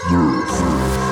Hallo, 0.00 1.07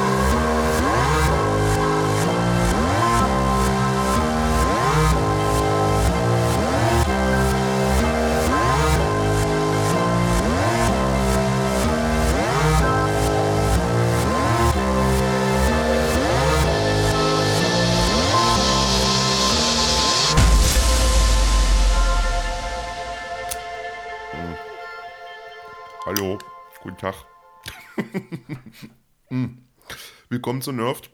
Willkommen 30.46 30.62
zu 30.62 30.70
Nerved. 30.70 31.10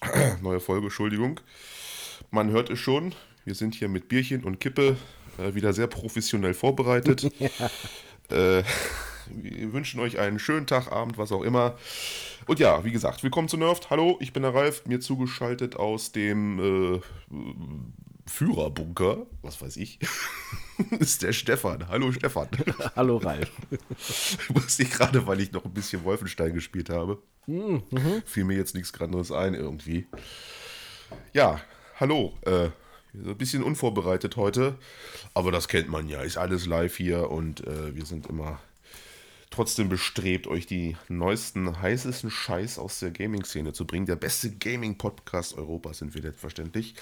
Neue 0.42 0.58
Folge, 0.58 0.86
Entschuldigung. 0.86 1.38
Man 2.32 2.50
hört 2.50 2.70
es 2.70 2.80
schon, 2.80 3.14
wir 3.44 3.54
sind 3.54 3.76
hier 3.76 3.86
mit 3.86 4.08
Bierchen 4.08 4.42
und 4.42 4.58
Kippe 4.58 4.96
äh, 5.38 5.54
wieder 5.54 5.72
sehr 5.72 5.86
professionell 5.86 6.54
vorbereitet. 6.54 7.32
Äh, 8.30 8.64
wir 9.28 9.72
wünschen 9.74 10.00
euch 10.00 10.18
einen 10.18 10.38
schönen 10.38 10.66
Tag, 10.66 10.90
Abend, 10.90 11.18
was 11.18 11.30
auch 11.30 11.42
immer. 11.42 11.76
Und 12.46 12.58
ja, 12.58 12.82
wie 12.84 12.90
gesagt, 12.90 13.22
willkommen 13.22 13.48
zu 13.48 13.58
Nerved. 13.58 13.90
Hallo, 13.90 14.16
ich 14.18 14.32
bin 14.32 14.42
der 14.42 14.54
Ralf, 14.54 14.86
mir 14.86 14.98
zugeschaltet 14.98 15.76
aus 15.76 16.10
dem 16.10 16.58
äh, 16.58 17.00
Führerbunker, 18.26 19.26
was 19.42 19.60
weiß 19.60 19.76
ich, 19.76 19.98
ist 20.98 21.22
der 21.22 21.32
Stefan. 21.32 21.88
Hallo 21.88 22.12
Stefan. 22.12 22.48
Hallo 22.96 23.18
Ralf. 23.18 23.50
Wusste 24.48 24.84
ich 24.84 24.90
gerade, 24.90 25.26
weil 25.26 25.40
ich 25.40 25.52
noch 25.52 25.64
ein 25.64 25.74
bisschen 25.74 26.04
Wolfenstein 26.04 26.54
gespielt 26.54 26.90
habe. 26.90 27.22
Mhm. 27.46 27.82
Fiel 28.24 28.44
mir 28.44 28.56
jetzt 28.56 28.74
nichts 28.74 28.98
anderes 29.00 29.30
ein 29.30 29.54
irgendwie. 29.54 30.06
Ja, 31.32 31.60
hallo. 32.00 32.34
Äh, 32.42 32.70
ein 33.14 33.36
bisschen 33.36 33.62
unvorbereitet 33.62 34.36
heute, 34.36 34.76
aber 35.34 35.52
das 35.52 35.68
kennt 35.68 35.88
man 35.88 36.08
ja. 36.08 36.22
Ist 36.22 36.36
alles 36.36 36.66
live 36.66 36.96
hier 36.96 37.30
und 37.30 37.64
äh, 37.66 37.94
wir 37.94 38.06
sind 38.06 38.26
immer 38.26 38.60
trotzdem 39.50 39.88
bestrebt, 39.88 40.48
euch 40.48 40.66
die 40.66 40.96
neuesten, 41.08 41.80
heißesten 41.80 42.30
Scheiß 42.30 42.78
aus 42.78 42.98
der 42.98 43.12
Gaming-Szene 43.12 43.72
zu 43.72 43.86
bringen. 43.86 44.06
Der 44.06 44.16
beste 44.16 44.50
Gaming-Podcast 44.50 45.56
Europas 45.56 45.98
sind 45.98 46.14
wir 46.14 46.22
selbstverständlich. 46.22 46.96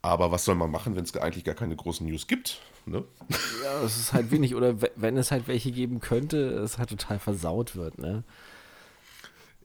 Aber 0.00 0.30
was 0.30 0.44
soll 0.44 0.54
man 0.54 0.70
machen, 0.70 0.94
wenn 0.94 1.04
es 1.04 1.16
eigentlich 1.16 1.44
gar 1.44 1.54
keine 1.54 1.74
großen 1.74 2.06
News 2.06 2.26
gibt? 2.26 2.60
Ne? 2.86 3.04
Ja, 3.64 3.82
es 3.82 3.96
ist 3.98 4.12
halt 4.12 4.30
wenig. 4.30 4.54
Oder 4.54 4.76
wenn 4.96 5.16
es 5.16 5.30
halt 5.30 5.48
welche 5.48 5.72
geben 5.72 6.00
könnte, 6.00 6.38
es 6.38 6.78
halt 6.78 6.90
total 6.90 7.18
versaut 7.18 7.76
wird, 7.76 7.98
ne? 7.98 8.22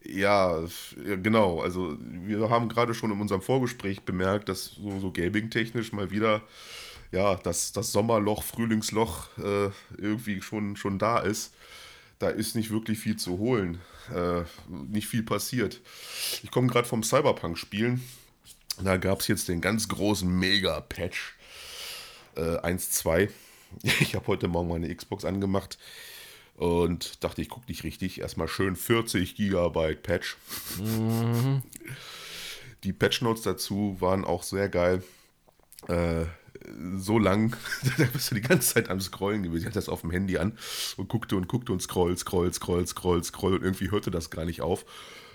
Ja, 0.04 0.60
genau. 1.22 1.62
Also 1.62 1.98
wir 2.00 2.50
haben 2.50 2.68
gerade 2.68 2.94
schon 2.94 3.12
in 3.12 3.22
unserem 3.22 3.42
Vorgespräch 3.42 4.02
bemerkt, 4.02 4.50
dass 4.50 4.66
so, 4.72 5.00
so 5.00 5.12
gaming-technisch 5.12 5.94
mal 5.94 6.12
wieder 6.12 6.42
ja, 7.14 7.36
das, 7.36 7.72
das 7.72 7.92
Sommerloch, 7.92 8.44
Frühlingsloch 8.44 9.30
äh, 9.38 9.70
irgendwie 9.98 10.42
schon, 10.42 10.76
schon 10.76 10.98
da 10.98 11.20
ist. 11.20 11.54
Da 12.20 12.30
ist 12.30 12.56
nicht 12.56 12.72
wirklich 12.72 13.00
viel 13.00 13.18
zu 13.18 13.38
holen. 13.38 13.80
Äh, 14.14 14.42
nicht 14.68 15.08
viel 15.08 15.24
passiert. 15.24 15.80
Ich 16.42 16.50
komme 16.52 16.68
gerade 16.68 16.88
vom 16.88 17.04
Cyberpunk-Spielen. 17.04 18.02
Da 18.82 18.98
gab 18.98 19.20
es 19.20 19.28
jetzt 19.28 19.48
den 19.50 19.62
ganz 19.62 19.88
großen 19.88 20.30
Mega-Patch 20.30 21.36
äh, 22.36 22.58
1.2. 22.58 23.30
Ich 24.00 24.14
habe 24.14 24.28
heute 24.28 24.48
Morgen 24.48 24.70
meine 24.70 24.96
Xbox 24.96 25.26
angemacht 25.26 25.80
und 26.58 27.24
dachte, 27.24 27.42
ich 27.42 27.50
gucke 27.50 27.66
nicht 27.68 27.84
richtig. 27.84 28.22
Erstmal 28.22 28.48
schön 28.48 28.76
40 28.76 29.36
Gigabyte 29.36 30.04
Patch. 30.04 30.38
Mhm. 30.78 31.64
Die 32.84 32.94
Patch 32.94 33.22
Notes 33.24 33.42
dazu 33.42 33.98
waren 34.00 34.26
auch 34.26 34.44
sehr 34.44 34.70
geil. 34.70 35.02
Äh, 35.88 36.26
so 36.96 37.18
lang, 37.18 37.56
da 37.98 38.06
bist 38.06 38.32
du 38.32 38.36
die 38.36 38.42
ganze 38.42 38.76
Zeit 38.76 38.90
am 38.90 39.02
Scrollen 39.02 39.44
gewesen. 39.44 39.62
Ich 39.62 39.66
hatte 39.66 39.80
das 39.80 39.90
auf 39.90 40.02
dem 40.02 40.12
Handy 40.12 40.38
an 40.38 40.58
und 40.98 41.10
guckte 41.10 41.36
und 41.36 41.48
guckte 41.48 41.72
und 41.72 41.82
scroll, 41.82 42.18
scroll, 42.18 42.54
scroll, 42.54 42.86
scroll, 42.86 43.24
scroll 43.24 43.56
und 43.56 43.64
irgendwie 43.64 43.92
hörte 43.92 44.12
das 44.12 44.30
gar 44.30 44.46
nicht 44.46 44.62
auf. 44.62 44.86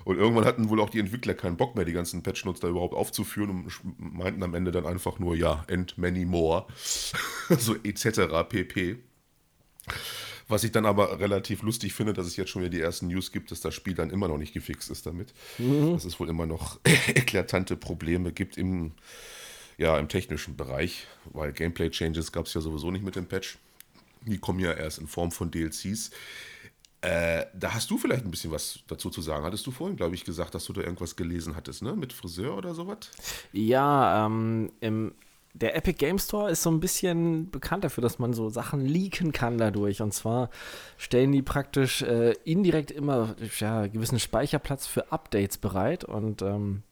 Und 0.04 0.16
irgendwann 0.16 0.44
hatten 0.44 0.68
wohl 0.68 0.80
auch 0.80 0.90
die 0.90 1.00
Entwickler 1.00 1.34
keinen 1.34 1.56
Bock 1.56 1.74
mehr, 1.74 1.84
die 1.84 1.92
ganzen 1.92 2.22
Patch-Notes 2.22 2.60
da 2.60 2.68
überhaupt 2.68 2.94
aufzuführen 2.94 3.50
und 3.50 3.80
meinten 3.98 4.42
am 4.42 4.54
Ende 4.54 4.72
dann 4.72 4.86
einfach 4.86 5.18
nur, 5.18 5.34
ja, 5.36 5.64
and 5.68 5.98
many 5.98 6.24
more. 6.24 6.66
so 7.48 7.74
etc. 7.82 8.48
pp. 8.48 8.98
Was 10.48 10.64
ich 10.64 10.72
dann 10.72 10.86
aber 10.86 11.20
relativ 11.20 11.62
lustig 11.62 11.92
finde, 11.92 12.14
dass 12.14 12.26
es 12.26 12.36
jetzt 12.36 12.50
schon 12.50 12.62
wieder 12.62 12.70
die 12.70 12.80
ersten 12.80 13.08
News 13.08 13.32
gibt, 13.32 13.50
dass 13.50 13.60
das 13.60 13.74
Spiel 13.74 13.94
dann 13.94 14.08
immer 14.08 14.28
noch 14.28 14.38
nicht 14.38 14.54
gefixt 14.54 14.90
ist 14.90 15.04
damit. 15.04 15.34
Mhm. 15.58 15.92
Dass 15.92 16.06
es 16.06 16.18
wohl 16.18 16.28
immer 16.30 16.46
noch 16.46 16.80
eklatante 17.08 17.76
Probleme 17.76 18.32
gibt 18.32 18.56
im, 18.56 18.92
ja, 19.76 19.98
im 19.98 20.08
technischen 20.08 20.56
Bereich, 20.56 21.06
weil 21.26 21.52
Gameplay-Changes 21.52 22.32
gab 22.32 22.46
es 22.46 22.54
ja 22.54 22.62
sowieso 22.62 22.90
nicht 22.90 23.04
mit 23.04 23.16
dem 23.16 23.26
Patch. 23.26 23.58
Die 24.22 24.38
kommen 24.38 24.58
ja 24.58 24.72
erst 24.72 24.98
in 24.98 25.06
Form 25.06 25.30
von 25.30 25.50
DLCs. 25.50 26.10
Äh, 27.00 27.46
da 27.54 27.74
hast 27.74 27.90
du 27.90 27.98
vielleicht 27.98 28.24
ein 28.24 28.30
bisschen 28.30 28.50
was 28.50 28.80
dazu 28.88 29.08
zu 29.10 29.22
sagen. 29.22 29.44
Hattest 29.44 29.66
du 29.66 29.70
vorhin, 29.70 29.96
glaube 29.96 30.16
ich, 30.16 30.24
gesagt, 30.24 30.54
dass 30.54 30.64
du 30.64 30.72
da 30.72 30.80
irgendwas 30.80 31.14
gelesen 31.14 31.54
hattest, 31.54 31.82
ne? 31.82 31.94
Mit 31.94 32.12
Friseur 32.12 32.56
oder 32.56 32.74
sowas? 32.74 32.98
Ja, 33.52 34.26
ähm, 34.26 34.72
im, 34.80 35.14
der 35.54 35.76
Epic 35.76 35.98
Game 35.98 36.18
Store 36.18 36.50
ist 36.50 36.62
so 36.62 36.70
ein 36.70 36.80
bisschen 36.80 37.50
bekannt 37.50 37.84
dafür, 37.84 38.02
dass 38.02 38.18
man 38.18 38.32
so 38.32 38.48
Sachen 38.48 38.84
leaken 38.84 39.30
kann 39.30 39.58
dadurch. 39.58 40.02
Und 40.02 40.12
zwar 40.12 40.50
stellen 40.96 41.30
die 41.30 41.42
praktisch 41.42 42.02
äh, 42.02 42.32
indirekt 42.44 42.90
immer 42.90 43.36
ja, 43.58 43.86
gewissen 43.86 44.18
Speicherplatz 44.18 44.88
für 44.88 45.12
Updates 45.12 45.58
bereit. 45.58 46.02
Und 46.02 46.42
ähm, 46.42 46.82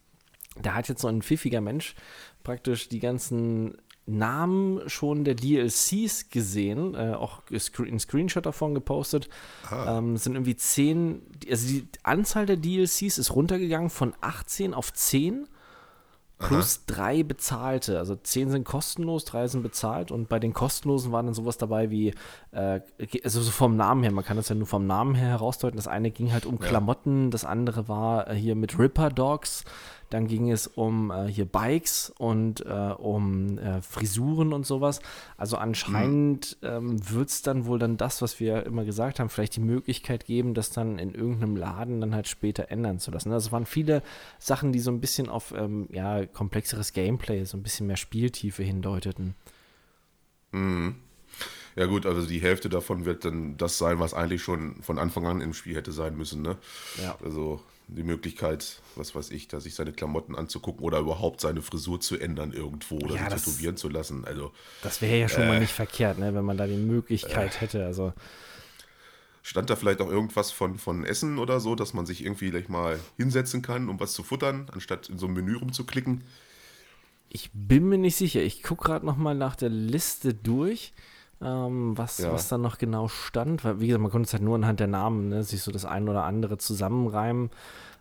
da 0.63 0.75
hat 0.75 0.89
jetzt 0.89 1.03
so 1.03 1.09
ein 1.09 1.23
pfiffiger 1.23 1.61
Mensch 1.61 1.97
praktisch 2.45 2.89
die 2.89 3.01
ganzen 3.01 3.77
Namen 4.07 4.89
schon 4.89 5.25
der 5.25 5.35
DLCs 5.35 6.31
gesehen, 6.31 6.95
äh, 6.95 7.15
auch 7.15 7.43
einen 7.79 7.99
Screenshot 7.99 8.47
davon 8.47 8.75
gepostet. 8.75 9.29
Ähm, 9.71 10.17
sind 10.17 10.35
irgendwie 10.35 10.57
zehn, 10.57 11.23
also 11.51 11.67
die 11.67 11.89
Anzahl 12.05 12.47
der 12.47 12.57
DLCs 12.57 13.19
ist 13.19 13.35
runtergegangen 13.35 13.91
von 13.91 14.15
18 14.21 14.75
auf 14.75 14.93
10 14.93 15.49
plus 16.39 16.79
Aha. 16.79 16.95
drei 16.95 17.23
bezahlte. 17.23 17.99
Also 17.99 18.15
10 18.15 18.51
sind 18.51 18.65
kostenlos, 18.65 19.25
drei 19.25 19.49
sind 19.49 19.63
bezahlt 19.63 20.11
und 20.11 20.29
bei 20.29 20.39
den 20.39 20.53
kostenlosen 20.53 21.11
waren 21.11 21.27
dann 21.27 21.35
sowas 21.35 21.57
dabei 21.57 21.91
wie, 21.91 22.15
äh, 22.53 22.81
also 23.25 23.41
so 23.41 23.51
vom 23.51 23.77
Namen 23.77 24.03
her, 24.03 24.13
man 24.13 24.25
kann 24.25 24.37
das 24.37 24.49
ja 24.49 24.55
nur 24.55 24.67
vom 24.67 24.87
Namen 24.87 25.15
her 25.15 25.29
herausdeuten. 25.29 25.77
Das 25.77 25.89
eine 25.89 26.11
ging 26.11 26.33
halt 26.33 26.47
um 26.47 26.59
ja. 26.61 26.69
Klamotten, 26.69 27.31
das 27.31 27.45
andere 27.45 27.89
war 27.89 28.29
äh, 28.29 28.35
hier 28.35 28.55
mit 28.55 28.79
Ripper 28.79 29.09
Dogs. 29.09 29.65
Dann 30.11 30.27
ging 30.27 30.51
es 30.51 30.67
um 30.67 31.11
äh, 31.11 31.27
hier 31.27 31.47
Bikes 31.47 32.13
und 32.19 32.65
äh, 32.65 32.95
um 32.97 33.59
äh, 33.59 33.83
Frisuren 33.83 34.53
und 34.53 34.67
sowas. 34.67 35.01
Also 35.37 35.57
anscheinend 35.57 36.57
mhm. 36.63 36.69
ähm, 36.69 37.11
wird 37.11 37.31
es 37.31 37.43
dann 37.43 37.67
wohl 37.67 37.79
dann 37.79 37.97
das, 37.97 38.23
was 38.23 38.39
wir 38.41 38.65
immer 38.67 38.85
gesagt 38.85 39.19
haben, 39.19 39.29
vielleicht 39.29 39.57
die 39.57 39.61
Möglichkeit 39.61 40.25
geben, 40.25 40.55
das 40.55 40.71
dann 40.71 40.99
in 40.99 41.15
irgendeinem 41.15 41.57
Laden 41.57 42.01
dann 42.01 42.15
halt 42.15 42.29
später 42.29 42.71
ändern 42.71 42.99
zu 42.99 43.11
lassen. 43.11 43.33
Also 43.33 43.49
es 43.49 43.53
waren 43.53 43.67
viele 43.67 44.03
Sachen, 44.39 44.73
die 44.73 44.81
so 44.81 44.91
ein 44.91 45.01
bisschen 45.01 45.29
auf 45.29 45.53
ähm, 45.57 45.89
ja, 45.93 46.27
komplexeres 46.27 46.93
Gameplay, 46.93 47.45
so 47.45 47.57
ein 47.57 47.63
bisschen 47.63 47.87
mehr 47.87 47.97
Spieltiefe 47.97 48.63
hindeuteten. 48.63 49.35
Mhm. 50.53 50.97
Ja 51.77 51.85
gut, 51.85 52.07
also 52.07 52.27
die 52.27 52.41
Hälfte 52.41 52.71
davon 52.71 53.05
wird 53.05 53.27
dann 53.27 53.59
das 53.59 53.77
sein, 53.77 53.99
was 53.99 54.15
eigentlich 54.15 54.43
schon 54.43 54.83
von 54.83 54.99
Anfang 54.99 55.27
an 55.27 55.43
im 55.43 55.53
Spiel 55.53 55.77
hätte 55.77 55.93
sein 55.93 56.17
müssen, 56.17 56.41
ne? 56.41 56.57
Ja. 57.03 57.19
Also 57.23 57.61
die 57.89 58.03
Möglichkeit, 58.03 58.81
was 58.97 59.15
weiß 59.15 59.31
ich, 59.31 59.49
da 59.49 59.61
sich 59.61 59.75
seine 59.75 59.93
Klamotten 59.93 60.35
anzugucken 60.35 60.85
oder 60.85 60.99
überhaupt 60.99 61.41
seine 61.41 61.63
Frisur 61.63 62.01
zu 62.01 62.19
ändern 62.19 62.53
irgendwo 62.53 62.97
oder 62.97 63.15
ja, 63.15 63.31
sich 63.31 63.43
tätowieren 63.43 63.77
zu 63.77 63.89
lassen. 63.89 64.25
Also, 64.25 64.53
das 64.83 65.01
wäre 65.01 65.17
ja 65.17 65.29
schon 65.29 65.45
äh, 65.45 65.49
mal 65.49 65.61
nicht 65.61 65.73
verkehrt, 65.73 66.19
ne, 66.19 66.35
wenn 66.35 66.45
man 66.45 66.57
da 66.57 66.67
die 66.67 66.77
Möglichkeit 66.77 67.57
äh, 67.57 67.61
hätte. 67.61 67.87
Also. 67.87 68.13
Stand 69.43 69.71
da 69.71 69.77
vielleicht 69.77 70.01
auch 70.01 70.11
irgendwas 70.11 70.51
von, 70.51 70.77
von 70.77 71.05
Essen 71.05 71.39
oder 71.39 71.61
so, 71.61 71.77
dass 71.77 71.95
man 71.95 72.05
sich 72.05 72.25
irgendwie 72.25 72.51
gleich 72.51 72.69
mal 72.69 72.99
hinsetzen 73.17 73.63
kann, 73.63 73.89
um 73.89 74.01
was 74.01 74.13
zu 74.13 74.25
futtern, 74.25 74.69
anstatt 74.73 75.09
in 75.09 75.19
so 75.19 75.27
ein 75.27 75.33
Menü 75.35 75.55
rumzuklicken? 75.55 76.25
Ich 77.29 77.51
bin 77.53 77.89
mir 77.89 77.99
nicht 77.99 78.17
sicher. 78.17 78.43
Ich 78.43 78.65
gucke 78.65 78.87
gerade 78.87 79.07
noch 79.07 79.17
mal 79.17 79.37
nach 79.37 79.55
der 79.55 79.69
Liste 79.69 80.35
durch 80.35 80.93
ähm, 81.43 81.97
was, 81.97 82.19
ja. 82.19 82.33
was 82.33 82.49
da 82.49 82.59
noch 82.59 82.79
genau 82.79 83.09
stand. 83.09 83.65
Weil, 83.65 83.81
wie 83.81 83.87
gesagt, 83.89 84.03
man 84.03 84.11
konnte 84.11 84.27
es 84.27 84.33
halt 84.33 84.43
nur 84.43 84.55
anhand 84.55 84.81
der 84.81 84.87
Namen, 84.87 85.29
ne, 85.29 85.43
sich 85.43 85.63
so 85.63 85.71
das 85.71 85.85
ein 85.85 86.09
oder 86.09 86.25
andere 86.25 86.59
zusammenreimen. 86.59 87.51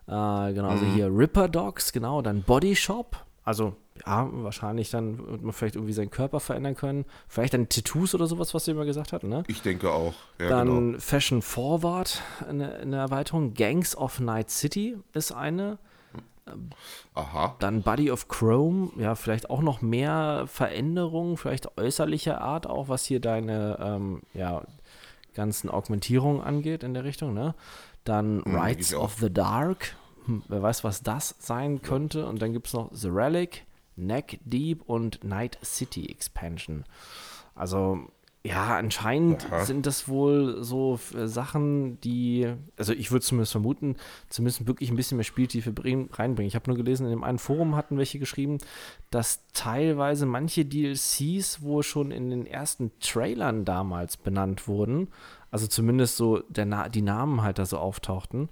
Äh, 0.08 0.54
genau, 0.54 0.70
also 0.70 0.86
mhm. 0.86 0.94
hier 0.94 1.08
Ripper 1.08 1.48
Dogs, 1.48 1.92
genau, 1.92 2.22
dann 2.22 2.44
Body 2.44 2.76
Shop. 2.76 3.18
Also, 3.44 3.76
ja, 4.06 4.28
wahrscheinlich 4.32 4.90
dann 4.90 5.20
wird 5.20 5.44
man 5.44 5.54
vielleicht 5.54 5.76
irgendwie 5.76 5.94
seinen 5.94 6.10
Körper 6.10 6.40
verändern 6.40 6.76
können. 6.76 7.06
Vielleicht 7.28 7.54
dann 7.54 7.70
Tattoos 7.70 8.16
oder 8.16 8.26
sowas, 8.26 8.54
was 8.54 8.66
du 8.66 8.72
immer 8.72 8.86
gesagt 8.86 9.14
hast, 9.14 9.24
ne? 9.24 9.44
Ich 9.48 9.62
denke 9.62 9.92
auch. 9.92 10.14
Ja, 10.40 10.50
dann 10.50 10.68
genau. 10.68 11.00
Fashion 11.00 11.42
Forward, 11.42 12.22
eine, 12.50 12.74
eine 12.74 12.98
Erweiterung. 12.98 13.54
Gangs 13.54 13.96
of 13.96 14.20
Night 14.20 14.50
City 14.50 14.98
ist 15.14 15.32
eine. 15.32 15.78
Aha. 17.14 17.56
Dann 17.60 17.82
Body 17.82 18.12
of 18.12 18.28
Chrome, 18.28 18.92
ja, 18.98 19.16
vielleicht 19.16 19.50
auch 19.50 19.62
noch 19.62 19.82
mehr 19.82 20.46
Veränderungen, 20.48 21.38
vielleicht 21.38 21.78
äußerlicher 21.78 22.42
Art 22.42 22.68
auch, 22.68 22.88
was 22.88 23.06
hier 23.06 23.20
deine, 23.20 23.78
ähm, 23.82 24.22
ja, 24.34 24.64
ganzen 25.34 25.70
Augmentierungen 25.70 26.42
angeht 26.42 26.84
in 26.84 26.94
der 26.94 27.04
Richtung, 27.04 27.34
ne? 27.34 27.56
Dann 28.04 28.42
Rights 28.42 28.92
ich 28.92 28.96
auch. 28.96 29.06
of 29.06 29.16
the 29.20 29.34
Dark. 29.34 29.96
Hm, 30.26 30.44
wer 30.48 30.62
weiß, 30.62 30.84
was 30.84 31.02
das 31.04 31.36
sein 31.40 31.82
könnte. 31.82 32.26
Und 32.28 32.42
dann 32.42 32.54
gibt 32.54 32.68
es 32.68 32.74
noch 32.74 32.90
The 32.94 33.10
Relic, 33.10 33.66
Neck 33.96 34.40
Deep 34.46 34.84
und 34.84 35.24
Night 35.24 35.58
City 35.64 36.08
Expansion. 36.10 36.86
Also, 37.56 38.08
ja, 38.46 38.78
anscheinend 38.78 39.46
Aha. 39.52 39.66
sind 39.66 39.86
das 39.88 40.08
wohl 40.08 40.64
so 40.64 41.00
äh, 41.18 41.28
Sachen, 41.28 42.00
die, 42.02 42.48
also 42.78 42.94
ich 42.94 43.12
würde 43.12 43.26
zumindest 43.26 43.54
vermuten, 43.54 43.96
zumindest 44.30 44.68
wirklich 44.68 44.90
ein 44.92 44.96
bisschen 44.96 45.18
mehr 45.18 45.24
Spieltiefe 45.24 45.72
bring- 45.72 46.10
reinbringen. 46.12 46.48
Ich 46.48 46.56
habe 46.56 46.70
nur 46.70 46.78
gelesen, 46.78 47.06
in 47.06 47.10
dem 47.12 47.24
einen 47.24 47.40
Forum 47.40 47.76
hatten 47.76 47.98
welche 47.98 48.20
geschrieben, 48.20 48.60
dass 49.10 49.44
teilweise 49.54 50.26
manche 50.26 50.64
DLCs 50.64 51.62
wohl 51.64 51.82
schon 51.84 52.12
in 52.12 52.30
den 52.30 52.46
ersten 52.46 52.92
Trailern 53.00 53.66
damals 53.66 54.18
benannt 54.18 54.68
wurden. 54.68 55.08
Also 55.50 55.68
zumindest 55.68 56.18
so 56.18 56.40
der 56.50 56.66
Na 56.66 56.90
die 56.90 57.02
Namen 57.02 57.42
halt 57.42 57.58
da 57.60 57.66
so 57.66 57.78
auftauchten. 57.78 58.50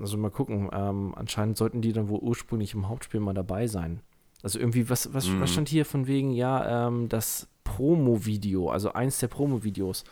Also 0.00 0.16
mal 0.16 0.30
gucken, 0.30 0.70
ähm, 0.72 1.12
anscheinend 1.16 1.56
sollten 1.56 1.82
die 1.82 1.92
dann 1.92 2.08
wohl 2.08 2.20
ursprünglich 2.20 2.72
im 2.74 2.88
Hauptspiel 2.88 3.20
mal 3.20 3.34
dabei 3.34 3.66
sein. 3.66 4.00
Also 4.42 4.58
irgendwie, 4.58 4.88
was, 4.88 5.12
was, 5.12 5.28
was 5.40 5.52
stand 5.52 5.68
hier 5.68 5.84
von 5.84 6.06
wegen, 6.06 6.30
ja, 6.30 6.86
ähm, 6.86 7.08
das 7.08 7.48
Promo-Video, 7.64 8.70
also 8.70 8.92
eins 8.92 9.18
der 9.18 9.28
Promo-Videos, 9.28 10.04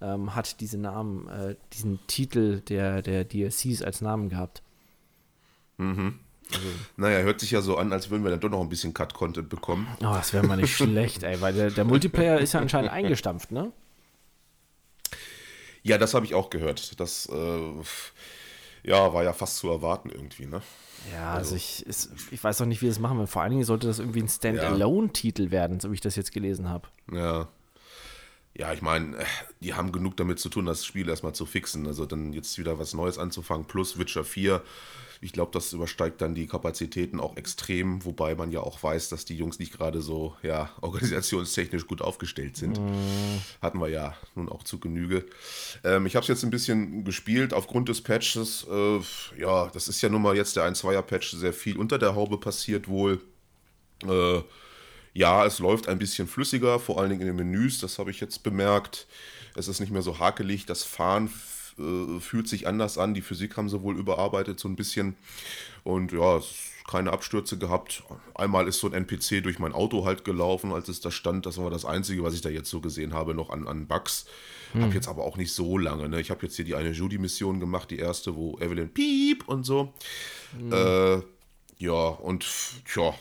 ähm, 0.00 0.34
hat 0.34 0.60
diese 0.60 0.78
Namen, 0.78 1.28
äh, 1.28 1.56
diesen 1.72 2.00
Titel 2.06 2.60
der, 2.60 3.02
der 3.02 3.24
DLCs 3.24 3.82
als 3.82 4.00
Namen 4.00 4.30
gehabt. 4.30 4.62
Naja, 6.96 7.20
hört 7.20 7.40
sich 7.40 7.50
ja 7.50 7.60
so 7.60 7.76
an, 7.76 7.92
als 7.92 8.10
würden 8.10 8.22
wir 8.22 8.30
dann 8.30 8.40
doch 8.40 8.50
noch 8.50 8.60
ein 8.60 8.68
bisschen 8.68 8.94
Cut-Content 8.94 9.48
bekommen. 9.48 9.86
Oh, 10.00 10.14
das 10.14 10.32
wäre 10.32 10.46
mal 10.46 10.56
nicht 10.56 10.76
schlecht, 10.76 11.22
ey, 11.22 11.40
weil 11.40 11.54
der, 11.54 11.70
der 11.70 11.84
Multiplayer 11.84 12.38
ist 12.38 12.52
ja 12.52 12.60
anscheinend 12.60 12.90
eingestampft, 12.92 13.50
ne? 13.50 13.72
Ja, 15.82 15.98
das 15.98 16.14
habe 16.14 16.24
ich 16.24 16.34
auch 16.34 16.50
gehört. 16.50 16.98
Das 17.00 17.28
äh, 17.30 17.60
ja, 18.82 19.12
war 19.12 19.22
ja 19.24 19.32
fast 19.32 19.58
zu 19.58 19.70
erwarten 19.70 20.10
irgendwie, 20.10 20.46
ne? 20.46 20.62
Ja, 21.12 21.34
also 21.34 21.54
ich, 21.54 21.84
ist, 21.86 22.10
ich 22.30 22.42
weiß 22.42 22.60
auch 22.60 22.66
nicht, 22.66 22.82
wie 22.82 22.88
das 22.88 22.98
machen 22.98 23.18
wir. 23.18 23.26
Vor 23.26 23.42
allen 23.42 23.50
Dingen 23.50 23.64
sollte 23.64 23.86
das 23.86 23.98
irgendwie 23.98 24.22
ein 24.22 24.28
Standalone-Titel 24.28 25.50
werden, 25.50 25.80
so 25.80 25.90
wie 25.90 25.94
ich 25.94 26.00
das 26.00 26.16
jetzt 26.16 26.32
gelesen 26.32 26.68
habe. 26.68 26.88
Ja. 27.12 27.48
Ja, 28.56 28.72
ich 28.72 28.82
meine, 28.82 29.16
äh, 29.16 29.24
die 29.60 29.74
haben 29.74 29.90
genug 29.90 30.16
damit 30.16 30.38
zu 30.38 30.48
tun, 30.48 30.64
das 30.64 30.84
Spiel 30.84 31.08
erstmal 31.08 31.34
zu 31.34 31.44
fixen. 31.44 31.86
Also 31.86 32.06
dann 32.06 32.32
jetzt 32.32 32.56
wieder 32.58 32.78
was 32.78 32.94
Neues 32.94 33.18
anzufangen, 33.18 33.66
plus 33.66 33.98
Witcher 33.98 34.24
4. 34.24 34.62
Ich 35.20 35.32
glaube, 35.32 35.50
das 35.52 35.72
übersteigt 35.72 36.20
dann 36.20 36.34
die 36.34 36.46
Kapazitäten 36.46 37.20
auch 37.20 37.36
extrem, 37.36 38.04
wobei 38.04 38.34
man 38.34 38.52
ja 38.52 38.60
auch 38.60 38.82
weiß, 38.82 39.08
dass 39.08 39.24
die 39.24 39.36
Jungs 39.36 39.58
nicht 39.58 39.72
gerade 39.72 40.02
so, 40.02 40.36
ja, 40.42 40.70
organisationstechnisch 40.80 41.86
gut 41.86 42.02
aufgestellt 42.02 42.56
sind. 42.56 42.78
Hatten 43.62 43.80
wir 43.80 43.88
ja 43.88 44.16
nun 44.34 44.48
auch 44.48 44.62
zu 44.62 44.78
Genüge. 44.78 45.24
Ähm, 45.82 46.06
ich 46.06 46.16
habe 46.16 46.22
es 46.22 46.28
jetzt 46.28 46.44
ein 46.44 46.50
bisschen 46.50 47.04
gespielt 47.04 47.52
aufgrund 47.54 47.88
des 47.88 48.00
Patches. 48.00 48.66
Äh, 48.70 49.00
ja, 49.40 49.68
das 49.68 49.88
ist 49.88 50.00
ja 50.02 50.08
nun 50.08 50.22
mal 50.22 50.36
jetzt 50.36 50.56
der 50.56 50.64
1-2er-Patch 50.70 51.32
sehr 51.36 51.52
viel 51.52 51.76
unter 51.76 51.98
der 51.98 52.14
Haube 52.14 52.38
passiert 52.38 52.88
wohl. 52.88 53.20
Äh, 54.06 54.42
ja, 55.14 55.46
es 55.46 55.60
läuft 55.60 55.88
ein 55.88 55.98
bisschen 55.98 56.26
flüssiger, 56.26 56.80
vor 56.80 57.00
allen 57.00 57.10
Dingen 57.10 57.22
in 57.22 57.28
den 57.28 57.36
Menüs, 57.36 57.78
das 57.78 57.98
habe 57.98 58.10
ich 58.10 58.20
jetzt 58.20 58.42
bemerkt. 58.42 59.06
Es 59.54 59.68
ist 59.68 59.78
nicht 59.78 59.92
mehr 59.92 60.02
so 60.02 60.18
hakelig, 60.18 60.66
das 60.66 60.82
Fahren 60.82 61.30
äh, 61.78 62.20
fühlt 62.20 62.48
sich 62.48 62.66
anders 62.66 62.98
an, 62.98 63.14
die 63.14 63.22
Physik 63.22 63.56
haben 63.56 63.68
sie 63.68 63.82
wohl 63.82 63.98
überarbeitet 63.98 64.60
so 64.60 64.68
ein 64.68 64.76
bisschen. 64.76 65.16
Und 65.82 66.12
ja, 66.12 66.36
es 66.38 66.74
keine 66.86 67.12
Abstürze 67.12 67.58
gehabt. 67.58 68.02
Einmal 68.34 68.68
ist 68.68 68.78
so 68.78 68.86
ein 68.86 68.92
NPC 68.92 69.42
durch 69.42 69.58
mein 69.58 69.72
Auto 69.72 70.04
halt 70.04 70.24
gelaufen, 70.24 70.72
als 70.72 70.88
es 70.88 71.00
da 71.00 71.10
stand. 71.10 71.46
Das 71.46 71.56
war 71.56 71.70
das 71.70 71.84
Einzige, 71.84 72.22
was 72.22 72.34
ich 72.34 72.42
da 72.42 72.50
jetzt 72.50 72.68
so 72.68 72.80
gesehen 72.80 73.14
habe, 73.14 73.34
noch 73.34 73.50
an, 73.50 73.66
an 73.66 73.86
Bugs. 73.86 74.26
Hab 74.74 74.92
jetzt 74.92 75.06
aber 75.06 75.22
auch 75.22 75.36
nicht 75.36 75.52
so 75.52 75.78
lange. 75.78 76.08
Ne? 76.08 76.20
Ich 76.20 76.30
habe 76.30 76.42
jetzt 76.42 76.56
hier 76.56 76.64
die 76.64 76.74
eine 76.74 76.90
Judy-Mission 76.90 77.60
gemacht, 77.60 77.92
die 77.92 77.98
erste, 77.98 78.34
wo 78.34 78.58
Evelyn 78.58 78.92
piep 78.92 79.46
und 79.46 79.64
so. 79.64 79.94
Äh, 80.72 81.22
ja, 81.78 81.92
und 81.92 82.44
tja, 82.84 83.14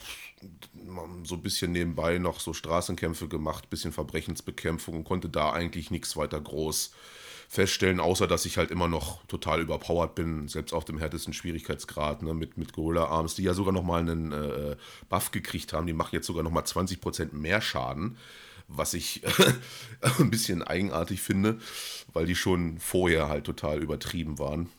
so 1.23 1.35
ein 1.35 1.41
bisschen 1.41 1.71
nebenbei 1.71 2.17
noch 2.17 2.39
so 2.39 2.53
Straßenkämpfe 2.53 3.27
gemacht, 3.27 3.69
bisschen 3.69 3.91
Verbrechensbekämpfung 3.91 4.95
und 4.95 5.03
konnte 5.03 5.29
da 5.29 5.51
eigentlich 5.51 5.91
nichts 5.91 6.17
weiter 6.17 6.41
groß 6.41 6.91
feststellen, 7.53 7.99
außer 7.99 8.25
dass 8.25 8.47
ich 8.47 8.57
halt 8.57 8.71
immer 8.71 8.87
noch 8.87 9.23
total 9.27 9.61
überpowered 9.61 10.15
bin, 10.15 10.47
selbst 10.47 10.73
auf 10.73 10.85
dem 10.85 10.97
härtesten 10.97 11.33
Schwierigkeitsgrad, 11.33 12.23
ne, 12.23 12.33
mit, 12.33 12.57
mit 12.57 12.73
Gorilla 12.73 13.05
Arms, 13.05 13.35
die 13.35 13.43
ja 13.43 13.53
sogar 13.53 13.71
nochmal 13.71 14.01
einen 14.01 14.31
äh, 14.31 14.75
Buff 15.07 15.29
gekriegt 15.29 15.71
haben, 15.71 15.85
die 15.85 15.93
machen 15.93 16.15
jetzt 16.15 16.25
sogar 16.25 16.41
nochmal 16.41 16.63
20% 16.63 17.35
mehr 17.35 17.61
Schaden, 17.61 18.17
was 18.67 18.95
ich 18.95 19.21
ein 20.19 20.31
bisschen 20.31 20.63
eigenartig 20.63 21.21
finde, 21.21 21.59
weil 22.11 22.25
die 22.25 22.35
schon 22.35 22.79
vorher 22.79 23.29
halt 23.29 23.43
total 23.43 23.83
übertrieben 23.83 24.39
waren. 24.39 24.69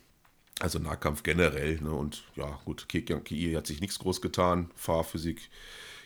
Also 0.59 0.81
Nahkampf 0.81 1.23
generell, 1.23 1.81
ne? 1.81 1.93
Und 1.93 2.25
ja, 2.35 2.59
gut, 2.65 2.89
KI 2.89 3.53
hat 3.55 3.69
sich 3.69 3.81
nichts 3.81 4.01
groß 4.01 4.21
getan, 4.21 4.73
Fahrphysik 4.75 5.49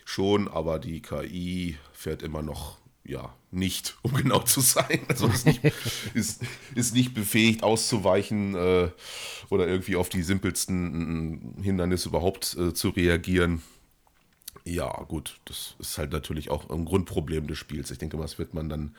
schon, 0.05 0.49
aber 0.49 0.79
die 0.79 1.01
KI 1.01 1.79
fährt 1.95 2.23
immer 2.23 2.43
noch, 2.43 2.77
ja, 3.09 3.35
nicht, 3.51 3.97
um 4.03 4.13
genau 4.15 4.41
zu 4.41 4.61
sein. 4.61 5.01
Also 5.09 5.27
ist 5.27 5.47
nicht, 5.47 5.61
ist, 6.15 6.43
ist 6.75 6.95
nicht 6.95 7.15
befähigt 7.15 7.63
auszuweichen 7.63 8.55
äh, 8.55 8.91
oder 9.51 9.67
irgendwie 9.67 9.97
auf 9.97 10.09
die 10.09 10.23
simpelsten 10.23 11.57
äh, 11.59 11.63
Hindernisse 11.65 12.11
überhaupt 12.11 12.57
äh, 12.57 12.75
zu 12.75 12.91
reagieren. 12.91 13.63
Ja, 14.65 15.03
gut, 15.09 15.41
das 15.47 15.75
ist 15.79 15.97
halt 15.99 16.13
natürlich 16.13 16.51
auch 16.51 16.69
ein 16.69 16.85
Grundproblem 16.85 17.47
des 17.47 17.57
Spiels. 17.59 17.91
Ich 17.91 17.99
denke 17.99 18.19
mal, 18.19 18.25
das 18.25 18.39
wird 18.39 18.53
man 18.53 18.69
dann, 18.69 18.95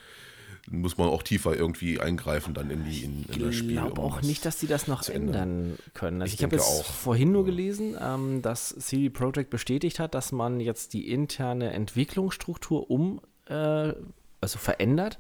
muss 0.72 0.98
man 0.98 1.08
auch 1.10 1.22
tiefer 1.22 1.56
irgendwie 1.56 2.00
eingreifen 2.00 2.56
dann 2.56 2.72
in, 2.72 2.86
die, 2.86 3.04
in, 3.04 3.26
in 3.26 3.40
das 3.40 3.50
Ich 3.50 3.60
Spiel. 3.60 3.74
glaube 3.74 4.02
um 4.02 4.08
auch 4.08 4.22
nicht, 4.24 4.46
dass 4.46 4.58
die 4.58 4.66
das 4.68 4.88
noch 4.88 5.08
ändern. 5.08 5.78
können. 5.94 6.22
Also 6.24 6.32
Ich 6.34 6.40
ich, 6.40 6.44
habe 6.44 6.56
jetzt 6.56 6.66
auch. 6.68 6.86
vorhin 6.86 7.32
nur 7.32 7.46
gelesen, 7.46 7.96
ähm, 8.02 8.42
dass 8.42 8.70
CD 8.80 9.10
Projekt 9.12 9.52
bestätigt 9.52 10.00
hat, 10.00 10.16
dass 10.16 10.32
man 10.32 10.60
jetzt 10.60 10.94
die 10.94 11.08
interne 11.12 11.72
Entwicklungsstruktur 11.72 12.90
um, 12.90 13.22
äh, 13.50 13.94
also 14.42 14.58
verändert 14.58 15.18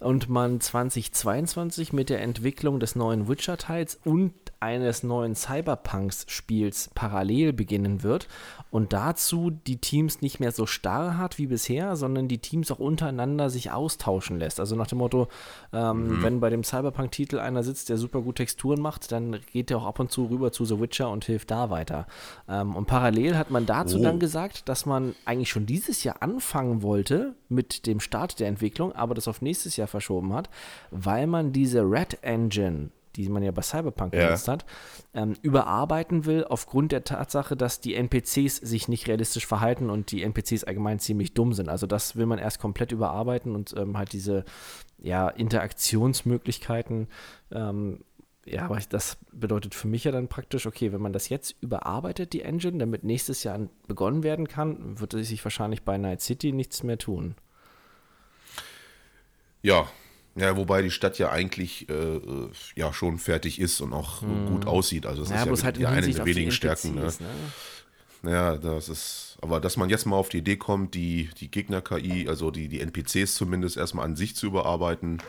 und 0.00 0.28
man 0.28 0.60
2022 0.60 1.92
mit 1.92 2.10
der 2.10 2.20
Entwicklung 2.20 2.80
des 2.80 2.96
neuen 2.96 3.28
Witcher-Teils 3.28 3.98
und 4.04 4.32
eines 4.60 5.02
neuen 5.02 5.34
Cyberpunks-Spiels 5.34 6.90
parallel 6.94 7.52
beginnen 7.52 8.02
wird 8.02 8.28
und 8.70 8.92
dazu 8.92 9.50
die 9.50 9.76
Teams 9.76 10.20
nicht 10.22 10.40
mehr 10.40 10.52
so 10.52 10.66
starr 10.66 11.18
hat 11.18 11.38
wie 11.38 11.46
bisher, 11.46 11.96
sondern 11.96 12.28
die 12.28 12.38
Teams 12.38 12.70
auch 12.70 12.78
untereinander 12.78 13.50
sich 13.50 13.70
austauschen 13.70 14.38
lässt. 14.38 14.60
Also 14.60 14.74
nach 14.74 14.86
dem 14.86 14.98
Motto, 14.98 15.28
ähm, 15.72 16.22
wenn 16.22 16.40
bei 16.40 16.50
dem 16.50 16.64
Cyberpunk-Titel 16.64 17.38
einer 17.38 17.62
sitzt, 17.62 17.88
der 17.88 17.98
super 17.98 18.22
gut 18.22 18.36
Texturen 18.36 18.80
macht, 18.80 19.12
dann 19.12 19.38
geht 19.52 19.70
der 19.70 19.78
auch 19.78 19.86
ab 19.86 20.00
und 20.00 20.10
zu 20.10 20.26
rüber 20.26 20.50
zu 20.50 20.64
The 20.64 20.80
Witcher 20.80 21.10
und 21.10 21.24
hilft 21.24 21.50
da 21.50 21.70
weiter. 21.70 22.06
Ähm, 22.48 22.74
und 22.74 22.86
parallel 22.86 23.36
hat 23.36 23.50
man 23.50 23.66
dazu 23.66 23.98
Oh. 23.98 24.02
dann 24.02 24.18
gesagt, 24.18 24.68
dass 24.68 24.86
man 24.86 25.14
eigentlich 25.24 25.50
schon 25.50 25.66
dieses 25.66 26.04
Jahr 26.04 26.16
anfangen 26.20 26.82
wollte 26.82 27.34
mit 27.48 27.86
dem 27.86 28.00
Start 28.00 28.40
der 28.40 28.48
Entwicklung, 28.48 28.92
aber 28.92 29.14
das 29.14 29.28
auf 29.28 29.42
nächstes 29.42 29.76
Jahr 29.76 29.83
verschoben 29.86 30.32
hat, 30.32 30.50
weil 30.90 31.26
man 31.26 31.52
diese 31.52 31.82
Red 31.82 32.18
Engine, 32.22 32.90
die 33.16 33.28
man 33.28 33.42
ja 33.42 33.52
bei 33.52 33.62
Cyberpunk 33.62 34.12
Ja. 34.14 34.26
benutzt 34.26 34.48
hat, 34.48 34.64
ähm, 35.14 35.34
überarbeiten 35.42 36.24
will, 36.24 36.44
aufgrund 36.44 36.92
der 36.92 37.04
Tatsache, 37.04 37.56
dass 37.56 37.80
die 37.80 37.94
NPCs 37.94 38.56
sich 38.56 38.88
nicht 38.88 39.06
realistisch 39.06 39.46
verhalten 39.46 39.88
und 39.90 40.10
die 40.10 40.22
NPCs 40.22 40.64
allgemein 40.64 40.98
ziemlich 40.98 41.34
dumm 41.34 41.52
sind. 41.52 41.68
Also 41.68 41.86
das 41.86 42.16
will 42.16 42.26
man 42.26 42.38
erst 42.38 42.58
komplett 42.58 42.90
überarbeiten 42.92 43.54
und 43.54 43.74
ähm, 43.76 43.96
halt 43.96 44.12
diese 44.12 44.44
ja, 44.98 45.28
Interaktionsmöglichkeiten 45.28 47.08
ähm, 47.52 48.00
ja, 48.46 48.64
aber 48.66 48.78
das 48.90 49.16
bedeutet 49.32 49.74
für 49.74 49.88
mich 49.88 50.04
ja 50.04 50.12
dann 50.12 50.28
praktisch, 50.28 50.66
okay, 50.66 50.92
wenn 50.92 51.00
man 51.00 51.12
das 51.12 51.28
jetzt 51.28 51.56
überarbeitet, 51.62 52.32
die 52.32 52.42
Engine, 52.42 52.78
damit 52.78 53.02
nächstes 53.02 53.42
Jahr 53.42 53.58
begonnen 53.88 54.22
werden 54.22 54.48
kann, 54.48 55.00
wird 55.00 55.12
sich 55.12 55.42
wahrscheinlich 55.44 55.82
bei 55.82 55.96
Night 55.96 56.20
City 56.20 56.52
nichts 56.52 56.82
mehr 56.82 56.98
tun. 56.98 57.36
Ja, 59.64 59.88
ja, 60.36 60.56
wobei 60.56 60.82
die 60.82 60.90
Stadt 60.90 61.18
ja 61.18 61.30
eigentlich 61.30 61.88
äh, 61.88 61.92
äh, 61.92 62.50
ja 62.74 62.92
schon 62.92 63.18
fertig 63.18 63.60
ist 63.60 63.80
und 63.80 63.92
auch 63.92 64.20
gut 64.20 64.66
aussieht. 64.66 65.06
Also 65.06 65.22
es 65.22 65.30
Ja, 65.30 65.44
ist 65.44 65.62
ja 65.62 65.64
halt 65.64 65.84
eine 65.84 66.10
der 66.10 66.26
wenigen 66.26 66.50
Stärken. 66.50 66.96
Ne? 66.96 67.12
Ne? 68.22 68.30
Ja, 68.30 68.56
das 68.56 68.88
ist, 68.88 69.36
aber 69.42 69.60
dass 69.60 69.76
man 69.76 69.90
jetzt 69.90 70.06
mal 70.06 70.16
auf 70.16 70.28
die 70.28 70.38
Idee 70.38 70.56
kommt, 70.56 70.94
die, 70.94 71.30
die 71.40 71.50
Gegner-KI, 71.50 72.28
also 72.28 72.50
die, 72.50 72.68
die 72.68 72.80
NPCs 72.80 73.34
zumindest 73.34 73.76
erstmal 73.76 74.06
an 74.06 74.16
sich 74.16 74.34
zu 74.34 74.46
überarbeiten. 74.46 75.22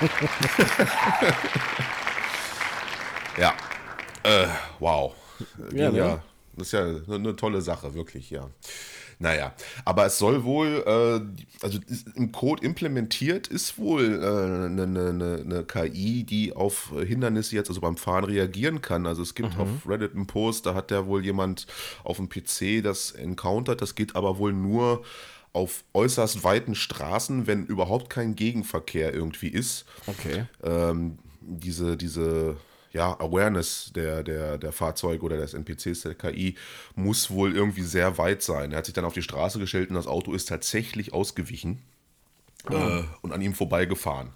ja, 3.38 3.54
äh, 4.24 4.46
wow. 4.78 5.14
Ja, 5.72 5.84
Ja, 5.84 5.90
ne? 5.90 5.98
ja, 5.98 6.22
das 6.56 6.66
ist 6.68 6.72
ja 6.72 6.80
eine, 6.80 7.02
eine 7.14 7.36
tolle 7.36 7.62
Sache, 7.62 7.94
wirklich, 7.94 8.30
ja. 8.30 8.48
Naja, 9.18 9.54
aber 9.84 10.06
es 10.06 10.18
soll 10.18 10.44
wohl, 10.44 10.82
äh, 10.86 11.64
also 11.64 11.78
im 12.14 12.32
Code 12.32 12.64
implementiert 12.64 13.46
ist 13.48 13.78
wohl 13.78 14.22
äh, 14.22 14.66
eine, 14.66 14.82
eine, 14.82 15.42
eine 15.44 15.64
KI, 15.64 16.24
die 16.24 16.52
auf 16.52 16.92
Hindernisse 17.06 17.56
jetzt, 17.56 17.68
also 17.68 17.80
beim 17.80 17.96
Fahren 17.96 18.24
reagieren 18.24 18.80
kann. 18.82 19.06
Also 19.06 19.22
es 19.22 19.34
gibt 19.34 19.58
auf 19.58 19.68
Reddit 19.86 20.14
einen 20.14 20.26
Post, 20.26 20.66
da 20.66 20.74
hat 20.74 20.90
der 20.90 21.06
wohl 21.06 21.24
jemand 21.24 21.66
auf 22.04 22.16
dem 22.16 22.28
PC 22.28 22.82
das 22.82 23.12
encountert, 23.12 23.82
das 23.82 23.94
geht 23.94 24.16
aber 24.16 24.38
wohl 24.38 24.52
nur 24.52 25.02
auf 25.52 25.84
äußerst 25.92 26.44
weiten 26.44 26.74
Straßen, 26.74 27.46
wenn 27.46 27.66
überhaupt 27.66 28.08
kein 28.10 28.34
Gegenverkehr 28.34 29.12
irgendwie 29.12 29.48
ist. 29.48 29.84
Okay. 30.06 30.46
Ähm, 30.62 31.18
diese, 31.40 31.96
diese 31.96 32.56
ja, 32.92 33.18
Awareness 33.18 33.92
der, 33.94 34.22
der, 34.22 34.58
der 34.58 34.72
Fahrzeuge 34.72 35.24
oder 35.24 35.36
des 35.36 35.54
NPCs 35.54 36.02
der 36.02 36.14
KI 36.14 36.56
muss 36.94 37.30
wohl 37.30 37.54
irgendwie 37.54 37.82
sehr 37.82 38.18
weit 38.18 38.42
sein. 38.42 38.72
Er 38.72 38.78
hat 38.78 38.86
sich 38.86 38.94
dann 38.94 39.04
auf 39.04 39.14
die 39.14 39.22
Straße 39.22 39.58
gestellt 39.58 39.88
und 39.88 39.96
das 39.96 40.06
Auto 40.06 40.32
ist 40.32 40.48
tatsächlich 40.48 41.12
ausgewichen 41.12 41.80
äh, 42.70 43.02
und 43.22 43.32
an 43.32 43.40
ihm 43.40 43.54
vorbeigefahren. 43.54 44.30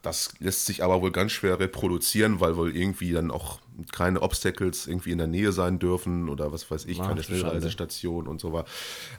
Das 0.00 0.34
lässt 0.40 0.66
sich 0.66 0.82
aber 0.82 1.00
wohl 1.00 1.12
ganz 1.12 1.30
schwer 1.30 1.60
reproduzieren, 1.60 2.40
weil 2.40 2.56
wohl 2.56 2.76
irgendwie 2.76 3.12
dann 3.12 3.30
auch 3.30 3.60
keine 3.92 4.20
Obstacles 4.20 4.88
irgendwie 4.88 5.12
in 5.12 5.18
der 5.18 5.28
Nähe 5.28 5.52
sein 5.52 5.78
dürfen 5.78 6.28
oder 6.28 6.50
was 6.50 6.68
weiß 6.68 6.86
ich, 6.86 7.00
Ach, 7.00 7.08
keine. 7.08 7.22
Schnellreisestation 7.22 8.26
und 8.26 8.40
so 8.40 8.52
weiter. 8.52 8.68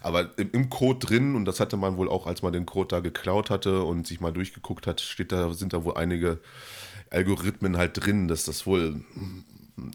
Aber 0.02 0.36
im, 0.36 0.50
im 0.52 0.70
Code 0.70 0.98
drin, 0.98 1.36
und 1.36 1.46
das 1.46 1.58
hatte 1.58 1.78
man 1.78 1.96
wohl 1.96 2.10
auch, 2.10 2.26
als 2.26 2.42
man 2.42 2.52
den 2.52 2.66
Code 2.66 2.88
da 2.88 3.00
geklaut 3.00 3.48
hatte 3.48 3.82
und 3.82 4.06
sich 4.06 4.20
mal 4.20 4.32
durchgeguckt 4.32 4.86
hat, 4.86 5.00
steht 5.00 5.32
da, 5.32 5.54
sind 5.54 5.72
da 5.72 5.84
wohl 5.84 5.96
einige 5.96 6.38
Algorithmen 7.14 7.76
halt 7.76 8.04
drin, 8.04 8.28
dass 8.28 8.44
das 8.44 8.66
wohl 8.66 9.00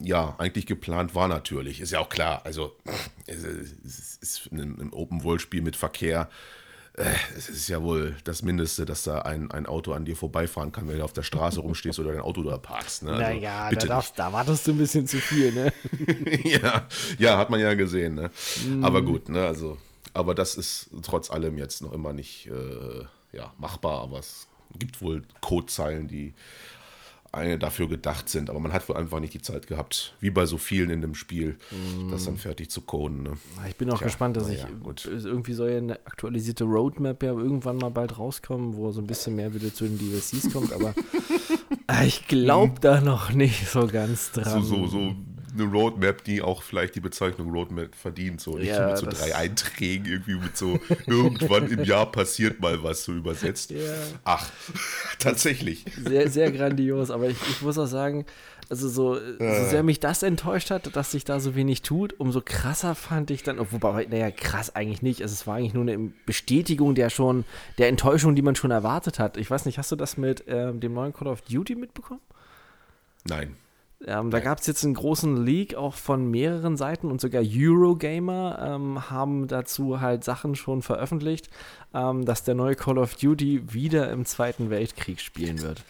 ja, 0.01 0.35
eigentlich 0.39 0.65
geplant 0.65 1.15
war 1.15 1.27
natürlich. 1.27 1.79
Ist 1.79 1.91
ja 1.91 1.99
auch 1.99 2.09
klar. 2.09 2.41
Also, 2.45 2.75
es 3.27 3.43
ist- 4.21 4.51
ein, 4.51 4.79
ein 4.79 4.89
Open-World-Spiel 4.93 5.61
mit 5.61 5.75
Verkehr. 5.77 6.29
Äh, 6.93 7.05
Es 7.37 7.47
ist 7.49 7.69
ja 7.69 7.81
wohl 7.81 8.15
das 8.25 8.41
Mindeste, 8.41 8.85
dass 8.85 9.03
da 9.03 9.19
ein, 9.21 9.49
ein 9.51 9.65
Auto 9.65 9.93
an 9.93 10.03
dir 10.03 10.17
vorbeifahren 10.17 10.71
kann, 10.73 10.87
wenn 10.89 10.97
du 10.97 11.03
auf 11.05 11.13
der 11.13 11.23
Straße 11.23 11.61
rumstehst 11.61 11.97
oder 11.99 12.11
dein 12.11 12.21
Auto 12.21 12.43
da 12.43 12.57
parkst. 12.57 13.03
Ne? 13.03 13.11
Also, 13.11 13.21
naja, 13.23 13.69
da, 13.71 13.85
darfst, 13.85 14.19
da 14.19 14.33
wartest 14.33 14.67
du 14.67 14.71
ein 14.71 14.77
bisschen 14.77 15.07
zu 15.07 15.17
viel, 15.17 15.53
ne? 15.53 15.71
ja, 16.43 16.85
ja, 17.17 17.37
hat 17.37 17.49
man 17.49 17.59
ja 17.61 17.73
gesehen. 17.75 18.15
Ne? 18.15 18.31
Aber 18.81 19.01
gut, 19.01 19.29
ne? 19.29 19.45
Also, 19.45 19.77
aber 20.13 20.35
das 20.35 20.55
ist 20.55 20.89
trotz 21.03 21.31
allem 21.31 21.57
jetzt 21.57 21.81
noch 21.81 21.93
immer 21.93 22.11
nicht 22.11 22.47
äh, 22.47 23.05
ja, 23.31 23.53
machbar. 23.57 24.01
Aber 24.01 24.19
es 24.19 24.47
gibt 24.77 25.01
wohl 25.01 25.23
Codezeilen, 25.39 26.07
die 26.09 26.33
dafür 27.31 27.87
gedacht 27.87 28.27
sind, 28.29 28.49
aber 28.49 28.59
man 28.59 28.73
hat 28.73 28.89
wohl 28.89 28.95
einfach 28.97 29.19
nicht 29.19 29.33
die 29.33 29.41
Zeit 29.41 29.67
gehabt, 29.67 30.15
wie 30.19 30.29
bei 30.31 30.45
so 30.45 30.57
vielen 30.57 30.89
in 30.89 31.01
dem 31.01 31.13
Spiel, 31.15 31.57
das 32.09 32.25
dann 32.25 32.37
fertig 32.37 32.69
zu 32.71 32.81
coden. 32.81 33.23
Ne? 33.23 33.33
Ich 33.67 33.75
bin 33.75 33.89
auch 33.91 33.97
Tja, 33.99 34.07
gespannt, 34.07 34.35
dass 34.37 34.47
na 34.47 34.53
ich 34.53 34.59
ja, 34.61 34.69
gut. 34.83 35.05
irgendwie 35.05 35.53
soll 35.53 35.69
ja 35.71 35.77
eine 35.77 35.95
aktualisierte 36.05 36.63
Roadmap 36.63 37.21
ja 37.23 37.31
irgendwann 37.33 37.77
mal 37.77 37.89
bald 37.91 38.17
rauskommen, 38.17 38.75
wo 38.75 38.91
so 38.91 39.01
ein 39.01 39.07
bisschen 39.07 39.35
mehr 39.35 39.53
wieder 39.53 39.73
zu 39.73 39.85
den 39.85 39.97
DLCs 39.99 40.51
kommt, 40.51 40.73
aber 40.73 40.93
ich 42.05 42.27
glaube 42.27 42.79
da 42.81 43.01
noch 43.01 43.31
nicht 43.31 43.67
so 43.67 43.87
ganz 43.87 44.31
So, 44.33 44.41
dran. 44.41 44.63
so, 44.63 44.87
so 44.87 45.15
eine 45.53 45.63
Roadmap, 45.63 46.23
die 46.23 46.41
auch 46.41 46.63
vielleicht 46.63 46.95
die 46.95 46.99
Bezeichnung 46.99 47.51
Roadmap 47.51 47.95
verdient, 47.95 48.41
so 48.41 48.57
nicht 48.57 48.67
Ja, 48.67 48.89
mit 48.89 48.97
so 48.97 49.05
drei 49.05 49.35
Einträgen, 49.35 50.05
irgendwie 50.05 50.35
mit 50.35 50.57
so 50.57 50.79
irgendwann 51.07 51.69
im 51.69 51.83
Jahr 51.83 52.11
passiert 52.11 52.59
mal 52.59 52.83
was 52.83 53.03
so 53.03 53.13
übersetzt. 53.13 53.71
Ja. 53.71 53.79
Ach, 54.23 54.49
tatsächlich. 55.19 55.85
Sehr, 56.03 56.29
sehr 56.29 56.51
grandios, 56.51 57.11
aber 57.11 57.29
ich, 57.29 57.37
ich 57.49 57.61
muss 57.61 57.77
auch 57.77 57.85
sagen, 57.85 58.25
also 58.69 58.87
so, 58.87 59.15
so 59.15 59.69
sehr 59.69 59.81
mich 59.81 59.99
das 59.99 60.21
enttäuscht 60.21 60.69
hat, 60.69 60.95
dass 60.95 61.11
sich 61.11 61.25
da 61.25 61.39
so 61.39 61.55
wenig 61.55 61.81
tut, 61.81 62.19
umso 62.19 62.41
krasser 62.41 62.93
fand 62.93 63.31
ich 63.31 63.41
dann, 63.41 63.57
wobei, 63.71 64.05
naja, 64.05 64.29
krass 64.29 64.75
eigentlich 64.75 65.01
nicht, 65.01 65.23
also 65.23 65.33
es 65.33 65.47
war 65.47 65.55
eigentlich 65.55 65.73
nur 65.73 65.83
eine 65.83 66.11
Bestätigung 66.27 66.93
der 66.93 67.09
schon, 67.09 67.45
der 67.79 67.87
Enttäuschung, 67.87 68.35
die 68.35 68.43
man 68.43 68.55
schon 68.55 68.69
erwartet 68.69 69.17
hat. 69.17 69.37
Ich 69.37 69.49
weiß 69.49 69.65
nicht, 69.65 69.79
hast 69.79 69.91
du 69.91 69.95
das 69.95 70.17
mit 70.17 70.43
ähm, 70.47 70.79
dem 70.79 70.93
neuen 70.93 71.13
Call 71.13 71.27
of 71.27 71.41
Duty 71.41 71.75
mitbekommen? 71.75 72.21
Nein. 73.27 73.55
Ähm, 74.05 74.31
da 74.31 74.39
gab 74.39 74.59
es 74.59 74.67
jetzt 74.67 74.85
einen 74.85 74.93
großen 74.93 75.43
Leak 75.45 75.75
auch 75.75 75.93
von 75.95 76.31
mehreren 76.31 76.77
Seiten 76.77 77.11
und 77.11 77.19
sogar 77.19 77.43
Eurogamer 77.45 78.57
ähm, 78.65 79.09
haben 79.09 79.47
dazu 79.47 79.99
halt 79.99 80.23
Sachen 80.23 80.55
schon 80.55 80.81
veröffentlicht, 80.81 81.49
ähm, 81.93 82.23
dass 82.25 82.43
der 82.45 82.55
neue 82.55 82.75
Call 82.75 82.97
of 82.97 83.15
Duty 83.15 83.73
wieder 83.73 84.09
im 84.11 84.25
Zweiten 84.25 84.69
Weltkrieg 84.69 85.19
spielen 85.19 85.61
wird. 85.61 85.83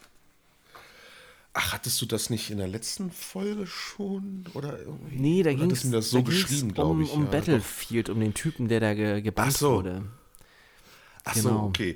Ach, 1.54 1.74
hattest 1.74 2.02
du 2.02 2.06
das 2.06 2.30
nicht 2.30 2.50
in 2.52 2.58
der 2.58 2.68
letzten 2.68 3.12
Folge 3.12 3.68
schon? 3.68 4.46
Oder 4.54 4.80
irgendwie? 4.80 5.16
Nee, 5.20 5.44
da 5.44 5.52
ging 5.54 5.68
mir 5.68 5.92
das 5.92 6.10
so 6.10 6.24
geschrieben, 6.24 6.74
glaube 6.74 6.92
um, 6.92 7.02
ich. 7.02 7.12
um 7.12 7.26
ja, 7.26 7.30
Battlefield, 7.32 8.10
um 8.10 8.20
den 8.20 8.34
Typen, 8.34 8.68
der 8.70 8.80
da 8.80 8.94
ge 8.94 9.22
gebannt 9.22 9.54
so. 9.58 9.78
wurde. 9.78 10.04
Ach 11.26 11.36
so, 11.36 11.50
Genau. 11.50 11.66
okay. 11.66 11.96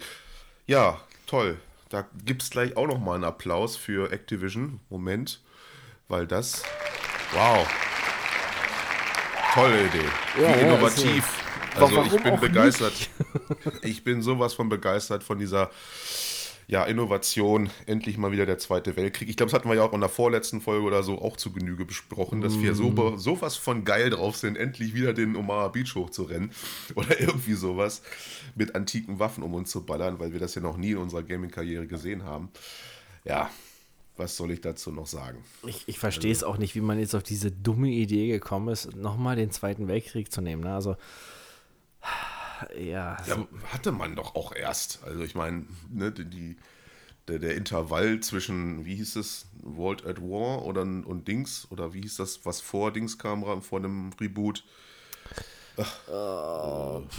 Ja, 0.67 0.99
toll. 1.27 1.57
Da 1.89 2.07
gibt 2.25 2.43
es 2.43 2.49
gleich 2.49 2.75
auch 2.77 2.87
noch 2.87 2.99
mal 2.99 3.15
einen 3.15 3.23
Applaus 3.23 3.77
für 3.77 4.11
Activision. 4.11 4.79
Moment, 4.89 5.39
weil 6.13 6.27
das. 6.27 6.61
Wow. 7.33 7.67
Tolle 9.55 9.85
Idee. 9.87 9.97
Ja, 10.39 10.41
Wie 10.41 10.41
ja, 10.43 10.67
innovativ. 10.67 11.25
also- 11.75 12.01
Also 12.01 12.15
ich 12.15 12.21
bin 12.23 12.39
begeistert. 12.39 12.93
Ich 13.81 14.03
bin 14.03 14.21
sowas 14.21 14.53
von 14.53 14.69
begeistert 14.69 15.23
von 15.23 15.39
dieser 15.39 15.71
ja, 16.67 16.83
Innovation. 16.85 17.71
Endlich 17.87 18.17
mal 18.19 18.31
wieder 18.31 18.45
der 18.45 18.59
Zweite 18.59 18.95
Weltkrieg. 18.95 19.27
Ich 19.27 19.37
glaube, 19.37 19.51
das 19.51 19.57
hatten 19.59 19.67
wir 19.69 19.75
ja 19.75 19.81
auch 19.83 19.93
in 19.93 19.99
der 20.01 20.09
vorletzten 20.09 20.61
Folge 20.61 20.85
oder 20.85 21.01
so 21.01 21.19
auch 21.19 21.35
zu 21.35 21.51
Genüge 21.51 21.83
besprochen, 21.83 22.41
dass 22.41 22.59
wir 22.61 22.75
so, 22.75 23.17
sowas 23.17 23.57
von 23.57 23.83
geil 23.83 24.11
drauf 24.11 24.37
sind, 24.37 24.55
endlich 24.55 24.93
wieder 24.93 25.13
den 25.13 25.35
Omaha 25.35 25.69
Beach 25.69 25.95
hochzurennen. 25.95 26.51
Oder 26.95 27.19
irgendwie 27.19 27.53
sowas 27.53 28.03
mit 28.55 28.75
antiken 28.75 29.17
Waffen 29.17 29.43
um 29.43 29.55
uns 29.55 29.71
zu 29.71 29.83
ballern, 29.83 30.19
weil 30.19 30.31
wir 30.31 30.39
das 30.39 30.53
ja 30.53 30.61
noch 30.61 30.77
nie 30.77 30.91
in 30.91 30.97
unserer 30.97 31.23
Gaming-Karriere 31.23 31.87
gesehen 31.87 32.23
haben. 32.23 32.49
Ja, 33.25 33.49
was 34.17 34.37
soll 34.37 34.51
ich 34.51 34.61
dazu 34.61 34.91
noch 34.91 35.07
sagen? 35.07 35.43
Ich, 35.65 35.87
ich 35.87 35.99
verstehe 35.99 36.31
es 36.31 36.43
auch 36.43 36.57
nicht, 36.57 36.75
wie 36.75 36.81
man 36.81 36.99
jetzt 36.99 37.15
auf 37.15 37.23
diese 37.23 37.51
dumme 37.51 37.89
Idee 37.89 38.27
gekommen 38.27 38.69
ist, 38.69 38.95
nochmal 38.95 39.35
den 39.35 39.51
Zweiten 39.51 39.87
Weltkrieg 39.87 40.31
zu 40.31 40.41
nehmen. 40.41 40.63
Ne? 40.63 40.73
Also, 40.73 40.95
ja, 42.77 43.17
Ja, 43.27 43.47
hatte 43.71 43.91
man 43.91 44.15
doch 44.15 44.35
auch 44.35 44.55
erst. 44.55 45.03
Also 45.03 45.23
ich 45.23 45.35
meine, 45.35 45.65
ne, 45.89 46.11
die, 46.11 46.57
der, 47.27 47.39
der 47.39 47.55
Intervall 47.55 48.19
zwischen, 48.19 48.85
wie 48.85 48.95
hieß 48.95 49.15
es, 49.15 49.47
World 49.61 50.05
at 50.05 50.21
War 50.21 50.63
oder, 50.65 50.81
und 50.81 51.27
Dings, 51.27 51.67
oder 51.71 51.93
wie 51.93 52.01
hieß 52.01 52.17
das, 52.17 52.45
was 52.45 52.61
vor 52.61 52.91
Dings 52.91 53.17
kam, 53.17 53.61
vor 53.61 53.81
dem 53.81 54.11
Reboot? 54.19 54.63
Ach, 55.77 56.07
äh, 56.07 56.11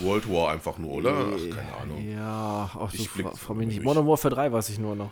World 0.04 0.30
War 0.30 0.52
einfach 0.52 0.78
nur, 0.78 0.92
oder? 0.92 1.26
Ach, 1.34 1.56
keine 1.56 1.74
Ahnung. 1.74 2.08
Ja, 2.08 2.70
auch 2.74 2.90
so 2.90 3.02
Ich 3.02 3.10
blick 3.10 3.26
vor, 3.26 3.36
vor 3.36 3.56
mir 3.56 3.66
nicht. 3.66 3.82
Modern 3.82 4.06
Warfare 4.06 4.34
3 4.34 4.52
weiß 4.52 4.68
ich 4.68 4.78
nur 4.78 4.94
noch. 4.94 5.10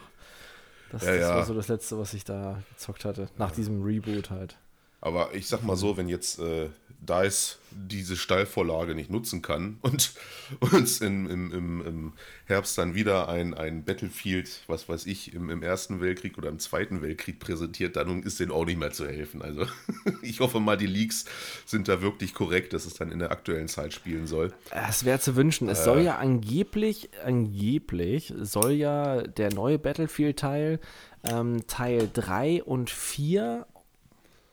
Das, 0.93 1.03
Ja, 1.05 1.13
das 1.13 1.21
ja. 1.21 1.35
war 1.37 1.45
so 1.45 1.55
das 1.55 1.69
letzte, 1.69 1.99
was 1.99 2.15
ich 2.15 2.25
da 2.25 2.63
gezockt 2.71 3.05
hatte. 3.05 3.29
Nach 3.39 3.51
diesem 3.51 3.83
Reboot 3.83 4.31
halt. 4.31 4.59
Aber 5.03 5.35
ich 5.35 5.49
sag 5.49 5.65
mal 5.65 5.77
so, 5.77 5.97
wenn 5.97 6.09
jetzt 6.09 6.39
äh, 6.39 6.69
DICE 7.01 7.59
diese 7.73 8.17
Steilvorlage 8.17 8.95
nicht 8.95 9.11
nutzen 9.11 9.43
kann 9.43 9.79
und 9.83 10.13
uns 10.61 11.01
in, 11.01 11.29
im, 11.29 11.53
im, 11.53 11.87
im 11.87 12.13
Herbst 12.47 12.79
dann 12.79 12.95
wieder 12.95 13.29
ein, 13.29 13.55
ein 13.55 13.83
Battlefield, 13.85 14.63
was 14.69 14.89
weiß 14.89 15.07
ich, 15.07 15.35
im, 15.35 15.51
im 15.51 15.65
Ersten 15.65 16.01
Weltkrieg 16.01 16.39
oder 16.39 16.49
im 16.49 16.61
Zweiten 16.61 17.03
Weltkrieg 17.03 17.41
präsentiert, 17.41 17.97
dann 17.97 18.23
ist 18.23 18.39
denen 18.39 18.53
auch 18.53 18.65
nicht 18.65 18.79
mehr 18.79 18.93
zu 18.93 19.09
helfen. 19.09 19.43
Also 19.43 19.67
ich 20.23 20.39
hoffe 20.39 20.61
mal, 20.61 20.77
die 20.77 20.87
Leaks 20.87 21.25
sind 21.67 21.89
da 21.89 22.01
wirklich 22.01 22.33
korrekt, 22.33 22.73
dass 22.73 22.87
es 22.87 22.95
dann 22.95 23.11
in 23.11 23.19
der 23.19 23.33
aktuellen 23.33 23.69
Zeit 23.69 23.93
spielen 23.93 24.29
soll. 24.29 24.53
Es 24.71 25.05
wäre 25.05 25.19
zu 25.19 25.35
wünschen. 25.35 25.69
Es 25.69 25.83
soll 25.83 26.03
ja 26.03 26.19
angeblich, 26.19 27.11
angeblich 27.25 28.33
soll 28.41 28.73
ja 28.73 29.23
der 29.23 29.53
neue 29.53 29.81
Battlefield-Teil 29.81 30.79
ähm, 31.25 31.67
Teil 31.67 32.11
3 32.13 32.65
und 32.65 32.91
4 32.91 33.67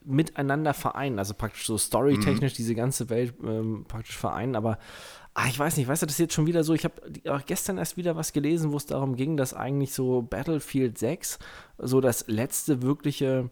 miteinander 0.04 0.74
vereinen. 0.74 1.20
Also 1.20 1.34
praktisch 1.34 1.66
so 1.66 1.78
storytechnisch 1.78 2.54
diese 2.54 2.76
ganze 2.76 3.10
Welt 3.10 3.34
ähm, 3.44 3.86
praktisch 3.88 4.18
vereinen. 4.18 4.56
Aber 4.56 4.78
ah, 5.34 5.48
ich 5.48 5.58
weiß 5.58 5.78
nicht, 5.78 5.88
weißt 5.88 6.02
du, 6.02 6.06
das 6.06 6.16
ist 6.16 6.20
jetzt 6.20 6.34
schon 6.34 6.48
wieder 6.48 6.64
so. 6.64 6.74
Ich 6.74 6.84
habe 6.84 7.02
auch 7.30 7.46
gestern 7.46 7.78
erst 7.78 7.98
wieder 7.98 8.16
was 8.16 8.34
gelesen, 8.34 8.72
wo 8.72 8.78
es 8.78 8.86
darum 8.86 9.16
ging, 9.16 9.38
dass 9.38 9.54
eigentlich 9.54 9.94
so 9.94 10.22
Battlefield 10.22 10.98
6 10.98 11.40
so 11.78 12.02
das 12.02 12.28
letzte 12.28 12.82
wirkliche 12.82 13.50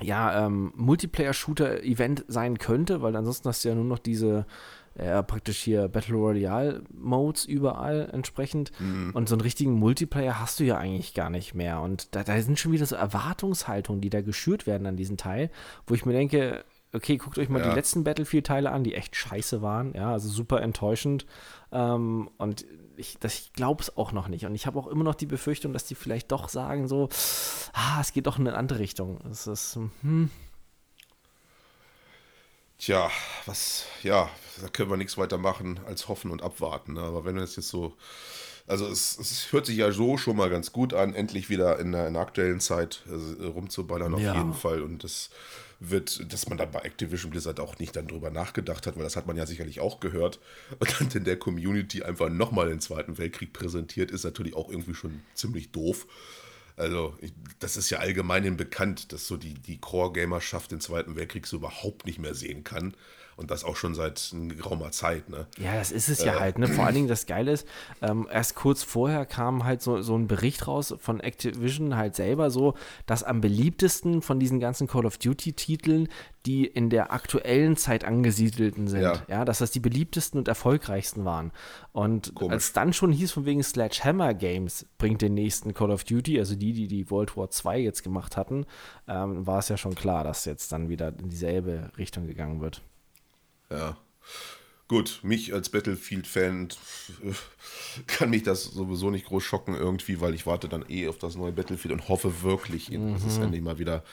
ja, 0.00 0.46
ähm, 0.46 0.72
Multiplayer-Shooter-Event 0.76 2.24
sein 2.28 2.58
könnte, 2.58 3.02
weil 3.02 3.14
ansonsten 3.14 3.48
hast 3.48 3.64
du 3.64 3.68
ja 3.68 3.74
nur 3.74 3.84
noch 3.84 3.98
diese 3.98 4.46
äh, 4.94 5.22
praktisch 5.22 5.58
hier 5.58 5.88
Battle 5.88 6.16
Royale-Modes 6.16 7.44
überall 7.46 8.08
entsprechend. 8.12 8.72
Und 9.14 9.28
so 9.28 9.34
einen 9.34 9.42
richtigen 9.42 9.72
Multiplayer 9.72 10.38
hast 10.40 10.60
du 10.60 10.64
ja 10.64 10.76
eigentlich 10.78 11.14
gar 11.14 11.30
nicht 11.30 11.54
mehr. 11.54 11.80
Und 11.80 12.14
da, 12.14 12.22
da 12.24 12.40
sind 12.40 12.58
schon 12.58 12.72
wieder 12.72 12.86
so 12.86 12.96
Erwartungshaltungen, 12.96 14.00
die 14.00 14.10
da 14.10 14.20
geschürt 14.20 14.66
werden 14.66 14.86
an 14.86 14.96
diesen 14.96 15.16
Teil, 15.16 15.50
wo 15.86 15.94
ich 15.94 16.04
mir 16.06 16.12
denke, 16.12 16.64
okay, 16.94 17.16
guckt 17.16 17.38
euch 17.38 17.48
mal 17.48 17.60
Ja. 17.62 17.70
die 17.70 17.74
letzten 17.74 18.04
Battlefield-Teile 18.04 18.70
an, 18.70 18.84
die 18.84 18.94
echt 18.94 19.16
scheiße 19.16 19.62
waren, 19.62 19.94
ja, 19.94 20.12
also 20.12 20.28
super 20.28 20.60
enttäuschend. 20.60 21.24
Ähm, 21.72 22.28
und 22.36 22.66
ich, 22.96 23.16
das- 23.18 23.34
ich 23.38 23.52
glaube 23.54 23.80
es 23.82 23.96
auch 23.96 24.12
noch 24.12 24.28
nicht. 24.28 24.44
Und 24.44 24.54
ich 24.54 24.66
habe 24.66 24.78
auch 24.78 24.86
immer 24.86 25.02
noch 25.04 25.14
die 25.14 25.24
Befürchtung, 25.24 25.72
dass 25.72 25.84
die 25.86 25.94
vielleicht 25.94 26.30
doch 26.32 26.50
sagen 26.50 26.88
so, 26.88 27.08
ah, 27.72 27.98
es 28.02 28.12
geht 28.12 28.26
doch 28.26 28.38
in 28.38 28.46
eine 28.46 28.56
andere 28.58 28.78
Richtung. 28.78 29.18
Es 29.30 29.46
ist, 29.46 29.78
hm, 30.02 30.28
Tja, 32.82 33.12
was, 33.46 33.84
ja, 34.02 34.28
da 34.60 34.66
können 34.66 34.90
wir 34.90 34.96
nichts 34.96 35.16
weiter 35.16 35.38
machen 35.38 35.78
als 35.86 36.08
hoffen 36.08 36.32
und 36.32 36.42
abwarten. 36.42 36.94
Ne? 36.94 37.00
Aber 37.00 37.24
wenn 37.24 37.36
es 37.38 37.54
jetzt 37.54 37.68
so, 37.68 37.94
also 38.66 38.88
es, 38.88 39.16
es 39.20 39.52
hört 39.52 39.66
sich 39.66 39.76
ja 39.76 39.92
so 39.92 40.18
schon 40.18 40.36
mal 40.36 40.50
ganz 40.50 40.72
gut 40.72 40.92
an, 40.92 41.14
endlich 41.14 41.48
wieder 41.48 41.78
in 41.78 41.92
der, 41.92 42.08
in 42.08 42.14
der 42.14 42.22
aktuellen 42.22 42.58
Zeit 42.58 43.04
äh, 43.06 43.44
rumzuballern 43.46 44.12
auf 44.14 44.20
Ja. 44.20 44.34
jeden 44.34 44.52
Fall. 44.52 44.82
Und 44.82 45.04
das 45.04 45.30
wird, 45.78 46.32
dass 46.32 46.48
man 46.48 46.58
da 46.58 46.64
bei 46.64 46.80
Activision 46.80 47.30
Blizzard 47.30 47.60
auch 47.60 47.78
nicht 47.78 47.94
dann 47.94 48.08
drüber 48.08 48.30
nachgedacht 48.30 48.88
hat, 48.88 48.96
weil 48.96 49.04
das 49.04 49.14
hat 49.14 49.28
man 49.28 49.36
ja 49.36 49.46
sicherlich 49.46 49.78
auch 49.78 50.00
gehört. 50.00 50.40
Und 50.80 51.00
dann 51.00 51.08
in 51.14 51.22
der 51.22 51.38
Community 51.38 52.02
einfach 52.02 52.30
nochmal 52.30 52.68
den 52.68 52.80
Zweiten 52.80 53.16
Weltkrieg 53.16 53.52
präsentiert, 53.52 54.10
ist 54.10 54.24
natürlich 54.24 54.56
auch 54.56 54.68
irgendwie 54.68 54.94
schon 54.94 55.22
ziemlich 55.34 55.70
doof. 55.70 56.08
Also, 56.82 57.16
ich, 57.20 57.32
das 57.60 57.76
ist 57.76 57.90
ja 57.90 57.98
allgemein 58.00 58.56
bekannt, 58.56 59.12
dass 59.12 59.28
so 59.28 59.36
die, 59.36 59.54
die 59.54 59.78
Core-Gamerschaft 59.78 60.72
den 60.72 60.80
Zweiten 60.80 61.14
Weltkrieg 61.14 61.46
so 61.46 61.58
überhaupt 61.58 62.06
nicht 62.06 62.18
mehr 62.18 62.34
sehen 62.34 62.64
kann. 62.64 62.96
Und 63.36 63.50
das 63.50 63.64
auch 63.64 63.76
schon 63.76 63.94
seit 63.94 64.34
geraumer 64.48 64.90
Zeit, 64.90 65.28
ne? 65.28 65.46
Ja, 65.58 65.74
das 65.74 65.90
ist 65.90 66.08
es 66.08 66.22
ja 66.24 66.36
äh, 66.36 66.40
halt, 66.40 66.58
ne? 66.58 66.68
Vor 66.68 66.84
allen 66.84 66.94
Dingen 66.94 67.08
das 67.08 67.26
Geile 67.26 67.52
ist, 67.52 67.66
ähm, 68.00 68.28
erst 68.30 68.54
kurz 68.54 68.82
vorher 68.82 69.26
kam 69.26 69.64
halt 69.64 69.82
so, 69.82 70.02
so 70.02 70.16
ein 70.16 70.26
Bericht 70.26 70.66
raus 70.66 70.94
von 70.98 71.20
Activision 71.20 71.96
halt 71.96 72.14
selber 72.14 72.50
so, 72.50 72.74
dass 73.06 73.22
am 73.22 73.40
beliebtesten 73.40 74.22
von 74.22 74.38
diesen 74.38 74.60
ganzen 74.60 74.86
Call 74.86 75.06
of 75.06 75.18
Duty-Titeln 75.18 76.08
die 76.46 76.66
in 76.66 76.90
der 76.90 77.12
aktuellen 77.12 77.76
Zeit 77.76 78.04
angesiedelten 78.04 78.88
sind. 78.88 79.02
Ja. 79.02 79.22
ja, 79.28 79.44
dass 79.44 79.58
das 79.58 79.70
die 79.70 79.80
beliebtesten 79.80 80.38
und 80.38 80.48
erfolgreichsten 80.48 81.24
waren. 81.24 81.52
Und 81.92 82.34
Komisch. 82.34 82.52
als 82.52 82.72
dann 82.72 82.92
schon 82.92 83.12
hieß, 83.12 83.32
von 83.32 83.44
wegen 83.44 83.62
Sledgehammer 83.62 84.34
Games 84.34 84.86
bringt 84.98 85.22
den 85.22 85.34
nächsten 85.34 85.74
Call 85.74 85.90
of 85.90 86.04
Duty, 86.04 86.38
also 86.38 86.56
die, 86.56 86.72
die 86.72 86.88
die 86.88 87.10
World 87.10 87.36
War 87.36 87.48
II 87.64 87.82
jetzt 87.82 88.02
gemacht 88.02 88.36
hatten, 88.36 88.66
ähm, 89.06 89.46
war 89.46 89.58
es 89.60 89.68
ja 89.68 89.76
schon 89.76 89.94
klar, 89.94 90.24
dass 90.24 90.44
jetzt 90.44 90.72
dann 90.72 90.88
wieder 90.88 91.08
in 91.18 91.28
dieselbe 91.28 91.90
Richtung 91.96 92.26
gegangen 92.26 92.60
wird. 92.60 92.82
Ja. 93.72 93.96
Gut, 94.88 95.20
mich 95.22 95.54
als 95.54 95.70
Battlefield-Fan 95.70 96.68
kann 98.06 98.28
mich 98.28 98.42
das 98.42 98.64
sowieso 98.64 99.10
nicht 99.10 99.24
groß 99.24 99.42
schocken 99.42 99.74
irgendwie, 99.74 100.20
weil 100.20 100.34
ich 100.34 100.44
warte 100.44 100.68
dann 100.68 100.84
eh 100.86 101.08
auf 101.08 101.16
das 101.16 101.34
neue 101.34 101.52
Battlefield 101.52 101.92
und 101.92 102.08
hoffe 102.10 102.42
wirklich, 102.42 102.90
mhm. 102.90 103.14
dass 103.14 103.24
es 103.24 103.38
endlich 103.38 103.62
mal 103.62 103.78
wieder 103.78 104.04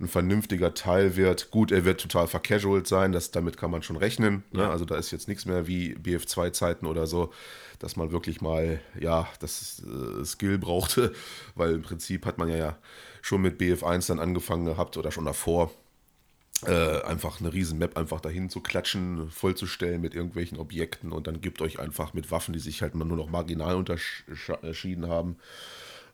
ein 0.00 0.08
vernünftiger 0.08 0.72
Teil 0.72 1.16
wird. 1.16 1.50
Gut, 1.50 1.70
er 1.70 1.84
wird 1.84 2.00
total 2.00 2.28
vercasualt 2.28 2.86
sein, 2.86 3.12
das, 3.12 3.30
damit 3.30 3.58
kann 3.58 3.70
man 3.70 3.82
schon 3.82 3.96
rechnen. 3.96 4.42
Ne? 4.52 4.66
Also 4.68 4.86
da 4.86 4.96
ist 4.96 5.10
jetzt 5.10 5.28
nichts 5.28 5.44
mehr 5.44 5.66
wie 5.66 5.94
BF2-Zeiten 5.96 6.86
oder 6.86 7.06
so, 7.06 7.30
dass 7.78 7.96
man 7.96 8.10
wirklich 8.10 8.40
mal, 8.40 8.80
ja, 8.98 9.28
das 9.40 9.82
äh, 9.84 10.24
Skill 10.24 10.56
brauchte, 10.56 11.12
weil 11.56 11.74
im 11.74 11.82
Prinzip 11.82 12.24
hat 12.24 12.38
man 12.38 12.48
ja, 12.48 12.56
ja 12.56 12.78
schon 13.20 13.42
mit 13.42 13.60
BF1 13.60 14.08
dann 14.08 14.18
angefangen 14.18 14.64
gehabt 14.64 14.96
oder 14.96 15.12
schon 15.12 15.26
davor 15.26 15.70
äh, 16.66 17.02
einfach 17.02 17.40
eine 17.40 17.52
riesen 17.52 17.78
Map 17.78 17.96
einfach 17.96 18.20
dahin 18.20 18.48
zu 18.48 18.60
klatschen, 18.60 19.30
vollzustellen 19.30 20.00
mit 20.00 20.14
irgendwelchen 20.14 20.58
Objekten 20.58 21.12
und 21.12 21.26
dann 21.26 21.40
gibt 21.40 21.60
euch 21.60 21.78
einfach 21.78 22.14
mit 22.14 22.30
Waffen, 22.30 22.52
die 22.52 22.60
sich 22.60 22.82
halt 22.82 22.94
nur 22.94 23.04
noch 23.04 23.28
marginal 23.28 23.76
unterschieden 23.76 25.08
haben. 25.08 25.36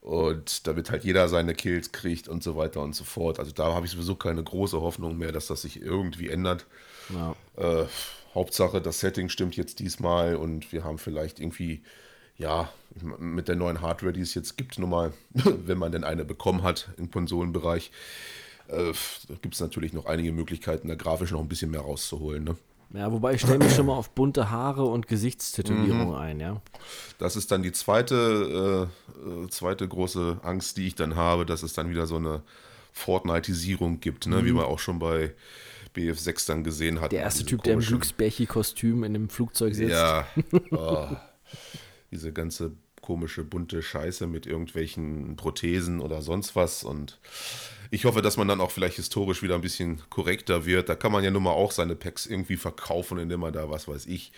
Und 0.01 0.67
damit 0.67 0.91
halt 0.91 1.05
jeder 1.05 1.29
seine 1.29 1.55
Kills 1.55 1.93
kriegt 1.93 2.29
und 2.29 2.43
so 2.43 2.57
weiter 2.57 2.81
und 2.81 2.95
so 2.95 3.05
fort. 3.05 3.41
Also 3.41 3.51
da 3.53 3.75
habe 3.75 3.85
ich 3.85 3.93
sowieso 3.93 4.15
keine 4.15 4.43
große 4.43 4.81
Hoffnung 4.81 5.19
mehr, 5.19 5.33
dass 5.33 5.49
das 5.49 5.63
sich 5.63 5.83
irgendwie 5.83 6.29
ändert. 6.29 6.67
Ja. 7.11 7.35
Äh, 7.57 7.87
Hauptsache, 8.35 8.81
das 8.81 9.01
Setting 9.01 9.29
stimmt 9.29 9.57
jetzt 9.57 9.81
diesmal 9.81 10.37
und 10.37 10.73
wir 10.73 10.85
haben 10.85 10.99
vielleicht 10.99 11.41
irgendwie, 11.41 11.83
ja, 12.37 12.73
mit 13.19 13.49
der 13.49 13.57
neuen 13.57 13.81
Hardware, 13.81 14.13
die 14.13 14.21
es 14.21 14.35
jetzt 14.35 14.57
gibt, 14.57 14.79
nur 14.79 14.89
mal, 14.89 15.13
wenn 15.31 15.79
man 15.79 15.93
denn 15.93 16.05
eine 16.05 16.25
bekommen 16.25 16.63
hat 16.63 16.91
im 16.97 17.11
Konsolenbereich, 17.11 17.91
äh, 18.69 18.93
gibt 19.43 19.55
es 19.55 19.61
natürlich 19.61 19.93
noch 19.93 20.07
einige 20.07 20.33
Möglichkeiten, 20.33 20.89
da 20.89 20.95
grafisch 20.95 21.33
noch 21.33 21.41
ein 21.41 21.49
bisschen 21.49 21.71
mehr 21.71 21.81
rauszuholen. 21.81 22.45
Ne? 22.45 22.57
Ja, 22.95 23.13
wobei 23.13 23.35
ich 23.35 23.43
stelle 23.43 23.59
mich 23.59 23.75
schon 23.75 23.87
mal 23.87 23.97
auf 23.97 24.11
bunte 24.11 24.51
Haare 24.51 24.85
und 24.85 25.09
Gesichtstätowierung 25.09 26.09
mhm. 26.09 26.15
ein, 26.15 26.41
ja. 26.41 26.61
Das 27.19 27.37
ist 27.37 27.51
dann 27.51 27.63
die 27.63 27.73
zweite, 27.73 28.89
äh, 29.19 29.45
äh, 29.45 29.49
zweite 29.49 29.87
große 29.87 30.41
Angst, 30.43 30.79
die 30.79 30.87
ich 30.87 30.95
dann 30.95 31.17
habe, 31.17 31.45
dass 31.45 31.63
es 31.63 31.75
dann 31.75 31.91
wieder 31.91 32.07
so 32.07 32.17
eine 32.17 32.43
Fortniteisierung 32.93 34.01
gibt, 34.01 34.27
ne? 34.27 34.37
Mhm. 34.37 34.47
wie 34.47 34.53
man 34.53 34.65
auch 34.65 34.79
schon 34.79 34.99
bei 34.99 35.35
BF6 35.95 36.47
dann 36.47 36.65
gesehen 36.65 37.01
hat. 37.01 37.13
Der 37.13 37.21
erste 37.21 37.45
Typ, 37.45 37.63
der 37.63 37.75
im 37.75 37.81
Glücksbärchi-Kostüm 37.81 39.05
in 39.05 39.15
einem 39.15 39.29
Flugzeug 39.29 39.75
sitzt. 39.75 39.93
Ja, 39.93 40.27
oh, 40.71 41.09
diese 42.11 42.33
ganze 42.33 42.73
komische 43.09 43.43
bunte 43.43 43.83
Scheiße 43.83 44.27
mit 44.27 44.45
irgendwelchen 44.45 45.35
Prothesen 45.37 46.01
oder 46.01 46.21
sonst 46.21 46.55
was 46.57 46.85
und 46.85 47.19
ich 47.91 48.05
hoffe, 48.05 48.21
dass 48.21 48.37
man 48.37 48.49
dann 48.49 48.61
auch 48.61 48.71
vielleicht 48.71 48.97
historisch 48.97 49.43
wieder 49.43 49.55
ein 49.55 49.63
bisschen 49.63 50.03
korrekter 50.11 50.67
wird. 50.67 50.91
Da 50.91 50.95
kann 50.95 51.11
man 51.11 51.25
ja 51.25 51.31
nun 51.31 51.43
mal 51.43 51.53
auch 51.53 51.73
seine 51.73 51.97
Packs 51.97 52.27
irgendwie 52.27 52.59
verkaufen, 52.59 53.19
indem 53.19 53.41
man 53.41 53.55
da, 53.55 53.71
was 53.71 53.89
weiß 53.89 54.05
ich, 54.05 54.31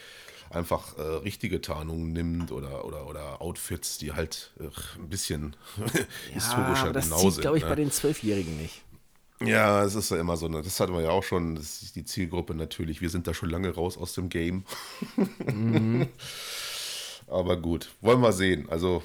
einfach 0.50 0.96
äh, 0.98 1.02
richtige 1.02 1.60
Tarnungen 1.60 2.12
nimmt 2.12 2.52
oder, 2.52 2.84
oder, 2.84 3.08
oder 3.08 3.42
Outfits, 3.42 3.98
die 3.98 4.12
halt 4.12 4.52
äh, 4.60 4.68
ein 5.00 5.08
bisschen 5.08 5.56
historischer 6.32 6.86
ja, 6.86 6.92
das 6.92 7.06
genau 7.06 7.28
sind. 7.28 7.40
glaube 7.40 7.58
ich, 7.58 7.64
ne? 7.64 7.70
bei 7.70 7.74
den 7.74 7.90
Zwölfjährigen 7.90 8.56
nicht. 8.56 8.82
Ja, 9.42 9.82
es 9.82 9.96
ist 9.96 10.12
ja 10.12 10.20
immer 10.20 10.36
so, 10.36 10.46
ne, 10.46 10.62
das 10.62 10.78
hatten 10.78 10.92
wir 10.92 11.00
ja 11.00 11.10
auch 11.10 11.24
schon, 11.24 11.56
das 11.56 11.82
ist 11.82 11.96
die 11.96 12.04
Zielgruppe 12.04 12.54
natürlich. 12.54 13.00
Wir 13.00 13.10
sind 13.10 13.26
da 13.26 13.34
schon 13.34 13.50
lange 13.50 13.74
raus 13.74 13.98
aus 13.98 14.12
dem 14.12 14.28
Game. 14.28 14.62
Mhm. 15.44 16.06
Aber 17.30 17.56
gut, 17.56 17.90
wollen 18.00 18.20
wir 18.20 18.32
sehen. 18.32 18.68
Also 18.68 19.02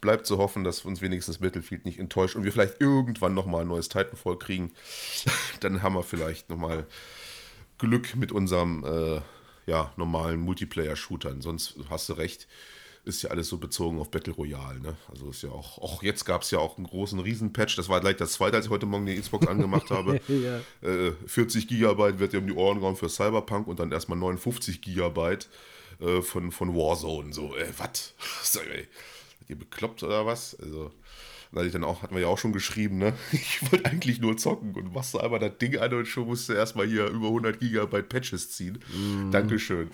bleibt 0.00 0.26
zu 0.26 0.38
hoffen, 0.38 0.64
dass 0.64 0.84
uns 0.84 1.02
wenigstens 1.02 1.38
Battlefield 1.38 1.84
nicht 1.84 1.98
enttäuscht 1.98 2.36
und 2.36 2.44
wir 2.44 2.52
vielleicht 2.52 2.80
irgendwann 2.80 3.34
nochmal 3.34 3.62
ein 3.62 3.68
neues 3.68 3.88
Titanfall 3.88 4.38
kriegen. 4.38 4.72
Dann 5.60 5.82
haben 5.82 5.94
wir 5.94 6.02
vielleicht 6.02 6.48
nochmal 6.48 6.86
Glück 7.78 8.14
mit 8.16 8.32
unserem 8.32 8.84
äh, 8.84 9.20
ja, 9.66 9.92
normalen 9.96 10.40
Multiplayer-Shootern. 10.40 11.40
Sonst 11.42 11.76
hast 11.88 12.08
du 12.08 12.14
recht, 12.14 12.46
ist 13.04 13.22
ja 13.22 13.30
alles 13.30 13.48
so 13.48 13.58
bezogen 13.58 13.98
auf 13.98 14.10
Battle 14.10 14.32
Royale. 14.32 14.80
Ne? 14.80 14.96
Also 15.08 15.30
ist 15.30 15.42
ja 15.42 15.50
auch, 15.50 15.78
auch 15.78 16.02
jetzt 16.02 16.24
gab 16.24 16.42
es 16.42 16.50
ja 16.50 16.58
auch 16.58 16.76
einen 16.76 16.86
großen 16.86 17.18
Riesen-Patch. 17.18 17.76
Das 17.76 17.88
war 17.88 18.00
gleich 18.00 18.16
das 18.16 18.32
zweite, 18.32 18.56
als 18.56 18.66
ich 18.66 18.70
heute 18.70 18.86
Morgen 18.86 19.06
die 19.06 19.18
Xbox 19.18 19.46
angemacht 19.46 19.90
habe. 19.90 20.20
ja. 20.28 20.88
äh, 20.88 21.12
40 21.26 21.68
Gigabyte 21.68 22.18
wird 22.18 22.32
dir 22.32 22.38
um 22.38 22.46
die 22.46 22.54
Ohren 22.54 22.80
gehauen 22.80 22.96
für 22.96 23.08
Cyberpunk 23.08 23.66
und 23.66 23.78
dann 23.80 23.92
erstmal 23.92 24.18
59 24.18 24.80
Gigabyte 24.80 25.48
äh, 26.00 26.22
von, 26.22 26.50
von 26.52 26.74
Warzone. 26.74 27.32
So, 27.32 27.56
äh, 27.56 27.66
was? 27.78 28.14
ihr 29.48 29.58
bekloppt 29.58 30.02
oder 30.02 30.26
was? 30.26 30.56
Also, 30.60 30.90
da 31.52 31.64
ich 31.64 31.72
dann 31.72 31.82
auch, 31.82 32.02
hatten 32.02 32.14
wir 32.14 32.22
ja 32.22 32.28
auch 32.28 32.38
schon 32.38 32.52
geschrieben, 32.52 32.98
ne? 32.98 33.12
Ich 33.32 33.60
wollte 33.70 33.84
eigentlich 33.86 34.20
nur 34.20 34.36
zocken 34.36 34.74
und 34.74 34.92
machst 34.94 35.14
du 35.14 35.18
einmal 35.18 35.40
das 35.40 35.58
Ding 35.58 35.76
an 35.78 35.92
und 35.92 36.06
schon 36.06 36.26
musst 36.26 36.48
du 36.48 36.52
erstmal 36.52 36.86
hier 36.86 37.08
über 37.08 37.26
100 37.26 37.58
Gigabyte 37.58 38.08
Patches 38.08 38.52
ziehen. 38.52 38.78
Mm. 38.94 39.32
Dankeschön. 39.32 39.90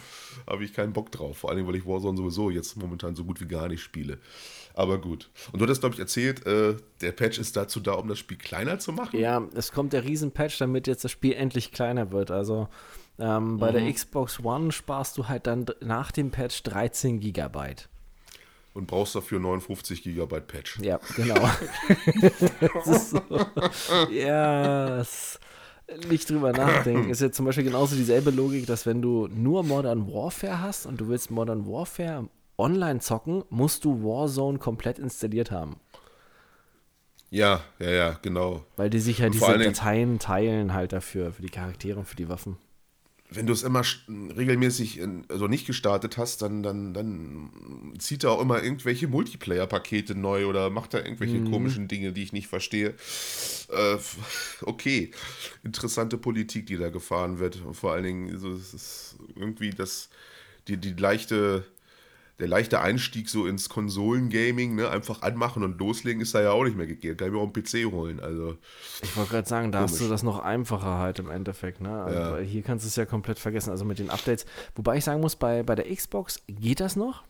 Habe 0.47 0.65
ich 0.65 0.75
keinen 0.75 0.93
Bock 0.93 1.11
drauf. 1.11 1.39
Vor 1.39 1.51
allem, 1.51 1.67
weil 1.67 1.77
ich 1.77 1.87
Warzone 1.87 2.19
sowieso 2.19 2.51
jetzt 2.51 2.77
momentan 2.77 3.17
so 3.17 3.25
gut 3.25 3.41
wie 3.41 3.47
gar 3.47 3.69
nicht 3.69 3.83
spiele. 3.83 4.19
Aber 4.75 5.01
gut. 5.01 5.31
Und 5.53 5.61
du 5.61 5.65
hattest, 5.65 5.81
glaube 5.81 5.95
ich, 5.95 6.01
erzählt, 6.01 6.47
äh, 6.47 6.77
der 7.01 7.13
Patch 7.13 7.39
ist 7.39 7.57
dazu 7.57 7.81
da, 7.81 7.93
um 7.93 8.09
das 8.09 8.19
Spiel 8.19 8.37
kleiner 8.37 8.79
zu 8.79 8.93
machen. 8.93 9.19
Ja, 9.19 9.43
es 9.55 9.73
kommt 9.73 9.95
der 9.95 10.05
Riesen-Patch, 10.05 10.59
damit 10.59 10.87
jetzt 10.87 11.05
das 11.05 11.13
Spiel 11.13 11.33
endlich 11.33 11.73
kleiner 11.73 12.11
wird. 12.11 12.31
Also 12.31 12.69
ähm, 13.19 13.59
bei 13.59 13.71
mhm. 13.71 13.75
der 13.75 13.93
Xbox 13.93 14.45
One 14.45 14.73
sparst 14.73 15.17
du 15.19 15.29
halt 15.29 15.47
dann 15.47 15.67
nach 15.81 16.13
dem 16.13 16.31
Patch 16.31 16.63
13 16.63 17.21
Gigabyte 17.21 17.89
und 18.77 18.87
brauchst 18.87 19.15
dafür 19.15 19.41
59 19.41 20.03
GB 20.03 20.41
Patch. 20.41 20.79
Ja, 20.81 21.01
genau. 21.17 21.49
so. 22.85 23.21
Ja, 24.11 25.03
nicht 26.11 26.29
drüber 26.29 26.53
nachdenken. 26.53 27.09
Ist 27.09 27.23
ja 27.23 27.33
zum 27.33 27.47
Beispiel 27.47 27.65
genauso 27.65 27.97
dieselbe 27.97 28.31
Logik, 28.31 28.67
dass 28.67 28.85
wenn 28.85 29.01
du 29.01 29.29
nur 29.29 29.63
Modern 29.63 30.13
Warfare 30.13 30.61
hast 30.61 30.85
und 30.85 31.01
du 31.01 31.09
willst 31.09 31.31
Modern 31.31 31.67
Warfare 31.67 32.29
online 32.59 33.01
zocken, 33.01 33.45
musst 33.49 33.87
du 33.87 34.03
Warzone 34.03 34.59
komplett 34.59 34.99
installiert 34.99 35.51
haben. 35.51 35.77
Ja, 37.31 37.63
ja, 37.79 37.91
ja, 37.91 38.19
genau. 38.21 38.63
Weil 38.77 38.91
die 38.91 39.01
sich 39.01 39.21
ja 39.21 39.31
diese 39.31 39.59
Dateien 39.59 40.19
teilen 40.19 40.75
halt 40.75 40.93
dafür, 40.93 41.33
für 41.33 41.43
die 41.43 41.49
Charaktere 41.49 41.99
und 41.99 42.05
für 42.05 42.17
die 42.17 42.29
Waffen 42.29 42.59
wenn 43.29 43.47
du 43.47 43.53
es 43.53 43.63
immer 43.63 43.83
regelmäßig 44.09 44.99
in, 44.99 45.25
also 45.29 45.49
nicht 45.49 45.67
gestartet 45.67 46.17
hast, 46.17 46.43
dann, 46.43 46.63
dann, 46.63 46.95
dann 46.95 47.51
zieht 47.99 48.25
er 48.25 48.33
auch 48.33 48.41
immer 48.41 48.63
irgendwelche 48.63 49.09
Multiplayer-Pakete 49.09 50.15
neu 50.15 50.47
oder 50.47 50.71
macht 50.71 50.95
da 50.95 50.99
irgendwelche 50.99 51.39
mhm. 51.39 51.51
komischen 51.51 51.89
Dinge, 51.89 52.13
die 52.13 52.23
ich 52.23 52.33
nicht 52.33 52.47
verstehe. 52.47 52.95
Äh, 53.69 53.97
okay, 54.63 55.11
interessante 55.65 56.19
Politik, 56.19 56.67
die 56.67 56.77
da 56.77 56.89
gefahren 56.89 57.39
wird. 57.39 57.61
Und 57.65 57.75
vor 57.75 57.93
allen 57.93 58.05
Dingen, 58.05 58.39
so, 58.39 58.53
es 58.53 58.75
ist 58.75 59.17
irgendwie 59.35 59.71
das, 59.71 60.09
die, 60.69 60.77
die 60.77 60.93
leichte 60.93 61.65
der 62.39 62.49
leichte 62.49 62.81
Einstieg 62.81 63.31
so 63.31 63.47
ins 63.47 63.69
Konsolengaming, 63.69 64.75
ne, 64.75 64.91
einfach 64.91 65.23
anmachen 65.23 65.63
und 65.63 65.79
loslegen, 65.79 66.21
ist 66.21 66.35
da 66.35 66.43
ja 66.43 66.51
auch 66.51 66.65
nicht 66.65 66.77
mehr 66.77 66.87
gegeben. 66.87 67.17
Kann 67.17 67.29
ich 67.29 67.33
mir 67.33 67.41
auch 67.41 67.45
einen 67.45 67.53
PC 67.53 67.91
holen. 67.91 68.21
Also, 68.21 68.57
ich 69.03 69.17
wollte 69.17 69.31
gerade 69.31 69.49
sagen, 69.49 69.73
da 69.73 69.79
komisch. 69.79 69.93
hast 69.93 70.01
du 70.03 70.09
das 70.09 70.23
noch 70.23 70.41
einfacher 70.41 70.99
halt 70.99 71.19
im 71.19 71.31
Endeffekt. 71.31 71.81
Ne? 71.81 72.03
Also, 72.03 72.37
ja. 72.37 72.39
Hier 72.39 72.63
kannst 72.63 72.85
du 72.85 72.89
es 72.89 72.97
ja 72.97 73.07
komplett 73.07 73.39
vergessen, 73.39 73.71
also 73.71 73.85
mit 73.85 73.99
den 73.99 74.11
Updates. 74.11 74.45
Wobei 74.75 74.99
ich 74.99 75.05
sagen 75.05 75.21
muss, 75.21 75.37
bei, 75.37 75.63
bei 75.63 75.75
der 75.75 75.93
Xbox 75.95 76.43
geht 76.47 76.81
das 76.81 76.97
noch. 76.97 77.25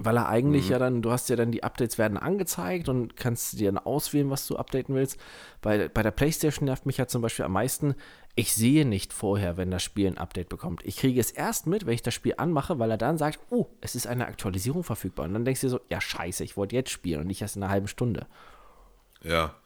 Weil 0.00 0.16
er 0.16 0.28
eigentlich 0.28 0.66
mhm. 0.66 0.70
ja 0.70 0.78
dann, 0.78 1.02
du 1.02 1.10
hast 1.10 1.28
ja 1.28 1.34
dann 1.34 1.50
die 1.50 1.64
Updates 1.64 1.98
werden 1.98 2.16
angezeigt 2.16 2.88
und 2.88 3.16
kannst 3.16 3.58
dir 3.58 3.72
dann 3.72 3.84
auswählen, 3.84 4.30
was 4.30 4.46
du 4.46 4.56
updaten 4.56 4.94
willst. 4.94 5.18
Bei, 5.60 5.88
bei 5.88 6.04
der 6.04 6.12
PlayStation 6.12 6.66
nervt 6.66 6.86
mich 6.86 6.98
ja 6.98 7.08
zum 7.08 7.20
Beispiel 7.20 7.44
am 7.44 7.52
meisten, 7.52 7.96
ich 8.38 8.54
sehe 8.54 8.84
nicht 8.84 9.12
vorher, 9.12 9.56
wenn 9.56 9.72
das 9.72 9.82
Spiel 9.82 10.06
ein 10.06 10.16
Update 10.16 10.48
bekommt. 10.48 10.82
Ich 10.84 10.96
kriege 10.96 11.18
es 11.18 11.32
erst 11.32 11.66
mit, 11.66 11.86
wenn 11.86 11.94
ich 11.94 12.02
das 12.02 12.14
Spiel 12.14 12.34
anmache, 12.36 12.78
weil 12.78 12.88
er 12.88 12.96
dann 12.96 13.18
sagt, 13.18 13.40
oh, 13.50 13.66
es 13.80 13.96
ist 13.96 14.06
eine 14.06 14.28
Aktualisierung 14.28 14.84
verfügbar. 14.84 15.26
Und 15.26 15.34
dann 15.34 15.44
denkst 15.44 15.60
du 15.62 15.66
dir 15.66 15.70
so, 15.72 15.80
ja, 15.90 16.00
scheiße, 16.00 16.44
ich 16.44 16.56
wollte 16.56 16.76
jetzt 16.76 16.90
spielen 16.90 17.22
und 17.22 17.26
nicht 17.26 17.42
erst 17.42 17.56
in 17.56 17.64
einer 17.64 17.72
halben 17.72 17.88
Stunde. 17.88 18.28
Ja. 19.24 19.56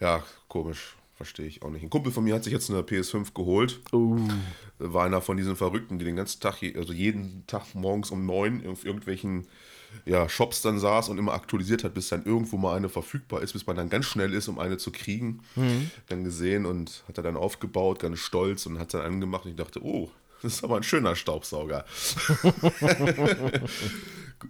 Ja, 0.00 0.22
komisch. 0.48 0.96
verstehe 1.14 1.46
ich 1.46 1.62
auch 1.62 1.70
nicht. 1.70 1.82
Ein 1.82 1.88
Kumpel 1.88 2.12
von 2.12 2.24
mir 2.24 2.34
hat 2.34 2.44
sich 2.44 2.52
jetzt 2.52 2.68
eine 2.68 2.80
PS5 2.80 3.32
geholt. 3.32 3.80
Uh. 3.90 4.28
War 4.78 5.06
einer 5.06 5.22
von 5.22 5.38
diesen 5.38 5.56
Verrückten, 5.56 5.98
die 5.98 6.04
den 6.04 6.16
ganzen 6.16 6.40
Tag, 6.40 6.62
also 6.76 6.92
jeden 6.92 7.46
Tag 7.46 7.74
morgens 7.74 8.10
um 8.10 8.26
neun 8.26 8.66
auf 8.66 8.84
irgendwelchen 8.84 9.46
ja, 10.04 10.28
Shops 10.28 10.62
dann 10.62 10.78
saß 10.78 11.08
und 11.08 11.18
immer 11.18 11.32
aktualisiert 11.34 11.84
hat, 11.84 11.94
bis 11.94 12.08
dann 12.08 12.24
irgendwo 12.24 12.56
mal 12.56 12.76
eine 12.76 12.88
verfügbar 12.88 13.42
ist, 13.42 13.52
bis 13.52 13.66
man 13.66 13.76
dann 13.76 13.90
ganz 13.90 14.06
schnell 14.06 14.32
ist, 14.32 14.48
um 14.48 14.58
eine 14.58 14.78
zu 14.78 14.90
kriegen. 14.90 15.42
Mhm. 15.54 15.90
Dann 16.08 16.24
gesehen 16.24 16.66
und 16.66 17.04
hat 17.08 17.18
er 17.18 17.22
dann 17.22 17.36
aufgebaut, 17.36 18.00
ganz 18.00 18.18
stolz 18.18 18.66
und 18.66 18.78
hat 18.78 18.94
dann 18.94 19.02
angemacht 19.02 19.44
und 19.44 19.50
ich 19.52 19.56
dachte, 19.56 19.84
oh, 19.84 20.10
das 20.42 20.54
ist 20.54 20.64
aber 20.64 20.76
ein 20.76 20.82
schöner 20.82 21.16
Staubsauger. 21.16 21.84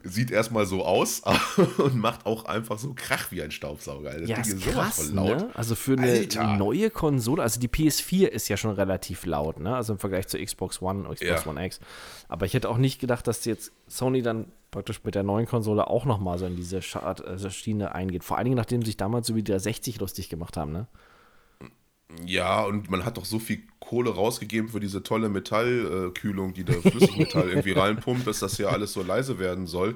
Sieht 0.05 0.31
erstmal 0.31 0.67
so 0.67 0.85
aus 0.85 1.23
und 1.79 1.97
macht 1.97 2.27
auch 2.27 2.45
einfach 2.45 2.79
so 2.79 2.93
Krach 2.95 3.31
wie 3.31 3.41
ein 3.41 3.51
Staubsauger. 3.51 4.21
Das 4.21 4.29
ja, 4.29 4.43
Ding 4.43 4.57
ist 4.57 4.67
krass, 4.67 5.11
ne? 5.13 5.51
Also 5.55 5.75
für 5.75 5.93
eine 5.93 6.11
Alter. 6.11 6.59
neue 6.59 6.91
Konsole, 6.91 7.43
also 7.43 7.59
die 7.59 7.69
PS4 7.69 8.27
ist 8.27 8.49
ja 8.49 8.59
schon 8.59 8.73
relativ 8.73 9.25
laut, 9.25 9.61
ne? 9.61 9.75
Also 9.75 9.95
im 9.95 9.99
Vergleich 9.99 10.29
zur 10.29 10.45
Xbox 10.45 10.83
One 10.83 11.09
und 11.09 11.15
Xbox 11.15 11.45
ja. 11.47 11.51
One 11.51 11.65
X. 11.65 11.81
Aber 12.29 12.45
ich 12.45 12.53
hätte 12.53 12.69
auch 12.69 12.77
nicht 12.77 13.01
gedacht, 13.01 13.27
dass 13.27 13.47
jetzt 13.47 13.73
Sony 13.87 14.21
dann 14.21 14.53
praktisch 14.71 15.03
mit 15.05 15.15
der 15.15 15.23
neuen 15.23 15.47
Konsole 15.47 15.89
auch 15.89 16.05
nochmal 16.05 16.39
so 16.39 16.47
in 16.47 16.57
diese 16.57 16.81
also 16.93 17.51
Schiene 17.51 17.95
eingeht. 17.95 18.25
Vor 18.25 18.37
allen 18.37 18.45
Dingen, 18.45 18.57
nachdem 18.57 18.83
sich 18.83 18.97
damals 18.97 19.27
so 19.27 19.35
wie 19.35 19.43
der 19.43 19.61
60 19.61 20.01
lustig 20.01 20.29
gemacht 20.29 20.57
haben, 20.57 20.73
ne? 20.73 20.87
Ja, 22.25 22.65
und 22.65 22.91
man 22.91 23.05
hat 23.05 23.19
doch 23.19 23.27
so 23.27 23.39
viel 23.39 23.63
Kohle 23.81 24.11
rausgegeben 24.11 24.71
für 24.71 24.81
diese 24.81 25.03
tolle 25.03 25.29
Metallkühlung, 25.29 26.55
die 26.55 26.65
der 26.65 26.81
Flüssigmetall 26.81 27.49
irgendwie 27.51 27.73
reinpumpt, 27.73 28.27
dass 28.27 28.39
das 28.39 28.57
ja 28.57 28.69
alles 28.69 28.95
so 28.95 29.03
leise 29.03 29.39
werden 29.39 29.67
soll. 29.67 29.95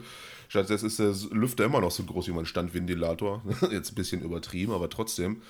Stattdessen 0.48 0.86
ist 0.86 0.98
der 0.98 1.14
Lüfter 1.30 1.64
immer 1.64 1.80
noch 1.80 1.90
so 1.90 2.02
groß 2.02 2.28
wie 2.28 2.32
mein 2.32 2.44
Standventilator. 2.44 3.42
Jetzt 3.70 3.92
ein 3.92 3.94
bisschen 3.94 4.20
übertrieben, 4.20 4.72
aber 4.72 4.90
trotzdem. 4.90 5.40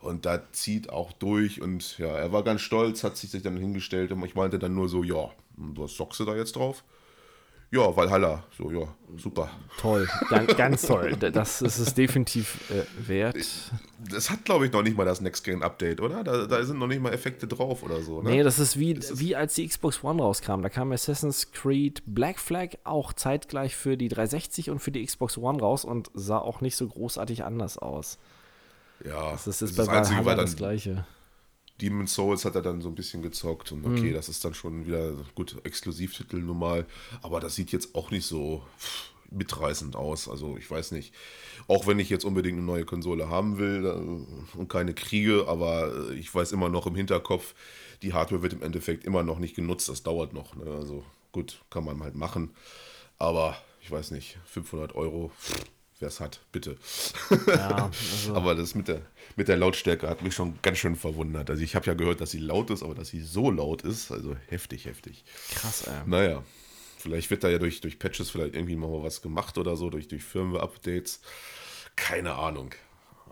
Und 0.00 0.26
da 0.26 0.52
zieht 0.52 0.90
auch 0.90 1.12
durch 1.12 1.60
und 1.60 1.98
ja, 1.98 2.08
er 2.08 2.32
war 2.32 2.42
ganz 2.42 2.62
stolz, 2.62 3.04
hat 3.04 3.16
sich 3.16 3.30
dann 3.42 3.56
hingestellt 3.56 4.12
und 4.12 4.24
ich 4.24 4.34
meinte 4.34 4.58
dann 4.58 4.74
nur 4.74 4.88
so, 4.88 5.02
ja, 5.02 5.30
was 5.56 5.94
zockst 5.94 6.20
du 6.20 6.24
da 6.24 6.34
jetzt 6.34 6.56
drauf? 6.56 6.84
Ja, 7.72 7.96
Valhalla. 7.96 8.42
So, 8.58 8.68
ja, 8.72 8.88
super. 9.16 9.48
Toll, 9.78 10.08
ganz, 10.28 10.56
ganz 10.56 10.82
toll. 10.82 11.16
Das 11.16 11.62
ist 11.62 11.78
es 11.78 11.94
definitiv 11.94 12.68
äh, 12.70 13.08
wert. 13.08 13.36
Das 14.10 14.28
hat, 14.28 14.44
glaube 14.44 14.66
ich, 14.66 14.72
noch 14.72 14.82
nicht 14.82 14.96
mal 14.96 15.04
das 15.04 15.20
Next 15.20 15.44
Gen 15.44 15.62
Update, 15.62 16.00
oder? 16.00 16.24
Da, 16.24 16.46
da, 16.46 16.64
sind 16.64 16.80
noch 16.80 16.88
nicht 16.88 17.00
mal 17.00 17.12
Effekte 17.12 17.46
drauf 17.46 17.84
oder 17.84 18.02
so. 18.02 18.22
Ne? 18.22 18.30
Nee, 18.30 18.42
das 18.42 18.58
ist 18.58 18.76
wie, 18.76 18.94
das 18.94 19.20
wie 19.20 19.36
als 19.36 19.54
die 19.54 19.68
Xbox 19.68 20.02
One 20.02 20.20
rauskam. 20.20 20.62
Da 20.62 20.68
kam 20.68 20.90
Assassin's 20.90 21.52
Creed 21.52 22.02
Black 22.06 22.40
Flag 22.40 22.70
auch 22.82 23.12
zeitgleich 23.12 23.76
für 23.76 23.96
die 23.96 24.08
360 24.08 24.70
und 24.70 24.80
für 24.80 24.90
die 24.90 25.04
Xbox 25.04 25.38
One 25.38 25.60
raus 25.60 25.84
und 25.84 26.10
sah 26.12 26.38
auch 26.38 26.60
nicht 26.60 26.74
so 26.74 26.88
großartig 26.88 27.44
anders 27.44 27.78
aus. 27.78 28.18
Ja, 29.04 29.30
das 29.30 29.46
ist, 29.46 29.62
das 29.62 29.70
ist 29.70 29.76
bei 29.76 29.86
Valhalla 29.86 30.08
Einzige, 30.08 30.36
das 30.36 30.56
Gleiche. 30.56 31.06
Demon's 31.80 32.14
Souls 32.14 32.44
hat 32.44 32.54
er 32.54 32.62
dann 32.62 32.80
so 32.80 32.88
ein 32.88 32.94
bisschen 32.94 33.22
gezockt 33.22 33.72
und 33.72 33.84
okay, 33.84 34.10
mhm. 34.10 34.14
das 34.14 34.28
ist 34.28 34.44
dann 34.44 34.54
schon 34.54 34.86
wieder 34.86 35.12
gut 35.34 35.56
Exklusivtitel 35.64 36.38
normal, 36.38 36.86
aber 37.22 37.40
das 37.40 37.54
sieht 37.54 37.72
jetzt 37.72 37.94
auch 37.94 38.10
nicht 38.10 38.26
so 38.26 38.62
mitreißend 39.30 39.96
aus. 39.96 40.28
Also 40.28 40.56
ich 40.56 40.70
weiß 40.70 40.92
nicht, 40.92 41.14
auch 41.68 41.86
wenn 41.86 41.98
ich 41.98 42.10
jetzt 42.10 42.24
unbedingt 42.24 42.58
eine 42.58 42.66
neue 42.66 42.84
Konsole 42.84 43.28
haben 43.28 43.58
will 43.58 43.86
äh, 43.86 44.58
und 44.58 44.68
keine 44.68 44.94
kriege, 44.94 45.46
aber 45.48 46.10
ich 46.10 46.34
weiß 46.34 46.52
immer 46.52 46.68
noch 46.68 46.86
im 46.86 46.96
Hinterkopf, 46.96 47.54
die 48.02 48.12
Hardware 48.12 48.42
wird 48.42 48.52
im 48.52 48.62
Endeffekt 48.62 49.04
immer 49.04 49.22
noch 49.22 49.38
nicht 49.38 49.54
genutzt. 49.54 49.88
Das 49.88 50.02
dauert 50.02 50.32
noch. 50.32 50.56
Ne? 50.56 50.64
Also 50.64 51.04
gut, 51.32 51.62
kann 51.70 51.84
man 51.84 52.02
halt 52.02 52.14
machen, 52.14 52.50
aber 53.18 53.56
ich 53.82 53.90
weiß 53.90 54.10
nicht, 54.10 54.38
500 54.46 54.94
Euro. 54.94 55.30
Pff 55.38 55.64
wer 56.00 56.08
es 56.08 56.18
hat, 56.18 56.40
bitte. 56.50 56.76
Ja, 57.46 57.90
also. 58.12 58.34
aber 58.34 58.54
das 58.54 58.74
mit 58.74 58.88
der, 58.88 59.02
mit 59.36 59.48
der 59.48 59.56
Lautstärke 59.56 60.08
hat 60.08 60.22
mich 60.22 60.34
schon 60.34 60.58
ganz 60.62 60.78
schön 60.78 60.96
verwundert. 60.96 61.50
Also 61.50 61.62
ich 61.62 61.76
habe 61.76 61.86
ja 61.86 61.94
gehört, 61.94 62.20
dass 62.20 62.30
sie 62.30 62.38
laut 62.38 62.70
ist, 62.70 62.82
aber 62.82 62.94
dass 62.94 63.08
sie 63.08 63.20
so 63.20 63.50
laut 63.50 63.82
ist, 63.82 64.10
also 64.10 64.34
heftig, 64.48 64.86
heftig. 64.86 65.24
Krass, 65.54 65.86
ey. 65.86 65.94
Naja, 66.06 66.42
vielleicht 66.98 67.30
wird 67.30 67.44
da 67.44 67.48
ja 67.48 67.58
durch, 67.58 67.80
durch 67.80 67.98
Patches 67.98 68.30
vielleicht 68.30 68.54
irgendwie 68.54 68.76
mal 68.76 69.02
was 69.02 69.22
gemacht 69.22 69.58
oder 69.58 69.76
so, 69.76 69.90
durch, 69.90 70.08
durch 70.08 70.24
Firmware-Updates. 70.24 71.20
Keine 71.96 72.34
Ahnung. 72.34 72.74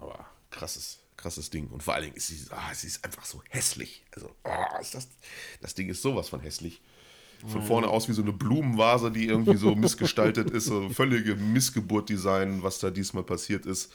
Aber 0.01 0.27
krasses, 0.51 1.01
krasses 1.17 1.51
Ding. 1.51 1.69
Und 1.69 1.83
vor 1.83 1.95
allen 1.95 2.05
Dingen 2.05 2.17
ist 2.17 2.29
sie, 2.29 2.39
ah, 2.51 2.73
sie 2.75 2.87
ist 2.87 3.05
einfach 3.05 3.25
so 3.25 3.43
hässlich. 3.49 4.05
Also, 4.15 4.35
ah, 4.45 4.79
ist 4.79 4.95
das, 4.95 5.09
das 5.61 5.75
Ding 5.75 5.89
ist 5.89 6.03
sowas 6.03 6.29
von 6.29 6.41
hässlich 6.41 6.83
von 7.47 7.63
vorne 7.63 7.89
aus 7.89 8.09
wie 8.09 8.13
so 8.13 8.23
eine 8.23 8.33
Blumenvase, 8.33 9.11
die 9.11 9.27
irgendwie 9.27 9.57
so 9.57 9.75
missgestaltet 9.75 10.51
ist, 10.51 10.67
so 10.67 10.89
völlige 10.91 11.37
Missgeburt-Design, 11.37 12.63
was 12.63 12.79
da 12.81 12.91
diesmal 12.91 13.23
passiert 13.23 13.67
ist, 13.67 13.93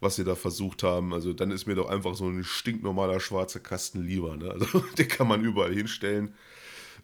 was 0.00 0.16
sie 0.16 0.24
da 0.24 0.34
versucht 0.34 0.82
haben. 0.82 1.12
Also 1.12 1.32
dann 1.32 1.50
ist 1.50 1.66
mir 1.66 1.74
doch 1.74 1.88
einfach 1.88 2.14
so 2.14 2.26
ein 2.28 2.44
stinknormaler 2.44 3.20
schwarzer 3.20 3.60
Kasten 3.60 4.04
lieber. 4.04 4.36
Ne? 4.36 4.50
Also 4.50 4.80
den 4.98 5.08
kann 5.08 5.28
man 5.28 5.44
überall 5.44 5.74
hinstellen. 5.74 6.34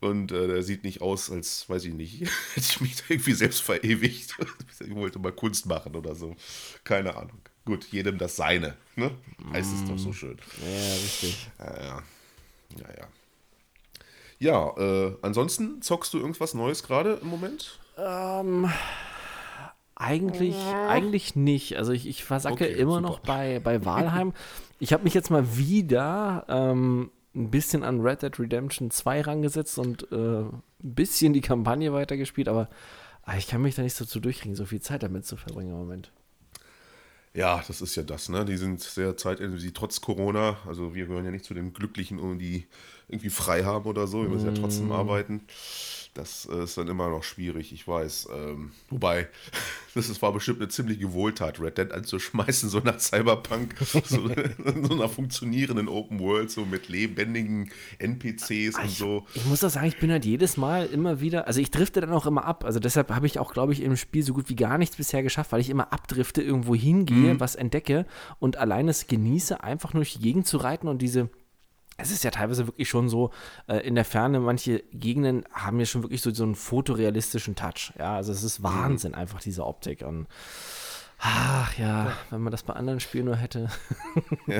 Und 0.00 0.32
äh, 0.32 0.48
der 0.48 0.62
sieht 0.62 0.84
nicht 0.84 1.00
aus, 1.02 1.30
als, 1.30 1.68
weiß 1.68 1.84
ich 1.84 1.94
nicht, 1.94 2.20
hätte 2.54 2.66
ich 2.68 2.80
mich 2.80 2.96
da 2.96 3.04
irgendwie 3.08 3.32
selbst 3.32 3.60
verewigt. 3.60 4.36
ich 4.80 4.94
wollte 4.94 5.18
mal 5.18 5.32
Kunst 5.32 5.66
machen 5.66 5.94
oder 5.94 6.14
so. 6.14 6.34
Keine 6.82 7.16
Ahnung. 7.16 7.40
Gut, 7.64 7.86
jedem 7.90 8.18
das 8.18 8.36
Seine. 8.36 8.76
Ne? 8.96 9.10
Heißt 9.52 9.72
es 9.72 9.84
doch 9.88 9.98
so 9.98 10.12
schön. 10.12 10.36
Ja, 10.60 10.94
richtig. 10.94 11.48
Ja, 11.58 11.82
ja. 11.82 12.02
Ja, 12.78 12.88
ja. 12.98 13.08
Ja, 14.38 14.76
äh, 14.76 15.16
ansonsten 15.22 15.82
zockst 15.82 16.12
du 16.14 16.18
irgendwas 16.18 16.54
Neues 16.54 16.82
gerade 16.82 17.18
im 17.22 17.28
Moment? 17.28 17.78
Ähm, 17.96 18.70
eigentlich, 19.94 20.56
eigentlich 20.88 21.36
nicht. 21.36 21.76
Also 21.76 21.92
ich, 21.92 22.06
ich 22.06 22.24
versacke 22.24 22.64
okay, 22.64 22.72
immer 22.72 22.96
super. 22.96 23.08
noch 23.08 23.20
bei, 23.20 23.60
bei 23.60 23.84
Walheim. 23.84 24.32
ich 24.80 24.92
habe 24.92 25.04
mich 25.04 25.14
jetzt 25.14 25.30
mal 25.30 25.56
wieder 25.56 26.44
ähm, 26.48 27.10
ein 27.34 27.50
bisschen 27.50 27.82
an 27.82 28.00
Red 28.00 28.22
Dead 28.22 28.38
Redemption 28.38 28.90
2 28.90 29.22
rangesetzt 29.22 29.78
und 29.78 30.10
äh, 30.12 30.40
ein 30.42 30.62
bisschen 30.82 31.32
die 31.32 31.40
Kampagne 31.40 31.92
weitergespielt, 31.92 32.48
aber 32.48 32.68
ah, 33.22 33.36
ich 33.36 33.46
kann 33.46 33.62
mich 33.62 33.74
da 33.74 33.82
nicht 33.82 33.94
so 33.94 34.04
zu 34.04 34.20
durchkriegen, 34.20 34.56
so 34.56 34.66
viel 34.66 34.80
Zeit 34.80 35.02
damit 35.02 35.26
zu 35.26 35.36
verbringen 35.36 35.70
im 35.70 35.78
Moment. 35.78 36.12
Ja, 37.32 37.62
das 37.66 37.80
ist 37.80 37.96
ja 37.96 38.04
das, 38.04 38.28
ne? 38.28 38.44
Die 38.44 38.56
sind 38.56 38.80
sehr 38.80 39.16
zeitintensiv, 39.16 39.72
trotz 39.74 40.00
Corona. 40.00 40.56
Also 40.68 40.94
wir 40.94 41.06
gehören 41.06 41.24
ja 41.24 41.32
nicht 41.32 41.44
zu 41.44 41.52
den 41.52 41.72
Glücklichen, 41.72 42.38
die 42.38 42.68
irgendwie 43.08 43.30
frei 43.30 43.64
haben 43.64 43.86
oder 43.86 44.06
so. 44.06 44.22
Wir 44.22 44.28
müssen 44.28 44.50
mm. 44.50 44.54
ja 44.54 44.60
trotzdem 44.60 44.92
arbeiten. 44.92 45.42
Das 46.14 46.48
äh, 46.48 46.62
ist 46.62 46.78
dann 46.78 46.86
immer 46.86 47.08
noch 47.10 47.24
schwierig, 47.24 47.72
ich 47.72 47.88
weiß. 47.88 48.28
Ähm, 48.32 48.70
wobei, 48.88 49.28
das 49.96 50.08
ist, 50.08 50.22
war 50.22 50.32
bestimmt 50.32 50.60
eine 50.60 50.68
ziemliche 50.68 51.12
Wohltat, 51.12 51.60
Red 51.60 51.76
Dead 51.76 51.90
anzuschmeißen, 51.90 52.68
so 52.68 52.78
nach 52.78 53.00
Cyberpunk, 53.00 53.74
so, 53.84 54.00
so 54.04 54.94
einer 54.94 55.08
funktionierenden 55.08 55.88
Open 55.88 56.20
World, 56.20 56.52
so 56.52 56.64
mit 56.64 56.88
lebendigen 56.88 57.72
NPCs 57.98 58.78
und 58.78 58.84
ich, 58.84 58.96
so. 58.96 59.26
Ich 59.34 59.44
muss 59.46 59.64
auch 59.64 59.70
sagen, 59.70 59.88
ich 59.88 59.98
bin 59.98 60.12
halt 60.12 60.24
jedes 60.24 60.56
Mal 60.56 60.86
immer 60.86 61.20
wieder, 61.20 61.48
also 61.48 61.60
ich 61.60 61.72
drifte 61.72 62.00
dann 62.00 62.12
auch 62.12 62.26
immer 62.26 62.44
ab. 62.44 62.64
Also 62.64 62.78
deshalb 62.78 63.10
habe 63.10 63.26
ich 63.26 63.40
auch, 63.40 63.52
glaube 63.52 63.72
ich, 63.72 63.82
im 63.82 63.96
Spiel 63.96 64.22
so 64.22 64.34
gut 64.34 64.48
wie 64.48 64.56
gar 64.56 64.78
nichts 64.78 64.96
bisher 64.96 65.24
geschafft, 65.24 65.50
weil 65.50 65.60
ich 65.60 65.68
immer 65.68 65.92
abdrifte, 65.92 66.42
irgendwo 66.42 66.76
hingehe, 66.76 67.34
mhm. 67.34 67.40
was 67.40 67.56
entdecke 67.56 68.06
und 68.38 68.56
allein 68.56 68.86
es 68.86 69.08
genieße, 69.08 69.64
einfach 69.64 69.94
nur 69.94 70.04
durch 70.04 70.14
die 70.14 70.22
Gegend 70.22 70.46
zu 70.46 70.58
reiten 70.58 70.86
und 70.86 71.02
diese 71.02 71.28
es 71.96 72.10
ist 72.10 72.24
ja 72.24 72.30
teilweise 72.30 72.66
wirklich 72.66 72.88
schon 72.88 73.08
so, 73.08 73.30
äh, 73.68 73.78
in 73.78 73.94
der 73.94 74.04
Ferne, 74.04 74.40
manche 74.40 74.80
Gegenden 74.92 75.44
haben 75.52 75.78
ja 75.78 75.86
schon 75.86 76.02
wirklich 76.02 76.22
so, 76.22 76.32
so 76.32 76.42
einen 76.42 76.56
fotorealistischen 76.56 77.54
Touch. 77.54 77.92
Ja, 77.98 78.16
also 78.16 78.32
es 78.32 78.42
ist 78.42 78.60
mhm. 78.60 78.64
Wahnsinn, 78.64 79.12
mhm. 79.12 79.18
einfach 79.18 79.40
diese 79.40 79.64
Optik. 79.64 80.02
Und 80.02 80.26
ach 81.18 81.78
ja, 81.78 82.16
wenn 82.30 82.42
man 82.42 82.50
das 82.50 82.64
bei 82.64 82.72
anderen 82.72 82.98
Spielen 82.98 83.26
nur 83.26 83.36
hätte. 83.36 83.70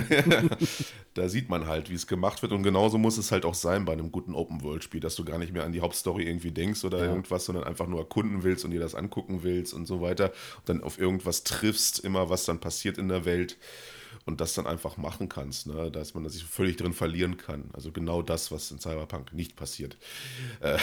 da 1.14 1.29
sieht 1.29 1.49
man 1.49 1.66
halt, 1.66 1.90
wie 1.90 1.94
es 1.94 2.07
gemacht 2.07 2.40
wird. 2.42 2.53
Und 2.53 2.62
genauso 2.62 2.99
muss 2.99 3.18
es 3.18 3.33
halt 3.33 3.44
auch 3.44 3.55
sein 3.55 3.85
bei 3.85 3.94
einem 3.94 4.12
guten 4.12 4.35
Open-World-Spiel, 4.35 5.01
dass 5.01 5.16
du 5.16 5.25
gar 5.25 5.38
nicht 5.38 5.53
mehr 5.53 5.64
an 5.64 5.73
die 5.73 5.81
Hauptstory 5.81 6.25
irgendwie 6.29 6.53
denkst 6.53 6.85
oder 6.85 6.99
ja. 6.99 7.07
irgendwas, 7.07 7.47
sondern 7.47 7.64
einfach 7.64 7.88
nur 7.88 7.99
erkunden 7.99 8.44
willst 8.44 8.64
und 8.64 8.70
dir 8.70 8.81
das 8.81 8.94
angucken 8.94 9.42
willst 9.42 9.75
und 9.75 9.87
so 9.87 10.01
weiter. 10.01 10.27
Und 10.59 10.68
dann 10.68 10.83
auf 10.85 11.01
irgendwas 11.01 11.42
triffst, 11.42 11.99
immer 11.99 12.31
was 12.31 12.44
dann 12.44 12.61
passiert 12.61 12.97
in 12.97 13.09
der 13.09 13.25
Welt 13.25 13.59
und 14.26 14.40
das 14.40 14.54
dann 14.54 14.66
einfach 14.66 14.96
machen 14.96 15.28
kannst, 15.28 15.66
ne? 15.66 15.90
dass 15.90 16.14
man 16.14 16.28
sich 16.28 16.44
völlig 16.44 16.76
drin 16.76 16.92
verlieren 16.92 17.37
kann. 17.37 17.70
Also 17.72 17.92
genau 17.92 18.22
das, 18.22 18.50
was 18.50 18.70
in 18.70 18.78
Cyberpunk 18.78 19.32
nicht 19.32 19.56
passiert. 19.56 19.96
Äh, 20.60 20.78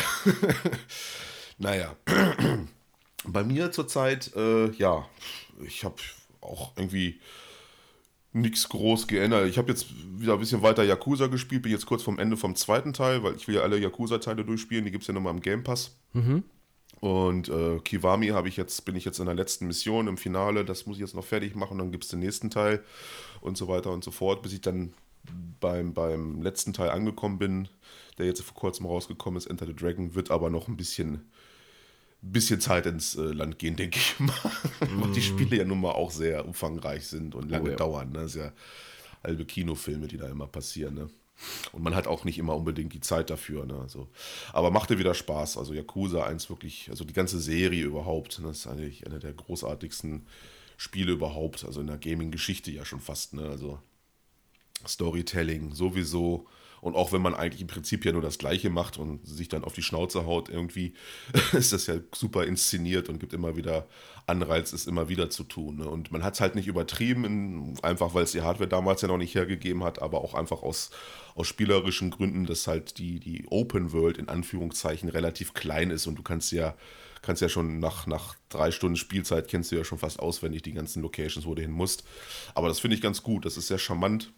naja, 1.57 1.95
bei 3.25 3.43
mir 3.43 3.71
zurzeit, 3.71 4.35
äh, 4.35 4.71
ja, 4.71 5.07
ich 5.65 5.83
habe 5.83 5.95
auch 6.41 6.73
irgendwie 6.75 7.19
nichts 8.33 8.69
groß 8.69 9.07
geändert. 9.07 9.47
Ich 9.49 9.57
habe 9.57 9.69
jetzt 9.69 9.87
wieder 10.17 10.33
ein 10.33 10.39
bisschen 10.39 10.61
weiter 10.61 10.83
Yakuza 10.83 11.27
gespielt, 11.27 11.63
bin 11.63 11.71
jetzt 11.71 11.85
kurz 11.85 12.03
vom 12.03 12.17
Ende 12.17 12.37
vom 12.37 12.55
zweiten 12.55 12.93
Teil, 12.93 13.23
weil 13.23 13.35
ich 13.35 13.47
will 13.47 13.55
ja 13.55 13.61
alle 13.61 13.77
Yakuza-Teile 13.77 14.45
durchspielen, 14.45 14.85
die 14.85 14.91
gibt 14.91 15.03
es 15.03 15.07
ja 15.07 15.13
nochmal 15.13 15.33
im 15.33 15.41
Game 15.41 15.63
Pass. 15.63 15.97
Mhm. 16.13 16.43
Und 17.01 17.49
äh, 17.49 17.79
Kiwami 17.79 18.27
habe 18.27 18.47
ich 18.47 18.57
jetzt, 18.57 18.85
bin 18.85 18.95
ich 18.95 19.05
jetzt 19.05 19.19
in 19.19 19.25
der 19.25 19.33
letzten 19.33 19.65
Mission 19.65 20.07
im 20.07 20.17
Finale, 20.17 20.63
das 20.63 20.85
muss 20.85 20.97
ich 20.97 21.01
jetzt 21.01 21.15
noch 21.15 21.25
fertig 21.25 21.55
machen, 21.55 21.79
dann 21.79 21.91
gibt 21.91 22.03
es 22.03 22.11
den 22.11 22.19
nächsten 22.19 22.51
Teil 22.51 22.83
und 23.41 23.57
so 23.57 23.67
weiter 23.67 23.91
und 23.91 24.03
so 24.03 24.11
fort, 24.11 24.43
bis 24.43 24.53
ich 24.53 24.61
dann 24.61 24.93
beim, 25.59 25.95
beim 25.95 26.43
letzten 26.43 26.73
Teil 26.73 26.91
angekommen 26.91 27.39
bin, 27.39 27.67
der 28.19 28.27
jetzt 28.27 28.43
vor 28.43 28.53
kurzem 28.53 28.85
rausgekommen 28.85 29.39
ist, 29.39 29.47
Enter 29.47 29.65
the 29.65 29.75
Dragon, 29.75 30.13
wird 30.13 30.29
aber 30.29 30.51
noch 30.51 30.67
ein 30.67 30.77
bisschen, 30.77 31.27
bisschen 32.21 32.61
Zeit 32.61 32.85
ins 32.85 33.15
äh, 33.15 33.21
Land 33.21 33.57
gehen, 33.57 33.75
denke 33.75 33.97
ich 33.97 34.19
mal. 34.19 34.35
Mm. 34.81 35.01
Weil 35.01 35.11
die 35.11 35.21
Spiele 35.21 35.57
ja 35.57 35.63
nun 35.63 35.79
mal 35.79 35.91
auch 35.91 36.09
sehr 36.09 36.43
umfangreich 36.43 37.05
sind 37.05 37.35
und 37.35 37.49
lange 37.51 37.69
oh, 37.69 37.71
ja. 37.71 37.75
dauern. 37.75 38.11
Ne? 38.11 38.19
Das 38.19 38.35
ist 38.35 38.41
ja 38.41 38.51
halbe 39.23 39.45
Kinofilme, 39.45 40.07
die 40.07 40.17
da 40.17 40.27
immer 40.27 40.47
passieren. 40.47 40.95
Ne? 40.95 41.09
Und 41.71 41.83
man 41.83 41.95
hat 41.95 42.07
auch 42.07 42.23
nicht 42.23 42.37
immer 42.37 42.55
unbedingt 42.55 42.93
die 42.93 43.01
Zeit 43.01 43.29
dafür. 43.29 43.65
Ne? 43.65 43.79
Also, 43.79 44.07
aber 44.53 44.71
machte 44.71 44.99
wieder 44.99 45.13
Spaß. 45.13 45.57
Also 45.57 45.73
Yakuza 45.73 46.23
1 46.23 46.49
wirklich, 46.49 46.89
also 46.89 47.03
die 47.03 47.13
ganze 47.13 47.39
Serie 47.39 47.83
überhaupt, 47.83 48.39
ne? 48.39 48.47
das 48.47 48.59
ist 48.59 48.67
eigentlich 48.67 49.05
eine 49.05 49.19
der 49.19 49.33
großartigsten 49.33 50.27
Spiele 50.77 51.11
überhaupt, 51.11 51.63
also 51.63 51.81
in 51.81 51.87
der 51.87 51.97
Gaming-Geschichte 51.97 52.71
ja 52.71 52.85
schon 52.85 52.99
fast. 52.99 53.33
Ne? 53.33 53.43
Also 53.43 53.79
Storytelling 54.87 55.73
sowieso. 55.73 56.47
Und 56.81 56.95
auch 56.95 57.13
wenn 57.13 57.21
man 57.21 57.35
eigentlich 57.35 57.61
im 57.61 57.67
Prinzip 57.67 58.03
ja 58.05 58.11
nur 58.11 58.23
das 58.23 58.39
Gleiche 58.39 58.71
macht 58.71 58.97
und 58.97 59.25
sich 59.25 59.47
dann 59.47 59.63
auf 59.63 59.73
die 59.73 59.83
Schnauze 59.83 60.25
haut, 60.25 60.49
irgendwie 60.49 60.93
ist 61.53 61.73
das 61.73 61.87
ja 61.87 61.95
super 62.13 62.45
inszeniert 62.45 63.07
und 63.07 63.19
gibt 63.19 63.33
immer 63.33 63.55
wieder 63.55 63.87
Anreiz, 64.25 64.73
es 64.73 64.87
immer 64.87 65.07
wieder 65.07 65.29
zu 65.29 65.43
tun. 65.43 65.77
Ne? 65.77 65.87
Und 65.87 66.11
man 66.11 66.23
hat 66.23 66.33
es 66.33 66.41
halt 66.41 66.55
nicht 66.55 66.67
übertrieben, 66.67 67.77
einfach 67.83 68.13
weil 68.13 68.23
es 68.23 68.31
die 68.31 68.41
Hardware 68.41 68.67
damals 68.69 69.01
ja 69.01 69.07
noch 69.07 69.17
nicht 69.17 69.35
hergegeben 69.35 69.83
hat, 69.83 70.01
aber 70.01 70.21
auch 70.23 70.33
einfach 70.33 70.63
aus, 70.63 70.89
aus 71.35 71.47
spielerischen 71.47 72.09
Gründen, 72.09 72.45
dass 72.45 72.65
halt 72.67 72.97
die, 72.97 73.19
die 73.19 73.45
Open 73.49 73.93
World 73.93 74.17
in 74.17 74.27
Anführungszeichen 74.27 75.09
relativ 75.09 75.53
klein 75.53 75.91
ist 75.91 76.07
und 76.07 76.15
du 76.15 76.23
kannst 76.23 76.51
ja 76.51 76.75
kannst 77.21 77.43
ja 77.43 77.49
schon 77.49 77.77
nach, 77.79 78.07
nach 78.07 78.35
drei 78.49 78.71
Stunden 78.71 78.95
Spielzeit 78.97 79.47
kennst 79.47 79.71
du 79.71 79.75
ja 79.75 79.83
schon 79.83 79.99
fast 79.99 80.19
auswendig 80.19 80.63
die 80.63 80.73
ganzen 80.73 81.03
Locations, 81.03 81.45
wo 81.45 81.53
du 81.53 81.61
hin 81.61 81.69
musst. 81.69 82.03
Aber 82.55 82.67
das 82.67 82.79
finde 82.79 82.95
ich 82.95 83.01
ganz 83.01 83.21
gut. 83.21 83.45
Das 83.45 83.57
ist 83.57 83.67
sehr 83.67 83.77
charmant 83.77 84.33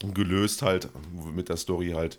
gelöst 0.00 0.62
halt 0.62 0.88
mit 1.34 1.48
der 1.48 1.56
Story 1.56 1.92
halt 1.92 2.18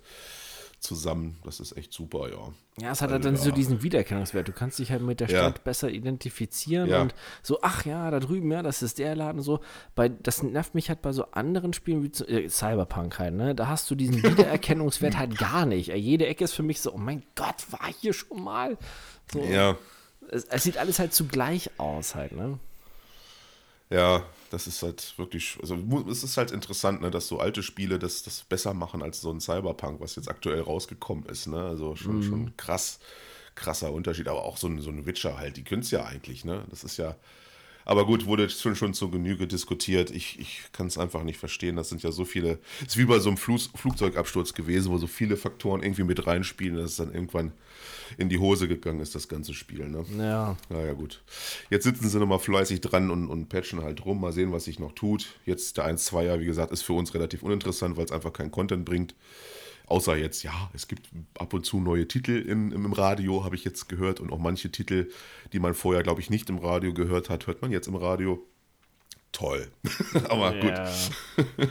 zusammen. 0.80 1.38
Das 1.44 1.60
ist 1.60 1.76
echt 1.76 1.92
super, 1.92 2.30
ja. 2.30 2.54
Ja, 2.80 2.92
es 2.92 3.02
hat 3.02 3.10
halt 3.10 3.26
also, 3.26 3.30
dann 3.30 3.36
ja. 3.36 3.42
so 3.42 3.52
diesen 3.52 3.82
Wiedererkennungswert. 3.82 4.48
Du 4.48 4.52
kannst 4.52 4.78
dich 4.78 4.92
halt 4.92 5.02
mit 5.02 5.20
der 5.20 5.28
Stadt 5.28 5.58
ja. 5.58 5.64
besser 5.64 5.90
identifizieren 5.90 6.90
ja. 6.90 7.02
und 7.02 7.16
so, 7.42 7.60
ach 7.62 7.86
ja, 7.86 8.12
da 8.12 8.20
drüben, 8.20 8.52
ja, 8.52 8.62
das 8.62 8.84
ist 8.84 9.00
der 9.00 9.16
Laden 9.16 9.42
so. 9.42 9.60
Bei, 9.96 10.10
das 10.10 10.44
nervt 10.44 10.76
mich 10.76 10.90
halt 10.90 11.02
bei 11.02 11.12
so 11.12 11.26
anderen 11.32 11.74
Spielen 11.74 12.04
wie 12.04 12.24
äh, 12.26 12.50
Cyberpunk 12.50 13.18
halt, 13.18 13.34
ne? 13.34 13.56
Da 13.56 13.68
hast 13.68 13.90
du 13.90 13.96
diesen 13.96 14.22
Wiedererkennungswert 14.24 15.18
halt 15.18 15.38
gar 15.38 15.66
nicht. 15.66 15.88
Jede 15.88 16.28
Ecke 16.28 16.44
ist 16.44 16.54
für 16.54 16.64
mich 16.64 16.82
so, 16.82 16.94
oh 16.94 16.98
mein 16.98 17.24
Gott, 17.36 17.72
war 17.72 17.90
hier 18.00 18.14
schon 18.14 18.44
mal. 18.44 18.78
So, 19.32 19.44
ja. 19.44 19.78
Es, 20.30 20.46
es 20.46 20.64
sieht 20.64 20.78
alles 20.78 21.00
halt 21.00 21.14
zugleich 21.14 21.72
aus 21.78 22.14
halt, 22.14 22.34
ne? 22.34 22.60
Ja, 23.90 24.26
das 24.50 24.68
ist 24.68 24.84
halt 24.84 25.14
wirklich, 25.18 25.58
also 25.62 25.78
es 26.10 26.24
ist 26.24 26.38
halt 26.38 26.52
interessant, 26.52 27.02
ne, 27.02 27.10
dass 27.10 27.28
so 27.28 27.40
alte 27.40 27.64
Spiele 27.64 28.00
das, 28.00 28.24
das 28.24 28.44
besser 28.44 28.74
machen 28.74 29.02
als 29.02 29.22
so 29.22 29.32
ein 29.32 29.40
Cyberpunk, 29.40 30.02
was 30.02 30.16
jetzt 30.16 30.30
aktuell 30.30 30.62
rausgekommen 30.62 31.26
ist. 31.28 31.48
Ne? 31.48 31.62
Also 31.64 31.96
schon, 31.96 32.20
mm. 32.20 32.24
schon 32.24 32.58
krass, 32.58 33.00
krasser 33.56 33.92
Unterschied. 33.94 34.28
Aber 34.28 34.44
auch 34.44 34.58
so 34.58 34.68
ein, 34.68 34.80
so 34.82 34.90
ein 34.90 35.06
Witcher 35.06 35.38
halt, 35.38 35.58
die 35.58 35.64
können 35.64 35.82
es 35.82 35.92
ja 35.92 36.06
eigentlich, 36.06 36.44
ne? 36.44 36.66
Das 36.70 36.84
ist 36.84 36.98
ja. 36.98 37.16
Aber 37.88 38.06
gut, 38.06 38.26
wurde 38.26 38.50
schon, 38.50 38.76
schon 38.76 38.94
zur 38.94 39.12
Genüge 39.12 39.48
diskutiert. 39.48 40.12
Ich, 40.12 40.38
ich 40.40 40.64
kann 40.74 40.88
es 40.88 40.98
einfach 40.98 41.24
nicht 41.24 41.40
verstehen. 41.40 41.78
Das 41.78 41.88
sind 41.88 42.04
ja 42.04 42.12
so 42.12 42.26
viele. 42.26 42.60
Es 42.82 42.88
ist 42.88 42.98
wie 42.98 43.06
bei 43.06 43.20
so 43.20 43.30
einem 43.30 43.38
Flug, 43.38 43.62
Flugzeugabsturz 43.76 44.54
gewesen, 44.54 44.92
wo 44.92 44.98
so 44.98 45.08
viele 45.08 45.38
Faktoren 45.38 45.82
irgendwie 45.82 46.04
mit 46.04 46.28
reinspielen, 46.28 46.76
dass 46.76 46.92
es 46.92 46.96
dann 46.98 47.14
irgendwann 47.14 47.54
in 48.18 48.28
die 48.28 48.40
Hose 48.40 48.68
gegangen 48.68 49.00
ist, 49.00 49.16
das 49.16 49.30
ganze 49.30 49.54
Spiel. 49.54 49.88
Ne? 49.88 50.04
Ja. 50.18 50.58
Naja, 50.68 50.92
gut. 50.92 51.24
Jetzt 51.70 51.86
sitzen 51.86 52.10
sie 52.10 52.20
nochmal 52.20 52.40
fleißig 52.40 52.82
dran 52.82 53.10
und, 53.10 53.30
und 53.30 53.48
patchen 53.48 53.82
halt 53.82 54.04
rum. 54.04 54.20
Mal 54.20 54.34
sehen, 54.34 54.52
was 54.52 54.66
sich 54.66 54.80
noch 54.80 54.92
tut. 54.92 55.40
Jetzt 55.46 55.78
der 55.78 55.90
1-2er, 55.90 56.42
wie 56.42 56.46
gesagt, 56.46 56.74
ist 56.74 56.82
für 56.82 56.92
uns 56.92 57.14
relativ 57.14 57.42
uninteressant, 57.42 57.96
weil 57.96 58.04
es 58.04 58.12
einfach 58.12 58.34
keinen 58.34 58.52
Content 58.52 58.84
bringt. 58.84 59.16
Außer 59.88 60.18
jetzt, 60.18 60.44
ja, 60.44 60.70
es 60.74 60.88
gibt 60.88 61.10
ab 61.40 61.54
und 61.54 61.66
zu 61.66 61.80
neue 61.80 62.08
Titel 62.08 62.34
im, 62.34 62.74
im 62.74 62.92
Radio, 62.92 63.46
habe 63.46 63.56
ich 63.56 63.64
jetzt 63.64 63.88
gehört. 63.88 64.20
Und 64.20 64.32
auch 64.34 64.38
manche 64.38 64.70
Titel, 64.70 65.10
die 65.54 65.60
man 65.60 65.74
vorher, 65.74 66.04
glaube 66.04 66.20
ich, 66.20 66.30
nicht 66.30 66.50
im 66.50 66.58
Radio 66.60 66.94
gehört 66.94 67.30
hat, 67.30 67.48
hört 67.48 67.62
man 67.62 67.72
jetzt 67.72 67.88
im 67.88 67.96
Radio 67.96 68.46
toll. 69.32 69.68
Aber 70.30 70.54
gut. 70.54 70.74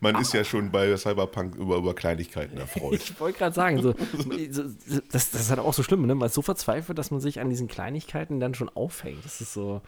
Man 0.00 0.16
ist 0.16 0.32
ja 0.32 0.44
schon 0.44 0.70
bei 0.70 0.96
Cyberpunk 0.96 1.54
über, 1.56 1.76
über 1.76 1.94
Kleinigkeiten 1.94 2.58
erfreut. 2.58 2.94
Ich 2.94 3.18
wollte 3.20 3.38
gerade 3.38 3.54
sagen, 3.54 3.82
so, 3.82 3.94
das, 5.10 5.30
das 5.30 5.34
ist 5.34 5.50
halt 5.50 5.60
auch 5.60 5.74
so 5.74 5.82
schlimm, 5.82 6.06
ne? 6.06 6.14
Man 6.14 6.26
ist 6.26 6.34
so 6.34 6.42
verzweifelt, 6.42 6.98
dass 6.98 7.10
man 7.10 7.20
sich 7.20 7.40
an 7.40 7.48
diesen 7.48 7.68
Kleinigkeiten 7.68 8.38
dann 8.38 8.54
schon 8.54 8.68
aufhängt. 8.68 9.24
Das 9.24 9.40
ist 9.40 9.54
so. 9.54 9.82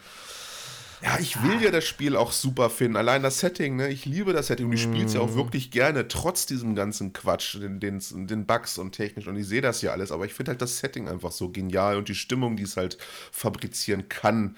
Ja, 1.03 1.19
ich 1.19 1.43
will 1.43 1.63
ja 1.63 1.71
das 1.71 1.85
Spiel 1.85 2.17
auch 2.17 2.33
super 2.33 2.71
finden. 2.71 2.97
Allein 2.97 3.23
das 3.23 3.41
Setting, 3.41 3.77
ne? 3.77 3.89
Ich 3.89 4.07
liebe 4.07 4.33
das 4.33 4.47
Setting. 4.47 4.67
Und 4.67 4.73
ich 4.73 4.83
spiele 4.83 5.05
es 5.05 5.15
ja 5.15 5.21
auch 5.21 5.31
mhm. 5.31 5.37
wirklich 5.37 5.71
gerne, 5.71 6.09
trotz 6.09 6.47
diesem 6.47 6.75
ganzen 6.75 7.13
Quatsch, 7.13 7.57
den, 7.57 7.81
den, 7.81 8.01
den 8.27 8.47
Bugs 8.47 8.79
und 8.79 8.93
technisch. 8.93 9.27
Und 9.27 9.37
ich 9.37 9.47
sehe 9.47 9.61
das 9.61 9.83
ja 9.83 9.93
alles. 9.93 10.11
Aber 10.11 10.25
ich 10.25 10.33
finde 10.33 10.53
halt 10.53 10.63
das 10.63 10.79
Setting 10.79 11.09
einfach 11.09 11.33
so 11.33 11.51
genial 11.51 11.97
und 11.97 12.09
die 12.09 12.15
Stimmung, 12.15 12.57
die 12.57 12.63
es 12.63 12.77
halt 12.77 12.99
fabrizieren 13.31 14.09
kann. 14.09 14.57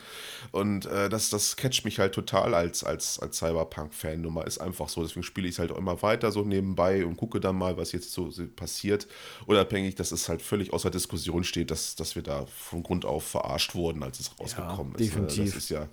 Und 0.53 0.87
äh, 0.87 1.09
das, 1.09 1.31
das 1.31 1.57
catcht 1.57 1.85
mich 1.85 1.98
halt 1.98 2.14
total 2.14 2.55
als, 2.55 2.85
als, 2.85 3.18
als 3.18 3.38
Cyberpunk-Fan. 3.38 4.20
Nummer 4.20 4.46
ist 4.46 4.59
einfach 4.59 4.88
so. 4.88 5.03
Deswegen 5.03 5.24
spiele 5.24 5.48
ich 5.48 5.55
es 5.55 5.59
halt 5.59 5.72
auch 5.72 5.79
immer 5.79 6.03
weiter 6.03 6.31
so 6.31 6.42
nebenbei 6.42 7.05
und 7.05 7.16
gucke 7.16 7.40
dann 7.40 7.57
mal, 7.57 7.77
was 7.77 7.92
jetzt 7.92 8.12
so 8.12 8.31
passiert. 8.55 9.09
Unabhängig, 9.46 9.96
dass 9.96 10.12
es 10.12 10.29
halt 10.29 10.42
völlig 10.42 10.72
außer 10.72 10.90
Diskussion 10.90 11.44
steht, 11.44 11.70
dass, 11.70 11.96
dass 11.96 12.14
wir 12.14 12.22
da 12.22 12.46
von 12.46 12.83
Grund 12.83 13.05
auf 13.05 13.24
verarscht 13.24 13.74
wurden, 13.74 14.03
als 14.03 14.20
es 14.20 14.38
rausgekommen 14.38 14.92
ja, 14.92 14.98
definitiv. 14.98 15.38
ist. 15.38 15.38
Ne? 15.38 15.44
Das 15.46 15.57
ist 15.57 15.70
ja 15.70 15.88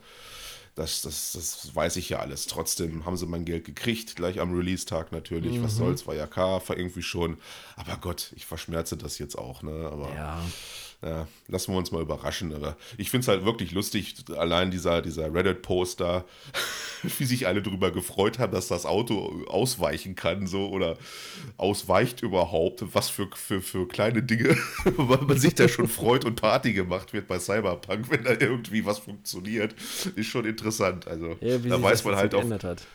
das, 0.76 1.02
das, 1.02 1.32
das 1.32 1.74
weiß 1.74 1.96
ich 1.96 2.10
ja 2.10 2.20
alles. 2.20 2.48
Trotzdem 2.48 3.06
haben 3.06 3.16
sie 3.16 3.26
mein 3.26 3.46
Geld 3.46 3.64
gekriegt, 3.64 4.16
gleich 4.16 4.40
am 4.40 4.54
Release-Tag 4.54 5.12
natürlich. 5.12 5.58
Mhm. 5.58 5.64
Was 5.64 5.78
soll's, 5.78 6.06
war 6.06 6.16
ja 6.16 6.28
K, 6.28 6.62
war 6.68 6.78
irgendwie 6.78 7.02
schon. 7.02 7.38
Aber 7.78 7.98
Gott, 7.98 8.34
ich 8.36 8.46
verschmerze 8.46 8.98
das 8.98 9.18
jetzt 9.18 9.38
auch, 9.38 9.64
ne? 9.64 9.90
Aber 9.92 10.14
ja. 10.14 10.44
Ja, 11.02 11.28
lassen 11.48 11.74
wir 11.74 11.78
uns 11.78 11.92
mal 11.92 12.02
überraschen. 12.02 12.54
Aber 12.54 12.78
ich 12.98 13.12
finde 13.12 13.24
es 13.24 13.28
halt 13.28 13.46
wirklich 13.46 13.72
lustig, 13.72 14.16
allein 14.38 14.72
dieser, 14.72 15.02
dieser 15.02 15.34
Reddit-Poster, 15.34 16.26
wie 17.04 17.26
sich 17.26 17.48
alle 17.48 17.62
darüber 17.62 17.92
gefreut 17.92 18.40
haben, 18.40 18.54
dass 18.54 18.68
das 18.68 18.86
Auto 18.86 19.46
ausweichen 19.48 20.16
kann, 20.16 20.48
so 20.48 20.70
oder 20.70 20.98
ausweicht 21.58 22.22
überhaupt. 22.22 22.84
Was 22.94 23.10
für, 23.10 23.30
für, 23.36 23.62
für 23.62 23.88
kleine 23.88 24.24
Dinge, 24.24 24.58
weil 24.84 25.22
man 25.22 25.38
sich 25.38 25.56
da 25.56 25.68
schon 25.68 25.88
freut 25.88 26.26
und 26.26 26.36
Party 26.36 26.74
gemacht 26.74 27.14
wird 27.14 27.28
bei 27.28 27.40
Cyberpunk, 27.40 28.10
wenn 28.10 28.24
da 28.24 28.32
irgendwie 28.32 28.86
was 28.86 29.00
funktioniert, 29.00 29.76
ist 30.16 30.28
schon 30.28 30.46
interessant. 30.46 31.08
Also 31.08 31.36
ja, 31.42 31.58
da 31.58 31.82
weiß 31.82 32.04
man 32.04 32.16
halt 32.16 32.34
auch. 32.34 32.44
Hat 32.50 32.88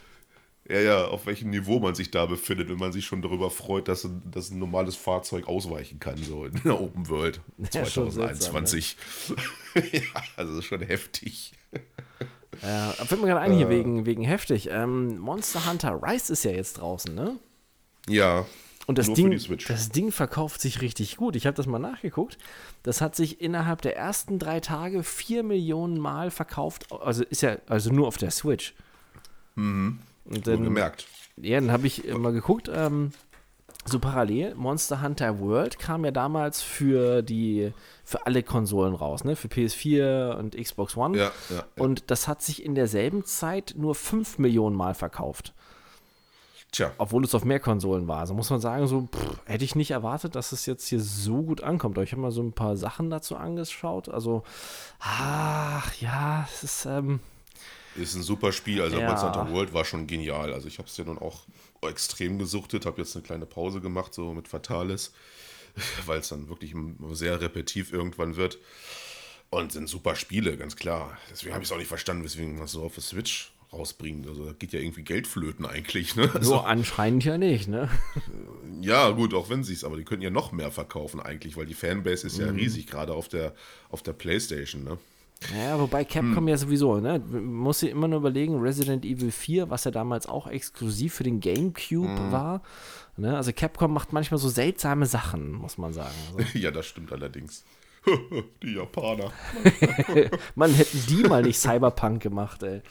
ja, 0.70 0.80
ja, 0.80 1.04
auf 1.06 1.26
welchem 1.26 1.50
Niveau 1.50 1.80
man 1.80 1.96
sich 1.96 2.12
da 2.12 2.26
befindet, 2.26 2.68
wenn 2.68 2.78
man 2.78 2.92
sich 2.92 3.04
schon 3.04 3.22
darüber 3.22 3.50
freut, 3.50 3.88
dass 3.88 4.04
ein, 4.04 4.22
dass 4.30 4.50
ein 4.50 4.60
normales 4.60 4.94
Fahrzeug 4.94 5.48
ausweichen 5.48 5.98
kann, 5.98 6.16
so 6.16 6.44
in 6.44 6.60
der 6.64 6.80
Open 6.80 7.08
World 7.08 7.40
2021. 7.70 8.96
Ja, 9.74 9.82
ne? 9.82 9.88
ja, 9.92 10.22
also 10.36 10.52
das 10.52 10.60
ist 10.60 10.66
schon 10.66 10.82
heftig. 10.82 11.52
Ja, 12.62 12.90
fällt 12.92 13.22
mir 13.22 13.28
gerade 13.28 13.40
ein 13.40 13.52
hier 13.52 13.68
äh, 13.68 13.70
wegen, 13.70 14.04
wegen 14.04 14.22
heftig. 14.22 14.68
Ähm, 14.70 15.18
Monster 15.18 15.70
Hunter 15.70 15.98
Rise 16.02 16.32
ist 16.32 16.44
ja 16.44 16.50
jetzt 16.50 16.74
draußen, 16.74 17.14
ne? 17.14 17.38
Ja. 18.06 18.44
Und 18.86 18.98
das 18.98 19.10
Ding, 19.12 19.30
das 19.68 19.88
Ding 19.90 20.12
verkauft 20.12 20.60
sich 20.60 20.82
richtig 20.82 21.16
gut. 21.16 21.36
Ich 21.36 21.46
habe 21.46 21.56
das 21.56 21.66
mal 21.66 21.78
nachgeguckt. 21.78 22.36
Das 22.82 23.00
hat 23.00 23.16
sich 23.16 23.40
innerhalb 23.40 23.80
der 23.80 23.96
ersten 23.96 24.38
drei 24.38 24.60
Tage 24.60 25.04
vier 25.04 25.42
Millionen 25.42 25.98
Mal 25.98 26.30
verkauft. 26.30 26.92
Also 26.92 27.24
ist 27.24 27.40
ja 27.40 27.56
also 27.66 27.90
nur 27.90 28.08
auf 28.08 28.18
der 28.18 28.32
Switch. 28.32 28.74
Mhm. 29.54 30.00
Und 30.24 30.46
dann, 30.46 30.64
gemerkt. 30.64 31.06
Ja, 31.36 31.60
dann 31.60 31.72
habe 31.72 31.86
ich 31.86 32.04
mal 32.12 32.32
geguckt, 32.32 32.70
ähm, 32.72 33.12
so 33.86 33.98
parallel, 33.98 34.54
Monster 34.56 35.00
Hunter 35.02 35.40
World 35.40 35.78
kam 35.78 36.04
ja 36.04 36.10
damals 36.10 36.60
für 36.60 37.22
die, 37.22 37.72
für 38.04 38.26
alle 38.26 38.42
Konsolen 38.42 38.94
raus, 38.94 39.24
ne? 39.24 39.36
Für 39.36 39.48
PS4 39.48 40.36
und 40.36 40.56
Xbox 40.56 40.96
One. 40.96 41.16
Ja, 41.16 41.32
ja, 41.48 41.56
ja. 41.56 41.64
Und 41.76 42.10
das 42.10 42.28
hat 42.28 42.42
sich 42.42 42.64
in 42.64 42.74
derselben 42.74 43.24
Zeit 43.24 43.74
nur 43.76 43.94
5 43.94 44.38
Millionen 44.38 44.76
Mal 44.76 44.94
verkauft. 44.94 45.54
Tja. 46.72 46.92
Obwohl 46.98 47.24
es 47.24 47.34
auf 47.34 47.44
mehr 47.44 47.58
Konsolen 47.58 48.06
war. 48.06 48.20
Also 48.20 48.34
muss 48.34 48.50
man 48.50 48.60
sagen, 48.60 48.86
so 48.86 49.08
pff, 49.12 49.40
hätte 49.44 49.64
ich 49.64 49.74
nicht 49.74 49.90
erwartet, 49.90 50.36
dass 50.36 50.52
es 50.52 50.66
jetzt 50.66 50.86
hier 50.86 51.00
so 51.00 51.42
gut 51.42 51.62
ankommt. 51.62 51.96
Aber 51.96 52.04
ich 52.04 52.12
habe 52.12 52.22
mal 52.22 52.30
so 52.30 52.42
ein 52.42 52.52
paar 52.52 52.76
Sachen 52.76 53.10
dazu 53.10 53.36
angeschaut. 53.36 54.08
Also, 54.08 54.44
ach 55.00 55.92
ja, 55.96 56.46
es 56.52 56.62
ist, 56.62 56.86
ähm, 56.86 57.18
ist 57.96 58.14
ein 58.14 58.22
super 58.22 58.52
Spiel. 58.52 58.82
Also 58.82 58.98
ja. 58.98 59.08
Monster 59.08 59.34
Hunter 59.34 59.52
World 59.52 59.72
war 59.72 59.84
schon 59.84 60.06
genial. 60.06 60.52
Also 60.52 60.68
ich 60.68 60.78
habe 60.78 60.88
es 60.88 60.96
ja 60.96 61.04
nun 61.04 61.18
auch 61.18 61.42
extrem 61.82 62.38
gesuchtet, 62.38 62.86
habe 62.86 63.00
jetzt 63.00 63.16
eine 63.16 63.24
kleine 63.24 63.46
Pause 63.46 63.80
gemacht, 63.80 64.14
so 64.14 64.32
mit 64.32 64.48
Fatalis, 64.48 65.12
weil 66.06 66.20
es 66.20 66.28
dann 66.28 66.48
wirklich 66.48 66.74
sehr 67.12 67.40
repetitiv 67.40 67.92
irgendwann 67.92 68.36
wird. 68.36 68.58
Und 69.52 69.72
sind 69.72 69.88
super 69.88 70.14
Spiele, 70.14 70.56
ganz 70.56 70.76
klar. 70.76 71.18
Deswegen 71.28 71.54
habe 71.54 71.64
ich 71.64 71.68
es 71.68 71.72
auch 71.72 71.78
nicht 71.78 71.88
verstanden, 71.88 72.22
weswegen 72.22 72.54
man 72.54 72.66
es 72.66 72.72
so 72.72 72.84
auf 72.84 72.94
der 72.94 73.02
Switch 73.02 73.52
rausbringt. 73.72 74.26
Also 74.28 74.46
da 74.46 74.52
geht 74.52 74.72
ja 74.72 74.80
irgendwie 74.80 75.02
Geldflöten 75.02 75.66
eigentlich. 75.66 76.16
Ne? 76.16 76.30
Also, 76.32 76.50
so 76.50 76.60
anscheinend 76.60 77.24
ja 77.24 77.38
nicht, 77.38 77.68
ne? 77.68 77.88
Ja, 78.82 79.10
gut, 79.10 79.34
auch 79.34 79.50
wenn 79.50 79.62
sie 79.62 79.74
es, 79.74 79.84
aber 79.84 79.98
die 79.98 80.04
könnten 80.04 80.22
ja 80.22 80.30
noch 80.30 80.52
mehr 80.52 80.70
verkaufen 80.70 81.20
eigentlich, 81.20 81.56
weil 81.56 81.66
die 81.66 81.74
Fanbase 81.74 82.26
ist 82.26 82.38
ja 82.38 82.50
mhm. 82.50 82.58
riesig, 82.58 82.86
gerade 82.86 83.12
auf 83.12 83.28
der, 83.28 83.54
auf 83.90 84.02
der 84.02 84.14
Playstation, 84.14 84.84
ne? 84.84 84.98
Ja, 85.56 85.80
wobei 85.80 86.04
Capcom 86.04 86.36
hm. 86.36 86.48
ja 86.48 86.56
sowieso, 86.56 87.00
ne? 87.00 87.18
Muss 87.18 87.80
sich 87.80 87.90
immer 87.90 88.08
nur 88.08 88.18
überlegen, 88.18 88.60
Resident 88.60 89.04
Evil 89.04 89.30
4, 89.30 89.70
was 89.70 89.84
ja 89.84 89.90
damals 89.90 90.26
auch 90.26 90.46
exklusiv 90.46 91.14
für 91.14 91.24
den 91.24 91.40
GameCube 91.40 92.08
hm. 92.08 92.32
war. 92.32 92.62
Ne? 93.16 93.36
Also 93.36 93.52
Capcom 93.52 93.92
macht 93.92 94.12
manchmal 94.12 94.38
so 94.38 94.48
seltsame 94.48 95.06
Sachen, 95.06 95.52
muss 95.52 95.78
man 95.78 95.92
sagen. 95.92 96.14
Also. 96.36 96.46
ja, 96.58 96.70
das 96.70 96.86
stimmt 96.86 97.12
allerdings. 97.12 97.64
die 98.62 98.74
Japaner. 98.74 99.32
man 100.54 100.72
hätten 100.72 101.04
die 101.08 101.22
mal 101.24 101.42
nicht 101.42 101.58
Cyberpunk 101.58 102.22
gemacht, 102.22 102.62
ey. 102.62 102.82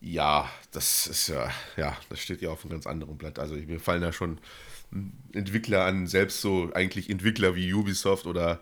Ja, 0.00 0.48
das 0.72 1.06
ist 1.06 1.28
ja, 1.28 1.48
ja, 1.76 1.96
das 2.08 2.18
steht 2.18 2.42
ja 2.42 2.50
auf 2.50 2.64
einem 2.64 2.72
ganz 2.72 2.86
anderen 2.86 3.16
Blatt. 3.16 3.38
Also 3.38 3.54
mir 3.54 3.78
fallen 3.78 4.02
da 4.02 4.12
schon 4.12 4.40
Entwickler 5.32 5.84
an, 5.84 6.06
selbst 6.06 6.40
so 6.40 6.70
eigentlich 6.74 7.08
Entwickler 7.08 7.54
wie 7.54 7.72
Ubisoft 7.72 8.26
oder 8.26 8.60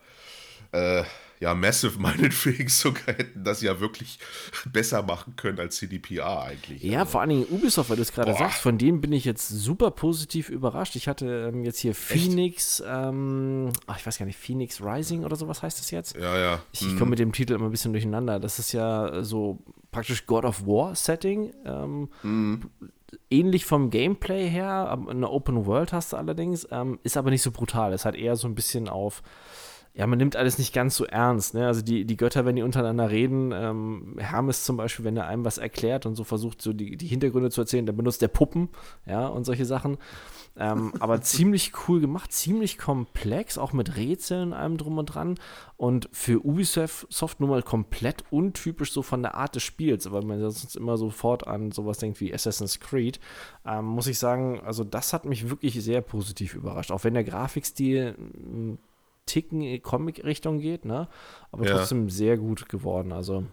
äh, 0.73 1.03
ja, 1.41 1.55
Massive 1.55 1.99
meinetwegen 1.99 2.69
sogar 2.69 3.17
hätten 3.17 3.43
das 3.43 3.63
ja 3.63 3.81
wirklich 3.81 4.19
besser 4.67 5.03
machen 5.03 5.37
können 5.37 5.59
als 5.59 5.77
CDPR 5.77 6.43
eigentlich. 6.43 6.83
Ja, 6.83 7.01
also. 7.01 7.13
vor 7.13 7.23
allen 7.23 7.31
Dingen 7.31 7.47
Ubisoft, 7.51 7.89
weil 7.89 7.97
du 7.97 8.03
es 8.03 8.13
gerade 8.13 8.35
sagst, 8.35 8.61
von 8.61 8.77
denen 8.77 9.01
bin 9.01 9.13
ich 9.13 9.25
jetzt 9.25 9.49
super 9.49 9.91
positiv 9.91 10.51
überrascht. 10.51 10.97
Ich 10.97 11.09
hatte 11.09 11.51
ähm, 11.53 11.65
jetzt 11.65 11.79
hier 11.79 11.95
Phoenix, 11.95 12.83
ähm, 12.87 13.71
ach, 13.87 13.99
ich 13.99 14.07
weiß 14.07 14.19
gar 14.19 14.27
nicht, 14.27 14.39
Phoenix 14.39 14.83
Rising 14.83 15.25
oder 15.25 15.35
sowas 15.35 15.63
heißt 15.63 15.81
das 15.81 15.91
jetzt? 15.91 16.15
Ja, 16.15 16.39
ja. 16.39 16.63
Ich, 16.73 16.83
ich 16.83 16.99
komme 16.99 17.11
mit 17.11 17.19
dem 17.19 17.33
Titel 17.33 17.55
immer 17.55 17.67
ein 17.67 17.71
bisschen 17.71 17.93
durcheinander. 17.93 18.39
Das 18.39 18.59
ist 18.59 18.73
ja 18.73 19.25
so 19.25 19.59
praktisch 19.93 20.27
God 20.27 20.45
of 20.45 20.67
War 20.67 20.95
Setting. 20.95 21.55
Ähm, 21.65 22.11
mhm. 22.23 22.71
Ähnlich 23.31 23.65
vom 23.65 23.89
Gameplay 23.89 24.49
her, 24.49 24.99
eine 25.09 25.31
Open 25.31 25.65
World 25.65 25.93
hast 25.93 26.13
du 26.13 26.17
allerdings, 26.17 26.69
ähm, 26.71 26.99
ist 27.03 27.17
aber 27.17 27.31
nicht 27.31 27.43
so 27.43 27.51
brutal. 27.51 27.95
Es 27.95 28.05
hat 28.05 28.15
eher 28.15 28.37
so 28.37 28.47
ein 28.47 28.55
bisschen 28.55 28.89
auf 28.89 29.23
ja, 29.93 30.07
man 30.07 30.19
nimmt 30.19 30.37
alles 30.37 30.59
nicht 30.59 30.73
ganz 30.73 30.97
so 30.97 31.05
ernst. 31.05 31.55
Ne? 31.55 31.67
Also 31.67 31.83
die, 31.83 32.05
die 32.05 32.17
Götter, 32.17 32.45
wenn 32.47 32.55
die 32.55 32.63
untereinander 32.63 33.11
reden, 33.11 33.51
ähm, 33.53 34.17
Hermes 34.19 34.65
zum 34.65 34.77
Beispiel, 34.77 35.05
wenn 35.05 35.17
er 35.17 35.27
einem 35.27 35.45
was 35.45 35.59
erklärt 35.59 36.07
und 36.07 36.15
so 36.15 36.23
versucht, 36.23 36.63
so 36.63 36.73
die, 36.73 36.97
die 36.97 37.09
Hintergründe 37.09 37.51
zu 37.51 37.61
erzählen, 37.61 37.87
dann 37.87 37.97
benutzt 37.97 38.23
der 38.23 38.29
Puppen, 38.29 38.69
ja, 39.05 39.27
und 39.27 39.45
solche 39.45 39.67
Sachen. 39.67 39.99
Ähm, 40.57 40.93
aber 41.01 41.21
ziemlich 41.23 41.73
cool 41.89 42.01
gemacht, 42.01 42.33
ziemlich 42.33 42.79
komplex, 42.79 43.59
auch 43.59 43.73
mit 43.73 43.97
Rätseln 43.97 44.53
allem 44.53 44.77
drum 44.77 44.97
und 44.97 45.07
dran. 45.07 45.35
Und 45.77 46.09
für 46.13 46.45
Ubisoft 46.45 47.41
nun 47.41 47.51
mal 47.51 47.63
komplett 47.63 48.25
untypisch 48.31 48.93
so 48.93 49.03
von 49.03 49.23
der 49.23 49.35
Art 49.35 49.57
des 49.57 49.65
Spiels, 49.65 50.13
weil 50.13 50.23
man 50.23 50.41
sonst 50.41 50.77
immer 50.77 50.99
sofort 50.99 51.49
an 51.49 51.73
sowas 51.73 51.99
denkt 51.99 52.21
wie 52.21 52.33
Assassin's 52.33 52.79
Creed. 52.79 53.19
Ähm, 53.67 53.87
muss 53.87 54.07
ich 54.07 54.21
sagen, 54.21 54.61
also 54.61 54.85
das 54.85 55.13
hat 55.13 55.25
mich 55.25 55.51
wirklich 55.51 55.83
sehr 55.83 56.01
positiv 56.01 56.55
überrascht. 56.55 56.93
Auch 56.93 57.03
wenn 57.03 57.15
der 57.15 57.25
Grafikstil 57.25 58.15
Ticken 59.31 59.63
in 59.63 59.81
Comic-Richtung 59.81 60.59
geht, 60.59 60.85
ne? 60.85 61.09
Aber 61.53 61.65
ja. 61.65 61.77
trotzdem 61.77 62.11
sehr 62.11 62.37
gut 62.37 62.69
geworden. 62.69 63.13
Also 63.13 63.45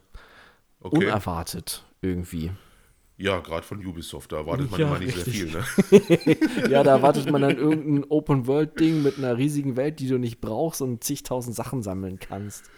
okay. 0.82 1.06
unerwartet 1.06 1.86
irgendwie. 2.02 2.52
Ja, 3.20 3.40
gerade 3.40 3.66
von 3.66 3.84
Ubisoft, 3.86 4.32
da 4.32 4.38
erwartet 4.38 4.72
man 4.72 4.80
ja, 4.80 4.88
immer 4.88 5.00
nicht 5.00 5.16
richtig. 5.18 5.52
sehr 5.52 5.64
viel, 5.64 6.38
ne? 6.62 6.70
ja, 6.72 6.84
da 6.84 6.92
erwartet 6.92 7.32
man 7.32 7.42
dann 7.42 7.58
irgendein 7.58 8.10
Open-World-Ding 8.10 9.02
mit 9.02 9.18
einer 9.18 9.38
riesigen 9.38 9.76
Welt, 9.76 10.00
die 10.00 10.08
du 10.08 10.18
nicht 10.20 10.40
brauchst 10.40 10.82
und 10.82 11.04
zigtausend 11.04 11.56
Sachen 11.56 11.82
sammeln 11.82 12.20
kannst. 12.20 12.70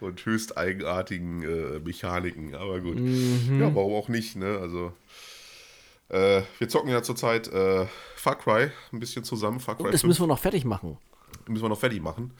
Und 0.00 0.24
höchst 0.24 0.56
eigenartigen 0.56 1.42
äh, 1.42 1.78
Mechaniken, 1.78 2.54
aber 2.54 2.80
gut. 2.80 2.98
Mhm. 2.98 3.58
Ja, 3.60 3.74
warum 3.74 3.94
auch 3.94 4.08
nicht, 4.08 4.36
ne? 4.36 4.58
Also. 4.58 4.92
Äh, 6.08 6.42
wir 6.58 6.68
zocken 6.68 6.90
ja 6.90 7.02
zurzeit 7.02 7.48
äh, 7.48 7.86
Far 8.16 8.36
Cry 8.36 8.70
ein 8.92 9.00
bisschen 9.00 9.24
zusammen. 9.24 9.60
Far 9.60 9.76
Cry 9.76 9.84
und 9.84 9.94
das 9.94 10.00
5. 10.00 10.08
müssen 10.08 10.22
wir 10.22 10.26
noch 10.26 10.38
fertig 10.38 10.64
machen 10.64 10.98
müssen 11.50 11.64
wir 11.64 11.68
noch 11.68 11.78
fertig 11.78 12.02
machen. 12.02 12.32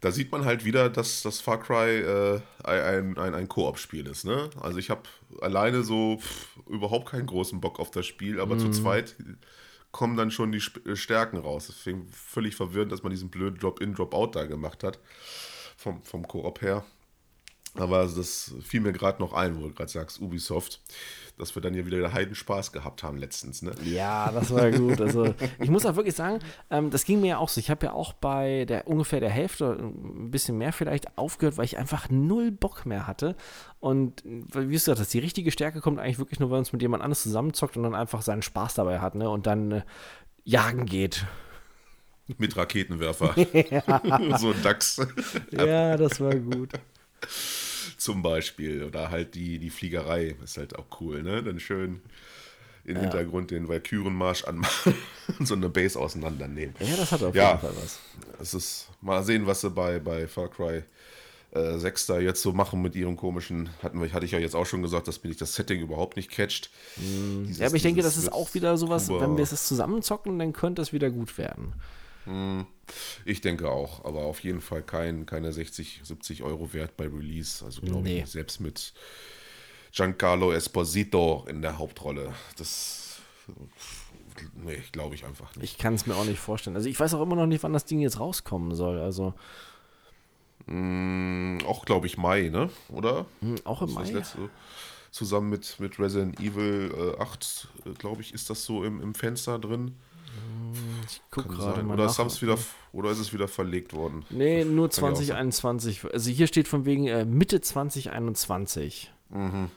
Da 0.00 0.10
sieht 0.10 0.30
man 0.32 0.44
halt 0.44 0.64
wieder, 0.64 0.90
dass 0.90 1.22
das 1.22 1.40
Far 1.40 1.60
Cry 1.60 2.00
äh, 2.00 2.40
ein, 2.62 3.16
ein, 3.16 3.34
ein 3.34 3.48
Koop-Spiel 3.48 4.06
ist. 4.06 4.24
Ne? 4.24 4.50
Also 4.60 4.78
ich 4.78 4.90
habe 4.90 5.02
alleine 5.40 5.82
so 5.82 6.18
pff, 6.18 6.48
überhaupt 6.68 7.10
keinen 7.10 7.26
großen 7.26 7.60
Bock 7.60 7.80
auf 7.80 7.90
das 7.90 8.06
Spiel, 8.06 8.40
aber 8.40 8.56
mhm. 8.56 8.60
zu 8.60 8.70
zweit 8.70 9.16
kommen 9.92 10.16
dann 10.16 10.30
schon 10.30 10.52
die 10.52 10.62
äh, 10.86 10.96
Stärken 10.96 11.38
raus. 11.38 11.68
Deswegen 11.68 12.06
völlig 12.10 12.54
verwirrend, 12.54 12.92
dass 12.92 13.02
man 13.02 13.10
diesen 13.10 13.30
blöden 13.30 13.58
Drop-in, 13.58 13.94
Drop-out 13.94 14.36
da 14.36 14.44
gemacht 14.44 14.84
hat. 14.84 14.98
Vom, 15.76 16.02
vom 16.02 16.28
Koop 16.28 16.60
her. 16.60 16.84
Aber 17.74 18.06
das 18.06 18.54
fiel 18.62 18.80
mir 18.80 18.92
gerade 18.92 19.20
noch 19.20 19.32
ein, 19.32 19.56
wo 19.56 19.68
du 19.68 19.74
gerade 19.74 19.90
sagst, 19.90 20.20
Ubisoft 20.20 20.80
dass 21.36 21.54
wir 21.54 21.62
dann 21.62 21.74
ja 21.74 21.84
wieder 21.84 22.12
Heidenspaß 22.12 22.72
gehabt 22.72 23.02
haben 23.02 23.18
letztens. 23.18 23.62
Ne? 23.62 23.72
Ja, 23.84 24.30
das 24.30 24.52
war 24.52 24.70
gut. 24.70 25.00
Also 25.00 25.34
ich 25.58 25.68
muss 25.68 25.84
auch 25.84 25.96
wirklich 25.96 26.14
sagen, 26.14 26.38
ähm, 26.70 26.90
das 26.90 27.04
ging 27.04 27.20
mir 27.20 27.28
ja 27.28 27.38
auch 27.38 27.48
so. 27.48 27.58
Ich 27.58 27.70
habe 27.70 27.86
ja 27.86 27.92
auch 27.92 28.12
bei 28.12 28.64
der 28.66 28.86
ungefähr 28.86 29.20
der 29.20 29.30
Hälfte, 29.30 29.72
ein 29.72 30.30
bisschen 30.30 30.58
mehr 30.58 30.72
vielleicht, 30.72 31.18
aufgehört, 31.18 31.58
weil 31.58 31.64
ich 31.64 31.76
einfach 31.76 32.08
null 32.08 32.52
Bock 32.52 32.86
mehr 32.86 33.06
hatte. 33.06 33.36
Und 33.80 34.22
wie 34.24 34.60
du 34.60 34.68
gesagt 34.68 35.00
hast, 35.00 35.12
die 35.12 35.18
richtige 35.18 35.50
Stärke 35.50 35.80
kommt 35.80 35.98
eigentlich 35.98 36.18
wirklich 36.18 36.38
nur, 36.38 36.50
wenn 36.50 36.56
man 36.56 36.62
es 36.62 36.72
mit 36.72 36.82
jemand 36.82 37.02
anderes 37.02 37.22
zusammenzockt 37.22 37.76
und 37.76 37.82
dann 37.82 37.94
einfach 37.94 38.22
seinen 38.22 38.42
Spaß 38.42 38.74
dabei 38.74 39.00
hat, 39.00 39.14
ne? 39.16 39.28
Und 39.28 39.46
dann 39.46 39.72
äh, 39.72 39.82
jagen 40.44 40.86
geht. 40.86 41.26
Mit 42.38 42.56
Raketenwerfer. 42.56 43.34
so 44.38 44.50
ein 44.50 44.62
Dachs. 44.62 45.04
ja, 45.50 45.96
das 45.96 46.20
war 46.20 46.34
gut 46.36 46.70
zum 48.04 48.22
Beispiel. 48.22 48.84
Oder 48.84 49.10
halt 49.10 49.34
die, 49.34 49.58
die 49.58 49.70
Fliegerei 49.70 50.36
ist 50.44 50.58
halt 50.58 50.78
auch 50.78 51.00
cool, 51.00 51.22
ne? 51.22 51.42
Dann 51.42 51.58
schön 51.58 52.02
im 52.84 52.96
ja. 52.96 53.02
Hintergrund 53.02 53.50
den 53.50 53.66
Valkyrenmarsch 53.66 54.44
anmachen 54.44 54.94
und 55.38 55.48
so 55.48 55.54
eine 55.54 55.70
Base 55.70 55.98
auseinandernehmen. 55.98 56.74
Ja, 56.80 56.96
das 56.96 57.12
hat 57.12 57.22
auf 57.22 57.34
ja, 57.34 57.52
jeden 57.52 57.60
Fall 57.60 57.72
was. 57.82 57.98
Es 58.40 58.54
ist 58.54 58.88
mal 59.00 59.24
sehen, 59.24 59.46
was 59.46 59.62
sie 59.62 59.70
bei, 59.70 59.98
bei 59.98 60.26
Far 60.26 60.50
Cry 60.50 60.82
äh, 61.52 61.78
6 61.78 62.06
da 62.06 62.18
jetzt 62.18 62.42
so 62.42 62.52
machen 62.52 62.82
mit 62.82 62.94
ihrem 62.94 63.16
komischen, 63.16 63.70
hatten 63.82 64.02
wir, 64.02 64.12
hatte 64.12 64.26
ich 64.26 64.32
ja 64.32 64.38
jetzt 64.38 64.54
auch 64.54 64.66
schon 64.66 64.82
gesagt, 64.82 65.08
dass 65.08 65.22
mich 65.24 65.38
das 65.38 65.54
Setting 65.54 65.80
überhaupt 65.80 66.16
nicht 66.16 66.30
catcht. 66.30 66.70
Mm. 66.96 67.44
Dieses, 67.44 67.58
ja, 67.60 67.68
aber 67.68 67.76
ich 67.76 67.82
denke, 67.82 68.02
das 68.02 68.18
ist 68.18 68.30
auch 68.30 68.52
wieder 68.52 68.76
sowas, 68.76 69.08
wenn 69.08 69.38
wir 69.38 69.44
es 69.44 69.66
zusammenzocken, 69.66 70.38
dann 70.38 70.52
könnte 70.52 70.82
es 70.82 70.92
wieder 70.92 71.10
gut 71.10 71.38
werden. 71.38 71.72
Hm, 72.24 72.66
ich 73.24 73.40
denke 73.40 73.70
auch, 73.70 74.04
aber 74.04 74.20
auf 74.20 74.40
jeden 74.40 74.60
Fall 74.60 74.82
kein, 74.82 75.26
keine 75.26 75.52
60, 75.52 76.00
70 76.02 76.42
Euro 76.42 76.72
wert 76.72 76.96
bei 76.96 77.04
Release. 77.04 77.64
Also 77.64 77.82
glaube 77.82 78.02
nee. 78.02 78.20
ich, 78.20 78.26
selbst 78.26 78.60
mit 78.60 78.92
Giancarlo 79.92 80.52
Esposito 80.52 81.44
in 81.48 81.62
der 81.62 81.78
Hauptrolle. 81.78 82.32
Das 82.56 83.20
nee, 84.54 84.82
glaube 84.92 85.14
ich 85.14 85.24
einfach 85.24 85.54
nicht. 85.56 85.72
Ich 85.72 85.78
kann 85.78 85.94
es 85.94 86.06
mir 86.06 86.16
auch 86.16 86.24
nicht 86.24 86.40
vorstellen. 86.40 86.76
Also 86.76 86.88
ich 86.88 86.98
weiß 86.98 87.14
auch 87.14 87.22
immer 87.22 87.36
noch 87.36 87.46
nicht, 87.46 87.62
wann 87.62 87.72
das 87.72 87.84
Ding 87.84 88.00
jetzt 88.00 88.18
rauskommen 88.18 88.74
soll. 88.74 89.00
Also 89.00 89.34
mm, 90.66 91.58
auch 91.66 91.84
glaube 91.84 92.06
ich 92.06 92.16
Mai, 92.16 92.48
ne? 92.48 92.70
Oder? 92.88 93.26
Mm, 93.40 93.54
auch 93.64 93.82
im 93.82 93.92
Mai. 93.92 94.10
Letzte, 94.10 94.50
zusammen 95.10 95.48
mit, 95.48 95.78
mit 95.78 95.98
Resident 96.00 96.40
Evil 96.40 96.92
äh, 97.16 97.22
8, 97.22 97.68
äh, 97.86 97.90
glaube 97.90 98.20
ich, 98.20 98.34
ist 98.34 98.50
das 98.50 98.64
so 98.64 98.82
im, 98.82 99.00
im 99.00 99.14
Fenster 99.14 99.60
drin. 99.60 99.94
Ich 101.06 101.20
gucke 101.30 101.48
gerade 101.48 101.82
mal. 101.82 101.94
Oder, 101.94 102.06
nach. 102.06 102.42
wieder, 102.42 102.58
oder 102.92 103.10
ist 103.10 103.18
es 103.18 103.32
wieder 103.32 103.48
verlegt 103.48 103.92
worden? 103.92 104.24
Nee, 104.30 104.64
nur 104.64 104.90
2021. 104.90 106.04
Also 106.12 106.30
hier 106.30 106.46
steht 106.46 106.68
von 106.68 106.84
wegen 106.84 107.06
äh, 107.06 107.24
Mitte 107.24 107.60
2021. 107.60 109.12
Mhm. 109.30 109.70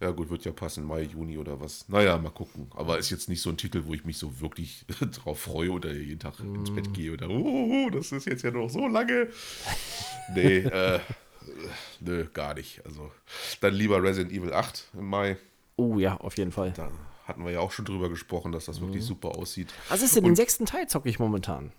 Ja, 0.00 0.10
gut, 0.10 0.30
wird 0.30 0.44
ja 0.44 0.52
passen, 0.52 0.84
Mai, 0.84 1.02
Juni 1.02 1.38
oder 1.38 1.60
was. 1.60 1.88
Naja, 1.88 2.18
mal 2.18 2.30
gucken. 2.30 2.68
Aber 2.74 2.98
ist 2.98 3.10
jetzt 3.10 3.28
nicht 3.28 3.40
so 3.40 3.50
ein 3.50 3.56
Titel, 3.56 3.82
wo 3.86 3.94
ich 3.94 4.04
mich 4.04 4.18
so 4.18 4.40
wirklich 4.40 4.84
drauf 5.12 5.40
freue 5.40 5.70
oder 5.70 5.92
jeden 5.92 6.20
Tag 6.20 6.38
mm. 6.38 6.54
ins 6.54 6.74
Bett 6.74 6.92
gehe 6.92 7.12
oder, 7.12 7.28
oh, 7.28 7.88
das 7.90 8.12
ist 8.12 8.26
jetzt 8.26 8.42
ja 8.42 8.50
noch 8.50 8.68
so 8.68 8.86
lange. 8.86 9.28
nee, 10.34 10.58
äh, 10.58 11.00
nö, 12.00 12.26
gar 12.32 12.54
nicht. 12.54 12.84
Also, 12.84 13.10
dann 13.60 13.74
lieber 13.74 14.02
Resident 14.02 14.32
Evil 14.32 14.52
8 14.52 14.88
im 14.94 15.08
Mai. 15.08 15.36
Oh 15.76 15.98
ja, 15.98 16.16
auf 16.18 16.36
jeden 16.36 16.52
Fall. 16.52 16.72
Dann 16.72 16.92
hatten 17.24 17.44
wir 17.44 17.52
ja 17.52 17.60
auch 17.60 17.72
schon 17.72 17.84
drüber 17.84 18.08
gesprochen, 18.08 18.52
dass 18.52 18.66
das 18.66 18.80
mhm. 18.80 18.86
wirklich 18.86 19.04
super 19.04 19.36
aussieht. 19.36 19.72
Was 19.88 20.02
ist 20.02 20.16
denn 20.16 20.24
den 20.24 20.36
sechsten 20.36 20.66
Teil 20.66 20.86
zocke 20.88 21.08
ich 21.08 21.18
momentan? 21.18 21.72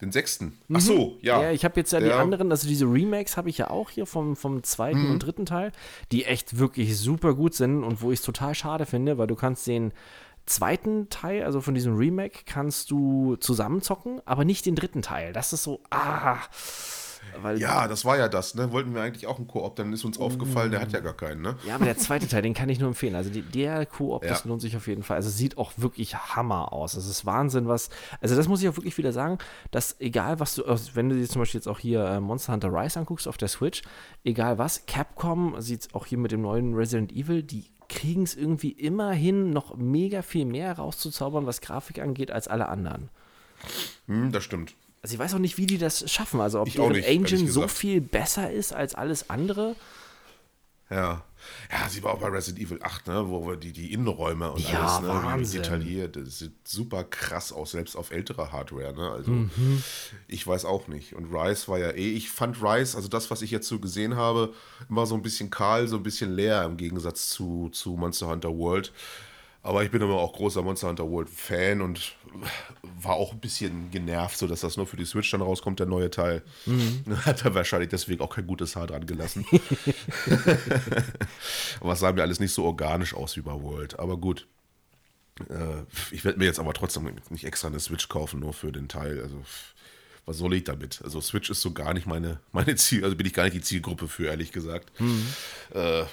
Den 0.00 0.10
sechsten? 0.10 0.58
Ach 0.72 0.80
so, 0.80 1.10
mhm. 1.10 1.18
ja. 1.20 1.42
Ja, 1.42 1.50
ich 1.52 1.64
habe 1.64 1.78
jetzt 1.78 1.92
ja 1.92 2.00
der, 2.00 2.08
die 2.08 2.14
anderen, 2.14 2.50
also 2.50 2.66
diese 2.66 2.86
Remakes 2.86 3.36
habe 3.36 3.48
ich 3.48 3.58
ja 3.58 3.70
auch 3.70 3.90
hier 3.90 4.06
vom, 4.06 4.36
vom 4.36 4.62
zweiten 4.62 5.04
mhm. 5.04 5.10
und 5.12 5.18
dritten 5.20 5.46
Teil, 5.46 5.72
die 6.12 6.24
echt 6.24 6.58
wirklich 6.58 6.98
super 6.98 7.34
gut 7.34 7.54
sind 7.54 7.84
und 7.84 8.02
wo 8.02 8.10
ich 8.10 8.18
es 8.18 8.24
total 8.24 8.54
schade 8.54 8.86
finde, 8.86 9.18
weil 9.18 9.26
du 9.26 9.36
kannst 9.36 9.66
den 9.66 9.92
zweiten 10.46 11.08
Teil, 11.10 11.44
also 11.44 11.60
von 11.60 11.74
diesem 11.74 11.96
Remake, 11.96 12.40
kannst 12.44 12.90
du 12.90 13.36
zusammenzocken, 13.36 14.20
aber 14.24 14.44
nicht 14.44 14.66
den 14.66 14.74
dritten 14.74 15.02
Teil. 15.02 15.32
Das 15.32 15.52
ist 15.52 15.62
so, 15.62 15.80
ah. 15.90 16.38
Weil 17.40 17.58
ja, 17.58 17.88
das 17.88 18.04
war 18.04 18.16
ja 18.16 18.28
das, 18.28 18.54
ne? 18.54 18.72
Wollten 18.72 18.94
wir 18.94 19.02
eigentlich 19.02 19.26
auch 19.26 19.38
einen 19.38 19.46
Koop, 19.46 19.76
dann 19.76 19.92
ist 19.92 20.04
uns 20.04 20.18
aufgefallen, 20.18 20.70
der 20.70 20.80
hat 20.80 20.92
ja 20.92 21.00
gar 21.00 21.14
keinen, 21.14 21.42
ne? 21.42 21.56
Ja, 21.66 21.74
aber 21.74 21.84
der 21.84 21.98
zweite 21.98 22.28
Teil, 22.28 22.42
den 22.42 22.54
kann 22.54 22.68
ich 22.68 22.78
nur 22.78 22.88
empfehlen. 22.88 23.14
Also 23.14 23.30
die, 23.30 23.42
der 23.42 23.86
Koop, 23.86 24.22
ja. 24.22 24.30
das 24.30 24.44
lohnt 24.44 24.60
sich 24.60 24.76
auf 24.76 24.86
jeden 24.86 25.02
Fall. 25.02 25.16
Also 25.16 25.30
sieht 25.30 25.58
auch 25.58 25.72
wirklich 25.76 26.14
Hammer 26.16 26.72
aus. 26.72 26.94
Es 26.94 27.08
ist 27.08 27.26
Wahnsinn, 27.26 27.68
was. 27.68 27.90
Also 28.20 28.36
das 28.36 28.48
muss 28.48 28.62
ich 28.62 28.68
auch 28.68 28.76
wirklich 28.76 28.98
wieder 28.98 29.12
sagen, 29.12 29.38
dass 29.70 30.00
egal 30.00 30.40
was 30.40 30.54
du, 30.54 30.64
also 30.64 30.92
wenn 30.94 31.08
du 31.08 31.16
dir 31.16 31.28
zum 31.28 31.40
Beispiel 31.40 31.58
jetzt 31.58 31.68
auch 31.68 31.78
hier 31.78 32.04
äh, 32.04 32.20
Monster 32.20 32.52
Hunter 32.52 32.72
Rise 32.72 32.98
anguckst 32.98 33.28
auf 33.28 33.36
der 33.36 33.48
Switch, 33.48 33.82
egal 34.24 34.58
was, 34.58 34.86
Capcom 34.86 35.60
sieht 35.60 35.94
auch 35.94 36.06
hier 36.06 36.18
mit 36.18 36.32
dem 36.32 36.42
neuen 36.42 36.74
Resident 36.74 37.12
Evil, 37.12 37.42
die 37.42 37.66
kriegen 37.88 38.22
es 38.22 38.34
irgendwie 38.34 38.70
immer 38.70 39.12
hin, 39.12 39.50
noch 39.50 39.76
mega 39.76 40.22
viel 40.22 40.46
mehr 40.46 40.72
rauszuzaubern, 40.76 41.46
was 41.46 41.60
Grafik 41.60 42.00
angeht, 42.00 42.30
als 42.30 42.48
alle 42.48 42.68
anderen. 42.68 43.10
Hm, 44.06 44.32
das 44.32 44.44
stimmt. 44.44 44.74
Also 45.04 45.16
ich 45.16 45.18
weiß 45.20 45.34
auch 45.34 45.38
nicht, 45.38 45.58
wie 45.58 45.66
die 45.66 45.76
das 45.76 46.10
schaffen. 46.10 46.40
Also 46.40 46.62
ob 46.62 46.70
die 46.70 46.78
Engine 46.78 47.46
so 47.46 47.68
viel 47.68 48.00
besser 48.00 48.50
ist 48.50 48.72
als 48.72 48.94
alles 48.94 49.28
andere. 49.28 49.76
Ja. 50.88 51.22
Ja, 51.70 51.88
sie 51.90 52.02
war 52.02 52.14
auch 52.14 52.20
bei 52.20 52.28
Resident 52.28 52.64
Evil 52.64 52.78
8, 52.82 53.06
ne, 53.08 53.28
wo 53.28 53.46
wir 53.46 53.56
die, 53.56 53.72
die 53.72 53.92
Innenräume 53.92 54.50
und 54.50 54.66
Ja, 54.66 54.78
alles, 54.78 55.00
ne, 55.02 55.22
Wahnsinn. 55.22 55.60
detailliert. 55.60 56.16
Das 56.16 56.38
sieht 56.38 56.66
super 56.66 57.04
krass 57.04 57.52
aus, 57.52 57.72
selbst 57.72 57.96
auf 57.96 58.12
älterer 58.12 58.50
Hardware, 58.50 58.94
ne? 58.94 59.10
Also 59.10 59.30
Mhm. 59.30 59.82
ich 60.26 60.46
weiß 60.46 60.64
auch 60.64 60.88
nicht. 60.88 61.14
Und 61.14 61.26
Rise 61.34 61.68
war 61.68 61.78
ja 61.78 61.90
eh, 61.90 62.12
ich 62.12 62.30
fand 62.30 62.62
Rise, 62.62 62.96
also 62.96 63.08
das, 63.08 63.30
was 63.30 63.42
ich 63.42 63.50
jetzt 63.50 63.68
so 63.68 63.78
gesehen 63.80 64.16
habe, 64.16 64.54
immer 64.88 65.04
so 65.04 65.16
ein 65.16 65.20
bisschen 65.22 65.50
kahl, 65.50 65.86
so 65.86 65.96
ein 65.96 66.02
bisschen 66.02 66.34
leer 66.34 66.64
im 66.64 66.78
Gegensatz 66.78 67.28
zu, 67.28 67.68
zu 67.74 67.90
Monster 67.90 68.28
Hunter 68.28 68.56
World. 68.56 68.90
Aber 69.62 69.84
ich 69.84 69.90
bin 69.90 70.00
immer 70.00 70.14
auch 70.14 70.32
großer 70.32 70.62
Monster 70.62 70.88
Hunter 70.88 71.10
World 71.10 71.28
Fan 71.28 71.82
und 71.82 72.16
war 73.02 73.14
auch 73.14 73.32
ein 73.32 73.40
bisschen 73.40 73.90
genervt, 73.90 74.36
so 74.38 74.46
dass 74.46 74.60
das 74.60 74.76
nur 74.76 74.86
für 74.86 74.96
die 74.96 75.04
Switch 75.04 75.30
dann 75.30 75.42
rauskommt, 75.42 75.80
der 75.80 75.86
neue 75.86 76.10
Teil. 76.10 76.42
Hat 77.24 77.44
er 77.44 77.54
wahrscheinlich 77.54 77.90
deswegen 77.90 78.22
auch 78.22 78.34
kein 78.34 78.46
gutes 78.46 78.76
Haar 78.76 78.86
dran 78.86 79.06
gelassen. 79.06 79.46
aber 81.80 81.92
es 81.92 82.00
sah 82.00 82.12
mir 82.12 82.22
alles 82.22 82.40
nicht 82.40 82.52
so 82.52 82.64
organisch 82.64 83.14
aus 83.14 83.36
wie 83.36 83.42
bei 83.42 83.52
World. 83.52 83.98
Aber 83.98 84.16
gut. 84.16 84.46
Äh, 85.48 85.82
ich 86.12 86.24
werde 86.24 86.38
mir 86.38 86.44
jetzt 86.44 86.60
aber 86.60 86.72
trotzdem 86.74 87.10
nicht 87.30 87.44
extra 87.44 87.68
eine 87.68 87.80
Switch 87.80 88.08
kaufen, 88.08 88.40
nur 88.40 88.52
für 88.52 88.70
den 88.72 88.88
Teil. 88.88 89.20
Also, 89.20 89.42
was 90.26 90.38
soll 90.38 90.54
ich 90.54 90.64
damit? 90.64 91.00
Also, 91.02 91.20
Switch 91.20 91.50
ist 91.50 91.60
so 91.60 91.72
gar 91.72 91.92
nicht 91.92 92.06
meine, 92.06 92.40
meine 92.52 92.76
Ziel, 92.76 93.04
also 93.04 93.16
bin 93.16 93.26
ich 93.26 93.34
gar 93.34 93.44
nicht 93.44 93.56
die 93.56 93.60
Zielgruppe 93.60 94.08
für, 94.08 94.26
ehrlich 94.26 94.52
gesagt. 94.52 94.92
Äh, 95.70 96.04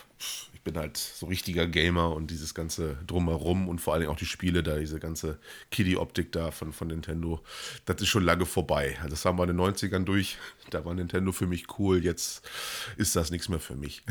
ich 0.62 0.64
bin 0.64 0.80
halt 0.80 0.96
so 0.98 1.26
richtiger 1.26 1.66
Gamer 1.66 2.14
und 2.14 2.30
dieses 2.30 2.54
ganze 2.54 2.96
Drumherum 3.08 3.68
und 3.68 3.82
vor 3.82 3.94
allen 3.94 4.02
Dingen 4.02 4.14
auch 4.14 4.20
die 4.20 4.28
Spiele 4.28 4.62
da, 4.62 4.78
diese 4.78 5.00
ganze 5.00 5.40
Kiddie-Optik 5.72 6.32
da 6.32 6.52
von, 6.52 6.72
von 6.72 6.88
Nintendo, 6.90 7.42
das 7.86 8.00
ist 8.00 8.10
schon 8.10 8.24
lange 8.24 8.46
vorbei. 8.46 8.96
Also 9.00 9.10
Das 9.10 9.26
haben 9.26 9.40
wir 9.40 9.50
in 9.50 9.58
den 9.58 9.60
90ern 9.60 10.04
durch. 10.04 10.38
Da 10.70 10.86
war 10.86 10.94
Nintendo 10.94 11.32
für 11.32 11.48
mich 11.48 11.80
cool. 11.80 12.04
Jetzt 12.04 12.48
ist 12.96 13.16
das 13.16 13.32
nichts 13.32 13.50
mehr 13.50 13.60
für 13.60 13.74
mich. 13.74 14.04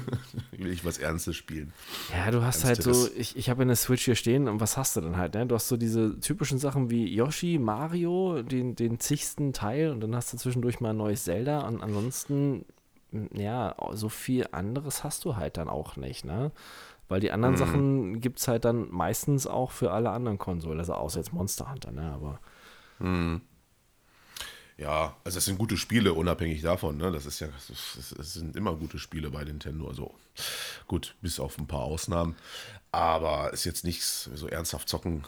Will 0.52 0.72
ich 0.72 0.82
was 0.82 0.96
Ernstes 0.96 1.36
spielen. 1.36 1.74
Ja, 2.10 2.30
du 2.30 2.42
hast 2.42 2.64
halt 2.64 2.82
so, 2.82 3.10
ich, 3.14 3.36
ich 3.36 3.50
habe 3.50 3.60
eine 3.60 3.76
Switch 3.76 4.06
hier 4.06 4.16
stehen 4.16 4.48
und 4.48 4.60
was 4.60 4.78
hast 4.78 4.96
du 4.96 5.02
dann 5.02 5.18
halt, 5.18 5.34
ne? 5.34 5.44
Du 5.44 5.54
hast 5.54 5.68
so 5.68 5.76
diese 5.76 6.18
typischen 6.20 6.58
Sachen 6.58 6.88
wie 6.88 7.04
Yoshi, 7.14 7.58
Mario, 7.58 8.42
den, 8.42 8.74
den 8.76 8.98
zigsten 8.98 9.52
Teil 9.52 9.90
und 9.90 10.00
dann 10.00 10.16
hast 10.16 10.32
du 10.32 10.38
zwischendurch 10.38 10.80
mal 10.80 10.90
ein 10.90 10.96
neues 10.96 11.24
Zelda 11.24 11.68
und 11.68 11.82
ansonsten, 11.82 12.64
ja, 13.32 13.74
so 13.92 14.08
viel 14.08 14.46
anderes 14.52 15.04
hast 15.04 15.24
du 15.24 15.36
halt 15.36 15.56
dann 15.56 15.68
auch 15.68 15.96
nicht, 15.96 16.24
ne? 16.24 16.52
Weil 17.08 17.20
die 17.20 17.30
anderen 17.30 17.56
Sachen 17.56 18.20
gibt 18.20 18.38
es 18.38 18.48
halt 18.48 18.66
dann 18.66 18.90
meistens 18.90 19.46
auch 19.46 19.70
für 19.70 19.92
alle 19.92 20.10
anderen 20.10 20.36
Konsolen, 20.38 20.78
also 20.78 20.92
außer 20.94 21.18
jetzt 21.20 21.32
Monster 21.32 21.70
Hunter, 21.70 21.90
ne? 21.90 22.12
Aber 22.12 22.38
Ja, 24.76 25.16
also 25.24 25.38
es 25.38 25.44
sind 25.44 25.58
gute 25.58 25.76
Spiele, 25.76 26.12
unabhängig 26.12 26.62
davon. 26.62 26.98
Ne? 26.98 27.10
Das 27.10 27.26
ist 27.26 27.40
ja, 27.40 27.48
es 27.68 28.34
sind 28.34 28.54
immer 28.54 28.76
gute 28.76 29.00
Spiele 29.00 29.28
bei 29.28 29.42
Nintendo. 29.42 29.88
Also 29.88 30.14
gut, 30.86 31.16
bis 31.20 31.40
auf 31.40 31.58
ein 31.58 31.66
paar 31.66 31.80
Ausnahmen. 31.80 32.36
Aber 32.92 33.52
ist 33.52 33.64
jetzt 33.64 33.84
nichts 33.84 34.30
so 34.34 34.46
ernsthaft 34.46 34.88
zocken. 34.88 35.24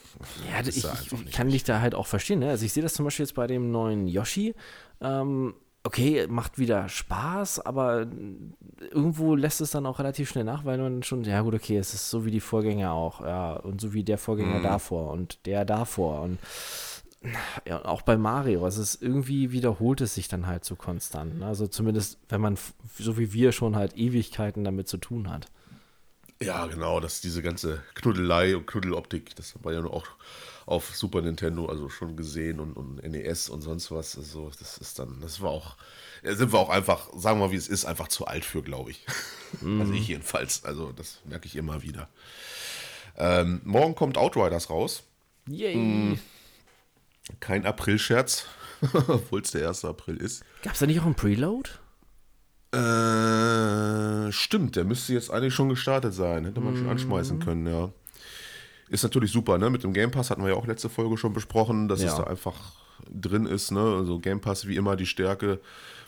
Ja, 0.48 0.60
ist 0.60 0.76
ich, 0.76 0.82
da 0.82 0.96
ich, 1.02 1.32
kann 1.32 1.50
dich 1.50 1.64
da 1.64 1.80
halt 1.80 1.96
auch 1.96 2.06
verstehen. 2.06 2.38
Ne? 2.38 2.50
Also 2.50 2.64
ich 2.64 2.72
sehe 2.72 2.82
das 2.82 2.94
zum 2.94 3.04
Beispiel 3.04 3.24
jetzt 3.24 3.34
bei 3.34 3.48
dem 3.48 3.72
neuen 3.72 4.06
Yoshi. 4.06 4.54
Ähm, 5.00 5.54
okay, 5.82 6.26
macht 6.28 6.58
wieder 6.58 6.88
Spaß, 6.88 7.60
aber 7.60 8.06
irgendwo 8.90 9.34
lässt 9.34 9.60
es 9.60 9.70
dann 9.70 9.86
auch 9.86 9.98
relativ 9.98 10.28
schnell 10.28 10.44
nach, 10.44 10.64
weil 10.64 10.78
man 10.78 11.02
schon, 11.02 11.24
ja 11.24 11.40
gut, 11.40 11.54
okay, 11.54 11.78
es 11.78 11.94
ist 11.94 12.10
so 12.10 12.24
wie 12.24 12.30
die 12.30 12.40
Vorgänger 12.40 12.92
auch, 12.92 13.20
ja, 13.20 13.54
und 13.54 13.80
so 13.80 13.92
wie 13.92 14.04
der 14.04 14.18
Vorgänger 14.18 14.60
davor 14.60 15.10
und 15.10 15.46
der 15.46 15.64
davor 15.64 16.22
und 16.22 16.38
ja, 17.66 17.84
auch 17.84 18.02
bei 18.02 18.16
Mario, 18.16 18.64
also 18.64 18.80
es 18.80 18.94
ist 18.94 19.02
irgendwie 19.02 19.52
wiederholt 19.52 20.00
es 20.00 20.14
sich 20.14 20.28
dann 20.28 20.46
halt 20.46 20.64
so 20.64 20.74
konstant. 20.74 21.38
Ne? 21.38 21.46
Also 21.46 21.66
zumindest, 21.66 22.18
wenn 22.30 22.40
man, 22.40 22.58
so 22.98 23.18
wie 23.18 23.32
wir 23.32 23.52
schon 23.52 23.76
halt 23.76 23.96
Ewigkeiten 23.96 24.64
damit 24.64 24.88
zu 24.88 24.96
tun 24.96 25.28
hat. 25.30 25.46
Ja, 26.42 26.66
genau, 26.66 27.00
dass 27.00 27.20
diese 27.20 27.42
ganze 27.42 27.82
Knuddelei 27.94 28.56
und 28.56 28.66
Knuddeloptik, 28.66 29.36
das 29.36 29.54
wir 29.62 29.72
ja 29.72 29.84
auch 29.84 30.06
auf 30.70 30.94
Super 30.94 31.20
Nintendo 31.20 31.66
also 31.66 31.88
schon 31.88 32.16
gesehen 32.16 32.60
und, 32.60 32.74
und 32.74 33.02
NES 33.02 33.48
und 33.48 33.60
sonst 33.60 33.90
was. 33.90 34.16
Also 34.16 34.50
das 34.58 34.78
ist 34.78 34.98
dann, 34.98 35.20
das 35.20 35.40
war 35.40 35.50
auch, 35.50 35.76
da 36.22 36.34
sind 36.34 36.52
wir 36.52 36.58
auch 36.60 36.68
einfach, 36.70 37.08
sagen 37.16 37.40
wir 37.40 37.46
mal 37.46 37.52
wie 37.52 37.56
es 37.56 37.68
ist, 37.68 37.84
einfach 37.84 38.08
zu 38.08 38.26
alt 38.26 38.44
für, 38.44 38.62
glaube 38.62 38.92
ich. 38.92 39.04
Also 39.62 39.92
ich 39.92 40.06
jedenfalls. 40.08 40.64
Also 40.64 40.92
das 40.92 41.20
merke 41.24 41.46
ich 41.46 41.56
immer 41.56 41.82
wieder. 41.82 42.08
Ähm, 43.16 43.60
morgen 43.64 43.94
kommt 43.96 44.16
Outriders 44.16 44.70
raus. 44.70 45.02
Yay! 45.48 46.18
Kein 47.40 47.66
April-Scherz, 47.66 48.46
obwohl 49.08 49.40
es 49.42 49.50
der 49.50 49.68
1. 49.68 49.84
April 49.84 50.16
ist. 50.18 50.44
Gab 50.62 50.74
es 50.74 50.78
da 50.78 50.86
nicht 50.86 51.00
auch 51.00 51.04
einen 51.06 51.14
Preload? 51.16 51.68
Äh, 52.72 54.30
stimmt, 54.32 54.76
der 54.76 54.84
müsste 54.84 55.12
jetzt 55.14 55.30
eigentlich 55.30 55.54
schon 55.54 55.68
gestartet 55.68 56.14
sein. 56.14 56.44
Hätte 56.44 56.60
man 56.60 56.76
schon 56.76 56.88
anschmeißen 56.88 57.38
Mhm. 57.38 57.42
können, 57.42 57.66
ja. 57.66 57.90
Ist 58.90 59.02
natürlich 59.04 59.30
super, 59.32 59.56
ne? 59.56 59.70
Mit 59.70 59.82
dem 59.84 59.92
Game 59.92 60.10
Pass 60.10 60.30
hatten 60.30 60.42
wir 60.42 60.50
ja 60.50 60.56
auch 60.56 60.66
letzte 60.66 60.88
Folge 60.90 61.16
schon 61.16 61.32
besprochen, 61.32 61.88
dass 61.88 62.00
es 62.00 62.06
Ja. 62.06 62.18
da 62.18 62.24
einfach 62.24 62.56
drin 63.08 63.46
ist, 63.46 63.70
ne? 63.70 63.80
Also 63.80 64.18
Game 64.18 64.40
Pass 64.40 64.66
wie 64.66 64.76
immer 64.76 64.96
die 64.96 65.06
Stärke 65.06 65.60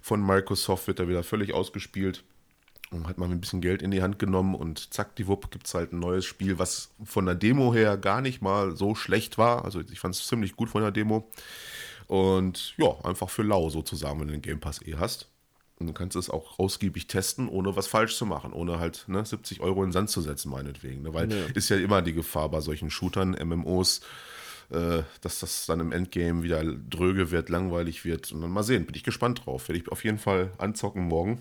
von 0.02 0.20
Microsoft 0.24 0.86
wird 0.88 0.98
da 0.98 1.08
wieder 1.08 1.22
völlig 1.22 1.54
ausgespielt. 1.54 2.24
Und 2.90 3.08
hat 3.08 3.16
man 3.16 3.30
ein 3.30 3.40
bisschen 3.40 3.62
Geld 3.62 3.80
in 3.80 3.90
die 3.90 4.02
Hand 4.02 4.18
genommen 4.18 4.54
und 4.54 4.92
zack, 4.92 5.16
die 5.16 5.26
Wupp, 5.26 5.50
gibt 5.50 5.66
es 5.66 5.72
halt 5.72 5.92
ein 5.94 5.98
neues 6.00 6.26
Spiel, 6.26 6.58
was 6.58 6.90
von 7.02 7.24
der 7.24 7.34
Demo 7.36 7.72
her 7.72 7.96
gar 7.96 8.20
nicht 8.20 8.42
mal 8.42 8.76
so 8.76 8.94
schlecht 8.94 9.38
war. 9.38 9.64
Also 9.64 9.80
ich 9.80 9.98
fand 9.98 10.14
es 10.14 10.26
ziemlich 10.26 10.56
gut 10.56 10.68
von 10.68 10.82
der 10.82 10.90
Demo. 10.90 11.26
Und 12.06 12.74
ja, 12.76 12.94
einfach 13.04 13.30
für 13.30 13.42
lau 13.44 13.70
sozusagen, 13.70 14.20
wenn 14.20 14.26
du 14.26 14.32
den 14.34 14.42
Game 14.42 14.60
Pass 14.60 14.82
eh 14.82 14.96
hast. 14.98 15.28
Und 15.82 15.88
du 15.88 15.92
kannst 15.94 16.14
es 16.14 16.30
auch 16.30 16.60
ausgiebig 16.60 17.08
testen, 17.08 17.48
ohne 17.48 17.74
was 17.74 17.88
falsch 17.88 18.16
zu 18.16 18.24
machen, 18.24 18.52
ohne 18.52 18.78
halt 18.78 19.04
ne, 19.08 19.24
70 19.24 19.60
Euro 19.60 19.82
in 19.82 19.88
den 19.88 19.92
Sand 19.92 20.10
zu 20.10 20.20
setzen, 20.20 20.48
meinetwegen. 20.48 21.02
Ne? 21.02 21.12
Weil 21.12 21.28
ist 21.54 21.70
ja 21.70 21.76
immer 21.76 22.02
die 22.02 22.12
Gefahr 22.12 22.48
bei 22.48 22.60
solchen 22.60 22.88
Shootern, 22.88 23.32
MMOs, 23.32 24.00
äh, 24.70 25.02
dass 25.22 25.40
das 25.40 25.66
dann 25.66 25.80
im 25.80 25.90
Endgame 25.90 26.44
wieder 26.44 26.62
dröge 26.62 27.32
wird, 27.32 27.48
langweilig 27.48 28.04
wird. 28.04 28.30
Und 28.30 28.42
dann 28.42 28.52
mal 28.52 28.62
sehen, 28.62 28.86
bin 28.86 28.94
ich 28.94 29.02
gespannt 29.02 29.44
drauf. 29.44 29.68
Werde 29.68 29.80
ich 29.80 29.90
auf 29.90 30.04
jeden 30.04 30.18
Fall 30.18 30.52
anzocken 30.56 31.02
morgen 31.02 31.40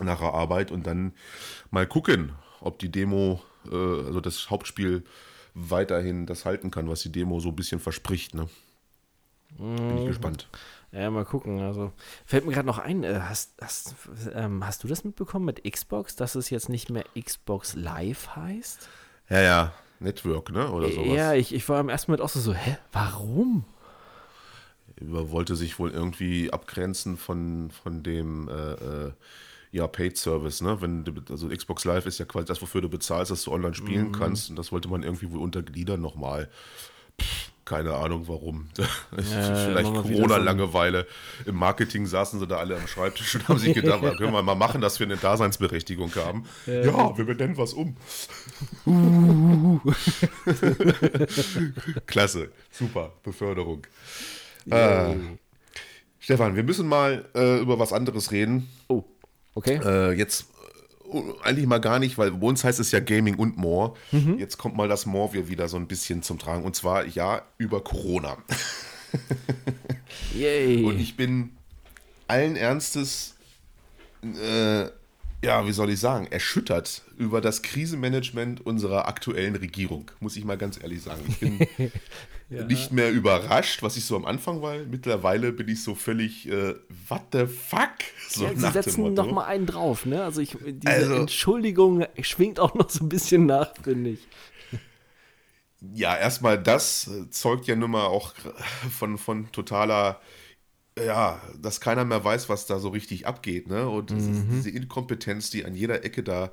nach 0.00 0.20
der 0.20 0.32
Arbeit 0.32 0.70
und 0.70 0.86
dann 0.86 1.12
mal 1.72 1.88
gucken, 1.88 2.30
ob 2.60 2.78
die 2.78 2.92
Demo, 2.92 3.42
äh, 3.66 3.74
also 3.74 4.20
das 4.20 4.48
Hauptspiel 4.48 5.02
weiterhin 5.54 6.26
das 6.26 6.44
halten 6.44 6.70
kann, 6.70 6.88
was 6.88 7.02
die 7.02 7.10
Demo 7.10 7.40
so 7.40 7.48
ein 7.48 7.56
bisschen 7.56 7.80
verspricht. 7.80 8.32
Ne? 8.32 8.48
Bin 9.58 9.98
ich 9.98 10.06
gespannt. 10.06 10.48
Ja, 10.92 11.10
mal 11.10 11.24
gucken. 11.24 11.60
Also 11.60 11.92
fällt 12.26 12.46
mir 12.46 12.52
gerade 12.52 12.66
noch 12.66 12.78
ein, 12.78 13.04
äh, 13.04 13.20
hast, 13.22 13.54
hast, 13.60 13.94
ähm, 14.34 14.64
hast 14.66 14.82
du 14.82 14.88
das 14.88 15.04
mitbekommen 15.04 15.44
mit 15.44 15.62
Xbox, 15.70 16.16
dass 16.16 16.34
es 16.34 16.50
jetzt 16.50 16.68
nicht 16.68 16.90
mehr 16.90 17.04
Xbox 17.20 17.74
Live 17.74 18.34
heißt? 18.34 18.88
Ja, 19.28 19.40
ja, 19.40 19.72
Network, 20.00 20.50
ne? 20.50 20.70
Oder 20.70 20.90
sowas. 20.90 21.16
Ja, 21.16 21.34
ich, 21.34 21.54
ich 21.54 21.68
war 21.68 21.78
im 21.80 21.88
ersten 21.88 22.10
Moment 22.10 22.24
auch 22.24 22.28
so, 22.30 22.40
so 22.40 22.54
hä, 22.54 22.76
warum? 22.92 23.64
Er 24.96 25.30
wollte 25.30 25.56
sich 25.56 25.78
wohl 25.78 25.90
irgendwie 25.90 26.52
abgrenzen 26.52 27.16
von, 27.16 27.70
von 27.70 28.02
dem 28.02 28.48
äh, 28.48 28.52
äh, 28.72 29.12
ja, 29.72 29.86
Paid 29.86 30.18
Service, 30.18 30.60
ne? 30.60 30.80
Wenn 30.80 31.04
also 31.30 31.48
Xbox 31.48 31.84
Live 31.84 32.06
ist 32.06 32.18
ja 32.18 32.24
quasi 32.24 32.46
das, 32.46 32.60
wofür 32.60 32.80
du 32.80 32.88
bezahlst, 32.88 33.30
dass 33.30 33.44
du 33.44 33.52
online 33.52 33.74
spielen 33.74 34.08
Mhm. 34.08 34.12
kannst. 34.12 34.50
Und 34.50 34.56
das 34.56 34.72
wollte 34.72 34.88
man 34.88 35.02
irgendwie 35.04 35.30
wohl 35.30 35.40
untergliedern 35.40 36.00
nochmal. 36.00 36.48
Pff, 37.20 37.50
Keine 37.64 37.94
Ahnung 37.94 38.26
warum. 38.26 38.68
Ja, 38.78 39.54
Vielleicht 39.54 39.92
Corona-Langeweile. 39.92 41.06
Im 41.46 41.56
Marketing 41.56 42.06
saßen 42.06 42.40
sie 42.40 42.46
da 42.46 42.56
alle 42.58 42.76
am 42.76 42.86
Schreibtisch 42.86 43.34
und 43.36 43.48
haben 43.48 43.58
sich 43.58 43.74
gedacht, 43.74 44.02
was 44.02 44.16
können 44.18 44.32
wir 44.32 44.42
mal 44.42 44.54
machen, 44.54 44.80
dass 44.80 44.98
wir 44.98 45.06
eine 45.06 45.16
Daseinsberechtigung 45.16 46.12
haben. 46.16 46.44
Ja, 46.66 47.16
wir 47.16 47.24
benennen 47.24 47.56
was 47.56 47.72
um. 47.74 47.96
Klasse, 52.06 52.50
super, 52.70 53.12
Beförderung. 53.22 53.86
Äh, 54.70 55.14
Stefan, 56.18 56.54
wir 56.56 56.62
müssen 56.62 56.86
mal 56.88 57.24
äh, 57.34 57.60
über 57.60 57.78
was 57.78 57.92
anderes 57.92 58.30
reden. 58.30 58.68
Oh, 58.88 59.04
okay. 59.54 59.80
Äh, 59.84 60.12
jetzt 60.12 60.42
äh, 60.42 60.59
eigentlich 61.42 61.66
mal 61.66 61.80
gar 61.80 61.98
nicht, 61.98 62.18
weil 62.18 62.30
bei 62.30 62.46
uns 62.46 62.64
heißt 62.64 62.80
es 62.80 62.92
ja 62.92 63.00
Gaming 63.00 63.36
und 63.36 63.56
More. 63.56 63.94
Jetzt 64.38 64.58
kommt 64.58 64.76
mal 64.76 64.88
das 64.88 65.06
More 65.06 65.48
wieder 65.48 65.68
so 65.68 65.76
ein 65.76 65.86
bisschen 65.86 66.22
zum 66.22 66.38
Tragen. 66.38 66.64
Und 66.64 66.76
zwar 66.76 67.06
ja 67.06 67.42
über 67.58 67.82
Corona. 67.82 68.36
Yay. 70.34 70.84
Und 70.84 71.00
ich 71.00 71.16
bin 71.16 71.50
allen 72.28 72.56
Ernstes, 72.56 73.34
äh, 74.22 74.82
ja, 75.42 75.66
wie 75.66 75.72
soll 75.72 75.90
ich 75.90 76.00
sagen, 76.00 76.26
erschüttert 76.26 77.02
über 77.16 77.40
das 77.40 77.62
Krisenmanagement 77.62 78.64
unserer 78.64 79.08
aktuellen 79.08 79.56
Regierung, 79.56 80.10
muss 80.20 80.36
ich 80.36 80.44
mal 80.44 80.58
ganz 80.58 80.80
ehrlich 80.80 81.02
sagen. 81.02 81.22
Ich 81.28 81.38
bin 81.38 81.58
nicht 82.50 82.92
mehr 82.92 83.10
überrascht, 83.12 83.82
was 83.82 83.96
ich 83.96 84.04
so 84.04 84.16
am 84.16 84.26
Anfang 84.26 84.60
war. 84.60 84.76
Mittlerweile 84.78 85.52
bin 85.52 85.68
ich 85.68 85.82
so 85.82 85.94
völlig, 85.94 86.48
äh, 86.48 86.74
what 87.08 87.22
the 87.32 87.46
fuck? 87.46 87.90
So 88.28 88.44
ja, 88.44 88.54
sie 88.54 88.70
setzen 88.70 89.14
noch 89.14 89.30
mal 89.30 89.44
einen 89.44 89.66
drauf, 89.66 90.04
ne? 90.04 90.22
Also 90.24 90.40
ich, 90.40 90.56
diese 90.64 90.92
Also- 90.92 91.14
Entschuldigung 91.14 92.06
schwingt 92.20 92.58
auch 92.58 92.74
noch 92.74 92.90
so 92.90 93.04
ein 93.04 93.08
bisschen 93.08 93.46
nach, 93.46 93.72
finde 93.82 94.10
ich. 94.10 94.28
Ja, 95.94 96.16
erstmal 96.16 96.62
das 96.62 97.08
äh, 97.08 97.30
zeugt 97.30 97.66
ja 97.66 97.74
nun 97.76 97.92
mal 97.92 98.06
auch 98.06 98.34
von, 98.90 99.16
von 99.16 99.50
totaler 99.52 100.20
ja, 100.98 101.40
dass 101.60 101.80
keiner 101.80 102.04
mehr 102.04 102.22
weiß, 102.24 102.48
was 102.48 102.66
da 102.66 102.78
so 102.78 102.88
richtig 102.88 103.26
abgeht, 103.26 103.68
ne? 103.68 103.88
Und 103.88 104.10
mhm. 104.10 104.48
diese 104.50 104.70
Inkompetenz, 104.70 105.50
die 105.50 105.64
an 105.64 105.74
jeder 105.74 106.04
Ecke 106.04 106.22
da 106.22 106.52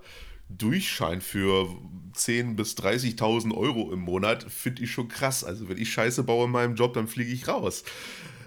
durchscheint 0.49 1.23
für 1.23 1.69
10.000 2.15 2.55
bis 2.55 2.75
30.000 2.75 3.55
Euro 3.55 3.91
im 3.91 3.99
Monat, 3.99 4.43
finde 4.43 4.83
ich 4.83 4.91
schon 4.91 5.07
krass. 5.07 5.43
Also 5.43 5.69
wenn 5.69 5.77
ich 5.77 5.91
Scheiße 5.91 6.23
baue 6.23 6.45
in 6.45 6.51
meinem 6.51 6.75
Job, 6.75 6.93
dann 6.93 7.07
fliege 7.07 7.31
ich 7.31 7.47
raus. 7.47 7.83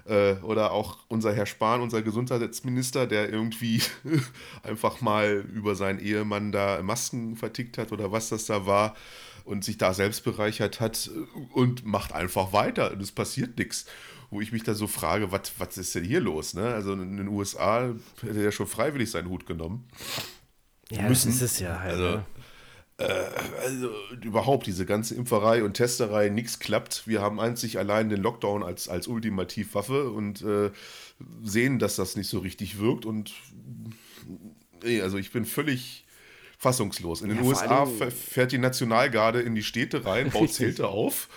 Äh, 0.06 0.34
oder 0.42 0.72
auch 0.72 0.98
unser 1.08 1.32
Herr 1.32 1.46
Spahn, 1.46 1.80
unser 1.80 2.02
Gesundheitsminister, 2.02 3.06
der 3.06 3.30
irgendwie 3.30 3.82
einfach 4.62 5.00
mal 5.00 5.44
über 5.54 5.74
seinen 5.74 6.00
Ehemann 6.00 6.52
da 6.52 6.82
Masken 6.82 7.36
vertickt 7.36 7.78
hat 7.78 7.92
oder 7.92 8.10
was 8.10 8.30
das 8.30 8.46
da 8.46 8.66
war 8.66 8.96
und 9.44 9.64
sich 9.64 9.78
da 9.78 9.94
selbst 9.94 10.24
bereichert 10.24 10.80
hat 10.80 11.10
und 11.52 11.84
macht 11.84 12.12
einfach 12.12 12.52
weiter 12.52 12.92
und 12.92 13.02
es 13.02 13.12
passiert 13.12 13.58
nichts 13.58 13.86
wo 14.30 14.40
ich 14.40 14.52
mich 14.52 14.62
da 14.62 14.74
so 14.74 14.86
frage, 14.86 15.32
was 15.32 15.76
ist 15.76 15.94
denn 15.96 16.04
hier 16.04 16.20
los? 16.20 16.54
Ne? 16.54 16.72
Also 16.72 16.92
in 16.92 17.16
den 17.16 17.26
USA 17.26 17.92
hätte 18.22 18.44
er 18.44 18.52
schon 18.52 18.68
freiwillig 18.68 19.10
seinen 19.10 19.28
Hut 19.28 19.44
genommen. 19.44 19.88
Ja, 20.90 21.02
müssen. 21.08 21.28
das 21.28 21.36
ist 21.36 21.52
es 21.52 21.60
ja 21.60 21.80
halt. 21.80 21.92
Also, 21.92 22.04
ne? 22.04 22.24
äh, 22.98 23.64
also 23.64 23.90
überhaupt 24.22 24.66
diese 24.66 24.86
ganze 24.86 25.14
Impferei 25.14 25.62
und 25.64 25.74
Testerei, 25.74 26.28
nichts 26.28 26.58
klappt. 26.58 27.06
Wir 27.06 27.20
haben 27.20 27.40
einzig 27.40 27.78
allein 27.78 28.08
den 28.08 28.20
Lockdown 28.20 28.62
als, 28.62 28.88
als 28.88 29.06
Ultimativwaffe 29.06 30.10
und 30.10 30.42
äh, 30.42 30.70
sehen, 31.42 31.78
dass 31.78 31.96
das 31.96 32.16
nicht 32.16 32.28
so 32.28 32.40
richtig 32.40 32.78
wirkt. 32.78 33.06
Und 33.06 33.32
nee, 34.82 35.00
also 35.00 35.18
ich 35.18 35.32
bin 35.32 35.44
völlig 35.44 36.04
fassungslos. 36.58 37.22
In 37.22 37.28
den 37.30 37.38
ja, 37.38 37.44
USA 37.44 37.86
fährt 37.86 38.52
die 38.52 38.58
Nationalgarde 38.58 39.40
in 39.40 39.54
die 39.54 39.62
Städte 39.62 40.04
rein, 40.04 40.30
baut 40.30 40.52
Zelte 40.52 40.88
auf 40.88 41.28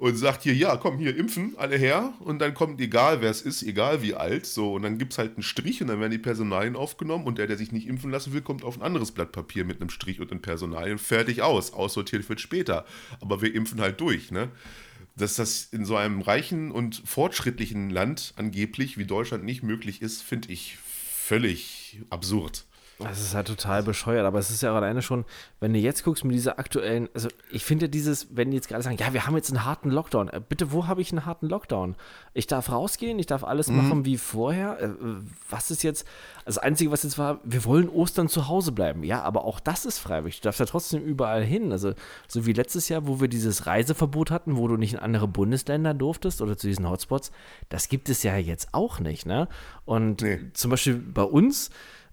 und 0.00 0.16
sagt 0.16 0.44
hier, 0.44 0.54
ja, 0.54 0.78
komm, 0.78 0.96
hier 0.96 1.14
impfen, 1.14 1.52
alle 1.58 1.76
her. 1.76 2.14
Und 2.20 2.38
dann 2.38 2.54
kommt, 2.54 2.80
egal 2.80 3.20
wer 3.20 3.30
es 3.30 3.42
ist, 3.42 3.62
egal 3.62 4.00
wie 4.00 4.14
alt, 4.14 4.46
so. 4.46 4.72
Und 4.72 4.82
dann 4.82 4.96
gibt 4.96 5.12
es 5.12 5.18
halt 5.18 5.34
einen 5.34 5.42
Strich 5.42 5.82
und 5.82 5.88
dann 5.88 6.00
werden 6.00 6.10
die 6.10 6.16
Personalien 6.16 6.74
aufgenommen 6.74 7.26
und 7.26 7.36
der, 7.36 7.46
der 7.46 7.58
sich 7.58 7.70
nicht 7.70 7.86
impfen 7.86 8.10
lassen 8.10 8.32
will, 8.32 8.40
kommt 8.40 8.64
auf 8.64 8.78
ein 8.78 8.82
anderes 8.82 9.12
Blatt 9.12 9.30
Papier 9.30 9.66
mit 9.66 9.78
einem 9.78 9.90
Strich 9.90 10.18
und 10.18 10.30
den 10.30 10.40
Personalien. 10.40 10.96
Fertig 10.96 11.42
aus. 11.42 11.74
Aussortiert 11.74 12.26
wird 12.30 12.40
später. 12.40 12.86
Aber 13.20 13.42
wir 13.42 13.54
impfen 13.54 13.82
halt 13.82 14.00
durch, 14.00 14.30
ne? 14.30 14.48
Dass 15.16 15.36
das 15.36 15.64
in 15.64 15.84
so 15.84 15.96
einem 15.96 16.22
reichen 16.22 16.70
und 16.70 17.02
fortschrittlichen 17.04 17.90
Land 17.90 18.32
angeblich 18.36 18.96
wie 18.96 19.04
Deutschland 19.04 19.44
nicht 19.44 19.62
möglich 19.62 20.00
ist, 20.00 20.22
finde 20.22 20.50
ich 20.50 20.78
völlig 20.78 22.00
absurd. 22.08 22.64
Das 23.02 23.20
ist 23.20 23.34
halt 23.34 23.46
total 23.46 23.82
bescheuert, 23.82 24.26
aber 24.26 24.38
es 24.38 24.50
ist 24.50 24.62
ja 24.62 24.74
alleine 24.74 25.02
schon, 25.02 25.24
wenn 25.58 25.72
du 25.72 25.78
jetzt 25.78 26.04
guckst 26.04 26.24
mit 26.24 26.34
dieser 26.34 26.58
aktuellen, 26.58 27.08
also 27.14 27.28
ich 27.50 27.64
finde 27.64 27.88
dieses, 27.88 28.28
wenn 28.36 28.50
die 28.50 28.56
jetzt 28.56 28.68
gerade 28.68 28.82
sagen, 28.82 28.96
ja, 28.98 29.12
wir 29.12 29.26
haben 29.26 29.36
jetzt 29.36 29.50
einen 29.50 29.64
harten 29.64 29.90
Lockdown, 29.90 30.28
äh, 30.28 30.40
bitte, 30.46 30.72
wo 30.72 30.86
habe 30.86 31.00
ich 31.00 31.12
einen 31.12 31.24
harten 31.24 31.48
Lockdown? 31.48 31.96
Ich 32.34 32.46
darf 32.46 32.70
rausgehen, 32.70 33.18
ich 33.18 33.26
darf 33.26 33.44
alles 33.44 33.68
mhm. 33.68 33.76
machen 33.76 34.04
wie 34.04 34.18
vorher. 34.18 34.80
Äh, 34.80 34.90
was 35.48 35.70
ist 35.70 35.82
jetzt, 35.82 36.06
das 36.44 36.58
Einzige, 36.58 36.90
was 36.90 37.02
jetzt 37.02 37.18
war, 37.18 37.40
wir 37.44 37.64
wollen 37.64 37.88
Ostern 37.88 38.28
zu 38.28 38.48
Hause 38.48 38.72
bleiben. 38.72 39.04
Ja, 39.04 39.22
aber 39.22 39.44
auch 39.44 39.60
das 39.60 39.84
ist 39.84 39.98
freiwillig. 39.98 40.40
Du 40.40 40.44
darfst 40.44 40.60
ja 40.60 40.66
trotzdem 40.66 41.02
überall 41.02 41.44
hin. 41.44 41.72
Also, 41.72 41.94
so 42.28 42.46
wie 42.46 42.52
letztes 42.52 42.88
Jahr, 42.88 43.06
wo 43.06 43.20
wir 43.20 43.28
dieses 43.28 43.66
Reiseverbot 43.66 44.30
hatten, 44.30 44.56
wo 44.56 44.68
du 44.68 44.76
nicht 44.76 44.94
in 44.94 44.98
andere 44.98 45.28
Bundesländer 45.28 45.94
durftest 45.94 46.42
oder 46.42 46.56
zu 46.56 46.66
diesen 46.66 46.88
Hotspots, 46.88 47.30
das 47.68 47.88
gibt 47.88 48.08
es 48.08 48.22
ja 48.22 48.36
jetzt 48.36 48.68
auch 48.72 49.00
nicht, 49.00 49.26
ne? 49.26 49.48
Und 49.84 50.22
nee. 50.22 50.40
zum 50.52 50.70
Beispiel 50.70 50.94
bei 50.96 51.22
uns, 51.22 51.70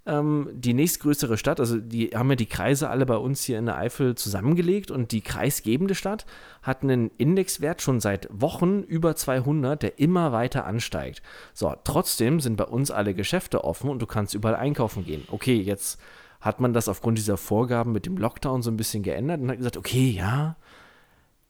ähm, 0.08 0.50
die 0.54 0.74
nächstgrößere 0.74 1.38
Stadt, 1.38 1.60
also 1.60 1.78
die 1.78 2.10
haben 2.10 2.30
ja 2.30 2.36
die 2.36 2.46
Kreise 2.46 2.90
alle 2.90 3.06
bei 3.06 3.18
uns 3.18 3.44
hier 3.44 3.60
in 3.60 3.66
der 3.66 3.78
Eifel 3.78 4.16
zusammengelegt 4.16 4.90
und 4.90 5.12
die 5.12 5.22
kreisgebende 5.22 5.96
Stadt 5.96 6.26
hat 6.64 6.82
einen 6.82 7.12
Indexwert 7.18 7.82
schon 7.82 8.00
seit 8.00 8.28
Wochen 8.32 8.82
über 8.82 9.16
200, 9.16 9.84
der 9.84 10.00
immer 10.00 10.32
weiter 10.32 10.66
ansteigt. 10.66 11.22
So, 11.54 11.76
trotzdem 11.84 12.40
sind 12.40 12.56
bei 12.56 12.66
uns 12.66 12.90
alle 12.90 13.14
Geschäfte 13.14 13.64
offen 13.64 13.90
und 13.90 14.02
du 14.02 14.08
kannst 14.08 14.34
überall 14.34 14.56
einkaufen 14.56 15.04
gehen. 15.06 15.24
Okay, 15.30 15.60
jetzt 15.60 16.00
hat 16.40 16.60
man 16.60 16.74
das 16.74 16.88
aufgrund 16.88 17.18
dieser 17.18 17.38
Vorgaben 17.38 17.92
mit 17.92 18.06
dem 18.06 18.18
Lockdown 18.18 18.62
so 18.62 18.72
ein 18.72 18.78
bisschen 18.78 19.04
geändert 19.04 19.42
und 19.42 19.50
hat 19.50 19.58
gesagt, 19.58 19.78
okay, 19.78 20.10
ja, 20.10 20.56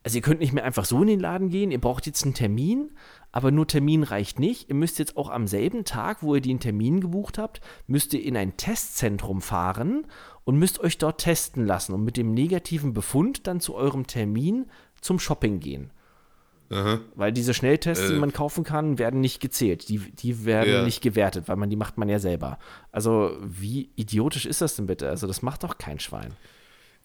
also 0.04 0.16
ihr 0.16 0.22
könnt 0.22 0.40
nicht 0.40 0.52
mehr 0.52 0.64
einfach 0.64 0.84
so 0.84 1.02
in 1.02 1.08
den 1.08 1.20
Laden 1.20 1.50
gehen, 1.50 1.70
ihr 1.70 1.80
braucht 1.80 2.06
jetzt 2.06 2.24
einen 2.24 2.34
Termin, 2.34 2.90
aber 3.32 3.50
nur 3.50 3.66
Termin 3.66 4.02
reicht 4.02 4.38
nicht. 4.38 4.68
Ihr 4.68 4.74
müsst 4.74 4.98
jetzt 4.98 5.16
auch 5.16 5.30
am 5.30 5.46
selben 5.46 5.84
Tag, 5.84 6.22
wo 6.22 6.34
ihr 6.34 6.40
den 6.40 6.60
Termin 6.60 7.00
gebucht 7.00 7.38
habt, 7.38 7.60
müsst 7.86 8.14
ihr 8.14 8.22
in 8.22 8.36
ein 8.36 8.56
Testzentrum 8.56 9.42
fahren 9.42 10.06
und 10.44 10.58
müsst 10.58 10.80
euch 10.80 10.98
dort 10.98 11.20
testen 11.20 11.66
lassen 11.66 11.92
und 11.92 12.04
mit 12.04 12.16
dem 12.16 12.32
negativen 12.32 12.92
Befund 12.92 13.46
dann 13.46 13.60
zu 13.60 13.74
eurem 13.74 14.06
Termin 14.06 14.66
zum 15.00 15.18
Shopping 15.18 15.60
gehen. 15.60 15.90
Aha. 16.70 17.00
Weil 17.14 17.32
diese 17.32 17.54
Schnelltests, 17.54 18.10
äh. 18.10 18.12
die 18.14 18.18
man 18.18 18.32
kaufen 18.32 18.64
kann, 18.64 18.98
werden 18.98 19.20
nicht 19.20 19.40
gezählt. 19.40 19.88
Die, 19.88 19.98
die 19.98 20.44
werden 20.44 20.72
ja. 20.72 20.84
nicht 20.84 21.00
gewertet, 21.02 21.48
weil 21.48 21.56
man 21.56 21.70
die 21.70 21.76
macht 21.76 21.96
man 21.96 22.08
ja 22.08 22.18
selber. 22.18 22.58
Also 22.92 23.36
wie 23.42 23.90
idiotisch 23.96 24.46
ist 24.46 24.60
das 24.60 24.76
denn 24.76 24.86
bitte? 24.86 25.08
Also 25.08 25.26
das 25.26 25.42
macht 25.42 25.64
doch 25.64 25.78
kein 25.78 25.98
Schwein. 25.98 26.32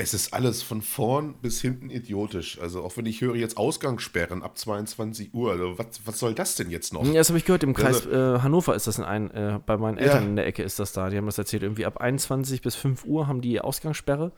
Es 0.04 0.14
ist 0.14 0.34
alles 0.34 0.62
von 0.62 0.82
vorn 0.82 1.36
bis 1.42 1.62
hinten 1.62 1.90
idiotisch. 1.90 2.60
Also 2.60 2.84
auch 2.84 2.98
wenn 2.98 3.06
ich 3.06 3.22
höre 3.22 3.36
jetzt 3.36 3.58
Ausgangssperren 3.58 4.44
ab 4.44 4.58
22 4.58 5.34
Uhr, 5.34 5.52
also 5.52 5.78
was, 5.78 6.02
was 6.06 6.20
soll 6.20 6.34
das 6.34 6.56
denn 6.56 6.70
jetzt 6.70 6.94
noch? 6.94 7.06
Ja, 7.06 7.14
das 7.14 7.30
habe 7.30 7.40
ich 7.40 7.46
gehört, 7.46 7.64
im 7.64 7.74
Kreis 7.74 8.06
also, 8.06 8.12
äh, 8.12 8.40
Hannover 8.42 8.76
ist 8.76 8.88
das 8.88 8.98
in 8.98 9.06
ein, 9.06 9.32
äh, 9.32 9.60
bei 9.66 9.78
meinen 9.78 9.98
Eltern 9.98 10.24
ja. 10.24 10.30
in 10.30 10.36
der 10.36 10.46
Ecke 10.46 10.62
ist 10.62 10.80
das 10.80 10.92
da. 10.92 11.10
Die 11.10 11.18
haben 11.18 11.26
das 11.26 11.38
erzählt, 11.38 11.64
irgendwie 11.64 11.86
ab 11.86 11.98
21 11.98 12.62
bis 12.62 12.76
5 12.76 13.06
Uhr 13.06 13.28
haben 13.28 13.42
die 13.42 13.62
Ausgangssperre. 13.62 14.32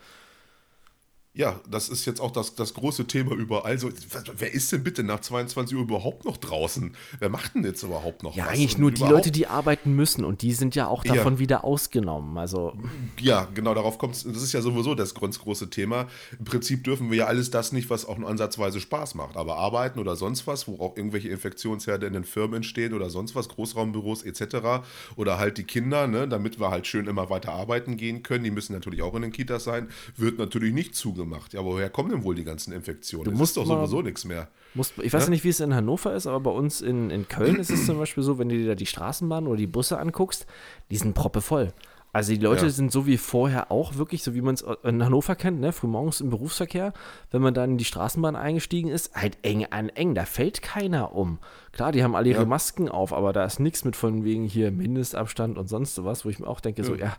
Ja, 1.38 1.60
das 1.70 1.90
ist 1.90 2.06
jetzt 2.06 2.22
auch 2.22 2.32
das, 2.32 2.56
das 2.56 2.74
große 2.74 3.08
Thema 3.08 3.34
überall. 3.34 3.78
So, 3.78 3.90
wer 4.38 4.54
ist 4.54 4.72
denn 4.72 4.86
bitte 4.86 5.04
nach 5.04 5.20
22 5.20 5.76
Uhr 5.76 5.84
überhaupt 5.84 6.24
noch 6.24 6.38
draußen? 6.38 6.96
Wer 7.20 7.28
macht 7.28 7.56
denn 7.56 7.66
jetzt 7.66 7.84
überhaupt 7.84 8.24
noch 8.24 8.38
ja, 8.38 8.46
was? 8.46 8.54
Ja, 8.54 8.58
eigentlich 8.58 8.78
nur 8.78 8.92
die 8.92 9.04
Leute, 9.04 9.32
die 9.32 9.46
arbeiten 9.46 9.94
müssen 9.94 10.24
und 10.24 10.42
die 10.44 10.54
sind 10.54 10.76
ja 10.76 10.88
auch 10.88 11.04
davon 11.04 11.34
ja. 11.34 11.40
wieder 11.40 11.66
ausgenommen. 11.66 12.38
Also 12.38 12.74
ja, 13.20 13.50
genau, 13.54 13.74
darauf 13.74 13.98
kommt 13.98 14.16
es. 14.16 14.24
Das 14.24 14.42
ist 14.42 14.54
ja 14.54 14.62
sowieso 14.62 14.96
das 14.96 15.14
ganz 15.14 15.38
große 15.38 15.70
Thema. 15.70 16.08
Im 16.40 16.46
Prinzip 16.46 16.86
dürfen 16.86 17.12
wir 17.12 17.18
ja 17.18 17.26
alles 17.26 17.52
das 17.52 17.74
nicht, 17.74 17.90
was 17.90 18.06
auch 18.06 18.18
nur 18.18 18.30
ansatzweise 18.30 18.80
Spaß 18.80 19.16
macht. 19.16 19.36
Aber 19.36 19.58
arbeiten 19.58 20.00
oder 20.00 20.16
sonst 20.16 20.48
was, 20.48 20.70
wo 20.70 20.80
auch 20.80 20.96
irgendwelche 20.96 21.28
Infektionsherde 21.28 22.08
in 22.08 22.14
den 22.14 22.24
Firmen 22.24 22.56
entstehen 22.56 22.94
oder 22.94 23.10
sonst 23.10 23.36
was, 23.36 23.50
Großraumbüros 23.50 24.24
etc. 24.24 24.86
Oder 25.18 25.38
halt 25.38 25.58
die 25.58 25.66
Kinder, 25.66 26.08
ne, 26.08 26.30
damit 26.30 26.62
wir 26.62 26.72
halt 26.72 26.88
schön 26.88 27.08
immer 27.08 27.30
weiter 27.30 27.52
arbeiten 27.52 27.98
gehen 27.98 28.24
können. 28.24 28.46
Die 28.46 28.52
müssen 28.52 28.72
natürlich 28.72 29.02
auch 29.02 29.16
in 29.16 29.24
den 29.24 29.34
Kitas 29.34 29.66
sein. 29.66 29.90
Wird 30.16 30.38
natürlich 30.38 30.74
nicht 30.74 30.96
zugemacht 30.96 31.25
gemacht. 31.26 31.54
Ja, 31.54 31.60
aber 31.60 31.72
woher 31.72 31.90
kommen 31.90 32.10
denn 32.10 32.24
wohl 32.24 32.36
die 32.36 32.44
ganzen 32.44 32.74
Infektionen? 32.74 33.26
Du 33.26 33.32
musst 33.32 33.58
doch 33.58 33.66
sowieso 33.66 34.02
nichts 34.02 34.26
mehr. 34.26 34.48
Musst, 34.74 34.94
ich 34.98 35.14
weiß 35.14 35.26
ja? 35.26 35.30
nicht, 35.30 35.44
wie 35.44 35.50
es 35.50 35.60
in 35.60 35.74
Hannover 35.74 36.14
ist, 36.16 36.28
aber 36.28 36.40
bei 36.40 36.52
uns 36.52 36.82
in, 36.82 37.10
in 37.10 37.28
Köln 37.28 37.58
ist 37.58 37.70
es 37.70 37.86
zum 37.86 37.98
Beispiel 37.98 38.24
so, 38.24 38.38
wenn 38.40 38.50
du 38.50 38.58
dir 38.58 38.68
da 38.68 38.76
die 38.76 38.86
Straßenbahn 38.86 39.48
oder 39.48 39.58
die 39.58 39.68
Busse 39.68 40.00
anguckst, 40.00 40.46
die 40.92 40.98
sind 40.98 41.14
proppevoll. 41.14 41.74
Also 42.16 42.32
die 42.32 42.40
Leute 42.40 42.68
ja. 42.68 42.72
sind 42.72 42.94
so 42.94 43.06
wie 43.08 43.18
vorher 43.18 43.74
auch 43.74 43.96
wirklich, 43.96 44.24
so 44.24 44.34
wie 44.34 44.42
man 44.42 44.54
es 44.54 44.64
in 44.84 45.04
Hannover 45.04 45.36
kennt, 45.36 45.60
ne? 45.60 45.74
frühmorgens 45.74 46.22
im 46.22 46.30
Berufsverkehr, 46.30 46.94
wenn 47.32 47.42
man 47.42 47.54
dann 47.54 47.72
in 47.72 47.78
die 47.78 47.84
Straßenbahn 47.84 48.38
eingestiegen 48.38 48.88
ist, 48.88 49.14
halt 49.16 49.38
eng 49.42 49.66
an 49.66 49.90
eng, 49.90 50.16
da 50.16 50.24
fällt 50.24 50.62
keiner 50.62 51.14
um. 51.14 51.40
Klar, 51.74 51.92
die 51.92 52.06
haben 52.06 52.16
alle 52.16 52.30
ihre 52.30 52.44
ja. 52.44 52.48
Masken 52.48 52.88
auf, 52.88 53.12
aber 53.12 53.34
da 53.34 53.44
ist 53.44 53.60
nichts 53.60 53.84
mit 53.84 53.98
von 53.98 54.24
wegen 54.24 54.46
hier 54.46 54.72
Mindestabstand 54.72 55.58
und 55.58 55.68
sonst 55.68 56.02
was, 56.06 56.24
wo 56.24 56.30
ich 56.30 56.40
mir 56.40 56.48
auch 56.48 56.62
denke, 56.62 56.84
ja. 56.84 56.88
so 56.88 56.96
ja, 56.96 57.18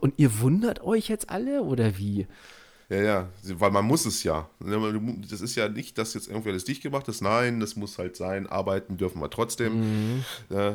und 0.00 0.14
ihr 0.16 0.40
wundert 0.40 0.82
euch 0.82 1.08
jetzt 1.08 1.28
alle 1.28 1.62
oder 1.62 1.98
wie? 1.98 2.26
Ja, 2.88 3.02
ja, 3.02 3.28
weil 3.42 3.70
man 3.70 3.84
muss 3.84 4.04
es 4.04 4.22
ja. 4.24 4.48
Das 4.60 5.40
ist 5.40 5.54
ja 5.54 5.68
nicht, 5.68 5.96
dass 5.96 6.14
jetzt 6.14 6.28
irgendwie 6.28 6.50
alles 6.50 6.64
dicht 6.64 6.82
gemacht 6.82 7.08
ist. 7.08 7.22
Nein, 7.22 7.60
das 7.60 7.76
muss 7.76 7.98
halt 7.98 8.16
sein. 8.16 8.46
Arbeiten 8.46 8.96
dürfen 8.96 9.20
wir 9.20 9.30
trotzdem. 9.30 10.16
Mhm. 10.16 10.24
Äh, 10.50 10.74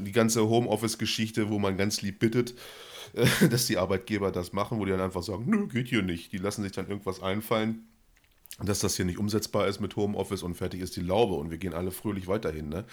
die 0.00 0.12
ganze 0.12 0.48
Homeoffice-Geschichte, 0.48 1.48
wo 1.48 1.58
man 1.58 1.76
ganz 1.76 2.02
lieb 2.02 2.18
bittet, 2.18 2.54
äh, 3.14 3.48
dass 3.48 3.66
die 3.66 3.78
Arbeitgeber 3.78 4.30
das 4.32 4.52
machen, 4.52 4.78
wo 4.78 4.84
die 4.84 4.90
dann 4.90 5.00
einfach 5.00 5.22
sagen, 5.22 5.44
nö, 5.46 5.66
geht 5.66 5.88
hier 5.88 6.02
nicht. 6.02 6.32
Die 6.32 6.38
lassen 6.38 6.62
sich 6.62 6.72
dann 6.72 6.88
irgendwas 6.88 7.22
einfallen 7.22 7.86
dass 8.62 8.80
das 8.80 8.96
hier 8.96 9.04
nicht 9.04 9.18
umsetzbar 9.18 9.66
ist 9.68 9.80
mit 9.80 9.96
Homeoffice 9.96 10.42
und 10.42 10.54
fertig 10.54 10.80
ist 10.80 10.96
die 10.96 11.00
Laube 11.00 11.34
und 11.34 11.50
wir 11.50 11.58
gehen 11.58 11.74
alle 11.74 11.90
fröhlich 11.90 12.28
weiterhin. 12.28 12.68
Ne? 12.68 12.84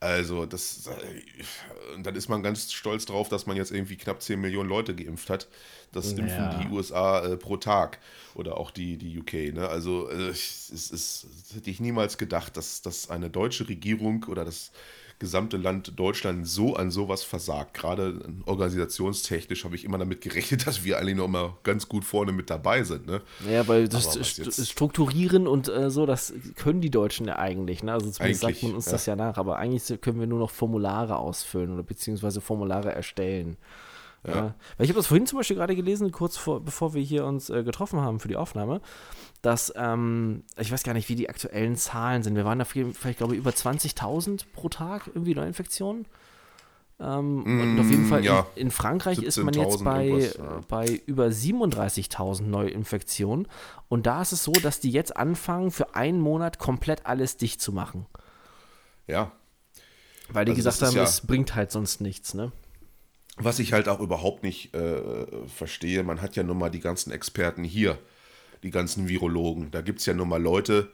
Also, 0.00 0.46
das, 0.46 0.86
äh, 0.86 2.02
dann 2.02 2.14
ist 2.14 2.28
man 2.28 2.42
ganz 2.42 2.72
stolz 2.72 3.04
drauf, 3.06 3.28
dass 3.28 3.46
man 3.46 3.56
jetzt 3.56 3.72
irgendwie 3.72 3.96
knapp 3.96 4.22
10 4.22 4.40
Millionen 4.40 4.68
Leute 4.68 4.94
geimpft 4.94 5.28
hat. 5.28 5.48
Das 5.90 6.12
ja. 6.12 6.18
impfen 6.18 6.60
die 6.62 6.74
USA 6.74 7.24
äh, 7.24 7.36
pro 7.36 7.56
Tag 7.56 7.98
oder 8.34 8.58
auch 8.58 8.70
die, 8.70 8.96
die 8.96 9.18
UK. 9.18 9.54
Ne? 9.54 9.68
Also, 9.68 10.08
äh, 10.08 10.28
es, 10.28 10.70
es, 10.72 10.92
es 10.92 11.26
hätte 11.54 11.70
ich 11.70 11.80
niemals 11.80 12.16
gedacht, 12.16 12.56
dass, 12.56 12.82
dass 12.82 13.10
eine 13.10 13.28
deutsche 13.28 13.68
Regierung 13.68 14.24
oder 14.24 14.44
das 14.44 14.70
gesamte 15.18 15.56
Land 15.56 15.98
Deutschland 15.98 16.46
so 16.46 16.76
an 16.76 16.90
sowas 16.90 17.24
versagt. 17.24 17.74
Gerade 17.74 18.20
organisationstechnisch 18.46 19.64
habe 19.64 19.74
ich 19.74 19.84
immer 19.84 19.98
damit 19.98 20.20
gerechnet, 20.20 20.66
dass 20.66 20.84
wir 20.84 20.98
eigentlich 20.98 21.16
noch 21.16 21.28
mal 21.28 21.54
ganz 21.62 21.88
gut 21.88 22.04
vorne 22.04 22.32
mit 22.32 22.50
dabei 22.50 22.84
sind. 22.84 23.06
Ne? 23.06 23.20
Ja, 23.50 23.66
weil 23.66 23.88
das 23.88 24.12
St 24.12 24.68
Strukturieren 24.68 25.46
und 25.46 25.68
äh, 25.68 25.90
so, 25.90 26.06
das 26.06 26.32
können 26.56 26.80
die 26.80 26.90
Deutschen 26.90 27.26
ja 27.26 27.38
eigentlich. 27.38 27.82
Ne? 27.82 27.92
Also 27.92 28.10
zumindest 28.10 28.42
sagt 28.42 28.62
man 28.62 28.74
uns 28.74 28.86
ja. 28.86 28.92
das 28.92 29.06
ja 29.06 29.16
nach. 29.16 29.36
Aber 29.36 29.56
eigentlich 29.56 30.00
können 30.00 30.20
wir 30.20 30.26
nur 30.26 30.38
noch 30.38 30.50
Formulare 30.50 31.16
ausfüllen 31.16 31.72
oder 31.72 31.82
beziehungsweise 31.82 32.40
Formulare 32.40 32.92
erstellen. 32.92 33.56
Ja. 34.26 34.34
ja. 34.34 34.54
Weil 34.76 34.84
ich 34.84 34.90
habe 34.90 34.98
das 34.98 35.06
vorhin 35.06 35.26
zum 35.26 35.38
Beispiel 35.38 35.56
gerade 35.56 35.76
gelesen, 35.76 36.10
kurz 36.12 36.36
vor, 36.36 36.60
bevor 36.60 36.94
wir 36.94 37.02
hier 37.02 37.24
uns 37.24 37.50
äh, 37.50 37.62
getroffen 37.62 38.00
haben 38.00 38.20
für 38.20 38.28
die 38.28 38.36
Aufnahme, 38.36 38.80
dass, 39.42 39.72
ähm, 39.76 40.42
ich 40.58 40.72
weiß 40.72 40.82
gar 40.82 40.94
nicht, 40.94 41.08
wie 41.08 41.14
die 41.14 41.28
aktuellen 41.28 41.76
Zahlen 41.76 42.22
sind. 42.22 42.34
Wir 42.34 42.44
waren 42.44 42.58
da 42.58 42.64
vielleicht, 42.64 43.18
glaube 43.18 43.34
ich, 43.34 43.38
über 43.38 43.50
20.000 43.50 44.44
pro 44.52 44.68
Tag 44.68 45.06
irgendwie 45.08 45.34
Neuinfektionen. 45.34 46.06
Ähm, 47.00 47.44
mm, 47.44 47.60
und 47.60 47.80
auf 47.80 47.90
jeden 47.90 48.06
Fall 48.06 48.24
ja. 48.24 48.46
in, 48.56 48.62
in, 48.62 48.70
Frankreich 48.72 49.22
ist 49.22 49.36
man 49.36 49.54
jetzt 49.54 49.84
bei, 49.84 50.08
ja. 50.08 50.60
bei 50.66 51.00
über 51.06 51.26
37.000 51.26 52.42
Neuinfektionen. 52.42 53.46
Und 53.88 54.06
da 54.06 54.20
ist 54.22 54.32
es 54.32 54.42
so, 54.42 54.50
dass 54.52 54.80
die 54.80 54.90
jetzt 54.90 55.16
anfangen, 55.16 55.70
für 55.70 55.94
einen 55.94 56.20
Monat 56.20 56.58
komplett 56.58 57.06
alles 57.06 57.36
dicht 57.36 57.60
zu 57.60 57.72
machen. 57.72 58.06
Ja. 59.06 59.30
Weil 60.28 60.44
die 60.44 60.52
also 60.52 60.64
gesagt 60.64 60.82
haben, 60.82 60.96
es 60.98 61.20
bringt 61.20 61.54
halt 61.54 61.70
sonst 61.70 62.00
nichts, 62.00 62.34
ne? 62.34 62.50
Was 63.40 63.58
ich 63.58 63.72
halt 63.72 63.88
auch 63.88 64.00
überhaupt 64.00 64.42
nicht 64.42 64.74
äh, 64.74 65.26
verstehe, 65.46 66.02
man 66.02 66.20
hat 66.20 66.36
ja 66.36 66.42
nun 66.42 66.58
mal 66.58 66.70
die 66.70 66.80
ganzen 66.80 67.12
Experten 67.12 67.62
hier, 67.62 67.98
die 68.62 68.70
ganzen 68.70 69.08
Virologen. 69.08 69.70
Da 69.70 69.80
gibt 69.80 70.00
es 70.00 70.06
ja 70.06 70.14
nun 70.14 70.28
mal 70.28 70.42
Leute, 70.42 70.90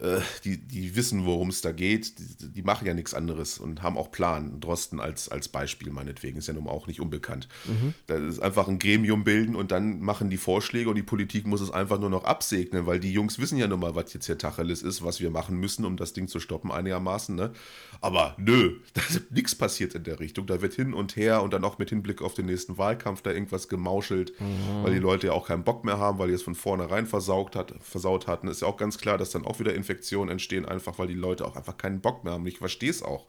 äh, 0.00 0.20
die, 0.44 0.58
die 0.58 0.94
wissen, 0.94 1.26
worum 1.26 1.48
es 1.48 1.60
da 1.60 1.72
geht, 1.72 2.18
die, 2.18 2.48
die, 2.52 2.62
machen 2.62 2.86
ja 2.86 2.94
nichts 2.94 3.14
anderes 3.14 3.58
und 3.58 3.82
haben 3.82 3.98
auch 3.98 4.12
Plan. 4.12 4.60
Drosten 4.60 5.00
als, 5.00 5.28
als 5.28 5.48
Beispiel 5.48 5.90
meinetwegen, 5.90 6.38
ist 6.38 6.46
ja 6.46 6.54
nun 6.54 6.68
auch 6.68 6.86
nicht 6.86 7.00
unbekannt. 7.00 7.48
Mhm. 7.66 7.94
Das 8.06 8.20
ist 8.20 8.38
einfach 8.40 8.68
ein 8.68 8.78
Gremium 8.78 9.24
bilden 9.24 9.56
und 9.56 9.72
dann 9.72 10.00
machen 10.00 10.30
die 10.30 10.36
Vorschläge 10.36 10.88
und 10.88 10.94
die 10.94 11.02
Politik 11.02 11.46
muss 11.46 11.60
es 11.60 11.72
einfach 11.72 11.98
nur 11.98 12.10
noch 12.10 12.24
absegnen, 12.24 12.86
weil 12.86 13.00
die 13.00 13.12
Jungs 13.12 13.40
wissen 13.40 13.58
ja 13.58 13.66
nun 13.66 13.80
mal, 13.80 13.96
was 13.96 14.12
jetzt 14.12 14.26
hier 14.26 14.38
Tacheles 14.38 14.82
ist, 14.82 15.02
was 15.02 15.20
wir 15.20 15.30
machen 15.30 15.58
müssen, 15.58 15.84
um 15.84 15.96
das 15.96 16.12
Ding 16.12 16.28
zu 16.28 16.38
stoppen 16.38 16.70
einigermaßen. 16.70 17.34
Ne? 17.34 17.52
Aber 18.00 18.36
nö, 18.38 18.76
nichts 19.30 19.56
passiert 19.56 19.96
in 19.96 20.04
der 20.04 20.20
Richtung. 20.20 20.46
Da 20.46 20.62
wird 20.62 20.74
hin 20.74 20.94
und 20.94 21.16
her 21.16 21.42
und 21.42 21.52
dann 21.52 21.64
auch 21.64 21.78
mit 21.78 21.90
Hinblick 21.90 22.22
auf 22.22 22.34
den 22.34 22.46
nächsten 22.46 22.78
Wahlkampf 22.78 23.22
da 23.22 23.32
irgendwas 23.32 23.68
gemauschelt, 23.68 24.32
mhm. 24.40 24.84
weil 24.84 24.92
die 24.92 25.00
Leute 25.00 25.28
ja 25.28 25.32
auch 25.32 25.48
keinen 25.48 25.64
Bock 25.64 25.84
mehr 25.84 25.98
haben, 25.98 26.18
weil 26.20 26.28
die 26.28 26.34
es 26.34 26.42
von 26.42 26.54
vornherein 26.54 27.06
versaugt 27.06 27.56
hat, 27.56 27.74
versaut 27.80 28.28
hatten. 28.28 28.46
Ist 28.46 28.62
ja 28.62 28.68
auch 28.68 28.76
ganz 28.76 28.98
klar, 28.98 29.18
dass 29.18 29.30
dann 29.30 29.44
auch 29.44 29.58
wieder 29.58 29.74
Infektionen 29.88 30.30
entstehen, 30.30 30.66
einfach 30.66 30.98
weil 30.98 31.08
die 31.08 31.14
Leute 31.14 31.46
auch 31.46 31.56
einfach 31.56 31.78
keinen 31.78 32.00
Bock 32.00 32.24
mehr 32.24 32.34
haben. 32.34 32.46
Ich 32.46 32.58
verstehe 32.58 32.90
es 32.90 33.02
auch. 33.02 33.26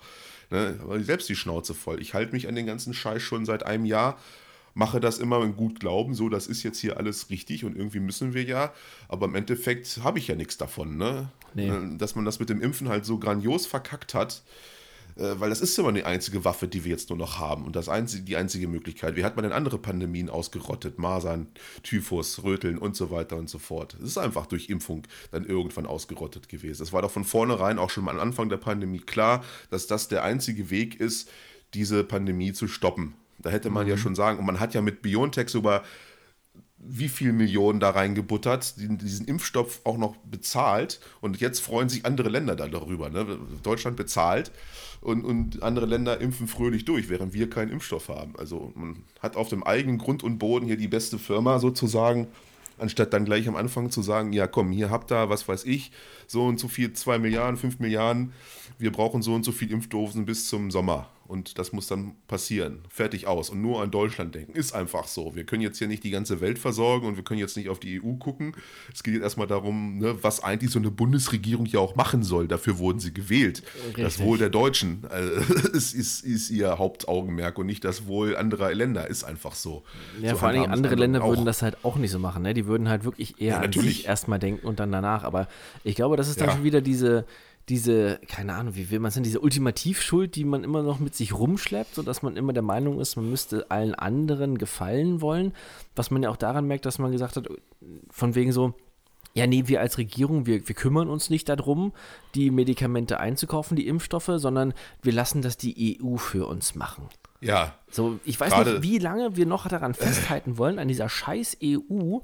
Ne? 0.50 0.80
Weil 0.84 1.04
selbst 1.04 1.30
die 1.30 1.36
Schnauze 1.36 1.74
voll. 1.74 2.02
Ich 2.02 2.14
halte 2.14 2.34
mich 2.34 2.48
an 2.48 2.56
den 2.56 2.66
ganzen 2.66 2.94
Scheiß 2.94 3.22
schon 3.22 3.46
seit 3.46 3.66
einem 3.66 3.86
Jahr 3.86 4.18
mache 4.76 5.00
das 5.00 5.18
immer 5.18 5.44
in 5.44 5.56
gut 5.56 5.80
Glauben, 5.80 6.14
so, 6.14 6.30
das 6.30 6.48
ist 6.48 6.64
jetzt 6.64 6.80
hier 6.80 6.98
alles 6.98 7.30
richtig 7.30 7.66
und 7.66 7.76
irgendwie 7.76 8.00
müssen 8.00 8.34
wir 8.34 8.44
ja, 8.44 8.72
aber 9.08 9.26
im 9.26 9.36
Endeffekt 9.36 10.00
habe 10.04 10.20
ich 10.20 10.28
ja 10.28 10.36
nichts 10.36 10.58
davon, 10.58 10.96
ne? 10.96 11.30
Nee. 11.54 11.70
Äh, 11.70 11.98
dass 11.98 12.16
man 12.16 12.24
das 12.24 12.40
mit 12.40 12.50
dem 12.50 12.62
Impfen 12.62 12.88
halt 12.88 13.04
so 13.04 13.18
grandios 13.18 13.66
verkackt 13.66 14.14
hat, 14.14 14.44
weil 15.20 15.50
das 15.50 15.60
ist 15.60 15.78
immer 15.78 15.92
die 15.92 16.06
einzige 16.06 16.46
Waffe, 16.46 16.68
die 16.68 16.84
wir 16.84 16.92
jetzt 16.92 17.10
nur 17.10 17.18
noch 17.18 17.40
haben 17.40 17.66
und 17.66 17.76
das 17.76 17.90
einzige, 17.90 18.24
die 18.24 18.38
einzige 18.38 18.68
Möglichkeit. 18.68 19.16
Wie 19.16 19.24
hat 19.24 19.36
man 19.36 19.44
denn 19.44 19.52
andere 19.52 19.78
Pandemien 19.78 20.30
ausgerottet? 20.30 20.98
Masern, 20.98 21.48
Typhus, 21.84 22.44
Röteln 22.44 22.78
und 22.78 22.96
so 22.96 23.12
weiter 23.12 23.36
und 23.36 23.50
so 23.50 23.60
fort. 23.60 23.98
Es 24.00 24.10
ist 24.12 24.18
einfach 24.18 24.46
durch 24.46 24.70
Impfung 24.70 25.04
dann 25.32 25.46
irgendwann 25.46 25.86
ausgerottet 25.86 26.48
gewesen. 26.48 26.84
Es 26.84 26.94
war 26.94 27.02
doch 27.02 27.12
von 27.12 27.26
vornherein 27.26 27.80
auch 27.80 27.90
schon 27.90 28.06
mal 28.06 28.12
am 28.12 28.20
Anfang 28.20 28.50
der 28.50 28.58
Pandemie 28.58 29.00
klar, 29.00 29.44
dass 29.70 29.88
das 29.88 30.08
der 30.08 30.24
einzige 30.24 30.70
Weg 30.70 31.00
ist, 31.00 31.30
diese 31.74 32.04
Pandemie 32.04 32.54
zu 32.54 32.68
stoppen. 32.68 33.14
Da 33.40 33.50
hätte 33.50 33.70
man 33.70 33.86
mhm. 33.86 33.92
ja 33.92 33.98
schon 33.98 34.16
sagen, 34.16 34.40
und 34.40 34.46
man 34.46 34.60
hat 34.60 34.74
ja 34.74 34.82
mit 34.82 35.02
BioNTech 35.02 35.50
sogar 35.50 35.84
wie 36.82 37.10
viel 37.10 37.34
Millionen 37.34 37.82
da 37.82 37.90
reingebuttert, 37.90 38.76
diesen 38.78 39.28
Impfstoff 39.28 39.82
auch 39.84 39.98
noch 39.98 40.16
bezahlt 40.18 41.02
und 41.20 41.40
jetzt 41.42 41.60
freuen 41.60 41.90
sich 41.90 42.06
andere 42.06 42.30
Länder 42.30 42.56
da 42.56 42.68
darüber. 42.68 43.10
Ne? 43.10 43.38
Deutschland 43.64 43.98
bezahlt 43.98 44.52
und, 45.02 45.24
und 45.24 45.64
andere 45.64 45.86
Länder 45.86 46.20
impfen 46.20 46.48
fröhlich 46.48 46.86
durch, 46.86 47.10
während 47.10 47.34
wir 47.34 47.50
keinen 47.50 47.72
Impfstoff 47.72 48.10
haben. 48.10 48.34
Also 48.38 48.72
man 48.76 49.04
hat 49.20 49.36
auf 49.36 49.50
dem 49.50 49.64
eigenen 49.64 49.98
Grund 49.98 50.24
und 50.24 50.40
Boden 50.40 50.66
hier 50.66 50.78
die 50.78 50.88
beste 50.88 51.18
Firma 51.18 51.60
sozusagen, 51.60 52.28
anstatt 52.78 53.14
dann 53.14 53.26
gleich 53.26 53.48
am 53.48 53.56
Anfang 53.56 53.92
zu 53.92 54.02
sagen, 54.02 54.34
ja 54.34 54.48
komm, 54.48 54.72
hier 54.72 54.90
habt 54.90 55.12
ihr, 55.12 55.30
was 55.30 55.48
weiß 55.48 55.66
ich, 55.66 55.92
so 56.28 56.46
und 56.46 56.60
so 56.60 56.68
viel, 56.68 56.94
zwei 56.94 57.20
Milliarden, 57.20 57.58
fünf 57.58 57.80
Milliarden, 57.80 58.34
wir 58.78 58.92
brauchen 58.92 59.22
so 59.22 59.34
und 59.34 59.44
so 59.44 59.52
viel 59.52 59.72
Impfdosen 59.72 60.26
bis 60.26 60.48
zum 60.48 60.72
Sommer 60.72 61.10
und 61.30 61.60
das 61.60 61.74
muss 61.74 61.86
dann 61.86 62.16
passieren. 62.28 62.80
Fertig 62.90 63.28
aus. 63.28 63.52
Und 63.52 63.62
nur 63.62 63.84
an 63.84 63.92
Deutschland 63.92 64.34
denken. 64.34 64.54
Ist 64.54 64.74
einfach 64.74 65.08
so. 65.08 65.36
Wir 65.36 65.44
können 65.44 65.62
jetzt 65.62 65.78
hier 65.78 65.88
nicht 65.88 66.04
die 66.04 66.10
ganze 66.10 66.42
Welt 66.42 66.58
versorgen 66.58 67.06
und 67.06 67.18
wir 67.18 67.24
können 67.24 67.40
jetzt 67.40 67.56
nicht 67.56 67.70
auf 67.70 67.80
die 67.80 68.02
EU 68.02 68.16
gucken. 68.16 68.56
Es 68.92 69.04
geht 69.04 69.14
jetzt 69.14 69.22
erstmal 69.22 69.46
darum, 69.46 70.00
ne, 70.00 70.18
was 70.24 70.44
eigentlich 70.44 70.72
so 70.72 70.80
eine 70.80 70.90
Bundesregierung 70.90 71.68
ja 71.68 71.82
auch 71.82 71.96
machen 71.96 72.24
soll. 72.24 72.48
Dafür 72.48 72.80
wurden 72.80 73.00
sie 73.00 73.14
gewählt. 73.14 73.62
Richtig. 73.86 74.04
Das 74.04 74.20
Wohl 74.20 74.40
der 74.40 74.50
Deutschen 74.50 75.04
äh, 75.12 75.40
ist, 75.78 75.94
ist, 75.94 76.26
ist, 76.26 76.50
ihr 76.50 76.80
Hauptaugenmerk 76.80 77.60
und 77.60 77.68
nicht 77.68 77.86
das 77.86 78.08
Wohl 78.08 78.36
anderer 78.36 78.74
Länder. 78.74 79.06
Ist 79.08 79.24
einfach 79.24 79.54
so. 79.54 79.84
Ja, 80.20 80.32
so 80.32 80.38
vor 80.38 80.48
allen 80.48 80.62
Dingen 80.62 80.74
andere 80.74 80.96
Länder 80.96 81.24
auch. 81.24 81.30
würden 81.30 81.46
das 81.46 81.62
halt 81.62 81.78
auch 81.84 81.98
nicht 81.98 82.10
so 82.10 82.18
machen. 82.18 82.42
Ne? 82.42 82.56
Die 82.56 82.66
würden 82.66 82.90
halt 82.90 83.04
wirklich 83.04 83.40
eher 83.40 83.58
ja, 83.58 83.62
an 83.62 83.72
sich 83.72 84.08
erstmal 84.08 84.40
denken 84.40 84.66
und 84.66 84.80
dann 84.80 84.92
danach. 84.92 85.24
Aber 85.24 85.48
ich 85.84 85.94
glaube, 85.94 86.18
das 86.18 86.28
ist 86.28 86.42
dann 86.42 86.48
ja. 86.48 86.56
schon 86.56 86.64
wieder 86.64 86.82
diese 86.82 87.28
diese, 87.70 88.20
keine 88.28 88.56
Ahnung, 88.56 88.76
wie 88.76 88.90
will 88.90 89.00
man 89.00 89.10
es 89.10 89.14
denn, 89.14 89.24
diese 89.24 89.40
Ultimativschuld, 89.40 90.36
die 90.36 90.44
man 90.44 90.64
immer 90.64 90.82
noch 90.82 91.00
mit 91.00 91.16
sich 91.16 91.34
rumschleppt, 91.34 91.96
sodass 91.96 92.24
man 92.24 92.36
immer 92.36 92.52
der 92.52 92.64
Meinung 92.64 93.00
ist, 93.00 93.16
man 93.16 93.30
müsste 93.30 93.70
allen 93.70 93.96
anderen 93.96 94.58
gefallen 94.58 95.22
wollen. 95.22 95.54
Was 95.96 96.12
man 96.12 96.24
ja 96.24 96.30
auch 96.30 96.38
daran 96.38 96.66
merkt, 96.66 96.86
dass 96.86 97.00
man 97.00 97.12
gesagt 97.12 97.38
hat, 97.38 97.48
von 98.10 98.36
wegen 98.36 98.52
so, 98.52 98.74
ja, 99.34 99.46
nee, 99.46 99.68
wir 99.68 99.82
als 99.82 99.98
Regierung, 99.98 100.48
wir, 100.48 100.68
wir 100.68 100.76
kümmern 100.76 101.10
uns 101.10 101.30
nicht 101.30 101.48
darum, 101.48 101.94
die 102.34 102.50
Medikamente 102.50 103.20
einzukaufen, 103.20 103.78
die 103.78 103.88
Impfstoffe, 103.88 104.32
sondern 104.36 104.74
wir 105.02 105.14
lassen 105.14 105.42
das 105.42 105.58
die 105.58 106.00
EU 106.02 106.18
für 106.18 106.48
uns 106.48 106.76
machen. 106.76 107.08
Ja. 107.42 107.76
So, 107.90 108.20
ich 108.26 108.40
weiß 108.40 108.58
nicht, 108.58 108.82
wie 108.84 109.00
lange 109.00 109.36
wir 109.36 109.46
noch 109.46 109.68
daran 109.68 109.94
festhalten 109.94 110.58
wollen, 110.58 110.78
an 110.78 110.88
dieser 110.88 111.10
scheiß 111.10 111.58
EU, 111.64 112.20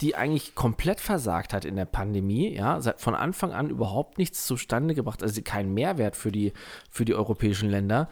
die 0.00 0.14
eigentlich 0.14 0.54
komplett 0.54 1.00
versagt 1.00 1.52
hat 1.54 1.64
in 1.64 1.76
der 1.76 1.86
Pandemie, 1.86 2.54
ja, 2.54 2.80
von 2.96 3.14
Anfang 3.14 3.52
an 3.52 3.70
überhaupt 3.70 4.18
nichts 4.18 4.44
zustande 4.44 4.94
gebracht, 4.94 5.22
also 5.22 5.40
kein 5.42 5.72
Mehrwert 5.72 6.16
für 6.16 6.32
die, 6.32 6.52
für 6.90 7.04
die 7.04 7.14
europäischen 7.14 7.70
Länder. 7.70 8.08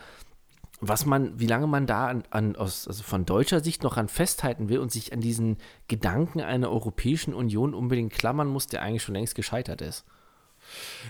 Was 0.81 1.07
man, 1.07 1.39
wie 1.39 1.47
lange 1.47 1.67
man 1.67 1.87
da 1.87 2.09
an, 2.09 2.25
an 2.31 2.57
aus, 2.57 2.89
also 2.89 3.03
von 3.03 3.25
deutscher 3.25 3.61
Sicht 3.61 3.83
noch 3.83 3.97
an 3.97 4.09
festhalten 4.09 4.69
will 4.69 4.79
und 4.79 4.93
sich 4.93 5.13
an 5.13 5.21
diesen 5.21 5.59
Gedanken 5.89 6.41
einer 6.41 6.71
Europäischen 6.71 7.33
Union 7.33 7.75
unbedingt 7.75 8.13
klammern 8.13 8.49
muss, 8.49 8.67
der 8.67 8.83
eigentlich 8.83 9.03
schon 9.03 9.15
längst 9.15 9.35
gescheitert 9.35 9.81
ist. 9.81 10.05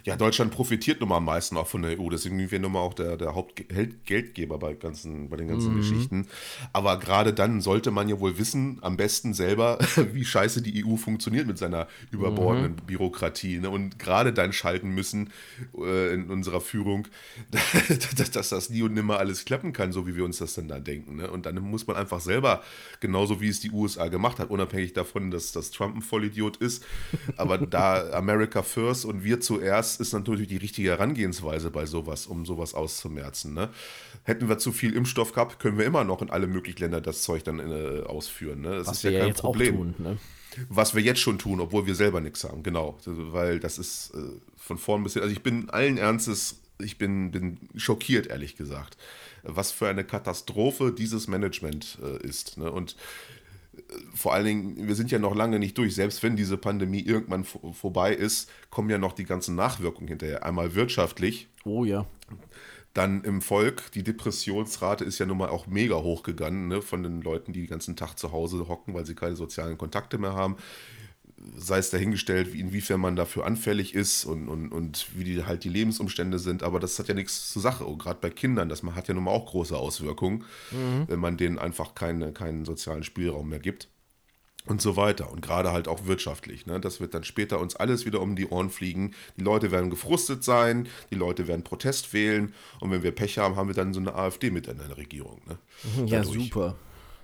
Ja, 0.05 0.17
Deutschland 0.17 0.53
profitiert 0.53 1.01
nun 1.01 1.09
mal 1.09 1.19
am 1.19 1.25
meisten 1.25 1.57
auch 1.57 1.67
von 1.67 1.83
der 1.83 1.99
EU. 1.99 2.09
Deswegen 2.11 2.39
sind 2.39 2.51
wir 2.51 2.59
nun 2.59 2.73
mal 2.73 2.81
auch 2.81 2.95
der, 2.95 3.17
der 3.17 3.35
Hauptgeldgeber 3.35 4.59
bei, 4.59 4.75
ganzen, 4.75 5.29
bei 5.29 5.37
den 5.37 5.49
ganzen 5.49 5.75
mhm. 5.75 5.79
Geschichten. 5.79 6.27
Aber 6.73 6.99
gerade 6.99 7.33
dann 7.33 7.61
sollte 7.61 7.91
man 7.91 8.09
ja 8.09 8.21
wohl 8.21 8.39
wissen, 8.39 8.79
am 8.83 8.97
besten 8.97 9.35
selber, 9.35 9.79
wie 10.13 10.25
scheiße 10.25 10.63
die 10.63 10.85
EU 10.85 10.97
funktioniert 10.97 11.47
mit 11.47 11.59
seiner 11.59 11.89
überbordenden 12.11 12.73
mhm. 12.73 12.87
Bürokratie. 12.87 13.59
Ne? 13.59 13.71
Und 13.71 13.99
gerade 13.99 14.33
dann 14.33 14.53
schalten 14.53 14.91
müssen 14.91 15.31
äh, 15.79 16.15
in 16.15 16.31
unserer 16.31 16.61
Führung, 16.61 17.09
dass, 18.17 18.31
dass, 18.31 18.49
das 18.49 18.71
nie 18.71 18.83
und 18.83 18.95
nimmer 18.95 19.19
alles 19.19 19.45
klappen 19.45 19.73
kann, 19.73 19.93
so 19.93 20.07
wie 20.07 20.17
wir 20.17 20.25
uns 20.25 20.39
das 20.39 20.55
dann 20.55 20.69
da 20.69 20.79
denken. 20.81 21.17
Ne? 21.17 21.31
Und 21.31 21.47
dann 21.47 21.57
muss 21.57 21.87
man 21.87 21.97
einfach 21.97 22.21
selber, 22.21 22.63
genauso 23.01 23.41
wie 23.41 23.49
es 23.49 23.61
die 23.61 23.71
USA 23.71 24.09
gemacht 24.09 24.39
hat, 24.39 24.51
unabhängig 24.51 24.93
davon, 24.93 25.31
dass, 25.31 25.53
dass 25.53 25.71
Trump 25.71 25.97
ein 25.97 26.03
Vollidiot 26.03 26.57
ist, 26.59 26.85
aber 27.37 27.59
da 27.59 28.11
America 28.13 28.63
First 28.63 29.05
und 29.05 29.25
wir 29.25 29.41
zuerst 29.55 30.01
ist 30.01 30.13
natürlich 30.13 30.49
die 30.49 30.57
richtige 30.57 30.91
Herangehensweise 30.91 31.71
bei 31.71 31.87
sowas, 31.87 32.27
um 32.27 32.45
sowas 32.45 32.75
auszumerzen. 32.75 33.55
Ne? 33.55 33.71
Hätten 34.25 34.49
wir 34.49 34.59
zu 34.59 34.73
viel 34.73 34.95
Impfstoff 34.95 35.33
gehabt, 35.33 35.59
können 35.59 35.79
wir 35.79 35.85
immer 35.85 36.05
noch 36.05 36.23
in 36.23 36.31
alle 36.31 36.47
möglichen 36.47 36.81
Länder 36.81 37.01
das 37.01 37.23
Zeug 37.23 37.45
dann 37.45 37.59
äh, 37.59 38.03
ausführen. 38.05 38.63
Ne? 38.63 38.71
Das 38.71 38.89
Was 38.89 38.97
ist 38.99 39.03
ja 39.05 39.21
kein 39.21 39.35
Problem. 39.35 39.77
Tun, 39.77 39.95
ne? 39.99 40.19
Was 40.69 40.95
wir 40.95 41.03
jetzt 41.03 41.21
schon 41.21 41.39
tun, 41.39 41.61
obwohl 41.61 41.87
wir 41.87 41.95
selber 41.95 42.21
nichts 42.21 42.45
haben, 42.45 42.63
genau. 42.63 42.99
Weil 43.05 43.59
das 43.59 43.79
ist 43.79 44.13
äh, 44.15 44.19
von 44.57 44.79
vorn 44.79 45.03
bis 45.03 45.15
hin. 45.15 45.23
Also 45.23 45.33
ich 45.33 45.43
bin 45.43 45.69
allen 45.71 45.99
Ernstes, 45.99 46.61
ich 46.79 46.97
bin, 46.97 47.31
bin 47.31 47.59
schockiert, 47.77 48.29
ehrlich 48.29 48.57
gesagt, 48.57 48.97
was 49.43 49.73
für 49.73 49.89
eine 49.89 50.05
Katastrophe 50.05 50.93
dieses 50.93 51.29
Management 51.29 51.99
äh, 52.03 52.25
ist. 52.27 52.57
Ne? 52.57 52.71
Und 52.71 52.97
vor 54.15 54.35
allen 54.35 54.45
Dingen, 54.45 54.89
wir 54.89 54.95
sind 54.95 55.11
ja 55.11 55.19
noch 55.19 55.35
lange 55.35 55.59
nicht 55.59 55.77
durch. 55.79 55.95
Selbst 55.95 56.23
wenn 56.23 56.37
diese 56.37 56.57
Pandemie 56.57 57.01
irgendwann 57.01 57.45
vorbei 57.45 58.15
ist, 58.15 58.51
kommen 58.71 58.91
ja 58.91 58.99
noch 58.99 59.13
die 59.13 59.25
ganzen 59.25 59.55
Nachwirkungen 59.55 60.09
hinterher. 60.09 60.45
Einmal 60.45 60.75
wirtschaftlich. 60.75 61.49
Oh 61.65 61.85
ja. 61.85 62.07
Dann 62.93 63.25
im 63.25 63.43
Volk, 63.43 63.91
die 63.93 64.05
Depressionsrate 64.05 65.05
ist 65.05 65.19
ja 65.19 65.27
nun 65.27 65.39
mal 65.39 65.49
auch 65.49 65.67
mega 65.67 65.97
hochgegangen, 65.97 66.69
ne, 66.69 66.81
von 66.81 67.03
den 67.03 67.23
Leuten, 67.23 67.53
die 67.53 67.63
den 67.63 67.71
ganzen 67.71 67.97
Tag 67.97 68.19
zu 68.19 68.31
Hause 68.31 68.69
hocken, 68.69 68.95
weil 68.95 69.05
sie 69.05 69.17
keine 69.17 69.35
sozialen 69.35 69.77
Kontakte 69.77 70.17
mehr 70.19 70.35
haben 70.35 70.57
sei 71.57 71.79
es 71.79 71.91
dahingestellt, 71.91 72.53
wie, 72.53 72.61
inwiefern 72.61 73.01
man 73.01 73.17
dafür 73.17 73.45
anfällig 73.45 73.95
ist 73.95 74.25
und, 74.25 74.49
und, 74.49 74.71
und 74.71 75.07
wie 75.15 75.25
die 75.25 75.45
halt 75.45 75.65
die 75.65 75.69
Lebensumstände 75.69 76.39
sind, 76.39 76.63
aber 76.63 76.81
das 76.81 76.99
hat 76.99 77.09
ja 77.09 77.15
nichts 77.15 77.51
zur 77.51 77.63
Sache. 77.63 77.85
Und 77.85 77.99
gerade 77.99 78.19
bei 78.21 78.31
Kindern, 78.31 78.69
das 78.69 78.83
hat 78.83 79.09
ja 79.09 79.15
nun 79.15 79.25
mal 79.25 79.31
auch 79.31 79.47
große 79.47 79.77
Auswirkungen, 79.77 80.45
mhm. 80.71 81.05
wenn 81.09 81.21
man 81.21 81.37
denen 81.37 81.59
einfach 81.59 81.95
keine, 81.95 82.33
keinen 82.33 82.65
sozialen 82.65 83.05
Spielraum 83.05 83.49
mehr 83.49 83.61
gibt. 83.61 83.89
Und 84.67 84.81
so 84.81 84.97
weiter. 84.97 85.31
Und 85.31 85.43
gerade 85.43 85.73
halt 85.73 85.89
auch 85.89 86.07
wirtschaftlich. 86.07 86.65
Ne? 86.65 86.81
Das 86.81 86.99
wird 86.99 87.13
dann 87.13 87.23
später 87.23 87.61
uns 87.61 87.77
alles 87.77 88.07
wieder 88.07 88.23
um 88.23 88.35
die 88.35 88.47
Ohren 88.47 88.71
fliegen. 88.71 89.13
Die 89.37 89.43
Leute 89.43 89.71
werden 89.71 89.91
gefrustet 89.91 90.43
sein, 90.43 90.89
die 91.11 91.17
Leute 91.17 91.47
werden 91.49 91.65
Protest 91.65 92.15
wählen. 92.15 92.55
Und 92.81 92.91
wenn 92.91 93.03
wir 93.03 93.13
Pech 93.13 93.37
haben, 93.37 93.57
haben 93.57 93.69
wir 93.69 93.75
dann 93.75 93.93
so 93.93 94.01
eine 94.01 94.15
AfD 94.15 94.51
mit 94.51 94.67
in 94.67 94.79
der 94.79 94.97
Regierung. 94.97 95.43
Ne? 95.47 95.59
Ja, 96.07 96.23
Dadurch. 96.23 96.45
super. 96.45 96.77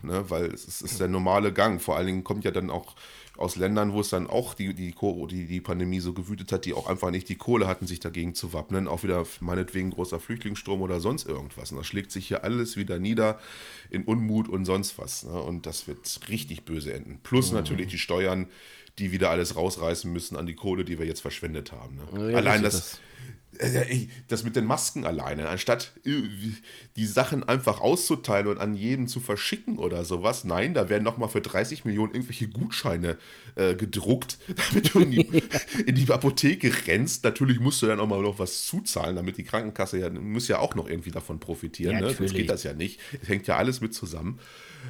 Ne? 0.02 0.24
weil 0.28 0.46
es 0.46 0.82
ist 0.82 1.00
der 1.00 1.08
normale 1.08 1.52
Gang. 1.52 1.80
Vor 1.80 1.96
allen 1.96 2.06
Dingen 2.06 2.24
kommt 2.24 2.44
ja 2.44 2.50
dann 2.50 2.70
auch 2.70 2.96
aus 3.40 3.56
Ländern, 3.56 3.94
wo 3.94 4.00
es 4.00 4.10
dann 4.10 4.26
auch 4.26 4.52
die, 4.52 4.74
die, 4.74 4.94
die, 4.94 5.46
die 5.46 5.60
Pandemie 5.62 6.00
so 6.00 6.12
gewütet 6.12 6.52
hat, 6.52 6.66
die 6.66 6.74
auch 6.74 6.86
einfach 6.86 7.10
nicht 7.10 7.28
die 7.28 7.36
Kohle 7.36 7.66
hatten, 7.66 7.86
sich 7.86 7.98
dagegen 7.98 8.34
zu 8.34 8.52
wappnen. 8.52 8.86
Auch 8.86 9.02
wieder 9.02 9.24
meinetwegen 9.40 9.90
großer 9.90 10.20
Flüchtlingsstrom 10.20 10.82
oder 10.82 11.00
sonst 11.00 11.26
irgendwas. 11.26 11.70
Und 11.70 11.78
das 11.78 11.86
schlägt 11.86 12.12
sich 12.12 12.28
hier 12.28 12.44
alles 12.44 12.76
wieder 12.76 12.98
nieder 12.98 13.38
in 13.88 14.04
Unmut 14.04 14.48
und 14.48 14.66
sonst 14.66 14.98
was. 14.98 15.24
Ne? 15.24 15.40
Und 15.40 15.64
das 15.64 15.88
wird 15.88 16.20
richtig 16.28 16.66
böse 16.66 16.92
enden. 16.92 17.20
Plus 17.22 17.50
mhm. 17.50 17.56
natürlich 17.56 17.86
die 17.86 17.98
Steuern, 17.98 18.46
die 18.98 19.10
wieder 19.10 19.30
alles 19.30 19.56
rausreißen 19.56 20.12
müssen 20.12 20.36
an 20.36 20.44
die 20.46 20.54
Kohle, 20.54 20.84
die 20.84 20.98
wir 20.98 21.06
jetzt 21.06 21.22
verschwendet 21.22 21.72
haben. 21.72 21.98
Ne? 22.12 22.32
Ja, 22.32 22.36
Allein 22.36 22.62
das, 22.62 22.74
das 22.74 23.00
das 24.28 24.44
mit 24.44 24.56
den 24.56 24.64
Masken 24.64 25.04
alleine, 25.04 25.48
anstatt 25.48 25.92
äh, 26.04 26.22
die 26.96 27.06
Sachen 27.06 27.44
einfach 27.44 27.80
auszuteilen 27.80 28.46
und 28.46 28.58
an 28.58 28.74
jeden 28.74 29.06
zu 29.06 29.20
verschicken 29.20 29.78
oder 29.78 30.04
sowas, 30.04 30.44
nein, 30.44 30.74
da 30.74 30.88
werden 30.88 31.04
nochmal 31.04 31.28
für 31.28 31.40
30 31.40 31.84
Millionen 31.84 32.14
irgendwelche 32.14 32.48
Gutscheine 32.48 33.18
äh, 33.56 33.74
gedruckt, 33.74 34.38
damit 34.72 34.94
du 34.94 35.00
in 35.00 35.10
die, 35.10 35.42
in 35.86 35.94
die, 35.94 36.10
Apotheke 36.10 36.72
rennst. 36.86 37.22
Natürlich 37.24 37.60
musst 37.60 37.82
du 37.82 37.86
dann 37.86 38.00
auch 38.00 38.08
mal 38.08 38.20
noch 38.20 38.38
was 38.38 38.66
zuzahlen, 38.66 39.16
damit 39.16 39.36
die 39.36 39.44
Krankenkasse 39.44 39.98
ja, 39.98 40.10
muss 40.10 40.48
ja 40.48 40.58
auch 40.58 40.74
noch 40.74 40.88
irgendwie 40.88 41.10
davon 41.10 41.38
profitieren. 41.38 41.94
Ja, 41.94 42.00
ne? 42.00 42.14
Sonst 42.14 42.34
geht 42.34 42.50
das 42.50 42.64
ja 42.64 42.72
nicht. 42.72 42.98
Es 43.22 43.28
hängt 43.28 43.46
ja 43.46 43.56
alles 43.56 43.80
mit 43.80 43.94
zusammen. 43.94 44.40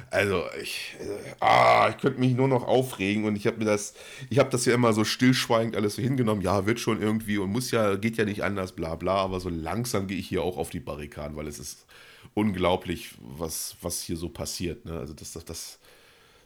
Also, 0.09 0.43
ich, 0.61 0.95
ah, 1.39 1.89
ich 1.89 1.97
könnte 1.97 2.19
mich 2.19 2.35
nur 2.35 2.47
noch 2.47 2.67
aufregen 2.67 3.25
und 3.25 3.35
ich 3.35 3.47
habe 3.47 3.57
mir 3.57 3.65
das, 3.65 3.93
ich 4.29 4.39
habe 4.39 4.49
das 4.49 4.65
ja 4.65 4.73
immer 4.73 4.93
so 4.93 5.03
stillschweigend 5.03 5.75
alles 5.75 5.95
so 5.95 6.01
hingenommen. 6.01 6.41
Ja, 6.41 6.65
wird 6.65 6.79
schon 6.79 7.01
irgendwie 7.01 7.37
und 7.37 7.49
muss 7.51 7.71
ja, 7.71 7.95
geht 7.95 8.17
ja 8.17 8.25
nicht 8.25 8.43
anders, 8.43 8.73
bla 8.73 8.95
bla. 8.95 9.15
Aber 9.15 9.39
so 9.39 9.49
langsam 9.49 10.07
gehe 10.07 10.17
ich 10.17 10.27
hier 10.27 10.43
auch 10.43 10.57
auf 10.57 10.69
die 10.69 10.79
Barrikaden, 10.79 11.37
weil 11.37 11.47
es 11.47 11.59
ist 11.59 11.85
unglaublich, 12.33 13.15
was, 13.19 13.75
was 13.81 14.01
hier 14.01 14.17
so 14.17 14.29
passiert. 14.29 14.85
Ne? 14.85 14.99
Also, 14.99 15.13
dass, 15.13 15.33
dass, 15.33 15.45
dass, 15.45 15.79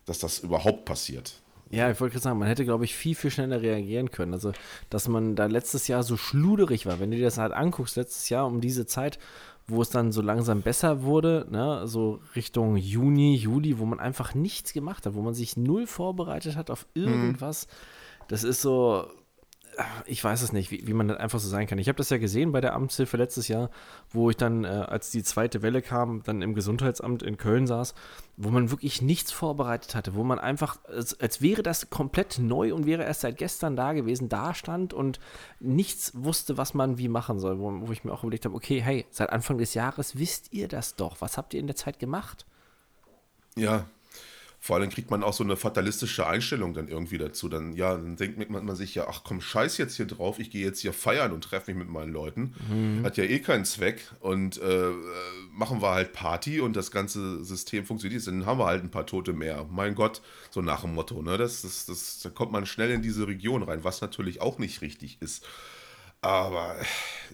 dass 0.06 0.20
das 0.20 0.40
überhaupt 0.40 0.86
passiert. 0.86 1.42
Ja, 1.72 1.90
ich 1.90 2.00
wollte 2.00 2.14
gerade 2.14 2.24
sagen, 2.24 2.40
man 2.40 2.48
hätte, 2.48 2.64
glaube 2.64 2.86
ich, 2.86 2.96
viel, 2.96 3.16
viel 3.16 3.32
schneller 3.32 3.62
reagieren 3.62 4.12
können. 4.12 4.34
Also, 4.34 4.54
dass 4.90 5.08
man 5.08 5.36
da 5.36 5.48
letztes 5.48 5.88
Jahr 5.88 6.04
so 6.04 6.16
schluderig 6.16 6.86
war. 6.86 7.00
Wenn 7.00 7.12
du 7.12 7.18
dir 7.18 7.26
das 7.26 7.38
halt 7.38 7.54
anguckst, 7.54 7.96
letztes 7.96 8.30
Jahr 8.30 8.46
um 8.46 8.62
diese 8.62 8.86
Zeit 8.86 9.18
wo 9.68 9.82
es 9.82 9.90
dann 9.90 10.12
so 10.12 10.22
langsam 10.22 10.62
besser 10.62 11.04
wurde, 11.04 11.48
ne, 11.50 11.88
so 11.88 12.20
Richtung 12.36 12.78
Juni, 12.78 13.36
Juli, 13.36 13.80
wo 13.80 13.86
man 13.86 14.00
einfach 14.00 14.36
nichts 14.36 14.74
gemacht 14.74 15.06
hat, 15.06 15.16
wo 15.16 15.22
man 15.22 15.34
sich 15.34 15.58
null 15.58 15.88
vorbereitet 15.88 16.56
hat 16.56 16.70
auf 16.70 16.86
mhm. 16.94 17.04
irgendwas. 17.04 17.68
Mhm. 17.68 18.26
Das 18.28 18.44
ist 18.44 18.62
so, 18.62 19.08
ich 20.06 20.24
weiß 20.24 20.42
es 20.42 20.54
nicht, 20.54 20.72
wie, 20.72 20.86
wie 20.88 20.94
man 20.94 21.08
das 21.08 21.18
einfach 21.18 21.40
so 21.40 21.50
sein 21.50 21.68
kann. 21.68 21.78
Ich 21.78 21.88
habe 21.88 21.98
das 21.98 22.10
ja 22.10 22.18
gesehen 22.18 22.52
bei 22.52 22.62
der 22.62 22.74
Amtshilfe 22.74 23.18
letztes 23.18 23.48
Jahr, 23.48 23.70
wo 24.12 24.30
ich 24.30 24.38
dann, 24.38 24.64
äh, 24.64 24.68
als 24.68 25.12
die 25.12 25.24
zweite 25.24 25.62
Welle 25.62 25.82
kam, 25.82 26.24
dann 26.24 26.42
im 26.42 26.54
Gesundheitsamt 26.54 27.24
in 27.24 27.38
Köln 27.38 27.68
saß, 27.68 27.94
wo 28.38 28.50
man 28.50 28.72
wirklich 28.72 29.02
nichts 29.02 29.32
vorbereitet 29.32 29.96
hatte, 29.96 30.16
wo 30.16 30.24
man 30.24 30.40
einfach, 30.40 30.78
als, 30.86 31.20
als 31.20 31.42
wäre 31.42 31.64
das 31.64 31.90
komplett 31.90 32.40
neu 32.40 32.74
und 32.74 32.86
wäre 32.86 33.04
erst 33.04 33.22
seit 33.22 33.38
gestern 33.38 33.76
da 33.76 33.94
gewesen, 33.94 34.30
da 34.30 34.54
stand 34.54 34.94
und 34.94 35.20
nichts 35.60 36.12
wusste, 36.16 36.58
was 36.58 36.74
man 36.74 36.98
wie 36.98 37.08
machen 37.08 37.40
soll, 37.40 37.60
wo, 37.60 37.88
wo 37.88 37.92
ich 37.92 38.04
mir 38.04 38.14
auch 38.14 38.24
überlegt 38.24 38.46
habe, 38.46 38.56
okay, 38.56 38.82
hey, 38.82 39.06
seit 39.12 39.32
Anfang 39.32 39.58
des 39.58 39.74
Jahres 39.74 40.18
wisst 40.18 40.54
ihr 40.54 40.68
das 40.68 40.96
doch. 40.96 41.22
Was 41.22 41.38
habt 41.38 41.54
ihr 41.54 41.60
in 41.60 41.68
der 41.68 41.76
Zeit 41.76 42.00
gemacht? 42.00 42.46
Ja, 43.56 43.86
vor 44.66 44.78
allem 44.78 44.90
kriegt 44.90 45.12
man 45.12 45.22
auch 45.22 45.34
so 45.34 45.44
eine 45.44 45.58
fatalistische 45.58 46.26
Einstellung 46.26 46.74
dann 46.74 46.88
irgendwie 46.88 47.20
dazu. 47.20 47.50
Dann, 47.50 47.74
ja, 47.74 47.94
dann 47.94 48.16
denkt 48.16 48.50
man, 48.50 48.66
man 48.66 48.76
sich 48.76 48.96
ja, 48.96 49.06
ach 49.08 49.22
komm, 49.24 49.40
scheiß 49.40 49.78
jetzt 49.78 49.96
hier 49.96 50.08
drauf, 50.08 50.40
ich 50.40 50.50
gehe 50.50 50.66
jetzt 50.66 50.80
hier 50.80 50.92
feiern 50.92 51.34
und 51.34 51.44
treffe 51.44 51.70
mich 51.70 51.78
mit 51.78 51.88
meinen 51.88 52.12
Leuten. 52.12 52.56
Mhm. 52.68 53.04
Hat 53.06 53.16
ja 53.16 53.26
eh 53.26 53.38
keinen 53.38 53.66
Zweck. 53.66 54.12
Und 54.22 54.58
äh, 54.58 54.90
machen 55.52 55.84
wir 55.84 55.92
halt 55.92 56.14
Party 56.14 56.62
und 56.62 56.76
das 56.76 56.90
ganze 56.90 57.44
System 57.44 57.86
funktioniert. 57.86 58.26
Dann 58.26 58.48
haben 58.48 58.58
wir 58.58 58.66
halt 58.66 58.84
ein 58.84 58.90
paar 58.90 59.06
Tote 59.06 59.34
mehr. 59.34 59.68
Mein 59.70 59.94
Gott, 59.94 60.24
so 60.50 60.64
nach 60.64 60.82
dem 60.82 60.96
Motto. 60.96 61.22
Ne? 61.22 61.38
Das, 61.38 61.62
das, 61.62 61.86
das, 61.86 62.22
da 62.24 62.32
kommt 62.32 62.52
man 62.52 62.66
schnell 62.66 62.90
in 62.90 63.04
diese 63.04 63.28
Region 63.28 63.62
rein, 63.62 63.84
was 63.84 64.02
natürlich 64.02 64.42
auch 64.42 64.58
nicht 64.58 64.82
richtig 64.82 65.22
ist. 65.22 65.46
Aber 66.26 66.76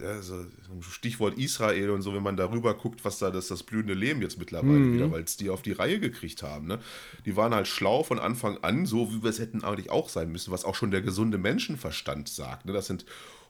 also, 0.01 0.45
Stichwort 0.81 1.37
Israel 1.37 1.91
und 1.91 2.01
so, 2.01 2.13
wenn 2.13 2.23
man 2.23 2.35
darüber 2.35 2.73
guckt, 2.73 3.05
was 3.05 3.19
da 3.19 3.31
das, 3.31 3.47
das 3.47 3.63
blühende 3.63 3.93
Leben 3.93 4.21
jetzt 4.21 4.37
mittlerweile 4.37 4.73
mhm. 4.73 4.93
wieder, 4.93 5.11
weil 5.13 5.23
es 5.23 5.37
die 5.37 5.49
auf 5.49 5.61
die 5.61 5.71
Reihe 5.71 6.01
gekriegt 6.01 6.43
haben. 6.43 6.67
Ne? 6.67 6.79
Die 7.25 7.37
waren 7.37 7.55
halt 7.55 7.69
schlau 7.69 8.03
von 8.03 8.19
Anfang 8.19 8.57
an, 8.63 8.85
so 8.85 9.09
wie 9.13 9.23
wir 9.23 9.29
es 9.29 9.39
hätten 9.39 9.63
eigentlich 9.63 9.89
auch 9.89 10.09
sein 10.09 10.29
müssen, 10.29 10.51
was 10.51 10.65
auch 10.65 10.75
schon 10.75 10.91
der 10.91 11.01
gesunde 11.01 11.37
Menschenverstand 11.37 12.27
sagt. 12.27 12.65
Ne? 12.65 12.73
Das 12.73 12.87
sind 12.87 13.05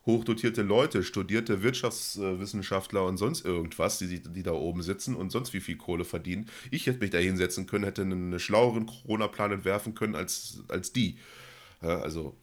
hochdotierte 0.06 0.62
Leute, 0.62 1.02
studierte 1.02 1.64
Wirtschaftswissenschaftler 1.64 3.04
und 3.06 3.18
sonst 3.18 3.44
irgendwas, 3.44 3.98
die, 3.98 4.22
die 4.22 4.44
da 4.44 4.52
oben 4.52 4.84
sitzen 4.84 5.16
und 5.16 5.32
sonst 5.32 5.54
wie 5.54 5.60
viel 5.60 5.78
Kohle 5.78 6.06
verdienen. 6.06 6.50
Ich 6.70 6.86
hätte 6.86 7.00
mich 7.00 7.10
da 7.10 7.18
hinsetzen 7.18 7.66
können, 7.66 7.86
hätte 7.86 8.04
einen 8.04 8.40
schlaueren 8.40 8.86
Corona-Plan 8.86 9.54
entwerfen 9.54 9.96
können 9.96 10.16
als, 10.16 10.60
als 10.68 10.94
die. 10.94 11.18
Also 11.82 12.36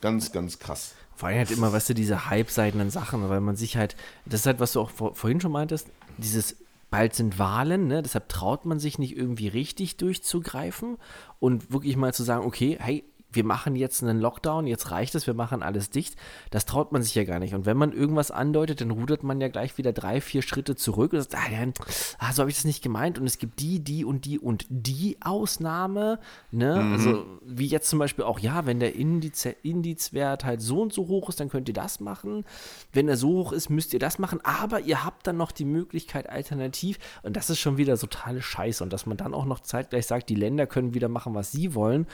ganz, 0.00 0.30
ganz 0.30 0.60
krass. 0.60 0.94
Vor 1.16 1.28
allem 1.28 1.38
halt 1.38 1.50
immer, 1.50 1.72
weißt 1.72 1.88
du, 1.88 1.94
diese 1.94 2.28
halbseitenden 2.28 2.90
Sachen, 2.90 3.28
weil 3.28 3.40
man 3.40 3.56
sich 3.56 3.76
halt, 3.76 3.96
das 4.26 4.40
ist 4.40 4.46
halt, 4.46 4.60
was 4.60 4.72
du 4.72 4.82
auch 4.82 4.90
vor, 4.90 5.14
vorhin 5.14 5.40
schon 5.40 5.52
meintest, 5.52 5.88
dieses 6.18 6.56
bald 6.90 7.14
sind 7.14 7.38
Wahlen, 7.38 7.88
ne? 7.88 8.02
deshalb 8.02 8.28
traut 8.28 8.64
man 8.64 8.78
sich 8.78 8.98
nicht 8.98 9.16
irgendwie 9.16 9.48
richtig 9.48 9.96
durchzugreifen 9.96 10.98
und 11.40 11.72
wirklich 11.72 11.96
mal 11.96 12.14
zu 12.14 12.22
sagen, 12.22 12.44
okay, 12.44 12.76
hey, 12.78 13.04
wir 13.36 13.44
machen 13.44 13.76
jetzt 13.76 14.02
einen 14.02 14.20
Lockdown, 14.20 14.66
jetzt 14.66 14.90
reicht 14.90 15.14
es, 15.14 15.26
wir 15.26 15.34
machen 15.34 15.62
alles 15.62 15.90
dicht. 15.90 16.16
Das 16.50 16.66
traut 16.66 16.92
man 16.92 17.02
sich 17.02 17.14
ja 17.14 17.24
gar 17.24 17.38
nicht. 17.38 17.54
Und 17.54 17.66
wenn 17.66 17.76
man 17.76 17.92
irgendwas 17.92 18.30
andeutet, 18.30 18.80
dann 18.80 18.90
rudert 18.90 19.22
man 19.22 19.40
ja 19.40 19.48
gleich 19.48 19.78
wieder 19.78 19.92
drei, 19.92 20.20
vier 20.20 20.42
Schritte 20.42 20.74
zurück 20.74 21.12
und 21.12 21.20
sagt, 21.20 21.34
ah, 21.34 21.52
ja, 21.52 21.72
ah, 22.18 22.32
so 22.32 22.40
habe 22.40 22.50
ich 22.50 22.56
das 22.56 22.64
nicht 22.64 22.82
gemeint. 22.82 23.18
Und 23.18 23.26
es 23.26 23.38
gibt 23.38 23.60
die, 23.60 23.80
die 23.80 24.04
und 24.04 24.24
die 24.24 24.38
und 24.38 24.66
die 24.68 25.18
Ausnahme. 25.20 26.18
Ne? 26.50 26.82
Mhm. 26.82 26.92
Also 26.92 27.26
wie 27.44 27.66
jetzt 27.66 27.88
zum 27.90 27.98
Beispiel 27.98 28.24
auch, 28.24 28.38
ja, 28.38 28.66
wenn 28.66 28.80
der 28.80 28.96
Indiz 28.96 29.46
Indizwert 29.62 30.44
halt 30.44 30.62
so 30.62 30.80
und 30.80 30.92
so 30.92 31.08
hoch 31.08 31.28
ist, 31.28 31.38
dann 31.40 31.50
könnt 31.50 31.68
ihr 31.68 31.74
das 31.74 32.00
machen. 32.00 32.44
Wenn 32.92 33.08
er 33.08 33.16
so 33.16 33.28
hoch 33.28 33.52
ist, 33.52 33.68
müsst 33.68 33.92
ihr 33.92 34.00
das 34.00 34.18
machen. 34.18 34.40
Aber 34.42 34.80
ihr 34.80 35.04
habt 35.04 35.26
dann 35.26 35.36
noch 35.36 35.52
die 35.52 35.66
Möglichkeit 35.66 36.30
alternativ. 36.30 36.98
Und 37.22 37.36
das 37.36 37.50
ist 37.50 37.60
schon 37.60 37.76
wieder 37.76 37.98
totale 37.98 38.40
Scheiße. 38.40 38.82
Und 38.82 38.92
dass 38.92 39.04
man 39.04 39.18
dann 39.18 39.34
auch 39.34 39.44
noch 39.44 39.60
zeitgleich 39.60 40.06
sagt, 40.06 40.30
die 40.30 40.34
Länder 40.34 40.66
können 40.66 40.94
wieder 40.94 41.08
machen, 41.08 41.34
was 41.34 41.52
sie 41.52 41.74
wollen, 41.74 42.06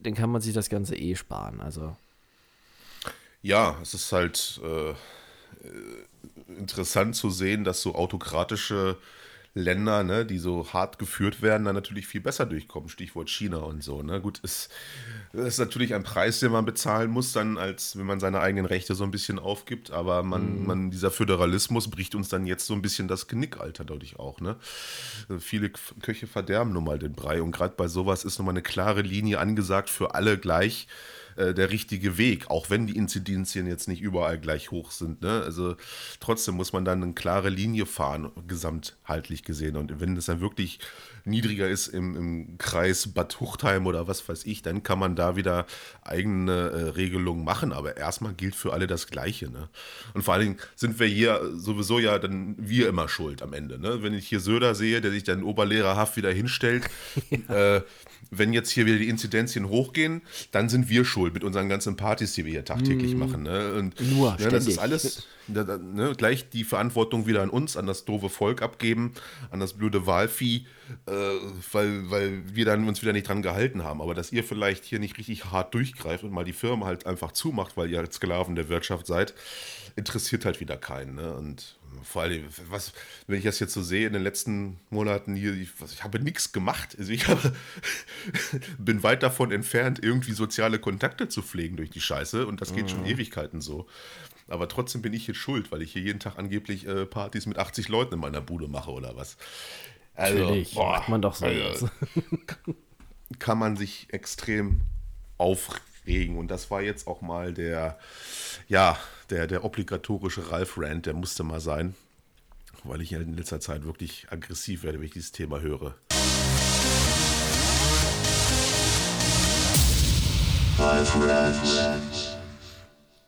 dann 0.00 0.14
kann 0.14 0.30
man 0.30 0.40
sich 0.40 0.54
das 0.54 0.69
Ganze 0.70 0.96
eh 0.96 1.14
sparen. 1.14 1.60
Also. 1.60 1.96
Ja, 3.42 3.76
es 3.82 3.94
ist 3.94 4.12
halt 4.12 4.60
äh, 4.64 4.94
interessant 6.58 7.16
zu 7.16 7.30
sehen, 7.30 7.64
dass 7.64 7.82
so 7.82 7.94
autokratische 7.94 8.96
Länder, 9.52 10.04
ne, 10.04 10.24
die 10.24 10.38
so 10.38 10.72
hart 10.72 10.98
geführt 10.98 11.42
werden, 11.42 11.64
dann 11.64 11.74
natürlich 11.74 12.06
viel 12.06 12.20
besser 12.20 12.46
durchkommen. 12.46 12.88
Stichwort 12.88 13.28
China 13.28 13.58
und 13.58 13.82
so. 13.82 14.02
Ne? 14.02 14.20
Gut, 14.20 14.40
es 14.44 14.68
ist 15.32 15.58
natürlich 15.58 15.94
ein 15.94 16.04
Preis, 16.04 16.38
den 16.38 16.52
man 16.52 16.64
bezahlen 16.64 17.10
muss, 17.10 17.32
dann 17.32 17.58
als 17.58 17.98
wenn 17.98 18.06
man 18.06 18.20
seine 18.20 18.40
eigenen 18.40 18.66
Rechte 18.66 18.94
so 18.94 19.02
ein 19.02 19.10
bisschen 19.10 19.40
aufgibt. 19.40 19.90
Aber 19.90 20.22
man, 20.22 20.60
mhm. 20.60 20.66
man 20.66 20.90
dieser 20.92 21.10
Föderalismus 21.10 21.90
bricht 21.90 22.14
uns 22.14 22.28
dann 22.28 22.46
jetzt 22.46 22.66
so 22.66 22.74
ein 22.74 22.82
bisschen 22.82 23.08
das 23.08 23.26
Genickalter 23.26 23.84
dadurch 23.84 24.18
auch. 24.20 24.40
Ne? 24.40 24.56
Viele 25.40 25.70
Köche 25.70 26.28
verderben 26.28 26.72
nun 26.72 26.84
mal 26.84 27.00
den 27.00 27.12
Brei. 27.12 27.42
Und 27.42 27.50
gerade 27.50 27.74
bei 27.76 27.88
sowas 27.88 28.24
ist 28.24 28.38
nochmal 28.38 28.52
eine 28.52 28.62
klare 28.62 29.02
Linie 29.02 29.40
angesagt 29.40 29.90
für 29.90 30.14
alle 30.14 30.38
gleich 30.38 30.86
äh, 31.36 31.54
der 31.54 31.70
richtige 31.70 32.18
Weg, 32.18 32.50
auch 32.50 32.70
wenn 32.70 32.86
die 32.86 32.96
Inzidenzien 32.96 33.66
jetzt 33.66 33.88
nicht 33.88 34.00
überall 34.00 34.38
gleich 34.38 34.70
hoch 34.70 34.90
sind. 34.90 35.22
Ne? 35.22 35.42
Also 35.42 35.76
trotzdem 36.20 36.54
muss 36.56 36.72
man 36.72 36.84
dann 36.84 37.02
eine 37.02 37.12
klare 37.14 37.48
Linie 37.48 37.86
fahren, 37.86 38.30
gesamtheitlich 38.46 39.44
gesehen. 39.44 39.76
Und 39.76 40.00
wenn 40.00 40.16
es 40.16 40.26
dann 40.26 40.40
wirklich 40.40 40.80
niedriger 41.24 41.68
ist 41.68 41.88
im, 41.88 42.16
im 42.16 42.58
Kreis 42.58 43.12
Bad 43.12 43.40
Huchtheim 43.40 43.86
oder 43.86 44.08
was 44.08 44.28
weiß 44.28 44.46
ich, 44.46 44.62
dann 44.62 44.82
kann 44.82 44.98
man 44.98 45.16
da 45.16 45.36
wieder 45.36 45.66
eigene 46.02 46.52
äh, 46.52 46.88
Regelungen 46.90 47.44
machen. 47.44 47.72
Aber 47.72 47.96
erstmal 47.96 48.34
gilt 48.34 48.54
für 48.54 48.72
alle 48.72 48.86
das 48.86 49.06
Gleiche. 49.06 49.50
Ne? 49.50 49.68
Und 50.14 50.22
vor 50.22 50.34
allen 50.34 50.44
Dingen 50.44 50.58
sind 50.76 50.98
wir 50.98 51.06
hier 51.06 51.40
sowieso 51.54 51.98
ja 51.98 52.18
dann 52.18 52.54
wir 52.58 52.88
immer 52.88 53.08
schuld 53.08 53.42
am 53.42 53.52
Ende. 53.52 53.78
Ne? 53.78 54.02
Wenn 54.02 54.14
ich 54.14 54.28
hier 54.28 54.40
Söder 54.40 54.74
sehe, 54.74 55.00
der 55.00 55.10
sich 55.10 55.24
dann 55.24 55.42
oberlehrerhaft 55.42 56.16
wieder 56.16 56.32
hinstellt, 56.32 56.84
ja. 57.30 57.76
äh, 57.76 57.82
wenn 58.30 58.52
jetzt 58.52 58.70
hier 58.70 58.86
wieder 58.86 58.98
die 58.98 59.08
Inzidenzien 59.08 59.68
hochgehen, 59.68 60.22
dann 60.52 60.68
sind 60.68 60.88
wir 60.88 61.04
schuld 61.04 61.34
mit 61.34 61.44
unseren 61.44 61.68
ganzen 61.68 61.96
Partys, 61.96 62.34
die 62.34 62.44
wir 62.44 62.52
hier 62.52 62.64
tagtäglich 62.64 63.14
mm. 63.14 63.18
machen. 63.18 63.42
Ne? 63.42 63.74
Und, 63.74 64.00
Nur, 64.00 64.36
ne, 64.38 64.48
das 64.48 64.66
ist 64.66 64.78
alles 64.78 65.26
ne, 65.48 66.14
gleich 66.16 66.48
die 66.48 66.64
Verantwortung 66.64 67.26
wieder 67.26 67.42
an 67.42 67.50
uns, 67.50 67.76
an 67.76 67.86
das 67.86 68.04
doofe 68.04 68.28
Volk 68.28 68.62
abgeben, 68.62 69.12
an 69.50 69.60
das 69.60 69.74
blöde 69.74 70.06
Wahlvieh, 70.06 70.66
äh, 71.06 71.12
weil, 71.72 72.10
weil 72.10 72.42
wir 72.54 72.64
dann 72.64 72.86
uns 72.86 73.02
wieder 73.02 73.12
nicht 73.12 73.28
dran 73.28 73.42
gehalten 73.42 73.84
haben. 73.84 74.00
Aber 74.00 74.14
dass 74.14 74.32
ihr 74.32 74.44
vielleicht 74.44 74.84
hier 74.84 74.98
nicht 74.98 75.18
richtig 75.18 75.46
hart 75.46 75.74
durchgreift 75.74 76.24
und 76.24 76.32
mal 76.32 76.44
die 76.44 76.52
Firma 76.52 76.86
halt 76.86 77.06
einfach 77.06 77.32
zumacht, 77.32 77.76
weil 77.76 77.90
ihr 77.90 77.98
halt 77.98 78.12
Sklaven 78.12 78.54
der 78.54 78.68
Wirtschaft 78.68 79.06
seid, 79.06 79.34
interessiert 79.96 80.44
halt 80.44 80.60
wieder 80.60 80.76
keinen. 80.76 81.14
Ne? 81.16 81.32
Und 81.34 81.78
vor 82.02 82.22
allem, 82.22 82.44
was, 82.68 82.92
wenn 83.26 83.38
ich 83.38 83.44
das 83.44 83.58
jetzt 83.58 83.72
so 83.72 83.82
sehe 83.82 84.06
in 84.06 84.12
den 84.12 84.22
letzten 84.22 84.80
Monaten 84.90 85.34
hier, 85.34 85.54
ich, 85.54 85.70
ich 85.92 86.04
habe 86.04 86.20
nichts 86.20 86.52
gemacht. 86.52 86.96
Also 86.98 87.12
ich 87.12 87.28
habe, 87.28 87.52
bin 88.78 89.02
weit 89.02 89.22
davon 89.22 89.52
entfernt, 89.52 90.00
irgendwie 90.02 90.32
soziale 90.32 90.78
Kontakte 90.78 91.28
zu 91.28 91.42
pflegen 91.42 91.76
durch 91.76 91.90
die 91.90 92.00
Scheiße 92.00 92.46
und 92.46 92.60
das 92.60 92.72
geht 92.72 92.84
mhm. 92.84 92.88
schon 92.88 93.06
Ewigkeiten 93.06 93.60
so. 93.60 93.86
Aber 94.48 94.68
trotzdem 94.68 95.02
bin 95.02 95.12
ich 95.12 95.26
jetzt 95.26 95.36
schuld, 95.36 95.70
weil 95.70 95.82
ich 95.82 95.92
hier 95.92 96.02
jeden 96.02 96.18
Tag 96.18 96.38
angeblich 96.38 96.86
äh, 96.86 97.06
Partys 97.06 97.46
mit 97.46 97.58
80 97.58 97.88
Leuten 97.88 98.14
in 98.14 98.20
meiner 98.20 98.40
Bude 98.40 98.66
mache 98.66 98.90
oder 98.90 99.16
was. 99.16 99.36
Also, 100.14 100.38
Natürlich, 100.38 100.74
boah, 100.74 100.98
macht 100.98 101.08
man 101.08 101.22
doch 101.22 101.34
so. 101.34 101.46
also, 101.46 101.88
kann 103.38 103.58
man 103.58 103.76
sich 103.76 104.08
extrem 104.10 104.82
aufregen. 106.10 106.36
Und 106.36 106.50
das 106.50 106.70
war 106.70 106.82
jetzt 106.82 107.06
auch 107.06 107.20
mal 107.20 107.52
der, 107.54 107.98
ja, 108.68 108.98
der, 109.30 109.46
der 109.46 109.64
obligatorische 109.64 110.50
Ralf-Rant, 110.50 111.06
der 111.06 111.14
musste 111.14 111.44
mal 111.44 111.60
sein, 111.60 111.94
weil 112.84 113.00
ich 113.00 113.12
in 113.12 113.36
letzter 113.36 113.60
Zeit 113.60 113.84
wirklich 113.84 114.26
aggressiv 114.30 114.82
werde, 114.82 114.98
wenn 114.98 115.06
ich 115.06 115.12
dieses 115.12 115.32
Thema 115.32 115.60
höre. 115.60 115.94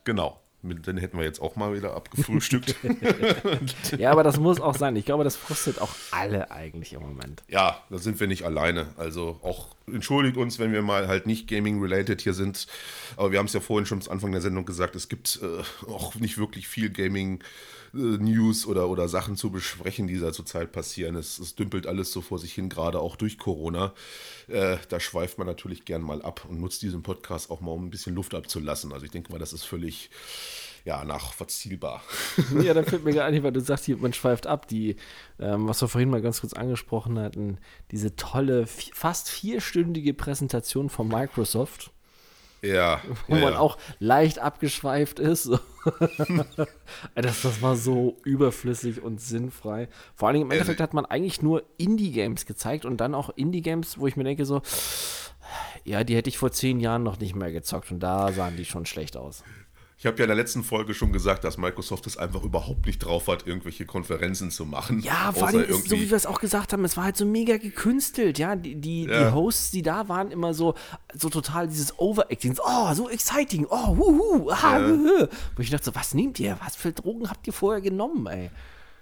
Genau. 0.03 0.42
Den 0.63 0.97
hätten 0.97 1.17
wir 1.17 1.25
jetzt 1.25 1.41
auch 1.41 1.55
mal 1.57 1.75
wieder 1.75 1.93
abgefrühstückt. 1.95 2.75
Ja, 3.97 4.11
aber 4.11 4.23
das 4.23 4.39
muss 4.39 4.59
auch 4.59 4.75
sein. 4.75 4.95
Ich 4.95 5.05
glaube, 5.05 5.23
das 5.23 5.35
frustet 5.35 5.79
auch 5.79 5.89
alle 6.11 6.51
eigentlich 6.51 6.93
im 6.93 7.01
Moment. 7.01 7.43
ja, 7.47 7.81
da 7.89 7.97
sind 7.97 8.19
wir 8.19 8.27
nicht 8.27 8.43
alleine. 8.43 8.87
Also 8.97 9.39
auch 9.43 9.75
entschuldigt 9.87 10.37
uns, 10.37 10.59
wenn 10.59 10.71
wir 10.71 10.81
mal 10.81 11.07
halt 11.07 11.27
nicht 11.27 11.47
Gaming-related 11.47 12.21
hier 12.21 12.33
sind. 12.33 12.67
Aber 13.17 13.31
wir 13.31 13.39
haben 13.39 13.45
es 13.45 13.53
ja 13.53 13.59
vorhin 13.59 13.85
schon 13.85 14.01
am 14.01 14.11
Anfang 14.11 14.31
der 14.31 14.41
Sendung 14.41 14.65
gesagt, 14.65 14.95
es 14.95 15.09
gibt 15.09 15.39
äh, 15.41 15.87
auch 15.89 16.15
nicht 16.15 16.37
wirklich 16.37 16.67
viel 16.67 16.89
Gaming-News 17.93 18.65
oder, 18.65 18.89
oder 18.89 19.07
Sachen 19.07 19.35
zu 19.35 19.51
besprechen, 19.51 20.07
die 20.07 20.19
da 20.19 20.31
zurzeit 20.31 20.71
passieren. 20.71 21.15
Es, 21.15 21.39
es 21.39 21.55
dümpelt 21.55 21.87
alles 21.87 22.11
so 22.11 22.21
vor 22.21 22.39
sich 22.39 22.53
hin, 22.53 22.69
gerade 22.69 22.99
auch 22.99 23.15
durch 23.15 23.37
Corona. 23.37 23.93
Äh, 24.47 24.77
da 24.89 24.99
schweift 24.99 25.37
man 25.37 25.47
natürlich 25.47 25.85
gern 25.85 26.01
mal 26.01 26.21
ab 26.21 26.45
und 26.49 26.59
nutzt 26.59 26.81
diesen 26.81 27.03
Podcast 27.03 27.51
auch 27.51 27.61
mal, 27.61 27.71
um 27.71 27.85
ein 27.85 27.89
bisschen 27.89 28.15
Luft 28.15 28.33
abzulassen. 28.33 28.91
Also 28.93 29.05
ich 29.05 29.11
denke 29.11 29.31
mal, 29.31 29.39
das 29.39 29.53
ist 29.53 29.63
völlig 29.63 30.09
ja, 30.85 31.05
nachvollziehbar. 31.05 32.03
Ja, 32.61 32.73
da 32.73 32.83
fällt 32.83 33.05
mir 33.05 33.13
gar 33.13 33.31
nicht, 33.31 33.43
weil 33.43 33.53
du 33.53 33.61
sagst, 33.61 33.85
hier, 33.85 33.97
man 33.97 34.13
schweift 34.13 34.47
ab. 34.47 34.67
Die, 34.67 34.97
ähm, 35.39 35.67
was 35.67 35.81
wir 35.81 35.87
vorhin 35.87 36.09
mal 36.09 36.21
ganz 36.21 36.41
kurz 36.41 36.53
angesprochen 36.53 37.19
hatten, 37.19 37.57
diese 37.91 38.15
tolle, 38.15 38.67
fast 38.67 39.29
vierstündige 39.29 40.13
Präsentation 40.13 40.89
von 40.89 41.07
Microsoft, 41.07 41.91
Ja, 42.63 43.01
wo 43.27 43.35
ja, 43.35 43.41
man 43.41 43.53
ja. 43.53 43.59
auch 43.59 43.77
leicht 43.99 44.39
abgeschweift 44.39 45.19
ist. 45.19 45.51
Das, 47.15 47.41
das 47.41 47.61
war 47.61 47.75
so 47.75 48.15
überflüssig 48.23 49.01
und 49.01 49.19
sinnfrei. 49.19 49.89
Vor 50.15 50.29
allen 50.29 50.35
Dingen 50.35 50.45
im 50.45 50.51
Endeffekt 50.51 50.79
hat 50.79 50.93
man 50.93 51.05
eigentlich 51.05 51.41
nur 51.41 51.63
Indie-Games 51.77 52.45
gezeigt 52.45 52.85
und 52.85 53.01
dann 53.01 53.13
auch 53.13 53.29
Indie-Games, 53.35 53.97
wo 53.97 54.07
ich 54.07 54.15
mir 54.15 54.23
denke, 54.23 54.45
so, 54.45 54.61
ja, 55.83 56.05
die 56.05 56.15
hätte 56.15 56.29
ich 56.29 56.37
vor 56.37 56.53
zehn 56.53 56.79
Jahren 56.79 57.03
noch 57.03 57.19
nicht 57.19 57.35
mehr 57.35 57.51
gezockt 57.51 57.91
und 57.91 57.99
da 57.99 58.31
sahen 58.31 58.55
die 58.55 58.63
schon 58.63 58.85
schlecht 58.85 59.17
aus. 59.17 59.43
Ich 60.03 60.05
habe 60.05 60.17
ja 60.17 60.25
in 60.25 60.27
der 60.27 60.35
letzten 60.35 60.65
Folge 60.65 60.93
schon 60.93 61.13
gesagt, 61.13 61.45
dass 61.45 61.57
Microsoft 61.57 62.05
es 62.07 62.17
einfach 62.17 62.43
überhaupt 62.43 62.87
nicht 62.87 62.99
drauf 62.99 63.29
hat, 63.29 63.47
irgendwelche 63.47 63.85
Konferenzen 63.85 64.51
zu 64.51 64.65
machen. 64.65 64.99
Ja, 64.99 65.31
vor 65.31 65.47
allem, 65.47 65.61
ist, 65.63 65.87
so 65.87 65.95
wie 65.95 66.09
wir 66.09 66.17
es 66.17 66.25
auch 66.25 66.41
gesagt 66.41 66.73
haben, 66.73 66.83
es 66.83 66.97
war 66.97 67.05
halt 67.05 67.15
so 67.15 67.25
mega 67.25 67.55
gekünstelt, 67.55 68.37
ja. 68.37 68.57
Die, 68.57 68.75
die, 68.75 69.05
Ja. 69.05 69.29
die 69.29 69.33
Hosts, 69.33 69.71
die 69.71 69.81
da 69.81 70.09
waren, 70.09 70.29
immer 70.31 70.53
so, 70.53 70.73
so 71.13 71.29
total 71.29 71.69
dieses 71.69 71.97
Overacting. 71.97 72.57
Oh, 72.61 72.93
so 72.93 73.07
exciting. 73.09 73.65
Oh, 73.69 73.95
wuhu. 73.97 74.49
Ah, 74.49 74.77
Ja. 74.77 75.27
Wo 75.55 75.61
ich 75.61 75.69
dachte 75.69 75.85
so, 75.85 75.95
was 75.95 76.13
nehmt 76.13 76.37
ihr? 76.37 76.57
Was 76.61 76.75
für 76.75 76.91
Drogen 76.91 77.29
habt 77.29 77.47
ihr 77.47 77.53
vorher 77.53 77.79
genommen, 77.79 78.27
ey? 78.27 78.49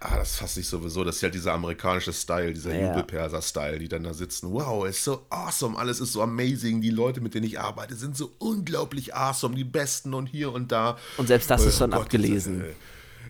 Ah, 0.04 0.18
das 0.18 0.36
fasse 0.36 0.60
ich 0.62 0.68
sowieso. 0.68 1.04
Das 1.04 1.18
ist 1.18 1.22
ja 1.22 1.30
dieser 1.30 1.54
amerikanische 1.54 2.12
Style, 2.12 2.54
dieser 2.54 2.74
Ja. 2.74 2.88
Jubelperser-Style, 2.88 3.78
die 3.78 3.88
dann 3.88 4.04
da 4.04 4.16
sitzen. 4.16 4.52
Wow, 4.52 4.88
ist 4.88 5.04
so 5.04 5.26
awesome, 5.30 5.78
alles 5.78 6.00
ist 6.00 6.14
so 6.14 6.24
amazing. 6.24 6.82
Die 6.82 6.90
Leute, 6.90 7.22
mit 7.22 7.36
denen 7.36 7.46
ich 7.46 7.60
arbeite, 7.60 7.96
sind 7.96 8.18
so 8.18 8.32
unglaublich 8.40 9.14
awesome, 9.16 9.54
die 9.56 9.64
Besten 9.64 10.16
und 10.16 10.26
hier 10.26 10.52
und 10.52 10.72
da. 10.72 10.98
Und 11.18 11.28
selbst 11.28 11.52
das 11.52 11.64
Oh 11.64 11.68
ist 11.68 11.80
dann 11.80 11.92
Gott, 11.92 12.02
abgelesen. 12.02 12.60
Das, 12.62 12.68
äh, 12.70 12.74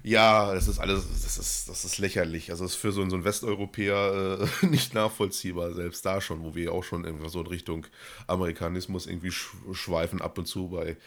ja, 0.04 0.54
das 0.54 0.68
ist 0.68 0.80
alles, 0.80 1.06
das 1.24 1.38
ist, 1.38 1.70
das 1.70 1.86
ist 1.86 1.98
lächerlich. 2.00 2.50
Also 2.52 2.66
es 2.66 2.72
ist 2.72 2.78
für 2.78 2.92
so, 2.92 3.02
einen- 3.02 3.10
so 3.10 3.16
einen 3.16 3.26
Westeuropäer 3.26 4.40
äh, 4.64 4.66
nicht 4.66 4.94
nachvollziehbar, 4.94 5.74
selbst 5.74 6.06
da 6.06 6.22
schon, 6.22 6.44
wo 6.44 6.56
wir 6.56 6.72
auch 6.74 6.84
schon 6.84 7.06
irgendwie 7.06 7.30
so 7.30 7.40
in 7.42 7.48
Richtung 7.48 7.86
Amerikanismus 8.28 9.06
irgendwie 9.08 9.32
sch 9.32 9.50
schweifen 9.74 10.22
ab 10.22 10.38
und 10.38 10.46
zu 10.48 10.70
bei, 10.70 10.98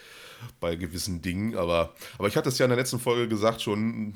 bei 0.60 0.76
gewissen 0.76 1.22
Dingen. 1.22 1.56
Aber, 1.56 1.94
aber 2.18 2.28
ich 2.28 2.36
hatte 2.36 2.48
es 2.50 2.58
ja 2.58 2.66
in 2.66 2.70
der 2.70 2.78
letzten 2.78 3.00
Folge 3.00 3.26
gesagt 3.28 3.62
schon, 3.62 4.14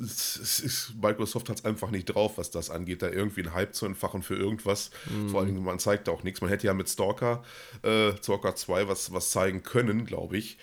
ist, 0.00 0.94
Microsoft 1.00 1.48
hat 1.48 1.58
es 1.58 1.64
einfach 1.64 1.90
nicht 1.90 2.06
drauf, 2.06 2.38
was 2.38 2.50
das 2.50 2.70
angeht, 2.70 3.02
da 3.02 3.08
irgendwie 3.10 3.42
einen 3.42 3.54
Hype 3.54 3.74
zu 3.74 3.86
entfachen 3.86 4.22
für 4.22 4.36
irgendwas. 4.36 4.90
Vor 5.30 5.40
allem, 5.42 5.62
man 5.62 5.78
zeigt 5.78 6.08
da 6.08 6.12
auch 6.12 6.22
nichts. 6.22 6.40
Man 6.40 6.50
hätte 6.50 6.66
ja 6.66 6.74
mit 6.74 6.88
Stalker, 6.88 7.42
äh, 7.82 8.12
Stalker 8.22 8.54
2 8.56 8.88
was, 8.88 9.12
was 9.12 9.30
zeigen 9.30 9.62
können, 9.62 10.04
glaube 10.06 10.36
ich. 10.36 10.58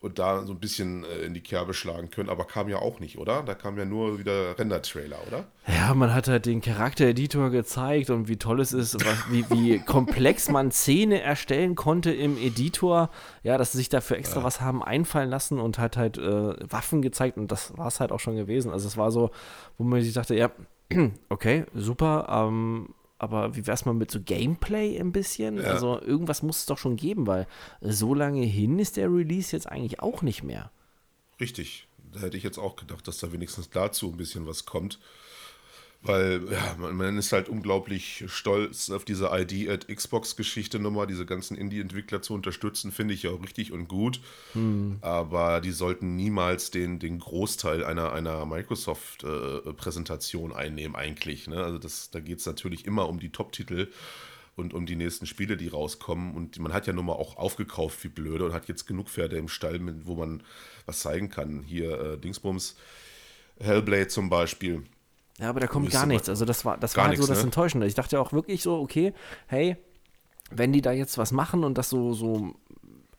Und 0.00 0.20
da 0.20 0.44
so 0.44 0.52
ein 0.52 0.60
bisschen 0.60 1.04
äh, 1.04 1.22
in 1.22 1.34
die 1.34 1.40
Kerbe 1.40 1.74
schlagen 1.74 2.10
können, 2.10 2.28
aber 2.28 2.44
kam 2.44 2.68
ja 2.68 2.78
auch 2.78 3.00
nicht, 3.00 3.18
oder? 3.18 3.42
Da 3.42 3.54
kam 3.54 3.76
ja 3.76 3.84
nur 3.84 4.20
wieder 4.20 4.56
Render-Trailer, 4.56 5.16
oder? 5.26 5.44
Ja, 5.66 5.92
man 5.92 6.14
hat 6.14 6.28
halt 6.28 6.46
den 6.46 6.60
Charaktereditor 6.60 7.50
gezeigt 7.50 8.10
und 8.10 8.28
wie 8.28 8.36
toll 8.36 8.60
es 8.60 8.72
ist, 8.72 8.94
was, 9.04 9.30
wie, 9.30 9.44
wie 9.50 9.78
komplex 9.86 10.50
man 10.50 10.70
Szene 10.70 11.20
erstellen 11.20 11.74
konnte 11.74 12.12
im 12.12 12.38
Editor. 12.38 13.10
Ja, 13.42 13.58
dass 13.58 13.72
sie 13.72 13.78
sich 13.78 13.88
dafür 13.88 14.18
extra 14.18 14.44
was 14.44 14.60
haben 14.60 14.84
einfallen 14.84 15.30
lassen 15.30 15.58
und 15.58 15.78
hat 15.78 15.96
halt 15.96 16.16
äh, 16.16 16.54
Waffen 16.70 17.02
gezeigt 17.02 17.36
und 17.36 17.50
das 17.50 17.76
war 17.76 17.88
es 17.88 17.98
halt 17.98 18.12
auch 18.12 18.20
schon 18.20 18.36
gewesen. 18.36 18.70
Also 18.70 18.86
es 18.86 18.96
war 18.96 19.10
so, 19.10 19.30
wo 19.78 19.84
man 19.84 20.00
sich 20.00 20.14
dachte, 20.14 20.36
ja, 20.36 20.52
okay, 21.28 21.64
super, 21.74 22.28
ähm, 22.30 22.94
aber 23.18 23.56
wie 23.56 23.66
wär's 23.66 23.84
mal 23.84 23.94
mit 23.94 24.10
so 24.10 24.20
Gameplay 24.20 24.98
ein 24.98 25.12
bisschen? 25.12 25.58
Ja. 25.58 25.64
Also 25.64 26.00
irgendwas 26.00 26.42
muss 26.42 26.58
es 26.58 26.66
doch 26.66 26.78
schon 26.78 26.96
geben, 26.96 27.26
weil 27.26 27.46
so 27.80 28.14
lange 28.14 28.44
hin 28.44 28.78
ist 28.78 28.96
der 28.96 29.12
Release 29.12 29.54
jetzt 29.54 29.66
eigentlich 29.66 30.00
auch 30.00 30.22
nicht 30.22 30.42
mehr. 30.42 30.70
Richtig. 31.40 31.88
Da 32.12 32.20
hätte 32.20 32.36
ich 32.36 32.42
jetzt 32.42 32.58
auch 32.58 32.76
gedacht, 32.76 33.06
dass 33.06 33.18
da 33.18 33.32
wenigstens 33.32 33.70
dazu 33.70 34.08
ein 34.10 34.16
bisschen 34.16 34.46
was 34.46 34.64
kommt. 34.64 34.98
Weil, 36.00 36.42
ja, 36.50 36.76
man, 36.78 36.94
man 36.94 37.18
ist 37.18 37.32
halt 37.32 37.48
unglaublich 37.48 38.24
stolz 38.28 38.88
auf 38.90 39.04
diese 39.04 39.30
ID 39.32 39.68
at 39.68 39.88
Xbox-Geschichte 39.88 40.78
nochmal, 40.78 41.08
diese 41.08 41.26
ganzen 41.26 41.56
Indie-Entwickler 41.56 42.22
zu 42.22 42.34
unterstützen, 42.34 42.92
finde 42.92 43.14
ich 43.14 43.24
ja 43.24 43.30
auch 43.30 43.42
richtig 43.42 43.72
und 43.72 43.88
gut. 43.88 44.20
Aber 45.00 45.60
die 45.60 45.72
sollten 45.72 46.14
niemals 46.14 46.70
den, 46.70 47.00
den 47.00 47.18
Großteil 47.18 47.84
einer, 47.84 48.12
einer 48.12 48.46
Microsoft-Präsentation 48.46 50.52
einnehmen, 50.52 50.94
eigentlich. 50.94 51.48
Ne? 51.48 51.64
Also 51.64 51.78
das, 51.78 52.10
da 52.10 52.20
geht 52.20 52.38
es 52.38 52.46
natürlich 52.46 52.86
immer 52.86 53.08
um 53.08 53.18
die 53.18 53.30
Top-Titel 53.30 53.88
und 54.54 54.74
um 54.74 54.86
die 54.86 54.96
nächsten 54.96 55.26
Spiele, 55.26 55.56
die 55.56 55.68
rauskommen. 55.68 56.34
Und 56.34 56.58
man 56.60 56.72
hat 56.72 56.86
ja 56.86 56.92
nun 56.92 57.06
mal 57.06 57.14
auch 57.14 57.36
aufgekauft 57.36 58.04
wie 58.04 58.08
blöde 58.08 58.44
und 58.44 58.52
hat 58.52 58.68
jetzt 58.68 58.86
genug 58.86 59.08
Pferde 59.08 59.36
im 59.36 59.48
Stall, 59.48 59.80
mit, 59.80 60.06
wo 60.06 60.14
man 60.14 60.44
was 60.86 61.00
zeigen 61.00 61.28
kann. 61.28 61.64
Hier 61.64 62.00
äh, 62.00 62.18
Dingsbums, 62.18 62.76
Hellblade 63.58 64.08
zum 64.08 64.30
Beispiel. 64.30 64.84
Ja, 65.38 65.50
aber 65.50 65.60
da 65.60 65.66
kommt 65.66 65.90
gar 65.90 66.06
nichts. 66.06 66.28
Also 66.28 66.44
das 66.44 66.64
war, 66.64 66.76
das 66.78 66.96
war 66.96 67.06
halt 67.06 67.18
so 67.18 67.26
das 67.26 67.38
ne? 67.38 67.44
Enttäuschende. 67.44 67.86
Ich 67.86 67.94
dachte 67.94 68.20
auch 68.20 68.32
wirklich 68.32 68.62
so, 68.62 68.78
okay, 68.80 69.12
hey, 69.46 69.76
wenn 70.50 70.72
die 70.72 70.82
da 70.82 70.92
jetzt 70.92 71.18
was 71.18 71.30
machen 71.32 71.62
und 71.64 71.78
das 71.78 71.90
so, 71.90 72.12
so 72.12 72.54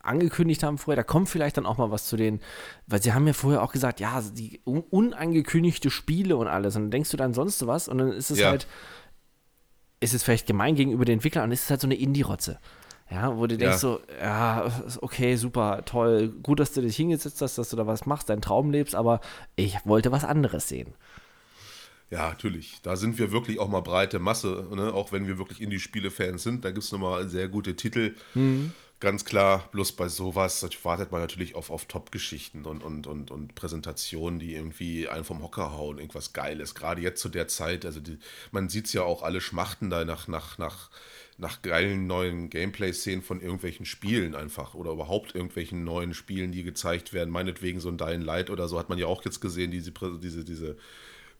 angekündigt 0.01 0.63
haben 0.63 0.77
vorher, 0.77 0.97
da 0.97 1.03
kommt 1.03 1.29
vielleicht 1.29 1.57
dann 1.57 1.65
auch 1.65 1.77
mal 1.77 1.91
was 1.91 2.05
zu 2.05 2.17
denen, 2.17 2.41
weil 2.87 3.01
sie 3.01 3.13
haben 3.13 3.27
ja 3.27 3.33
vorher 3.33 3.61
auch 3.61 3.71
gesagt, 3.71 3.99
ja, 3.99 4.21
die 4.21 4.59
un 4.65 4.81
unangekündigte 4.89 5.89
Spiele 5.89 6.35
und 6.37 6.47
alles. 6.47 6.75
Und 6.75 6.83
dann 6.83 6.91
denkst 6.91 7.11
du 7.11 7.17
dann 7.17 7.33
sonst 7.33 7.65
was 7.67 7.87
und 7.87 7.99
dann 7.99 8.11
ist 8.11 8.31
es 8.31 8.39
Ja. 8.39 8.49
halt, 8.49 8.67
ist 9.99 10.13
es 10.13 10.23
vielleicht 10.23 10.47
gemein 10.47 10.75
gegenüber 10.75 11.05
den 11.05 11.15
Entwicklern 11.15 11.45
und 11.45 11.51
es 11.51 11.63
ist 11.63 11.69
halt 11.69 11.81
so 11.81 11.87
eine 11.87 11.95
Indie-Rotze. 11.95 12.59
Ja, 13.11 13.35
wo 13.37 13.47
du 13.47 13.57
denkst 13.57 13.73
Ja. 13.75 13.77
so, 13.79 13.99
ja, 14.21 14.71
okay, 15.01 15.35
super, 15.35 15.83
toll, 15.85 16.29
gut, 16.43 16.59
dass 16.59 16.73
du 16.73 16.81
dich 16.81 16.95
hingesetzt 16.95 17.41
hast, 17.41 17.57
dass 17.57 17.69
du 17.69 17.75
da 17.75 17.87
was 17.87 18.05
machst, 18.05 18.29
deinen 18.29 18.41
Traum 18.41 18.71
lebst, 18.71 18.93
aber 18.95 19.19
ich 19.55 19.77
wollte 19.85 20.11
was 20.11 20.23
anderes 20.23 20.67
sehen. 20.67 20.93
Ja, 22.11 22.29
natürlich. 22.29 22.79
Da 22.81 22.95
sind 22.95 23.19
wir 23.19 23.31
wirklich 23.31 23.59
auch 23.59 23.67
mal 23.67 23.81
breite 23.81 24.19
Masse, 24.19 24.67
ne? 24.73 24.93
auch 24.93 25.11
wenn 25.11 25.27
wir 25.27 25.37
wirklich 25.37 25.61
Indie-Spiele-Fans 25.61 26.41
sind. 26.41 26.65
Da 26.65 26.71
gibt 26.71 26.83
es 26.83 26.91
nochmal 26.91 27.29
sehr 27.29 27.47
gute 27.47 27.75
Titel. 27.75 28.15
Ganz 28.99 29.23
klar, 29.23 29.69
bloß 29.71 29.93
bei 29.93 30.09
sowas 30.09 30.67
wartet 30.83 31.13
man 31.13 31.21
natürlich 31.21 31.55
auf, 31.55 31.69
auf 31.69 31.85
Top-Geschichten 31.85 32.65
und, 32.65 32.83
und, 32.83 33.07
und, 33.07 33.31
und 33.31 33.55
Präsentationen, 33.55 34.39
die 34.39 34.55
irgendwie 34.55 35.07
einen 35.07 35.23
vom 35.23 35.41
Hocker 35.41 35.71
hauen, 35.71 35.99
irgendwas 35.99 36.33
Geiles. 36.33 36.75
Gerade 36.75 37.01
jetzt 37.01 37.21
zu 37.21 37.29
der 37.29 37.47
Zeit, 37.47 37.85
also 37.85 38.01
die, 38.01 38.17
man 38.51 38.67
sieht 38.67 38.87
es 38.87 38.93
ja 38.93 39.03
auch, 39.03 39.23
alle 39.23 39.39
schmachten 39.39 39.89
da 39.89 40.03
nach, 40.03 40.27
nach, 40.27 40.57
nach, 40.57 40.89
nach 41.37 41.61
geilen 41.61 42.07
neuen 42.07 42.49
Gameplay-Szenen 42.49 43.21
von 43.21 43.39
irgendwelchen 43.39 43.85
Spielen 43.85 44.35
einfach 44.35 44.73
oder 44.73 44.91
überhaupt 44.91 45.33
irgendwelchen 45.33 45.85
neuen 45.85 46.13
Spielen, 46.13 46.51
die 46.51 46.63
gezeigt 46.63 47.13
werden. 47.13 47.29
Meinetwegen 47.29 47.79
so 47.79 47.87
ein 47.87 47.97
Dying 47.97 48.21
Light 48.21 48.49
oder 48.49 48.67
so 48.67 48.77
hat 48.77 48.89
man 48.89 48.97
ja 48.97 49.05
auch 49.05 49.23
jetzt 49.23 49.39
gesehen, 49.39 49.71
diese, 49.71 49.93
diese, 50.19 50.43
diese 50.43 50.75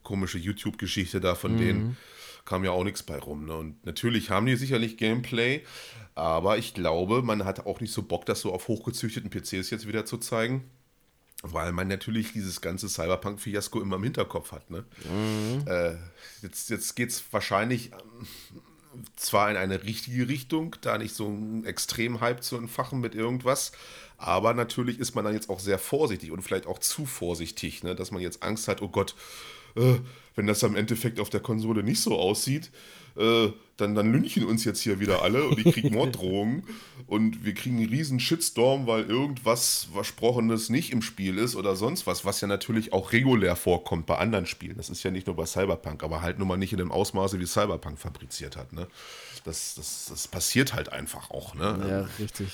komische 0.02 0.38
YouTube-Geschichte 0.38 1.20
da 1.20 1.34
von 1.34 1.56
denen. 1.56 1.96
Kam 2.44 2.64
ja 2.64 2.70
auch 2.70 2.84
nichts 2.84 3.02
bei 3.02 3.18
rum. 3.18 3.46
Ne? 3.46 3.54
Und 3.54 3.84
natürlich 3.86 4.30
haben 4.30 4.46
die 4.46 4.56
sicherlich 4.56 4.96
Gameplay, 4.96 5.62
aber 6.14 6.58
ich 6.58 6.74
glaube, 6.74 7.22
man 7.22 7.44
hat 7.44 7.66
auch 7.66 7.80
nicht 7.80 7.92
so 7.92 8.02
Bock, 8.02 8.26
das 8.26 8.40
so 8.40 8.52
auf 8.52 8.68
hochgezüchteten 8.68 9.30
PCs 9.30 9.70
jetzt 9.70 9.86
wieder 9.86 10.04
zu 10.04 10.18
zeigen. 10.18 10.64
Weil 11.42 11.72
man 11.72 11.88
natürlich 11.88 12.34
dieses 12.34 12.60
ganze 12.60 12.88
Cyberpunk-Fiasko 12.90 13.80
immer 13.80 13.96
im 13.96 14.02
Hinterkopf 14.02 14.52
hat. 14.52 14.70
Ne? 14.70 14.84
Äh, 15.64 15.96
jetzt 16.42 16.68
jetzt 16.68 16.96
geht 16.96 17.08
es 17.08 17.24
wahrscheinlich 17.32 17.92
ähm, 17.92 18.26
zwar 19.16 19.50
in 19.50 19.56
eine 19.56 19.84
richtige 19.84 20.28
Richtung, 20.28 20.76
da 20.80 20.98
nicht 20.98 21.14
so 21.14 21.26
einen 21.26 21.64
extremen 21.64 22.20
Hype 22.20 22.42
zu 22.42 22.56
entfachen 22.56 23.00
mit 23.00 23.14
irgendwas, 23.14 23.72
aber 24.18 24.52
natürlich 24.54 24.98
ist 24.98 25.14
man 25.14 25.24
dann 25.24 25.34
jetzt 25.34 25.48
auch 25.48 25.60
sehr 25.60 25.78
vorsichtig 25.78 26.30
und 26.30 26.42
vielleicht 26.42 26.66
auch 26.66 26.78
zu 26.78 27.06
vorsichtig, 27.06 27.82
ne? 27.82 27.94
dass 27.94 28.10
man 28.10 28.20
jetzt 28.20 28.42
Angst 28.42 28.68
hat, 28.68 28.82
oh 28.82 28.88
Gott, 28.88 29.14
äh, 29.76 29.96
wenn 30.36 30.46
das 30.46 30.64
am 30.64 30.76
Endeffekt 30.76 31.20
auf 31.20 31.30
der 31.30 31.40
Konsole 31.40 31.82
nicht 31.82 32.00
so 32.00 32.18
aussieht, 32.18 32.70
äh, 33.16 33.48
dann, 33.76 33.94
dann 33.94 34.12
lynchen 34.12 34.44
uns 34.44 34.64
jetzt 34.64 34.80
hier 34.80 35.00
wieder 35.00 35.22
alle 35.22 35.44
und 35.44 35.58
ich 35.58 35.72
kriege 35.72 35.90
Morddrohungen 35.90 36.62
und 37.06 37.44
wir 37.44 37.54
kriegen 37.54 37.78
einen 37.78 37.88
riesen 37.88 38.20
Shitstorm, 38.20 38.86
weil 38.86 39.04
irgendwas 39.04 39.88
Versprochenes 39.92 40.68
nicht 40.68 40.92
im 40.92 41.02
Spiel 41.02 41.38
ist 41.38 41.56
oder 41.56 41.76
sonst 41.76 42.06
was, 42.06 42.24
was 42.24 42.40
ja 42.40 42.48
natürlich 42.48 42.92
auch 42.92 43.12
regulär 43.12 43.56
vorkommt 43.56 44.06
bei 44.06 44.18
anderen 44.18 44.46
Spielen. 44.46 44.76
Das 44.76 44.90
ist 44.90 45.02
ja 45.02 45.10
nicht 45.10 45.26
nur 45.26 45.36
bei 45.36 45.46
Cyberpunk, 45.46 46.02
aber 46.02 46.22
halt 46.22 46.38
nun 46.38 46.48
mal 46.48 46.56
nicht 46.56 46.72
in 46.72 46.78
dem 46.78 46.92
Ausmaße, 46.92 47.40
wie 47.40 47.46
Cyberpunk 47.46 47.98
fabriziert 47.98 48.56
hat. 48.56 48.72
Ne? 48.72 48.86
Das, 49.44 49.74
das, 49.74 50.06
das 50.10 50.28
passiert 50.28 50.74
halt 50.74 50.92
einfach 50.92 51.30
auch. 51.30 51.54
Ne? 51.54 51.86
Ja, 51.88 52.24
richtig 52.24 52.48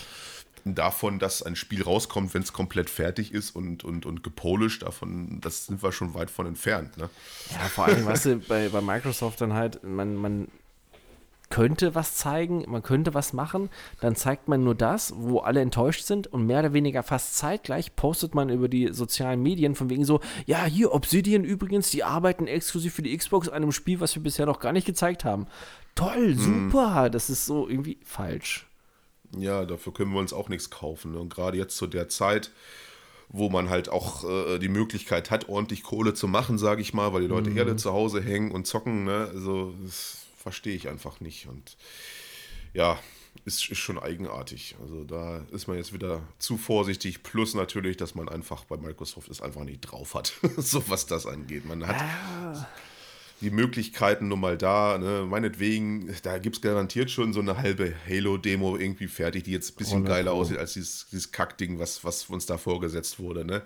davon, 0.74 1.18
dass 1.18 1.42
ein 1.42 1.56
Spiel 1.56 1.82
rauskommt, 1.82 2.34
wenn 2.34 2.42
es 2.42 2.52
komplett 2.52 2.90
fertig 2.90 3.32
ist 3.32 3.54
und, 3.54 3.84
und, 3.84 4.06
und 4.06 4.22
gepolished, 4.22 4.82
davon, 4.82 5.40
das 5.40 5.66
sind 5.66 5.82
wir 5.82 5.92
schon 5.92 6.14
weit 6.14 6.30
von 6.30 6.46
entfernt. 6.46 6.96
Ne? 6.96 7.08
Ja, 7.52 7.68
vor 7.68 7.86
allem, 7.86 8.04
weißt 8.06 8.24
du, 8.26 8.36
bei, 8.38 8.68
bei 8.68 8.80
Microsoft 8.80 9.40
dann 9.40 9.52
halt, 9.52 9.82
man, 9.84 10.16
man 10.16 10.48
könnte 11.48 11.94
was 11.94 12.16
zeigen, 12.16 12.64
man 12.68 12.82
könnte 12.82 13.14
was 13.14 13.32
machen, 13.32 13.70
dann 14.00 14.16
zeigt 14.16 14.48
man 14.48 14.64
nur 14.64 14.74
das, 14.74 15.14
wo 15.16 15.38
alle 15.38 15.60
enttäuscht 15.60 16.04
sind 16.04 16.26
und 16.26 16.46
mehr 16.46 16.60
oder 16.60 16.72
weniger 16.72 17.02
fast 17.02 17.36
zeitgleich 17.36 17.94
postet 17.94 18.34
man 18.34 18.48
über 18.48 18.68
die 18.68 18.92
sozialen 18.92 19.42
Medien 19.42 19.74
von 19.74 19.88
wegen 19.88 20.04
so, 20.04 20.20
ja, 20.46 20.64
hier 20.64 20.92
Obsidian 20.92 21.44
übrigens, 21.44 21.90
die 21.90 22.04
arbeiten 22.04 22.46
exklusiv 22.46 22.94
für 22.94 23.02
die 23.02 23.16
Xbox 23.16 23.48
an 23.48 23.62
einem 23.62 23.72
Spiel, 23.72 24.00
was 24.00 24.14
wir 24.14 24.22
bisher 24.22 24.46
noch 24.46 24.60
gar 24.60 24.72
nicht 24.72 24.86
gezeigt 24.86 25.24
haben. 25.24 25.46
Toll, 25.94 26.34
mhm. 26.34 26.38
super, 26.70 27.04
mhm. 27.04 27.12
das 27.12 27.30
ist 27.30 27.46
so 27.46 27.68
irgendwie 27.68 27.98
falsch. 28.04 28.66
Ja, 29.36 29.64
dafür 29.64 29.92
können 29.92 30.12
wir 30.12 30.20
uns 30.20 30.32
auch 30.32 30.48
nichts 30.48 30.70
kaufen. 30.70 31.12
Ne? 31.12 31.18
Und 31.18 31.32
gerade 31.32 31.56
jetzt 31.56 31.76
zu 31.76 31.86
der 31.86 32.08
Zeit, 32.08 32.50
wo 33.28 33.48
man 33.48 33.70
halt 33.70 33.88
auch 33.88 34.24
äh, 34.24 34.58
die 34.58 34.68
Möglichkeit 34.68 35.30
hat, 35.30 35.48
ordentlich 35.48 35.82
Kohle 35.82 36.14
zu 36.14 36.28
machen, 36.28 36.58
sage 36.58 36.82
ich 36.82 36.94
mal, 36.94 37.12
weil 37.12 37.22
die 37.22 37.26
Leute 37.26 37.50
mhm. 37.50 37.56
eher 37.56 37.76
zu 37.76 37.92
Hause 37.92 38.20
hängen 38.20 38.52
und 38.52 38.66
zocken. 38.66 39.04
Ne? 39.04 39.28
Also, 39.32 39.74
das 39.84 40.26
verstehe 40.38 40.76
ich 40.76 40.88
einfach 40.88 41.20
nicht. 41.20 41.48
Und 41.48 41.76
ja, 42.72 42.98
ist, 43.44 43.68
ist 43.70 43.78
schon 43.78 43.98
eigenartig. 43.98 44.76
Also 44.80 45.04
da 45.04 45.44
ist 45.50 45.66
man 45.66 45.76
jetzt 45.76 45.92
wieder 45.92 46.22
zu 46.38 46.56
vorsichtig. 46.56 47.22
Plus 47.22 47.54
natürlich, 47.54 47.96
dass 47.96 48.14
man 48.14 48.28
einfach 48.28 48.64
bei 48.64 48.76
Microsoft 48.76 49.28
es 49.28 49.40
einfach 49.40 49.64
nicht 49.64 49.80
drauf 49.80 50.14
hat, 50.14 50.32
so 50.56 50.88
was 50.88 51.06
das 51.06 51.26
angeht. 51.26 51.64
Man 51.64 51.86
hat. 51.86 51.96
Ah 51.96 52.66
die 53.40 53.50
Möglichkeiten 53.50 54.28
nun 54.28 54.40
mal 54.40 54.56
da. 54.56 54.98
Ne? 54.98 55.26
Meinetwegen, 55.28 56.14
da 56.22 56.38
gibt 56.38 56.56
es 56.56 56.62
garantiert 56.62 57.10
schon 57.10 57.32
so 57.32 57.40
eine 57.40 57.58
halbe 57.58 57.94
Halo-Demo 58.08 58.76
irgendwie 58.76 59.08
fertig, 59.08 59.44
die 59.44 59.52
jetzt 59.52 59.72
ein 59.72 59.76
bisschen 59.76 60.02
oh, 60.02 60.08
geiler 60.08 60.32
cool. 60.32 60.40
aussieht 60.40 60.58
als 60.58 60.72
dieses, 60.72 61.06
dieses 61.10 61.32
Kackding, 61.32 61.78
was, 61.78 62.04
was 62.04 62.24
uns 62.30 62.46
da 62.46 62.58
vorgesetzt 62.58 63.18
wurde. 63.18 63.44
Ne? 63.44 63.62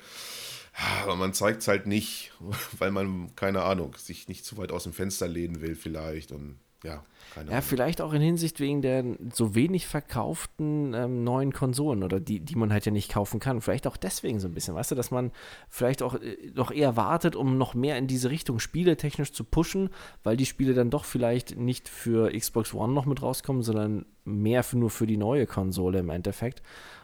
Aber 1.02 1.16
man 1.16 1.34
zeigt 1.34 1.62
es 1.62 1.68
halt 1.68 1.86
nicht, 1.86 2.32
weil 2.78 2.90
man, 2.90 3.34
keine 3.36 3.62
Ahnung, 3.62 3.94
sich 3.96 4.28
nicht 4.28 4.44
zu 4.44 4.56
weit 4.56 4.72
aus 4.72 4.84
dem 4.84 4.92
Fenster 4.92 5.28
lehnen 5.28 5.60
will 5.60 5.76
vielleicht. 5.76 6.32
Und 6.32 6.58
ja, 6.82 7.02
keine 7.34 7.50
ja, 7.50 7.56
Ahnung. 7.58 7.62
vielleicht 7.62 8.00
auch 8.00 8.12
in 8.12 8.22
Hinsicht 8.22 8.58
wegen 8.58 8.80
der 8.80 9.04
so 9.32 9.54
wenig 9.54 9.86
verkauften 9.86 10.94
ähm, 10.94 11.24
neuen 11.24 11.52
Konsolen 11.52 12.02
oder 12.02 12.20
die, 12.20 12.40
die 12.40 12.56
man 12.56 12.72
halt 12.72 12.86
ja 12.86 12.92
nicht 12.92 13.12
kaufen 13.12 13.38
kann. 13.38 13.60
Vielleicht 13.60 13.86
auch 13.86 13.98
deswegen 13.98 14.40
so 14.40 14.48
ein 14.48 14.54
bisschen, 14.54 14.74
weißt 14.74 14.90
du, 14.90 14.94
dass 14.94 15.10
man 15.10 15.30
vielleicht 15.68 16.02
auch 16.02 16.14
äh, 16.14 16.36
noch 16.54 16.70
eher 16.70 16.96
wartet, 16.96 17.36
um 17.36 17.58
noch 17.58 17.74
mehr 17.74 17.98
in 17.98 18.06
diese 18.06 18.30
Richtung 18.30 18.58
spieletechnisch 18.58 19.32
zu 19.32 19.44
pushen, 19.44 19.90
weil 20.22 20.36
die 20.36 20.46
Spiele 20.46 20.72
dann 20.72 20.90
doch 20.90 21.04
vielleicht 21.04 21.56
nicht 21.56 21.88
für 21.88 22.32
Xbox 22.32 22.72
One 22.72 22.94
noch 22.94 23.04
mit 23.04 23.20
rauskommen, 23.20 23.62
sondern 23.62 24.06
mehr 24.24 24.62
für, 24.62 24.78
nur 24.78 24.90
für 24.90 25.06
die 25.06 25.18
neue 25.18 25.46
Konsole 25.46 25.98
im 25.98 26.08
Endeffekt. 26.08 26.62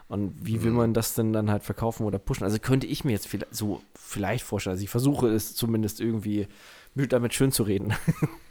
Und 0.09 0.35
wie 0.47 0.62
will 0.62 0.70
mhm. 0.70 0.77
man 0.77 0.95
das 0.95 1.14
denn 1.14 1.33
dann 1.33 1.51
halt 1.51 1.64
verkaufen 1.64 2.07
oder 2.07 2.18
pushen? 2.18 2.45
Also 2.45 2.59
könnte 2.59 2.87
ich 2.87 3.05
mir 3.05 3.12
jetzt 3.12 3.27
vielleicht 3.27 3.55
so 3.55 3.83
vielleicht 3.95 4.45
vorstellen. 4.45 4.72
Also 4.72 4.85
ich 4.85 4.91
versuche 4.91 5.29
es 5.29 5.55
zumindest 5.55 6.01
irgendwie 6.01 6.47
damit 6.95 7.35
schön 7.35 7.53
zu 7.53 7.64
reden. 7.64 7.93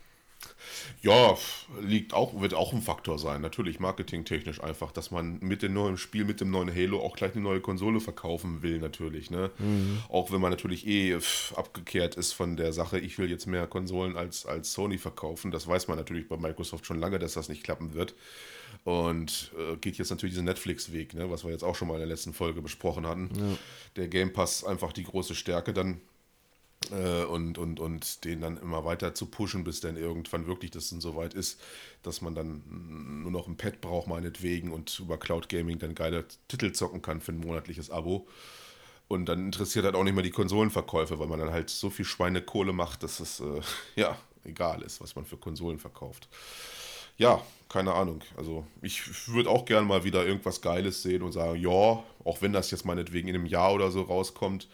Ja, 1.01 1.37
liegt 1.81 2.13
auch, 2.13 2.39
wird 2.41 2.53
auch 2.53 2.73
ein 2.73 2.81
Faktor 2.81 3.19
sein. 3.19 3.41
Natürlich 3.41 3.79
marketingtechnisch 3.79 4.61
einfach, 4.63 4.91
dass 4.91 5.11
man 5.11 5.39
mit 5.39 5.61
dem 5.61 5.73
neuen 5.73 5.97
Spiel, 5.97 6.25
mit 6.25 6.41
dem 6.41 6.51
neuen 6.51 6.73
Halo 6.73 7.01
auch 7.01 7.15
gleich 7.15 7.33
eine 7.33 7.41
neue 7.41 7.61
Konsole 7.61 7.99
verkaufen 7.99 8.61
will, 8.61 8.79
natürlich. 8.79 9.29
Ne? 9.29 9.51
Mhm. 9.59 9.99
Auch 10.09 10.31
wenn 10.31 10.41
man 10.41 10.51
natürlich 10.51 10.87
eh 10.87 11.17
abgekehrt 11.55 12.15
ist 12.15 12.33
von 12.33 12.55
der 12.57 12.73
Sache, 12.73 12.99
ich 12.99 13.17
will 13.17 13.29
jetzt 13.29 13.45
mehr 13.45 13.67
Konsolen 13.67 14.17
als, 14.17 14.45
als 14.45 14.73
Sony 14.73 14.97
verkaufen. 14.97 15.51
Das 15.51 15.67
weiß 15.67 15.87
man 15.87 15.97
natürlich 15.97 16.27
bei 16.27 16.37
Microsoft 16.37 16.85
schon 16.85 16.99
lange, 16.99 17.19
dass 17.19 17.33
das 17.33 17.49
nicht 17.49 17.63
klappen 17.63 17.93
wird. 17.93 18.15
Und 18.83 19.51
äh, 19.57 19.77
geht 19.77 19.97
jetzt 19.97 20.09
natürlich 20.09 20.33
diesen 20.33 20.45
Netflix-Weg, 20.45 21.13
ne? 21.13 21.29
was 21.31 21.43
wir 21.43 21.51
jetzt 21.51 21.63
auch 21.63 21.75
schon 21.75 21.87
mal 21.87 21.95
in 21.95 22.01
der 22.01 22.07
letzten 22.07 22.33
Folge 22.33 22.61
besprochen 22.61 23.07
hatten. 23.07 23.29
Ja. 23.35 23.57
Der 23.95 24.07
Game 24.07 24.33
Pass 24.33 24.63
einfach 24.63 24.93
die 24.93 25.03
große 25.03 25.35
Stärke 25.35 25.73
dann 25.73 26.01
und, 26.91 27.57
und, 27.57 27.79
und 27.79 28.25
den 28.25 28.41
dann 28.41 28.57
immer 28.57 28.85
weiter 28.85 29.13
zu 29.13 29.27
pushen, 29.27 29.63
bis 29.63 29.79
dann 29.79 29.97
irgendwann 29.97 30.47
wirklich 30.47 30.71
das 30.71 30.89
dann 30.89 31.01
so 31.01 31.15
weit 31.15 31.33
ist, 31.33 31.59
dass 32.03 32.21
man 32.21 32.35
dann 32.35 32.63
nur 33.23 33.31
noch 33.31 33.47
ein 33.47 33.57
Pad 33.57 33.81
braucht, 33.81 34.07
meinetwegen, 34.07 34.71
und 34.71 34.99
über 34.99 35.17
Cloud 35.17 35.49
Gaming 35.49 35.79
dann 35.79 35.95
geile 35.95 36.25
Titel 36.47 36.71
zocken 36.71 37.01
kann 37.01 37.21
für 37.21 37.31
ein 37.31 37.39
monatliches 37.39 37.89
Abo. 37.89 38.27
Und 39.07 39.27
dann 39.27 39.45
interessiert 39.45 39.85
halt 39.85 39.95
auch 39.95 40.03
nicht 40.03 40.15
mehr 40.15 40.23
die 40.23 40.31
Konsolenverkäufe, 40.31 41.19
weil 41.19 41.27
man 41.27 41.39
dann 41.39 41.51
halt 41.51 41.69
so 41.69 41.89
viel 41.89 42.05
Schweinekohle 42.05 42.73
macht, 42.73 43.03
dass 43.03 43.19
es 43.19 43.39
äh, 43.39 43.61
ja 43.95 44.17
egal 44.43 44.81
ist, 44.81 45.01
was 45.01 45.15
man 45.15 45.25
für 45.25 45.37
Konsolen 45.37 45.79
verkauft. 45.79 46.27
Ja, 47.17 47.41
keine 47.69 47.93
Ahnung. 47.93 48.21
Also 48.35 48.65
ich 48.81 49.27
würde 49.27 49.49
auch 49.49 49.65
gerne 49.65 49.87
mal 49.87 50.03
wieder 50.03 50.25
irgendwas 50.25 50.61
Geiles 50.61 51.01
sehen 51.01 51.21
und 51.21 51.31
sagen, 51.31 51.59
ja, 51.59 51.69
auch 52.23 52.41
wenn 52.41 52.53
das 52.53 52.71
jetzt 52.71 52.85
meinetwegen 52.85 53.27
in 53.27 53.35
einem 53.35 53.45
Jahr 53.45 53.73
oder 53.73 53.91
so 53.91 54.01
rauskommt, 54.01 54.67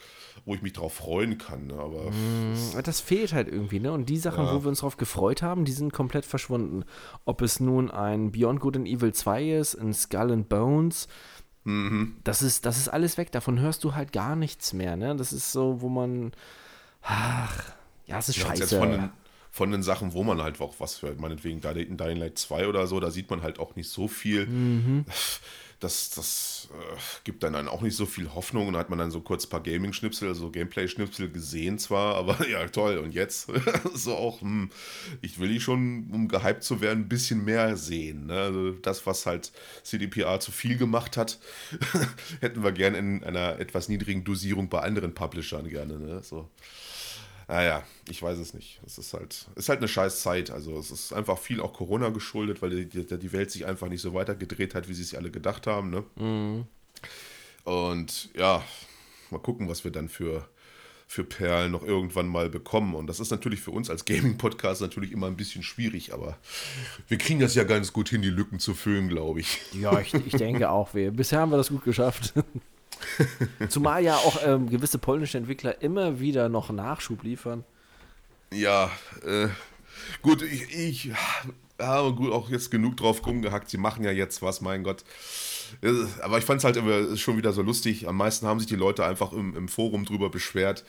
wo 0.45 0.55
ich 0.55 0.61
mich 0.61 0.73
drauf 0.73 0.93
freuen 0.93 1.37
kann. 1.37 1.67
Ne? 1.67 1.73
Aber 1.75 2.11
mm, 2.11 2.81
das 2.83 2.99
fehlt 2.99 3.33
halt 3.33 3.47
irgendwie, 3.47 3.79
ne? 3.79 3.91
Und 3.91 4.07
die 4.09 4.17
Sachen, 4.17 4.45
ja. 4.45 4.53
wo 4.53 4.63
wir 4.63 4.69
uns 4.69 4.79
drauf 4.79 4.97
gefreut 4.97 5.41
haben, 5.41 5.65
die 5.65 5.71
sind 5.71 5.93
komplett 5.93 6.25
verschwunden. 6.25 6.83
Ob 7.25 7.41
es 7.41 7.59
nun 7.59 7.91
ein 7.91 8.31
Beyond 8.31 8.59
Good 8.59 8.77
and 8.77 8.87
Evil 8.87 9.13
2 9.13 9.51
ist, 9.51 9.75
ein 9.75 9.93
Skull 9.93 10.31
and 10.31 10.49
Bones, 10.49 11.07
mhm. 11.63 12.15
das, 12.23 12.41
ist, 12.41 12.65
das 12.65 12.77
ist 12.77 12.87
alles 12.87 13.17
weg. 13.17 13.31
Davon 13.31 13.59
hörst 13.59 13.83
du 13.83 13.95
halt 13.95 14.11
gar 14.11 14.35
nichts 14.35 14.73
mehr, 14.73 14.95
ne? 14.95 15.15
Das 15.15 15.33
ist 15.33 15.51
so, 15.51 15.81
wo 15.81 15.89
man. 15.89 16.31
Ach, 17.03 17.73
ja, 18.05 18.19
es 18.19 18.29
ist 18.29 18.37
ja, 18.37 18.47
scheiße. 18.47 18.77
Von 18.77 18.91
den, 18.91 19.09
von 19.51 19.71
den 19.71 19.83
Sachen, 19.83 20.13
wo 20.13 20.23
man 20.23 20.41
halt 20.41 20.59
auch 20.61 20.75
was 20.79 21.01
hört, 21.01 21.19
meinetwegen 21.19 21.61
in 21.61 21.97
Dying 21.97 22.17
Light 22.17 22.37
2 22.37 22.67
oder 22.67 22.87
so, 22.87 22.99
da 22.99 23.11
sieht 23.11 23.29
man 23.29 23.41
halt 23.41 23.59
auch 23.59 23.75
nicht 23.75 23.89
so 23.89 24.07
viel. 24.07 24.47
Mhm 24.47 25.05
das, 25.81 26.11
das 26.11 26.69
äh, 26.71 26.97
gibt 27.23 27.43
dann, 27.43 27.53
dann 27.53 27.67
auch 27.67 27.81
nicht 27.81 27.95
so 27.95 28.05
viel 28.05 28.33
Hoffnung. 28.33 28.67
Und 28.67 28.73
da 28.73 28.79
hat 28.79 28.89
man 28.89 28.99
dann 28.99 29.11
so 29.11 29.19
kurz 29.19 29.45
ein 29.45 29.49
paar 29.49 29.63
Gaming-Schnipsel, 29.63 30.27
also 30.27 30.51
Gameplay-Schnipsel 30.51 31.29
gesehen 31.29 31.79
zwar, 31.79 32.15
aber 32.17 32.47
ja, 32.47 32.65
toll. 32.67 32.97
Und 32.99 33.13
jetzt 33.13 33.51
so 33.93 34.15
auch, 34.15 34.41
hm, 34.41 34.69
ich 35.21 35.39
will 35.39 35.49
die 35.49 35.59
schon, 35.59 36.09
um 36.13 36.27
gehypt 36.27 36.63
zu 36.63 36.81
werden, 36.81 37.01
ein 37.01 37.09
bisschen 37.09 37.43
mehr 37.43 37.75
sehen. 37.77 38.27
Ne? 38.27 38.39
Also 38.39 38.71
das, 38.71 39.05
was 39.05 39.25
halt 39.25 39.51
CDPR 39.83 40.39
zu 40.39 40.51
viel 40.51 40.77
gemacht 40.77 41.17
hat, 41.17 41.39
hätten 42.41 42.63
wir 42.63 42.71
gerne 42.71 42.99
in 42.99 43.23
einer 43.23 43.59
etwas 43.59 43.89
niedrigen 43.89 44.23
Dosierung 44.23 44.69
bei 44.69 44.81
anderen 44.81 45.13
Publishern 45.15 45.67
gerne. 45.67 45.99
Ne? 45.99 46.21
So. 46.23 46.47
Naja, 47.51 47.83
ich 48.07 48.23
weiß 48.23 48.37
es 48.37 48.53
nicht. 48.53 48.79
Es 48.85 48.97
ist 48.97 49.13
halt, 49.13 49.45
ist 49.55 49.67
halt 49.67 49.79
eine 49.79 49.89
scheiß 49.89 50.21
Zeit. 50.21 50.51
Also 50.51 50.79
es 50.79 50.89
ist 50.89 51.11
einfach 51.11 51.37
viel 51.37 51.59
auch 51.59 51.73
Corona 51.73 52.07
geschuldet, 52.07 52.61
weil 52.61 52.85
die, 52.85 53.05
die 53.05 53.33
Welt 53.33 53.51
sich 53.51 53.65
einfach 53.65 53.89
nicht 53.89 53.99
so 53.99 54.13
weitergedreht 54.13 54.73
hat, 54.73 54.87
wie 54.87 54.93
sie 54.93 55.01
es 55.01 55.13
alle 55.13 55.31
gedacht 55.31 55.67
haben. 55.67 55.89
Ne? 55.89 56.05
Mhm. 56.15 56.65
Und 57.65 58.29
ja, 58.37 58.63
mal 59.31 59.39
gucken, 59.39 59.67
was 59.67 59.83
wir 59.83 59.91
dann 59.91 60.07
für, 60.07 60.47
für 61.07 61.25
Perlen 61.25 61.73
noch 61.73 61.83
irgendwann 61.83 62.29
mal 62.29 62.49
bekommen. 62.49 62.95
Und 62.95 63.07
das 63.07 63.19
ist 63.19 63.31
natürlich 63.31 63.59
für 63.59 63.71
uns 63.71 63.89
als 63.89 64.05
Gaming-Podcast 64.05 64.79
natürlich 64.79 65.11
immer 65.11 65.27
ein 65.27 65.35
bisschen 65.35 65.61
schwierig, 65.61 66.13
aber 66.13 66.37
wir 67.09 67.17
kriegen 67.17 67.41
das 67.41 67.53
ja 67.53 67.65
ganz 67.65 67.91
gut 67.91 68.07
hin, 68.07 68.21
die 68.21 68.29
Lücken 68.29 68.59
zu 68.59 68.73
füllen, 68.73 69.09
glaube 69.09 69.41
ich. 69.41 69.59
Ja, 69.73 69.99
ich, 69.99 70.13
ich 70.13 70.35
denke 70.35 70.69
auch. 70.69 70.93
Wir, 70.93 71.11
bisher 71.11 71.41
haben 71.41 71.51
wir 71.51 71.57
das 71.57 71.67
gut 71.67 71.83
geschafft. 71.83 72.33
Zumal 73.69 74.03
ja 74.03 74.15
auch 74.15 74.39
ähm, 74.45 74.69
gewisse 74.69 74.97
polnische 74.97 75.37
Entwickler 75.37 75.81
immer 75.81 76.19
wieder 76.19 76.49
noch 76.49 76.69
Nachschub 76.71 77.23
liefern. 77.23 77.63
Ja, 78.53 78.91
äh, 79.25 79.47
gut, 80.21 80.41
ich, 80.41 80.75
ich 80.75 81.11
habe 81.79 82.13
gut 82.13 82.31
auch 82.31 82.49
jetzt 82.49 82.69
genug 82.69 82.97
drauf 82.97 83.25
rumgehackt. 83.25 83.69
Sie 83.69 83.77
machen 83.77 84.03
ja 84.03 84.11
jetzt 84.11 84.41
was, 84.41 84.61
mein 84.61 84.83
Gott. 84.83 85.03
Äh, 85.81 85.91
aber 86.21 86.37
ich 86.37 86.45
fand 86.45 86.59
es 86.59 86.65
halt 86.65 86.77
immer 86.77 87.15
schon 87.17 87.37
wieder 87.37 87.53
so 87.53 87.61
lustig. 87.61 88.07
Am 88.07 88.17
meisten 88.17 88.45
haben 88.45 88.59
sich 88.59 88.67
die 88.67 88.75
Leute 88.75 89.05
einfach 89.05 89.31
im, 89.31 89.55
im 89.55 89.67
Forum 89.67 90.05
drüber 90.05 90.29
beschwert, 90.29 90.83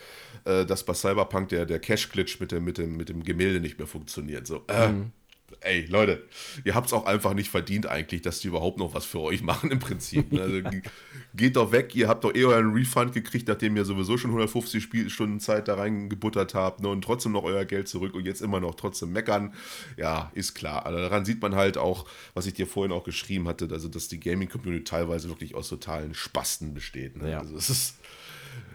äh, 0.44 0.64
dass 0.66 0.84
bei 0.84 0.94
Cyberpunk 0.94 1.48
der, 1.50 1.66
der 1.66 1.78
Cache-Glitch 1.78 2.40
mit 2.40 2.52
dem, 2.52 2.64
mit, 2.64 2.78
dem, 2.78 2.96
mit 2.96 3.08
dem 3.08 3.22
Gemälde 3.22 3.60
nicht 3.60 3.78
mehr 3.78 3.86
funktioniert. 3.86 4.46
So, 4.46 4.62
äh, 4.68 4.88
mhm. 4.88 5.12
Ey, 5.60 5.86
Leute, 5.86 6.24
ihr 6.64 6.74
habt 6.74 6.86
es 6.88 6.92
auch 6.92 7.06
einfach 7.06 7.34
nicht 7.34 7.50
verdient 7.50 7.86
eigentlich, 7.86 8.22
dass 8.22 8.40
die 8.40 8.48
überhaupt 8.48 8.78
noch 8.78 8.94
was 8.94 9.04
für 9.04 9.20
euch 9.20 9.42
machen 9.42 9.70
im 9.70 9.78
Prinzip. 9.78 10.32
Ne? 10.32 10.42
Also, 10.42 10.60
geht 11.34 11.56
doch 11.56 11.72
weg, 11.72 11.94
ihr 11.94 12.08
habt 12.08 12.24
doch 12.24 12.34
eh 12.34 12.44
euren 12.44 12.72
Refund 12.72 13.12
gekriegt, 13.12 13.48
nachdem 13.48 13.76
ihr 13.76 13.84
sowieso 13.84 14.18
schon 14.18 14.30
150 14.30 14.82
Spielstunden 14.82 15.40
Zeit 15.40 15.68
da 15.68 15.74
reingebuttert 15.74 16.54
habt 16.54 16.80
ne? 16.80 16.88
und 16.88 17.02
trotzdem 17.02 17.32
noch 17.32 17.44
euer 17.44 17.64
Geld 17.64 17.88
zurück 17.88 18.14
und 18.14 18.26
jetzt 18.26 18.42
immer 18.42 18.60
noch 18.60 18.74
trotzdem 18.74 19.12
meckern. 19.12 19.54
Ja, 19.96 20.30
ist 20.34 20.54
klar. 20.54 20.86
Also 20.86 20.98
daran 20.98 21.24
sieht 21.24 21.40
man 21.40 21.54
halt 21.54 21.78
auch, 21.78 22.06
was 22.34 22.46
ich 22.46 22.54
dir 22.54 22.66
vorhin 22.66 22.92
auch 22.92 23.04
geschrieben 23.04 23.48
hatte, 23.48 23.68
also 23.70 23.88
dass 23.88 24.08
die 24.08 24.20
Gaming-Community 24.20 24.84
teilweise 24.84 25.28
wirklich 25.28 25.54
aus 25.54 25.68
totalen 25.68 26.14
Spasten 26.14 26.74
besteht. 26.74 27.16
Ne? 27.16 27.30
Ja. 27.30 27.40
Also 27.40 27.56
es 27.56 27.70
ist, 27.70 27.98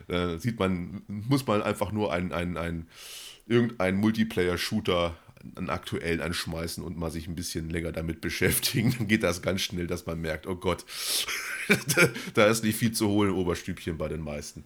äh, 0.08 0.38
sieht 0.38 0.60
man, 0.60 1.04
muss 1.08 1.46
man 1.46 1.62
einfach 1.62 1.92
nur 1.92 2.12
ein, 2.12 2.32
ein, 2.32 2.58
ein 2.58 2.88
irgendein 3.48 3.96
Multiplayer-Shooter 3.98 5.16
einen 5.56 5.70
aktuellen 5.70 6.22
anschmeißen 6.22 6.84
und 6.84 6.98
mal 6.98 7.12
sich 7.12 7.28
ein 7.28 7.36
bisschen 7.36 7.70
länger 7.70 7.92
damit 7.92 8.22
beschäftigen, 8.22 8.94
dann 8.98 9.08
geht 9.08 9.24
das 9.24 9.42
ganz 9.42 9.62
schnell, 9.62 9.88
dass 9.88 10.06
man 10.06 10.20
merkt, 10.20 10.48
oh 10.48 10.56
Gott, 10.56 10.86
da 12.34 12.46
ist 12.46 12.64
nicht 12.64 12.78
viel 12.78 12.92
zu 12.92 13.10
holen, 13.10 13.32
Oberstübchen 13.32 13.98
bei 13.98 14.08
den 14.08 14.22
meisten. 14.22 14.64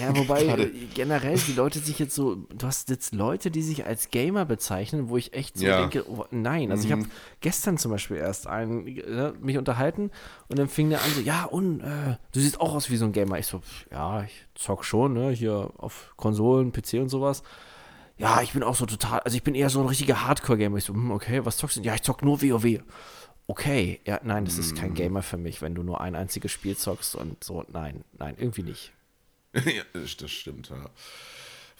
Ja, 0.00 0.16
wobei 0.16 0.44
Gerade. 0.44 0.70
generell 0.94 1.38
die 1.38 1.52
Leute 1.52 1.78
sich 1.78 1.98
jetzt 1.98 2.14
so, 2.14 2.34
du 2.34 2.66
hast 2.66 2.90
jetzt 2.90 3.14
Leute, 3.14 3.50
die 3.50 3.62
sich 3.62 3.86
als 3.86 4.10
Gamer 4.10 4.44
bezeichnen, 4.44 5.08
wo 5.08 5.16
ich 5.16 5.34
echt 5.34 5.58
so 5.58 5.66
ja. 5.66 5.80
denke, 5.80 6.08
oh, 6.10 6.26
nein. 6.30 6.70
Also 6.70 6.86
mhm. 6.86 6.86
ich 6.86 6.92
habe 6.98 7.14
gestern 7.40 7.78
zum 7.78 7.90
Beispiel 7.90 8.16
erst 8.16 8.46
einen, 8.46 8.86
äh, 8.86 9.32
mich 9.40 9.58
unterhalten 9.58 10.10
und 10.48 10.58
dann 10.58 10.68
fing 10.68 10.90
der 10.90 11.02
an 11.02 11.10
so, 11.14 11.20
ja 11.20 11.44
und 11.44 11.80
äh, 11.80 12.16
du 12.32 12.40
siehst 12.40 12.60
auch 12.60 12.74
aus 12.74 12.90
wie 12.90 12.96
so 12.96 13.04
ein 13.04 13.12
Gamer. 13.12 13.38
Ich 13.38 13.46
so, 13.46 13.62
ja, 13.90 14.24
ich 14.24 14.46
zock 14.54 14.84
schon, 14.84 15.14
ne, 15.14 15.30
hier 15.30 15.72
auf 15.78 16.12
Konsolen, 16.16 16.72
PC 16.72 16.94
und 16.94 17.08
sowas 17.08 17.42
ja, 18.18 18.42
ich 18.42 18.52
bin 18.52 18.62
auch 18.62 18.76
so 18.76 18.86
total, 18.86 19.20
also 19.20 19.36
ich 19.36 19.42
bin 19.42 19.54
eher 19.54 19.70
so 19.70 19.80
ein 19.80 19.86
richtiger 19.86 20.26
Hardcore-Gamer. 20.26 20.78
Ich 20.78 20.84
so, 20.84 20.94
hm, 20.94 21.10
okay, 21.10 21.44
was 21.44 21.56
zockst 21.56 21.78
du? 21.78 21.80
Ja, 21.80 21.94
ich 21.94 22.02
zock 22.02 22.22
nur 22.22 22.42
WoW. 22.42 22.80
Okay, 23.46 24.00
ja, 24.06 24.20
nein, 24.22 24.44
das 24.44 24.56
ist 24.56 24.76
kein 24.76 24.90
hm. 24.90 24.94
Gamer 24.94 25.22
für 25.22 25.36
mich, 25.36 25.60
wenn 25.60 25.74
du 25.74 25.82
nur 25.82 26.00
ein 26.00 26.14
einziges 26.14 26.52
Spiel 26.52 26.76
zockst 26.76 27.16
und 27.16 27.42
so, 27.42 27.64
nein, 27.72 28.04
nein, 28.18 28.36
irgendwie 28.38 28.62
nicht. 28.62 28.92
ja, 29.54 29.82
das 29.92 30.30
stimmt, 30.30 30.70
ja. 30.70 30.90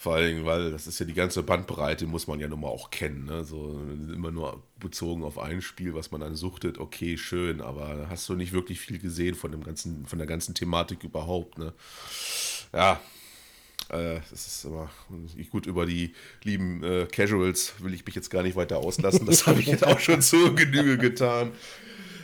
Vor 0.03 0.15
allen 0.15 0.35
Dingen, 0.35 0.45
weil 0.45 0.69
das 0.69 0.85
ist 0.85 0.99
ja 0.99 1.05
die 1.05 1.13
ganze 1.13 1.43
Bandbreite, 1.43 2.05
muss 2.07 2.27
man 2.27 2.37
ja 2.37 2.49
nun 2.49 2.59
mal 2.59 2.67
auch 2.67 2.89
kennen. 2.91 3.23
Ne? 3.23 3.45
So 3.45 3.79
immer 4.13 4.31
nur 4.31 4.61
bezogen 4.77 5.23
auf 5.23 5.39
ein 5.39 5.61
Spiel, 5.61 5.93
was 5.93 6.11
man 6.11 6.19
dann 6.19 6.35
suchtet, 6.35 6.77
okay, 6.77 7.17
schön, 7.17 7.61
aber 7.61 8.07
hast 8.09 8.27
du 8.27 8.35
nicht 8.35 8.51
wirklich 8.51 8.81
viel 8.81 8.99
gesehen 8.99 9.33
von 9.33 9.51
dem 9.51 9.63
ganzen, 9.63 10.05
von 10.05 10.19
der 10.19 10.27
ganzen 10.27 10.55
Thematik 10.55 11.05
überhaupt. 11.05 11.57
Ne? 11.57 11.71
Ja, 12.73 12.99
äh, 13.93 14.19
das 14.31 14.47
ist 14.47 14.65
immer 14.65 14.89
gut 15.51 15.65
über 15.65 15.85
die 15.85 16.13
lieben 16.43 16.83
äh, 16.83 17.05
Casuals 17.05 17.73
will 17.79 17.93
ich 17.93 18.05
mich 18.05 18.15
jetzt 18.15 18.29
gar 18.29 18.43
nicht 18.43 18.55
weiter 18.55 18.77
auslassen. 18.77 19.25
Das 19.25 19.45
habe 19.47 19.59
ich 19.59 19.67
jetzt 19.67 19.85
auch 19.85 19.99
schon 19.99 20.21
zur 20.21 20.55
Genüge 20.55 20.97
getan. 20.97 21.51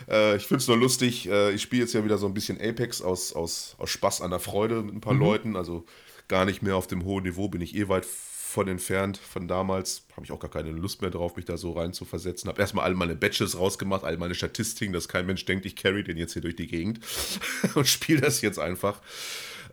Äh, 0.09 0.37
ich 0.37 0.47
finde 0.47 0.61
es 0.61 0.67
nur 0.67 0.77
lustig. 0.77 1.29
Äh, 1.29 1.51
ich 1.51 1.61
spiele 1.61 1.83
jetzt 1.83 1.93
ja 1.93 2.03
wieder 2.03 2.17
so 2.17 2.25
ein 2.25 2.33
bisschen 2.33 2.59
Apex 2.59 3.01
aus, 3.01 3.33
aus, 3.33 3.75
aus 3.77 3.89
Spaß 3.89 4.21
an 4.21 4.31
der 4.31 4.39
Freude 4.39 4.81
mit 4.81 4.95
ein 4.95 5.01
paar 5.01 5.13
mhm. 5.13 5.21
Leuten. 5.21 5.55
Also 5.55 5.85
gar 6.27 6.45
nicht 6.45 6.61
mehr 6.61 6.75
auf 6.75 6.87
dem 6.87 7.03
hohen 7.03 7.23
Niveau, 7.23 7.47
bin 7.49 7.61
ich 7.61 7.75
eh 7.75 7.87
weit 7.87 8.05
von 8.05 8.67
entfernt. 8.67 9.17
Von 9.17 9.47
damals 9.47 10.03
habe 10.15 10.25
ich 10.25 10.31
auch 10.31 10.39
gar 10.39 10.49
keine 10.49 10.71
Lust 10.71 11.01
mehr 11.01 11.11
drauf, 11.11 11.35
mich 11.35 11.45
da 11.45 11.57
so 11.57 11.73
rein 11.73 11.93
zu 11.93 12.05
versetzen. 12.05 12.49
Habe 12.49 12.59
erstmal 12.59 12.85
all 12.85 12.95
meine 12.95 13.15
Badges 13.15 13.57
rausgemacht, 13.57 14.03
all 14.03 14.17
meine 14.17 14.33
Statistiken, 14.33 14.91
dass 14.91 15.07
kein 15.07 15.27
Mensch 15.27 15.45
denkt, 15.45 15.65
ich 15.67 15.75
carry 15.75 16.03
den 16.03 16.17
jetzt 16.17 16.33
hier 16.33 16.41
durch 16.41 16.55
die 16.55 16.67
Gegend 16.67 16.99
und 17.75 17.87
spiele 17.87 18.21
das 18.21 18.41
jetzt 18.41 18.57
einfach. 18.57 19.01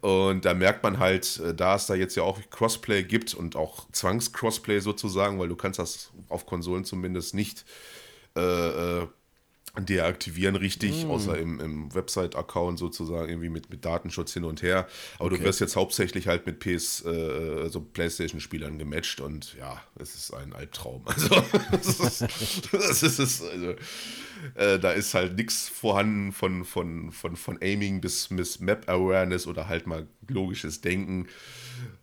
Und 0.07 0.45
da 0.45 0.55
merkt 0.55 0.85
man 0.85 1.01
halt, 1.01 1.41
äh, 1.41 1.53
da 1.53 1.75
es 1.75 1.87
da 1.87 1.97
jetzt 1.97 2.15
ja 2.15 2.23
auch 2.23 2.39
Crossplay 2.51 3.03
gibt 3.03 3.35
und 3.35 3.57
auch 3.57 3.91
Zwangs-Crossplay 3.91 4.79
sozusagen, 4.79 5.41
weil 5.41 5.49
du 5.49 5.57
kannst 5.57 5.81
das 5.81 6.13
auf 6.29 6.47
Konsolen 6.47 6.85
zumindest 6.85 7.35
nicht 7.35 7.65
äh, 8.37 9.01
äh 9.01 9.07
deaktivieren 9.79 10.57
richtig, 10.57 11.05
mm. 11.05 11.11
außer 11.11 11.37
im, 11.37 11.61
im 11.61 11.95
Website-Account 11.95 12.79
sozusagen, 12.79 13.29
irgendwie 13.29 13.51
mit, 13.51 13.69
mit 13.69 13.85
Datenschutz 13.85 14.33
hin 14.33 14.45
und 14.45 14.63
her. 14.63 14.87
Aber 15.19 15.27
okay. 15.27 15.37
du 15.37 15.45
wirst 15.45 15.61
jetzt 15.61 15.77
hauptsächlich 15.77 16.29
halt 16.29 16.47
mit 16.47 16.61
PS, 16.61 17.05
äh, 17.05 17.61
also 17.61 17.81
Playstation-Spielern 17.81 18.79
gematcht 18.79 19.21
und 19.21 19.55
ja, 19.59 19.83
es 19.99 20.15
ist 20.15 20.33
ein 20.33 20.53
Albtraum. 20.53 21.05
Also, 21.17 21.43
das 21.73 22.23
ist, 22.23 22.73
das 22.73 23.03
ist 23.03 23.43
also, 23.43 23.75
äh, 24.55 24.79
da 24.79 24.93
ist 24.93 25.15
halt 25.15 25.37
nichts 25.37 25.69
vorhanden 25.69 26.33
von, 26.33 26.65
von, 26.65 27.13
von, 27.13 27.37
von 27.37 27.59
Aiming 27.63 28.01
bis, 28.01 28.29
bis 28.31 28.61
Map-Awareness 28.61 29.47
oder 29.47 29.69
halt 29.69 29.87
mal 29.87 30.07
logisches 30.29 30.81
Denken. 30.81 31.29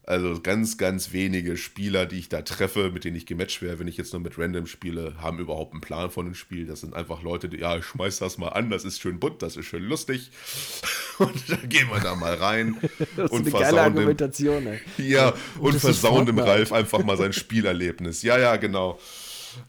Also 0.06 0.42
ganz, 0.42 0.78
ganz 0.78 1.14
wenige 1.14 1.56
Spieler, 1.56 2.06
die 2.06 2.20
ich 2.20 2.28
da 2.28 2.42
treffe, 2.42 2.92
mit 2.92 3.06
denen 3.06 3.16
ich 3.16 3.26
gematcht 3.26 3.62
wäre, 3.62 3.80
wenn 3.80 3.88
ich 3.88 3.96
jetzt 3.96 4.12
nur 4.12 4.22
mit 4.22 4.38
Random 4.38 4.68
spiele, 4.68 5.16
haben 5.22 5.40
überhaupt 5.40 5.72
einen 5.72 5.80
Plan 5.80 6.12
von 6.12 6.26
dem 6.26 6.36
Spiel. 6.36 6.66
Das 6.66 6.82
sind 6.82 6.94
einfach 6.94 7.24
Leute, 7.24 7.48
die, 7.48 7.60
ja, 7.60 7.78
ich 7.78 7.86
schmeiß 7.86 8.20
das 8.20 8.38
mal 8.38 8.50
an, 8.50 8.70
das 8.70 8.84
ist 8.84 9.00
schön 9.00 9.20
bunt, 9.22 9.42
das 9.42 9.56
ist 9.56 9.66
schön 9.66 9.84
lustig. 9.84 10.32
Und 11.20 11.50
dann 11.50 11.70
gehen 11.70 11.88
wir 11.90 12.02
da 12.02 12.16
mal 12.16 12.34
rein. 12.34 12.76
das 13.16 13.26
ist 13.26 13.32
und 13.32 13.42
eine 13.42 13.52
geile 13.52 13.82
Argumentation, 13.82 14.68
ey. 14.68 14.82
Ja, 14.98 15.34
und, 15.60 15.74
und 15.74 15.80
versauen 15.80 16.26
dem 16.26 16.40
Ralf 16.40 16.74
einfach 16.74 17.04
mal 17.04 17.18
sein 17.18 17.34
Spielerlebnis. 17.34 18.24
Ja, 18.24 18.38
ja, 18.40 18.56
genau. 18.56 19.00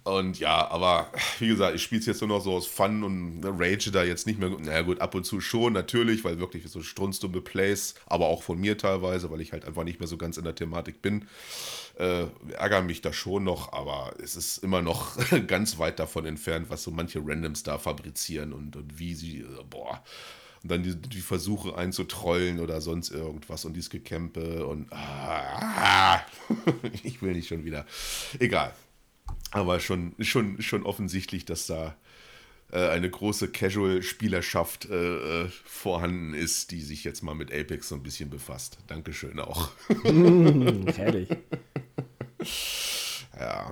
Und 0.04 0.38
ja, 0.38 0.70
aber 0.70 1.10
wie 1.38 1.48
gesagt, 1.48 1.74
ich 1.74 1.82
spiele 1.82 2.00
es 2.00 2.06
jetzt 2.06 2.20
nur 2.20 2.28
noch 2.28 2.42
so 2.42 2.52
aus 2.54 2.66
Fun 2.66 3.02
und 3.02 3.40
ne, 3.40 3.54
rage 3.56 3.90
da 3.90 4.04
jetzt 4.04 4.26
nicht 4.26 4.38
mehr. 4.38 4.50
Naja, 4.50 4.82
gut, 4.82 5.00
ab 5.00 5.14
und 5.14 5.24
zu 5.24 5.40
schon, 5.40 5.72
natürlich, 5.72 6.24
weil 6.24 6.38
wirklich 6.38 6.68
so 6.68 6.82
strunzdumme 6.82 7.40
Plays, 7.40 7.94
aber 8.06 8.26
auch 8.26 8.42
von 8.42 8.58
mir 8.60 8.78
teilweise, 8.78 9.30
weil 9.30 9.40
ich 9.40 9.52
halt 9.52 9.64
einfach 9.64 9.84
nicht 9.84 10.00
mehr 10.00 10.08
so 10.08 10.16
ganz 10.16 10.36
in 10.36 10.44
der 10.44 10.54
Thematik 10.54 11.02
bin. 11.02 11.26
Äh, 11.98 12.26
ärgern 12.54 12.86
mich 12.86 13.02
da 13.02 13.12
schon 13.12 13.44
noch, 13.44 13.72
aber 13.72 14.14
es 14.22 14.36
ist 14.36 14.58
immer 14.58 14.82
noch 14.82 15.16
ganz 15.46 15.78
weit 15.78 15.98
davon 15.98 16.26
entfernt, 16.26 16.66
was 16.68 16.82
so 16.82 16.90
manche 16.90 17.20
Randoms 17.24 17.62
da 17.62 17.78
fabrizieren 17.78 18.52
und, 18.52 18.76
und 18.76 18.98
wie 18.98 19.14
sie, 19.14 19.40
äh, 19.40 19.64
boah. 19.68 20.02
Und 20.62 20.70
dann 20.70 20.82
die, 20.82 20.96
die, 20.96 21.20
Versuche 21.20 21.76
einzutrollen 21.76 22.58
oder 22.58 22.80
sonst 22.80 23.10
irgendwas 23.10 23.66
und 23.66 23.74
dieses 23.74 23.90
Gekämpe 23.90 24.66
und 24.66 24.90
ah, 24.92 26.20
ich 27.02 27.20
will 27.20 27.34
nicht 27.34 27.48
schon 27.48 27.66
wieder. 27.66 27.84
Egal. 28.38 28.74
Aber 29.54 29.78
schon, 29.78 30.16
schon, 30.18 30.60
schon 30.60 30.82
offensichtlich, 30.82 31.44
dass 31.44 31.68
da 31.68 31.96
äh, 32.72 32.88
eine 32.88 33.08
große 33.08 33.48
Casual-Spielerschaft 33.48 34.86
äh, 34.86 35.44
äh, 35.44 35.48
vorhanden 35.64 36.34
ist, 36.34 36.72
die 36.72 36.80
sich 36.80 37.04
jetzt 37.04 37.22
mal 37.22 37.36
mit 37.36 37.52
Apex 37.52 37.88
so 37.88 37.94
ein 37.94 38.02
bisschen 38.02 38.30
befasst. 38.30 38.78
Dankeschön 38.88 39.38
auch. 39.38 39.70
Mm, 40.02 40.88
herrlich. 40.88 41.28
ja. 43.38 43.70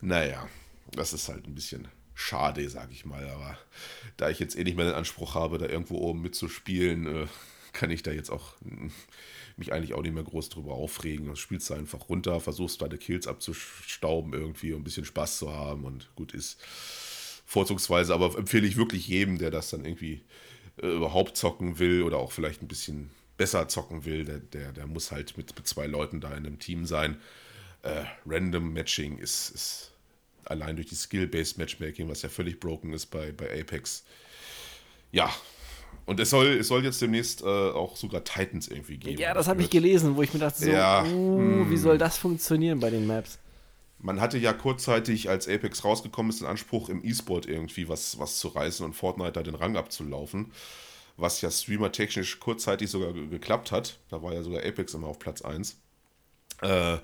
Naja, 0.00 0.48
das 0.92 1.12
ist 1.12 1.28
halt 1.28 1.48
ein 1.48 1.56
bisschen 1.56 1.88
schade, 2.14 2.70
sag 2.70 2.92
ich 2.92 3.04
mal. 3.04 3.28
Aber 3.30 3.58
da 4.16 4.30
ich 4.30 4.38
jetzt 4.38 4.56
eh 4.56 4.62
nicht 4.62 4.76
mehr 4.76 4.86
den 4.86 4.94
Anspruch 4.94 5.34
habe, 5.34 5.58
da 5.58 5.66
irgendwo 5.66 5.98
oben 5.98 6.22
mitzuspielen, 6.22 7.24
äh, 7.24 7.26
kann 7.72 7.90
ich 7.90 8.04
da 8.04 8.12
jetzt 8.12 8.30
auch 8.30 8.54
mich 9.58 9.72
eigentlich 9.72 9.94
auch 9.94 10.02
nicht 10.02 10.14
mehr 10.14 10.22
groß 10.22 10.48
drüber 10.48 10.74
aufregen. 10.74 11.26
Du 11.26 11.34
spielst 11.34 11.68
du 11.70 11.74
einfach 11.74 12.08
runter, 12.08 12.40
versuchst 12.40 12.80
deine 12.80 12.98
Kills 12.98 13.26
abzustauben 13.26 14.32
irgendwie, 14.32 14.72
um 14.72 14.80
ein 14.80 14.84
bisschen 14.84 15.04
Spaß 15.04 15.38
zu 15.38 15.52
haben 15.52 15.84
und 15.84 16.14
gut 16.14 16.32
ist. 16.32 16.60
Vorzugsweise, 17.44 18.14
aber 18.14 18.36
empfehle 18.36 18.66
ich 18.66 18.76
wirklich 18.76 19.08
jedem, 19.08 19.38
der 19.38 19.50
das 19.50 19.70
dann 19.70 19.84
irgendwie 19.84 20.22
äh, 20.82 20.86
überhaupt 20.86 21.36
zocken 21.36 21.78
will 21.78 22.02
oder 22.02 22.18
auch 22.18 22.30
vielleicht 22.30 22.62
ein 22.62 22.68
bisschen 22.68 23.10
besser 23.36 23.68
zocken 23.68 24.04
will, 24.04 24.24
der, 24.24 24.38
der, 24.38 24.72
der 24.72 24.86
muss 24.86 25.10
halt 25.12 25.36
mit, 25.36 25.56
mit 25.56 25.66
zwei 25.66 25.86
Leuten 25.86 26.20
da 26.20 26.28
in 26.30 26.46
einem 26.46 26.58
Team 26.58 26.84
sein. 26.84 27.16
Äh, 27.82 28.04
Random 28.26 28.72
Matching 28.72 29.18
ist, 29.18 29.50
ist 29.50 29.92
allein 30.44 30.76
durch 30.76 30.88
die 30.88 30.94
Skill-Based 30.94 31.56
Matchmaking, 31.56 32.08
was 32.08 32.22
ja 32.22 32.28
völlig 32.28 32.60
broken 32.60 32.92
ist 32.92 33.06
bei, 33.06 33.32
bei 33.32 33.60
Apex. 33.60 34.04
Ja, 35.12 35.32
und 36.08 36.18
es 36.20 36.30
soll, 36.30 36.46
es 36.46 36.68
soll 36.68 36.82
jetzt 36.84 37.02
demnächst 37.02 37.42
äh, 37.42 37.44
auch 37.44 37.94
sogar 37.94 38.24
Titans 38.24 38.66
irgendwie 38.66 38.96
geben. 38.96 39.20
Ja, 39.20 39.34
das 39.34 39.46
habe 39.46 39.60
ich 39.60 39.68
gelesen, 39.68 40.16
wo 40.16 40.22
ich 40.22 40.32
mir 40.32 40.40
dachte, 40.40 40.64
so, 40.64 40.70
ja, 40.70 41.04
uh, 41.04 41.66
wie 41.68 41.74
hm. 41.74 41.76
soll 41.76 41.98
das 41.98 42.16
funktionieren 42.16 42.80
bei 42.80 42.88
den 42.88 43.06
Maps? 43.06 43.38
Man 43.98 44.18
hatte 44.18 44.38
ja 44.38 44.54
kurzzeitig, 44.54 45.28
als 45.28 45.46
Apex 45.48 45.84
rausgekommen 45.84 46.30
ist, 46.30 46.40
den 46.40 46.46
Anspruch, 46.46 46.88
im 46.88 47.04
E-Sport 47.04 47.44
irgendwie 47.44 47.90
was, 47.90 48.18
was 48.18 48.38
zu 48.38 48.48
reißen 48.48 48.86
und 48.86 48.94
Fortnite 48.94 49.32
da 49.32 49.42
den 49.42 49.54
Rang 49.54 49.76
abzulaufen. 49.76 50.50
Was 51.18 51.42
ja 51.42 51.50
streamer-technisch 51.50 52.40
kurzzeitig 52.40 52.88
sogar 52.88 53.12
geklappt 53.12 53.70
hat. 53.70 53.98
Da 54.08 54.22
war 54.22 54.32
ja 54.32 54.42
sogar 54.42 54.64
Apex 54.64 54.94
immer 54.94 55.08
auf 55.08 55.18
Platz 55.18 55.42
1. 55.42 55.76
Äh, 56.62 56.96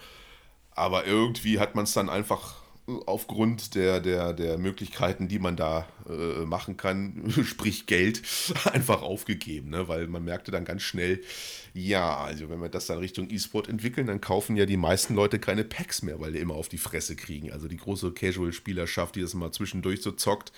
aber 0.71 1.05
irgendwie 1.05 1.59
hat 1.59 1.75
man 1.75 1.85
es 1.85 1.93
dann 1.93 2.09
einfach 2.09 2.64
aufgrund 3.07 3.75
der, 3.75 4.01
der, 4.01 4.35
der 4.35 4.59
Möglichkeiten, 4.59 5.27
die 5.27 5.39
man 5.39 5.57
da 5.57 5.89
äh, 6.09 6.45
machen 6.45 6.77
kann, 6.77 7.33
sprich 7.45 7.87
Geld, 7.87 8.23
einfach 8.73 9.01
aufgegeben, 9.01 9.71
ne? 9.71 9.89
weil 9.89 10.07
man 10.07 10.25
merkte 10.25 10.51
dann 10.51 10.67
ganz 10.67 10.83
schnell, 10.83 11.23
ja, 11.73 12.19
also 12.19 12.51
wenn 12.51 12.61
wir 12.61 12.69
das 12.69 12.87
dann 12.87 12.99
Richtung 12.99 13.31
E-Sport 13.31 13.69
entwickeln, 13.69 14.07
dann 14.07 14.21
kaufen 14.21 14.55
ja 14.57 14.67
die 14.67 14.77
meisten 14.77 15.15
Leute 15.15 15.39
keine 15.39 15.65
Packs 15.65 16.03
mehr, 16.03 16.21
weil 16.21 16.33
die 16.33 16.39
immer 16.39 16.55
auf 16.55 16.69
die 16.69 16.79
Fresse 16.79 17.17
kriegen. 17.17 17.53
Also 17.53 17.69
die 17.69 17.79
große 17.79 18.13
Casual-Spielerschaft, 18.13 19.17
die 19.17 19.23
das 19.23 19.35
mal 19.35 19.51
zwischendurch 19.51 20.03
so 20.03 20.13
zockt, 20.13 20.53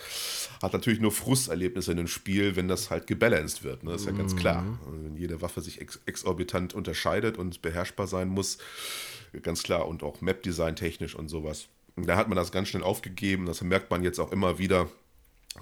hat 0.60 0.72
natürlich 0.72 1.00
nur 1.00 1.12
Frusterlebnisse 1.12 1.92
in 1.92 1.96
dem 1.96 2.08
Spiel, 2.08 2.56
wenn 2.56 2.68
das 2.68 2.90
halt 2.90 3.06
gebalanced 3.06 3.62
wird. 3.62 3.84
Ne? 3.84 3.92
Das 3.92 4.02
ist 4.02 4.08
ja 4.08 4.12
ganz 4.12 4.36
klar. 4.36 4.62
Mhm. 4.62 4.78
Wenn 5.04 5.16
jede 5.16 5.40
Waffe 5.40 5.60
sich 5.60 5.80
ex 5.80 6.00
exorbitant 6.06 6.74
unterscheidet 6.74 7.38
und 7.38 7.62
beherrschbar 7.62 8.08
sein 8.08 8.28
muss, 8.28 8.58
ganz 9.42 9.62
klar, 9.62 9.88
und 9.88 10.02
auch 10.02 10.20
Map-Design 10.20 10.76
technisch 10.76 11.14
und 11.14 11.28
sowas 11.28 11.68
Da 11.96 12.16
hat 12.16 12.28
man 12.28 12.36
das 12.36 12.52
ganz 12.52 12.68
schnell 12.68 12.82
aufgegeben. 12.82 13.46
Das 13.46 13.62
merkt 13.62 13.90
man 13.90 14.02
jetzt 14.02 14.18
auch 14.18 14.30
immer 14.30 14.58
wieder, 14.58 14.88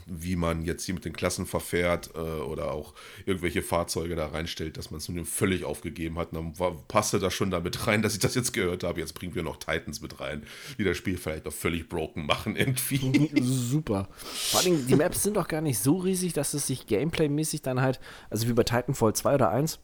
wie 0.07 0.37
man 0.37 0.65
jetzt 0.65 0.85
hier 0.85 0.95
mit 0.95 1.05
den 1.05 1.13
Klassen 1.13 1.47
verfährt 1.47 2.11
äh, 2.15 2.19
oder 2.19 2.73
auch 2.73 2.95
irgendwelche 3.27 3.63
Fahrzeuge 3.63 4.17
da 4.17 4.27
reinstellt, 4.27 4.77
dass 4.77 4.91
man 4.91 4.99
es 4.99 5.09
nun 5.09 5.25
völlig 5.25 5.65
aufgegeben 5.65 6.19
hat. 6.19 6.33
Und 6.33 6.39
dann 6.39 6.59
war, 6.59 6.73
passte 6.89 7.19
das 7.19 7.35
schon 7.35 7.51
damit 7.51 7.87
rein, 7.87 8.03
dass 8.03 8.15
ich 8.15 8.19
das 8.19 8.35
jetzt 8.35 8.53
gehört 8.53 8.85
habe. 8.85 9.01
Jetzt 9.01 9.15
bringen 9.15 9.35
wir 9.35 9.43
noch 9.43 9.57
Titans 9.57 10.01
mit 10.01 10.21
rein, 10.21 10.45
die 10.79 10.85
das 10.85 10.97
Spiel 10.97 11.17
vielleicht 11.17 11.45
noch 11.45 11.53
völlig 11.53 11.89
broken 11.89 12.27
machen 12.27 12.57
irgendwie. 12.57 13.31
Super. 13.43 14.09
Vor 14.11 14.61
allem, 14.61 14.87
die 14.87 14.97
Maps 14.97 15.23
sind 15.23 15.37
doch 15.37 15.49
gar 15.49 15.61
nicht 15.61 15.79
so 15.79 15.99
riesig, 15.99 16.33
dass 16.33 16.55
es 16.55 16.67
sich 16.67 16.87
gameplay-mäßig 16.87 17.63
dann 17.63 17.81
halt, 17.81 18.01
also 18.31 18.49
wie 18.49 18.53
bei 18.53 18.65
Titanfall 18.65 19.15
2 19.15 19.35
oder 19.35 19.51
1, 19.51 19.79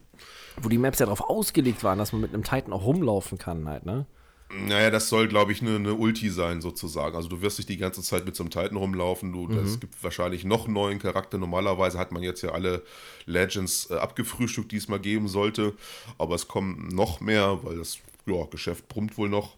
wo 0.61 0.69
die 0.69 0.79
Maps 0.79 0.99
ja 0.99 1.07
darauf 1.07 1.21
ausgelegt 1.21 1.85
waren, 1.85 1.99
dass 1.99 2.13
man 2.13 2.23
mit 2.23 2.35
einem 2.35 2.45
Titan 2.45 2.73
auch 2.73 2.85
rumlaufen 2.85 3.39
kann 3.39 3.69
halt, 3.69 3.87
ne? 3.87 4.07
Naja, 4.53 4.91
das 4.91 5.09
soll, 5.09 5.29
glaube 5.29 5.53
ich, 5.53 5.63
eine, 5.63 5.77
eine 5.77 5.95
Ulti 5.95 6.29
sein, 6.29 6.61
sozusagen. 6.61 7.15
Also 7.15 7.29
du 7.29 7.41
wirst 7.41 7.59
nicht 7.59 7.69
die 7.69 7.77
ganze 7.77 8.03
Zeit 8.03 8.25
mit 8.25 8.35
so 8.35 8.43
einem 8.43 8.51
Titan 8.51 8.77
rumlaufen. 8.77 9.33
Du, 9.33 9.47
mhm. 9.47 9.65
Es 9.65 9.79
gibt 9.79 10.03
wahrscheinlich 10.03 10.45
noch 10.45 10.65
einen 10.65 10.75
neuen 10.75 10.99
Charakter. 10.99 11.39
Normalerweise 11.39 11.99
hat 11.99 12.11
man 12.11 12.23
jetzt 12.23 12.43
ja 12.43 12.51
alle 12.51 12.83
Legends 13.27 13.91
äh, 13.91 13.95
abgefrühstückt, 13.95 14.73
die 14.73 14.77
es 14.77 14.89
mal 14.89 14.99
geben 14.99 15.29
sollte. 15.29 15.75
Aber 16.19 16.35
es 16.35 16.49
kommen 16.49 16.89
noch 16.89 17.21
mehr, 17.21 17.61
weil 17.63 17.79
das 17.79 17.99
ja, 18.27 18.45
Geschäft 18.47 18.89
brummt 18.89 19.17
wohl 19.19 19.29
noch. 19.29 19.57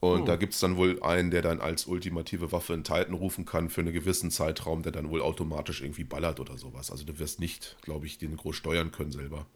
Und 0.00 0.22
oh. 0.22 0.24
da 0.24 0.36
gibt 0.36 0.54
es 0.54 0.60
dann 0.60 0.76
wohl 0.76 1.02
einen, 1.02 1.30
der 1.30 1.42
dann 1.42 1.60
als 1.60 1.86
ultimative 1.86 2.52
Waffe 2.52 2.74
einen 2.74 2.84
Titan 2.84 3.14
rufen 3.14 3.44
kann 3.44 3.70
für 3.70 3.80
einen 3.80 3.92
gewissen 3.92 4.30
Zeitraum, 4.30 4.82
der 4.82 4.92
dann 4.92 5.10
wohl 5.10 5.22
automatisch 5.22 5.82
irgendwie 5.82 6.04
ballert 6.04 6.40
oder 6.40 6.58
sowas. 6.58 6.90
Also 6.90 7.04
du 7.04 7.18
wirst 7.18 7.40
nicht, 7.40 7.76
glaube 7.82 8.06
ich, 8.06 8.18
den 8.18 8.36
groß 8.36 8.56
steuern 8.56 8.92
können 8.92 9.12
selber. 9.12 9.46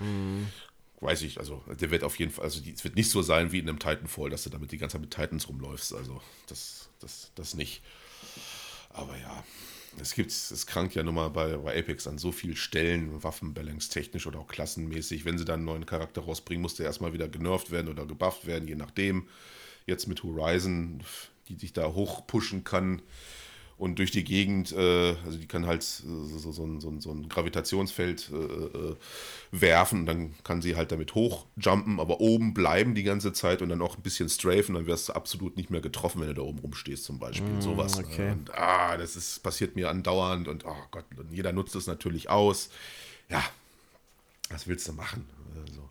Mhm 0.00 0.46
weiß 1.04 1.22
ich, 1.22 1.38
also 1.38 1.62
der 1.68 1.90
wird 1.90 2.02
auf 2.02 2.18
jeden 2.18 2.32
Fall, 2.32 2.44
also 2.44 2.60
es 2.60 2.82
wird 2.82 2.96
nicht 2.96 3.10
so 3.10 3.22
sein 3.22 3.52
wie 3.52 3.58
in 3.58 3.68
einem 3.68 3.78
Titanfall, 3.78 4.30
dass 4.30 4.44
du 4.44 4.50
damit 4.50 4.72
die 4.72 4.78
ganze 4.78 4.94
Zeit 4.94 5.02
mit 5.02 5.10
Titans 5.10 5.48
rumläufst. 5.48 5.94
Also 5.94 6.20
das, 6.48 6.88
das, 7.00 7.30
das 7.34 7.54
nicht. 7.54 7.82
Aber 8.90 9.16
ja, 9.18 9.44
es 10.00 10.14
gibt, 10.14 10.30
es 10.30 10.66
krankt 10.66 10.94
ja 10.94 11.02
nun 11.02 11.14
mal 11.14 11.28
bei, 11.28 11.56
bei 11.56 11.78
Apex 11.78 12.06
an 12.06 12.18
so 12.18 12.32
vielen 12.32 12.56
Stellen, 12.56 13.22
Waffenbalance 13.22 13.90
technisch 13.90 14.26
oder 14.26 14.38
auch 14.38 14.48
klassenmäßig. 14.48 15.24
Wenn 15.24 15.38
sie 15.38 15.44
dann 15.44 15.60
einen 15.60 15.64
neuen 15.66 15.86
Charakter 15.86 16.22
rausbringen, 16.22 16.62
muss 16.62 16.76
der 16.76 16.86
erstmal 16.86 17.12
wieder 17.12 17.28
genervt 17.28 17.70
werden 17.70 17.88
oder 17.88 18.06
gebufft 18.06 18.46
werden, 18.46 18.66
je 18.66 18.76
nachdem. 18.76 19.28
Jetzt 19.86 20.08
mit 20.08 20.22
Horizon, 20.22 21.02
die 21.48 21.56
sich 21.56 21.74
da 21.74 21.92
hochpushen 21.92 22.64
kann 22.64 23.02
und 23.76 23.98
durch 23.98 24.10
die 24.10 24.24
Gegend, 24.24 24.72
äh, 24.72 25.16
also 25.24 25.36
die 25.38 25.48
kann 25.48 25.66
halt 25.66 25.82
so, 25.82 26.24
so, 26.26 26.52
so, 26.52 26.80
so, 26.80 27.00
so 27.00 27.10
ein 27.10 27.28
Gravitationsfeld 27.28 28.30
äh, 28.32 28.36
äh, 28.36 28.96
werfen, 29.50 30.06
dann 30.06 30.34
kann 30.44 30.62
sie 30.62 30.76
halt 30.76 30.92
damit 30.92 31.14
hochjumpen, 31.14 31.98
aber 31.98 32.20
oben 32.20 32.54
bleiben 32.54 32.94
die 32.94 33.02
ganze 33.02 33.32
Zeit 33.32 33.62
und 33.62 33.70
dann 33.70 33.82
auch 33.82 33.96
ein 33.96 34.02
bisschen 34.02 34.28
strafen, 34.28 34.74
dann 34.74 34.86
wirst 34.86 35.08
du 35.08 35.14
absolut 35.14 35.56
nicht 35.56 35.70
mehr 35.70 35.80
getroffen, 35.80 36.20
wenn 36.20 36.28
du 36.28 36.34
da 36.34 36.42
oben 36.42 36.60
rumstehst 36.60 37.04
zum 37.04 37.18
Beispiel. 37.18 37.48
Mm, 37.48 37.60
sowas. 37.60 37.98
Ne? 37.98 38.04
Okay. 38.04 38.30
Und 38.30 38.54
ah, 38.54 38.96
das 38.96 39.16
ist, 39.16 39.42
passiert 39.42 39.74
mir 39.74 39.90
andauernd 39.90 40.46
und 40.46 40.64
oh 40.64 40.76
Gott, 40.90 41.06
und 41.16 41.32
jeder 41.32 41.52
nutzt 41.52 41.74
es 41.74 41.86
natürlich 41.86 42.30
aus. 42.30 42.70
Ja, 43.28 43.42
was 44.50 44.68
willst 44.68 44.86
du 44.86 44.92
machen? 44.92 45.26
Also, 45.60 45.88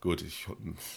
gut, 0.00 0.22
ich, 0.22 0.46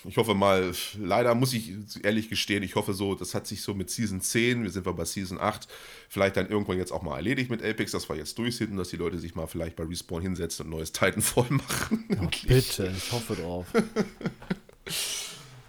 ich 0.05 0.17
hoffe 0.17 0.34
mal, 0.35 0.71
leider 0.97 1.35
muss 1.35 1.53
ich 1.53 1.73
ehrlich 2.03 2.30
gestehen, 2.30 2.63
ich 2.63 2.76
hoffe 2.76 2.93
so, 2.93 3.15
das 3.15 3.34
hat 3.34 3.47
sich 3.47 3.61
so 3.61 3.73
mit 3.73 3.89
Season 3.89 4.21
10, 4.21 4.63
wir 4.63 4.69
sind 4.69 4.85
wir 4.85 4.93
bei 4.93 5.05
Season 5.05 5.39
8, 5.39 5.67
vielleicht 6.09 6.38
dann 6.38 6.49
irgendwann 6.49 6.77
jetzt 6.77 6.91
auch 6.91 7.01
mal 7.01 7.15
erledigt 7.15 7.49
mit 7.49 7.63
Apex, 7.63 7.91
dass 7.91 8.09
wir 8.09 8.15
jetzt 8.15 8.38
durch 8.38 8.57
sind 8.57 8.71
und 8.71 8.77
dass 8.77 8.89
die 8.89 8.97
Leute 8.97 9.17
sich 9.19 9.35
mal 9.35 9.47
vielleicht 9.47 9.76
bei 9.76 9.84
Respawn 9.84 10.21
hinsetzen 10.21 10.65
und 10.65 10.71
neues 10.71 10.91
Titanfall 10.91 11.47
machen. 11.49 12.05
Ja, 12.09 12.30
bitte, 12.47 12.93
ich 12.95 13.11
hoffe 13.11 13.35
drauf. 13.35 13.67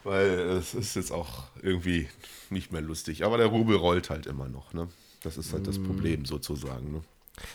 Weil 0.04 0.28
es 0.28 0.74
ist 0.74 0.96
jetzt 0.96 1.12
auch 1.12 1.44
irgendwie 1.62 2.08
nicht 2.48 2.72
mehr 2.72 2.80
lustig. 2.80 3.24
Aber 3.24 3.36
der 3.36 3.46
Rubel 3.46 3.76
rollt 3.76 4.10
halt 4.10 4.26
immer 4.26 4.48
noch, 4.48 4.72
ne? 4.72 4.88
Das 5.22 5.36
ist 5.36 5.52
halt 5.52 5.64
mm. 5.64 5.66
das 5.66 5.78
Problem 5.78 6.24
sozusagen, 6.24 6.90
ne? 6.90 7.02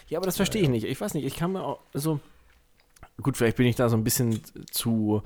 Ja, 0.08 0.20
aber 0.20 0.28
das 0.28 0.38
verstehe 0.38 0.62
ja, 0.62 0.66
ich 0.66 0.72
nicht. 0.72 0.84
Ich 0.86 1.02
weiß 1.02 1.16
nicht, 1.16 1.26
ich 1.26 1.36
kann 1.36 1.54
mir 1.54 1.64
auch 1.64 1.80
so. 1.94 2.20
Gut, 3.22 3.38
vielleicht 3.38 3.58
bin 3.58 3.66
ich 3.66 3.76
da 3.76 3.90
so 3.90 3.96
ein 3.96 4.04
bisschen 4.04 4.42
zu 4.70 5.24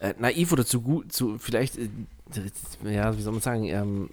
äh, 0.00 0.14
naiv 0.18 0.52
oder 0.52 0.66
zu 0.66 0.82
gut, 0.82 1.12
zu 1.12 1.38
vielleicht, 1.38 1.78
äh, 1.78 1.88
ja, 2.84 3.16
wie 3.16 3.22
soll 3.22 3.32
man 3.32 3.42
sagen, 3.42 3.64
ähm, 3.64 4.10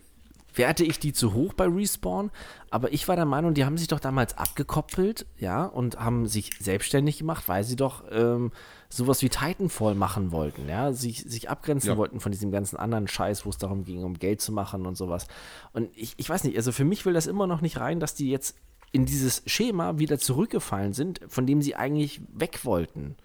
werte 0.55 0.83
ich 0.83 0.99
die 0.99 1.13
zu 1.13 1.33
hoch 1.33 1.53
bei 1.53 1.65
Respawn, 1.65 2.31
aber 2.69 2.93
ich 2.93 3.07
war 3.07 3.15
der 3.15 3.25
Meinung, 3.25 3.53
die 3.53 3.65
haben 3.65 3.77
sich 3.77 3.87
doch 3.87 3.99
damals 3.99 4.37
abgekoppelt, 4.37 5.25
ja, 5.37 5.65
und 5.65 5.99
haben 5.99 6.27
sich 6.27 6.51
selbstständig 6.59 7.17
gemacht, 7.17 7.47
weil 7.47 7.63
sie 7.63 7.75
doch 7.75 8.03
ähm, 8.11 8.51
sowas 8.89 9.21
wie 9.21 9.29
Titanfall 9.29 9.95
machen 9.95 10.31
wollten, 10.31 10.69
ja, 10.69 10.93
sich, 10.93 11.23
sich 11.23 11.49
abgrenzen 11.49 11.89
ja. 11.89 11.97
wollten 11.97 12.19
von 12.19 12.31
diesem 12.31 12.51
ganzen 12.51 12.77
anderen 12.77 13.07
Scheiß, 13.07 13.45
wo 13.45 13.49
es 13.49 13.57
darum 13.57 13.83
ging, 13.83 14.03
um 14.03 14.13
Geld 14.13 14.41
zu 14.41 14.51
machen 14.51 14.85
und 14.85 14.95
sowas. 14.95 15.27
Und 15.73 15.89
ich, 15.95 16.13
ich 16.17 16.29
weiß 16.29 16.43
nicht, 16.43 16.55
also 16.55 16.71
für 16.71 16.85
mich 16.85 17.05
will 17.05 17.13
das 17.13 17.27
immer 17.27 17.47
noch 17.47 17.61
nicht 17.61 17.79
rein, 17.79 17.99
dass 17.99 18.13
die 18.15 18.29
jetzt 18.29 18.55
in 18.91 19.05
dieses 19.05 19.41
Schema 19.47 19.97
wieder 19.97 20.19
zurückgefallen 20.19 20.93
sind, 20.93 21.19
von 21.27 21.47
dem 21.47 21.63
sie 21.63 21.75
eigentlich 21.75 22.21
weg 22.31 22.63
wollten. 22.63 23.15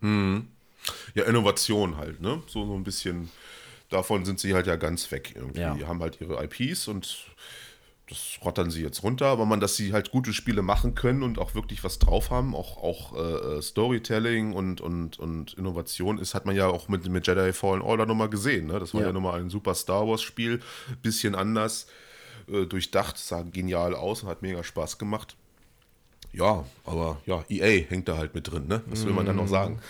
Mhm. 0.00 0.48
Ja, 1.14 1.24
Innovation 1.24 1.96
halt, 1.96 2.20
ne? 2.20 2.42
So, 2.46 2.66
so 2.66 2.74
ein 2.74 2.84
bisschen, 2.84 3.30
davon 3.90 4.24
sind 4.24 4.40
sie 4.40 4.54
halt 4.54 4.66
ja 4.66 4.76
ganz 4.76 5.10
weg 5.10 5.32
irgendwie. 5.34 5.60
Ja. 5.60 5.74
Die 5.74 5.86
haben 5.86 6.00
halt 6.00 6.20
ihre 6.20 6.42
IPs 6.44 6.88
und 6.88 7.26
das 8.08 8.38
rottern 8.44 8.70
sie 8.70 8.82
jetzt 8.82 9.02
runter, 9.02 9.26
aber 9.26 9.46
man, 9.46 9.58
dass 9.58 9.74
sie 9.74 9.92
halt 9.92 10.12
gute 10.12 10.32
Spiele 10.32 10.62
machen 10.62 10.94
können 10.94 11.24
und 11.24 11.38
auch 11.40 11.56
wirklich 11.56 11.82
was 11.82 11.98
drauf 11.98 12.30
haben, 12.30 12.54
auch, 12.54 12.76
auch 12.76 13.16
äh, 13.16 13.56
äh, 13.56 13.62
Storytelling 13.62 14.52
und, 14.52 14.80
und, 14.80 15.18
und 15.18 15.54
Innovation 15.54 16.18
ist, 16.18 16.34
hat 16.34 16.46
man 16.46 16.54
ja 16.54 16.68
auch 16.68 16.88
mit, 16.88 17.08
mit 17.08 17.26
Jedi 17.26 17.52
Fallen 17.52 17.82
Order 17.82 18.06
nochmal 18.06 18.28
gesehen. 18.28 18.68
Ne? 18.68 18.78
Das 18.78 18.94
war 18.94 19.00
ja, 19.00 19.08
ja 19.08 19.12
nochmal 19.12 19.40
ein 19.40 19.50
super 19.50 19.74
Star 19.74 20.06
Wars-Spiel, 20.06 20.60
bisschen 21.02 21.34
anders, 21.34 21.88
äh, 22.48 22.64
durchdacht, 22.66 23.18
sah 23.18 23.42
genial 23.42 23.96
aus 23.96 24.22
und 24.22 24.28
hat 24.28 24.40
mega 24.40 24.62
Spaß 24.62 24.98
gemacht. 24.98 25.36
Ja, 26.32 26.64
aber 26.84 27.20
ja, 27.26 27.44
EA 27.48 27.86
hängt 27.88 28.08
da 28.08 28.18
halt 28.18 28.34
mit 28.34 28.50
drin, 28.50 28.68
ne? 28.68 28.82
Was 28.86 29.04
will 29.04 29.14
man 29.14 29.26
dann 29.26 29.36
noch 29.36 29.48
sagen? 29.48 29.80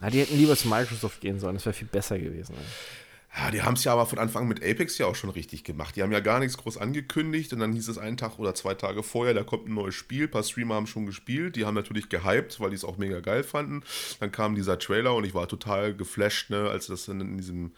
Ja, 0.00 0.10
die 0.10 0.20
hätten 0.20 0.36
lieber 0.36 0.56
zu 0.56 0.68
Microsoft 0.68 1.20
gehen 1.20 1.38
sollen, 1.38 1.54
das 1.54 1.66
wäre 1.66 1.74
viel 1.74 1.88
besser 1.88 2.18
gewesen. 2.18 2.54
Ja, 3.34 3.50
die 3.50 3.62
haben 3.62 3.74
es 3.74 3.84
ja 3.84 3.94
aber 3.94 4.04
von 4.04 4.18
Anfang 4.18 4.42
an 4.42 4.48
mit 4.48 4.62
Apex 4.62 4.98
ja 4.98 5.06
auch 5.06 5.14
schon 5.14 5.30
richtig 5.30 5.64
gemacht. 5.64 5.96
Die 5.96 6.02
haben 6.02 6.12
ja 6.12 6.20
gar 6.20 6.38
nichts 6.38 6.58
groß 6.58 6.76
angekündigt 6.76 7.52
und 7.54 7.60
dann 7.60 7.72
hieß 7.72 7.88
es 7.88 7.96
einen 7.96 8.18
Tag 8.18 8.38
oder 8.38 8.54
zwei 8.54 8.74
Tage 8.74 9.02
vorher, 9.02 9.32
da 9.32 9.42
kommt 9.42 9.68
ein 9.68 9.74
neues 9.74 9.94
Spiel. 9.94 10.24
Ein 10.24 10.30
paar 10.30 10.42
Streamer 10.42 10.74
haben 10.74 10.86
schon 10.86 11.06
gespielt. 11.06 11.56
Die 11.56 11.64
haben 11.64 11.74
natürlich 11.74 12.10
gehypt, 12.10 12.60
weil 12.60 12.70
die 12.70 12.76
es 12.76 12.84
auch 12.84 12.98
mega 12.98 13.20
geil 13.20 13.42
fanden. 13.42 13.84
Dann 14.20 14.32
kam 14.32 14.54
dieser 14.54 14.78
Trailer 14.78 15.14
und 15.14 15.24
ich 15.24 15.32
war 15.32 15.48
total 15.48 15.94
geflasht, 15.94 16.50
ne, 16.50 16.68
als 16.68 16.88
das 16.88 17.08
in 17.08 17.38
diesem 17.38 17.72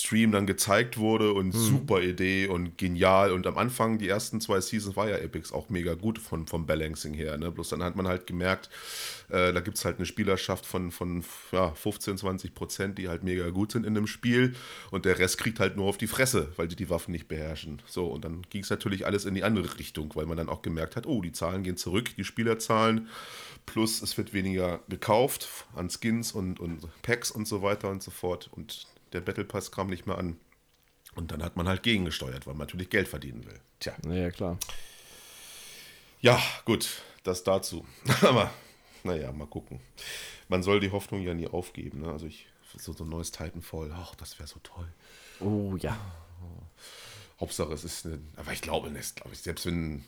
Stream 0.00 0.32
dann 0.32 0.46
gezeigt 0.46 0.98
wurde 0.98 1.32
und 1.32 1.54
mhm. 1.54 1.58
super 1.58 2.02
Idee 2.02 2.48
und 2.48 2.76
genial. 2.76 3.32
Und 3.32 3.46
am 3.46 3.56
Anfang, 3.56 3.98
die 3.98 4.08
ersten 4.08 4.40
zwei 4.40 4.60
Seasons, 4.60 4.96
war 4.96 5.08
ja 5.08 5.16
Epics 5.16 5.52
auch 5.52 5.68
mega 5.70 5.94
gut 5.94 6.18
von, 6.18 6.46
vom 6.46 6.66
Balancing 6.66 7.14
her. 7.14 7.38
Ne? 7.38 7.50
Bloß 7.50 7.70
dann 7.70 7.82
hat 7.82 7.96
man 7.96 8.06
halt 8.06 8.26
gemerkt, 8.26 8.68
äh, 9.28 9.52
da 9.52 9.60
gibt 9.60 9.78
es 9.78 9.84
halt 9.84 9.96
eine 9.96 10.06
Spielerschaft 10.06 10.66
von, 10.66 10.90
von 10.90 11.24
ja, 11.52 11.72
15, 11.72 12.18
20 12.18 12.54
Prozent, 12.54 12.98
die 12.98 13.08
halt 13.08 13.24
mega 13.24 13.48
gut 13.50 13.72
sind 13.72 13.86
in 13.86 13.94
dem 13.94 14.06
Spiel. 14.06 14.54
Und 14.90 15.04
der 15.04 15.18
Rest 15.18 15.38
kriegt 15.38 15.60
halt 15.60 15.76
nur 15.76 15.86
auf 15.86 15.96
die 15.96 16.06
Fresse, 16.06 16.48
weil 16.56 16.68
die 16.68 16.76
die 16.76 16.90
Waffen 16.90 17.12
nicht 17.12 17.28
beherrschen. 17.28 17.80
So, 17.86 18.06
und 18.06 18.24
dann 18.24 18.42
ging 18.50 18.62
es 18.62 18.70
natürlich 18.70 19.06
alles 19.06 19.24
in 19.24 19.34
die 19.34 19.44
andere 19.44 19.78
Richtung, 19.78 20.12
weil 20.14 20.26
man 20.26 20.36
dann 20.36 20.48
auch 20.48 20.62
gemerkt 20.62 20.96
hat, 20.96 21.06
oh, 21.06 21.22
die 21.22 21.32
Zahlen 21.32 21.62
gehen 21.62 21.76
zurück, 21.76 22.14
die 22.16 22.24
Spielerzahlen. 22.24 23.08
Plus 23.64 24.00
es 24.00 24.16
wird 24.16 24.32
weniger 24.32 24.80
gekauft 24.88 25.66
an 25.74 25.90
Skins 25.90 26.32
und, 26.32 26.60
und 26.60 26.86
Packs 27.02 27.30
und 27.30 27.48
so 27.48 27.62
weiter 27.62 27.90
und 27.90 28.02
so 28.02 28.12
fort. 28.12 28.48
Und 28.52 28.86
der 29.12 29.20
Battle 29.20 29.44
Pass 29.44 29.70
kam 29.70 29.88
nicht 29.88 30.06
mehr 30.06 30.18
an. 30.18 30.38
Und 31.14 31.30
dann 31.32 31.42
hat 31.42 31.56
man 31.56 31.66
halt 31.66 31.82
gegengesteuert, 31.82 32.46
weil 32.46 32.54
man 32.54 32.66
natürlich 32.66 32.90
Geld 32.90 33.08
verdienen 33.08 33.46
will. 33.46 33.58
Tja. 33.80 33.94
Ja, 34.06 34.30
klar. 34.30 34.58
Ja, 36.20 36.40
gut, 36.64 37.02
das 37.22 37.42
dazu. 37.42 37.86
Aber 38.22 38.50
naja, 39.02 39.32
mal 39.32 39.46
gucken. 39.46 39.80
Man 40.48 40.62
soll 40.62 40.80
die 40.80 40.90
Hoffnung 40.90 41.22
ja 41.22 41.34
nie 41.34 41.46
aufgeben. 41.46 42.02
Ne? 42.02 42.10
Also 42.10 42.26
ich, 42.26 42.46
so, 42.76 42.92
so 42.92 43.04
ein 43.04 43.10
neues 43.10 43.30
Titanfall, 43.30 43.92
ach, 43.94 44.14
das 44.16 44.38
wäre 44.38 44.48
so 44.48 44.58
toll. 44.62 44.88
Oh 45.40 45.76
ja. 45.76 45.96
Hauptsache 47.40 47.72
es 47.72 47.84
ist 47.84 48.06
eine, 48.06 48.18
aber 48.36 48.52
ich 48.52 48.62
glaube 48.62 48.90
nicht, 48.90 49.16
glaube 49.16 49.34
ich, 49.34 49.40
selbst 49.40 49.66
wenn 49.66 50.04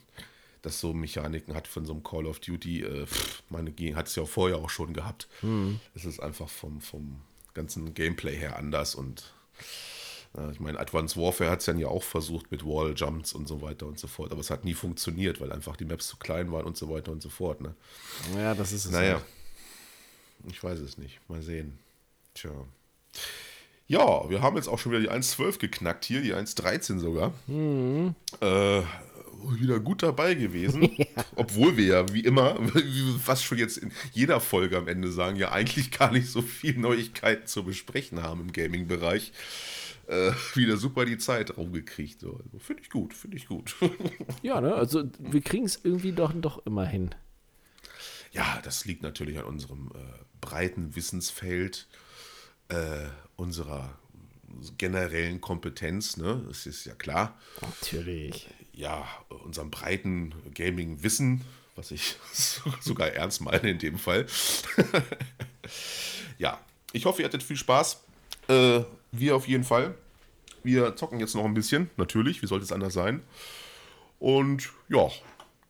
das 0.62 0.80
so 0.80 0.92
Mechaniken 0.92 1.54
hat 1.54 1.68
von 1.68 1.84
so 1.84 1.92
einem 1.92 2.02
Call 2.02 2.26
of 2.26 2.40
Duty, 2.40 2.82
äh, 2.82 3.06
pff, 3.06 3.42
meine 3.50 3.70
hat 3.94 4.08
es 4.08 4.16
ja 4.16 4.24
vorher 4.24 4.58
auch 4.58 4.70
schon 4.70 4.92
gehabt. 4.92 5.28
Mhm. 5.42 5.80
Es 5.94 6.04
ist 6.04 6.20
einfach 6.20 6.48
vom, 6.48 6.80
vom 6.80 7.20
ganzen 7.58 7.92
Gameplay 7.94 8.36
her 8.36 8.56
anders 8.56 8.94
und 8.94 9.34
äh, 10.36 10.50
ich 10.50 10.60
meine, 10.60 10.78
Advanced 10.78 11.16
Warfare 11.16 11.50
hat 11.50 11.60
es 11.60 11.66
dann 11.66 11.78
ja 11.78 11.88
auch 11.88 12.02
versucht 12.02 12.50
mit 12.50 12.64
Wall 12.64 12.94
Jumps 12.96 13.32
und 13.32 13.48
so 13.48 13.60
weiter 13.62 13.86
und 13.86 13.98
so 13.98 14.06
fort, 14.06 14.32
aber 14.32 14.40
es 14.40 14.50
hat 14.50 14.64
nie 14.64 14.74
funktioniert, 14.74 15.40
weil 15.40 15.52
einfach 15.52 15.76
die 15.76 15.84
Maps 15.84 16.06
zu 16.06 16.16
klein 16.16 16.52
waren 16.52 16.66
und 16.66 16.76
so 16.76 16.88
weiter 16.88 17.12
und 17.12 17.22
so 17.22 17.28
fort. 17.28 17.60
Ne? 17.60 17.74
Ja, 18.36 18.54
das 18.54 18.72
ist 18.72 18.84
es. 18.84 18.90
Naja, 18.90 19.14
halt. 19.14 19.24
ich 20.50 20.62
weiß 20.62 20.78
es 20.78 20.98
nicht. 20.98 21.20
Mal 21.28 21.42
sehen. 21.42 21.78
Tja. 22.34 22.50
Ja, 23.86 24.28
wir 24.28 24.42
haben 24.42 24.56
jetzt 24.56 24.68
auch 24.68 24.78
schon 24.78 24.92
wieder 24.92 25.00
die 25.00 25.10
1.12 25.10 25.58
geknackt 25.58 26.04
hier, 26.04 26.20
die 26.20 26.34
1.13 26.34 26.98
sogar. 26.98 27.32
Mhm. 27.46 28.14
Äh, 28.40 28.82
wieder 29.58 29.80
gut 29.80 30.02
dabei 30.02 30.34
gewesen. 30.34 30.90
ja. 30.96 31.06
Obwohl 31.36 31.76
wir 31.76 31.84
ja, 31.84 32.12
wie 32.12 32.20
immer, 32.20 32.58
fast 33.22 33.44
schon 33.44 33.58
jetzt 33.58 33.78
in 33.78 33.92
jeder 34.12 34.40
Folge 34.40 34.76
am 34.76 34.88
Ende 34.88 35.10
sagen, 35.10 35.36
ja 35.36 35.52
eigentlich 35.52 35.90
gar 35.90 36.12
nicht 36.12 36.28
so 36.28 36.42
viel 36.42 36.78
Neuigkeiten 36.78 37.46
zu 37.46 37.64
besprechen 37.64 38.22
haben 38.22 38.40
im 38.42 38.52
Gaming-Bereich. 38.52 39.32
äh, 40.08 40.32
wieder 40.54 40.76
super 40.76 41.04
die 41.04 41.18
Zeit 41.18 41.56
rumgekriegt. 41.56 42.20
So. 42.20 42.40
Also, 42.42 42.58
finde 42.58 42.82
ich 42.82 42.90
gut, 42.90 43.14
finde 43.14 43.36
ich 43.36 43.46
gut. 43.46 43.76
ja, 44.42 44.60
ne? 44.60 44.74
Also 44.74 45.04
wir 45.18 45.40
kriegen 45.42 45.64
es 45.64 45.80
irgendwie 45.82 46.12
doch, 46.12 46.32
doch 46.34 46.64
immer 46.66 46.86
hin. 46.86 47.14
Ja, 48.32 48.60
das 48.64 48.84
liegt 48.84 49.02
natürlich 49.02 49.38
an 49.38 49.44
unserem 49.44 49.90
äh, 49.94 49.98
breiten 50.40 50.96
Wissensfeld, 50.96 51.88
äh, 52.68 53.06
unserer 53.36 53.98
generellen 54.76 55.40
Kompetenz, 55.40 56.16
ne? 56.16 56.42
Das 56.48 56.66
ist 56.66 56.84
ja 56.84 56.94
klar. 56.94 57.38
Natürlich. 57.60 58.48
Ja, 58.78 59.08
unserem 59.44 59.72
breiten 59.72 60.32
Gaming-Wissen, 60.54 61.44
was 61.74 61.90
ich 61.90 62.14
sogar 62.80 63.08
ernst 63.08 63.40
meine 63.40 63.70
in 63.70 63.78
dem 63.80 63.98
Fall. 63.98 64.24
ja, 66.38 66.60
ich 66.92 67.04
hoffe, 67.04 67.22
ihr 67.22 67.26
hattet 67.26 67.42
viel 67.42 67.56
Spaß. 67.56 68.00
Äh, 68.46 68.82
wir 69.10 69.34
auf 69.34 69.48
jeden 69.48 69.64
Fall. 69.64 69.96
Wir 70.62 70.94
zocken 70.94 71.18
jetzt 71.18 71.34
noch 71.34 71.44
ein 71.44 71.54
bisschen, 71.54 71.90
natürlich, 71.96 72.40
wie 72.40 72.46
sollte 72.46 72.64
es 72.64 72.70
anders 72.70 72.92
sein. 72.92 73.24
Und 74.20 74.70
ja, 74.88 75.08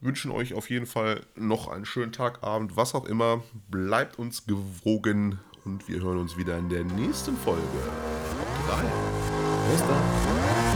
wünschen 0.02 0.30
euch 0.30 0.52
auf 0.52 0.68
jeden 0.68 0.86
Fall 0.86 1.22
noch 1.34 1.68
einen 1.68 1.86
schönen 1.86 2.12
Tag, 2.12 2.42
Abend, 2.42 2.76
was 2.76 2.94
auch 2.94 3.06
immer. 3.06 3.42
Bleibt 3.70 4.18
uns 4.18 4.44
gewogen 4.44 5.40
und 5.64 5.88
wir 5.88 6.02
hören 6.02 6.18
uns 6.18 6.36
wieder 6.36 6.58
in 6.58 6.68
der 6.68 6.84
nächsten 6.84 7.38
Folge. 7.38 7.62
Bis 9.70 9.80
dann. 9.80 10.67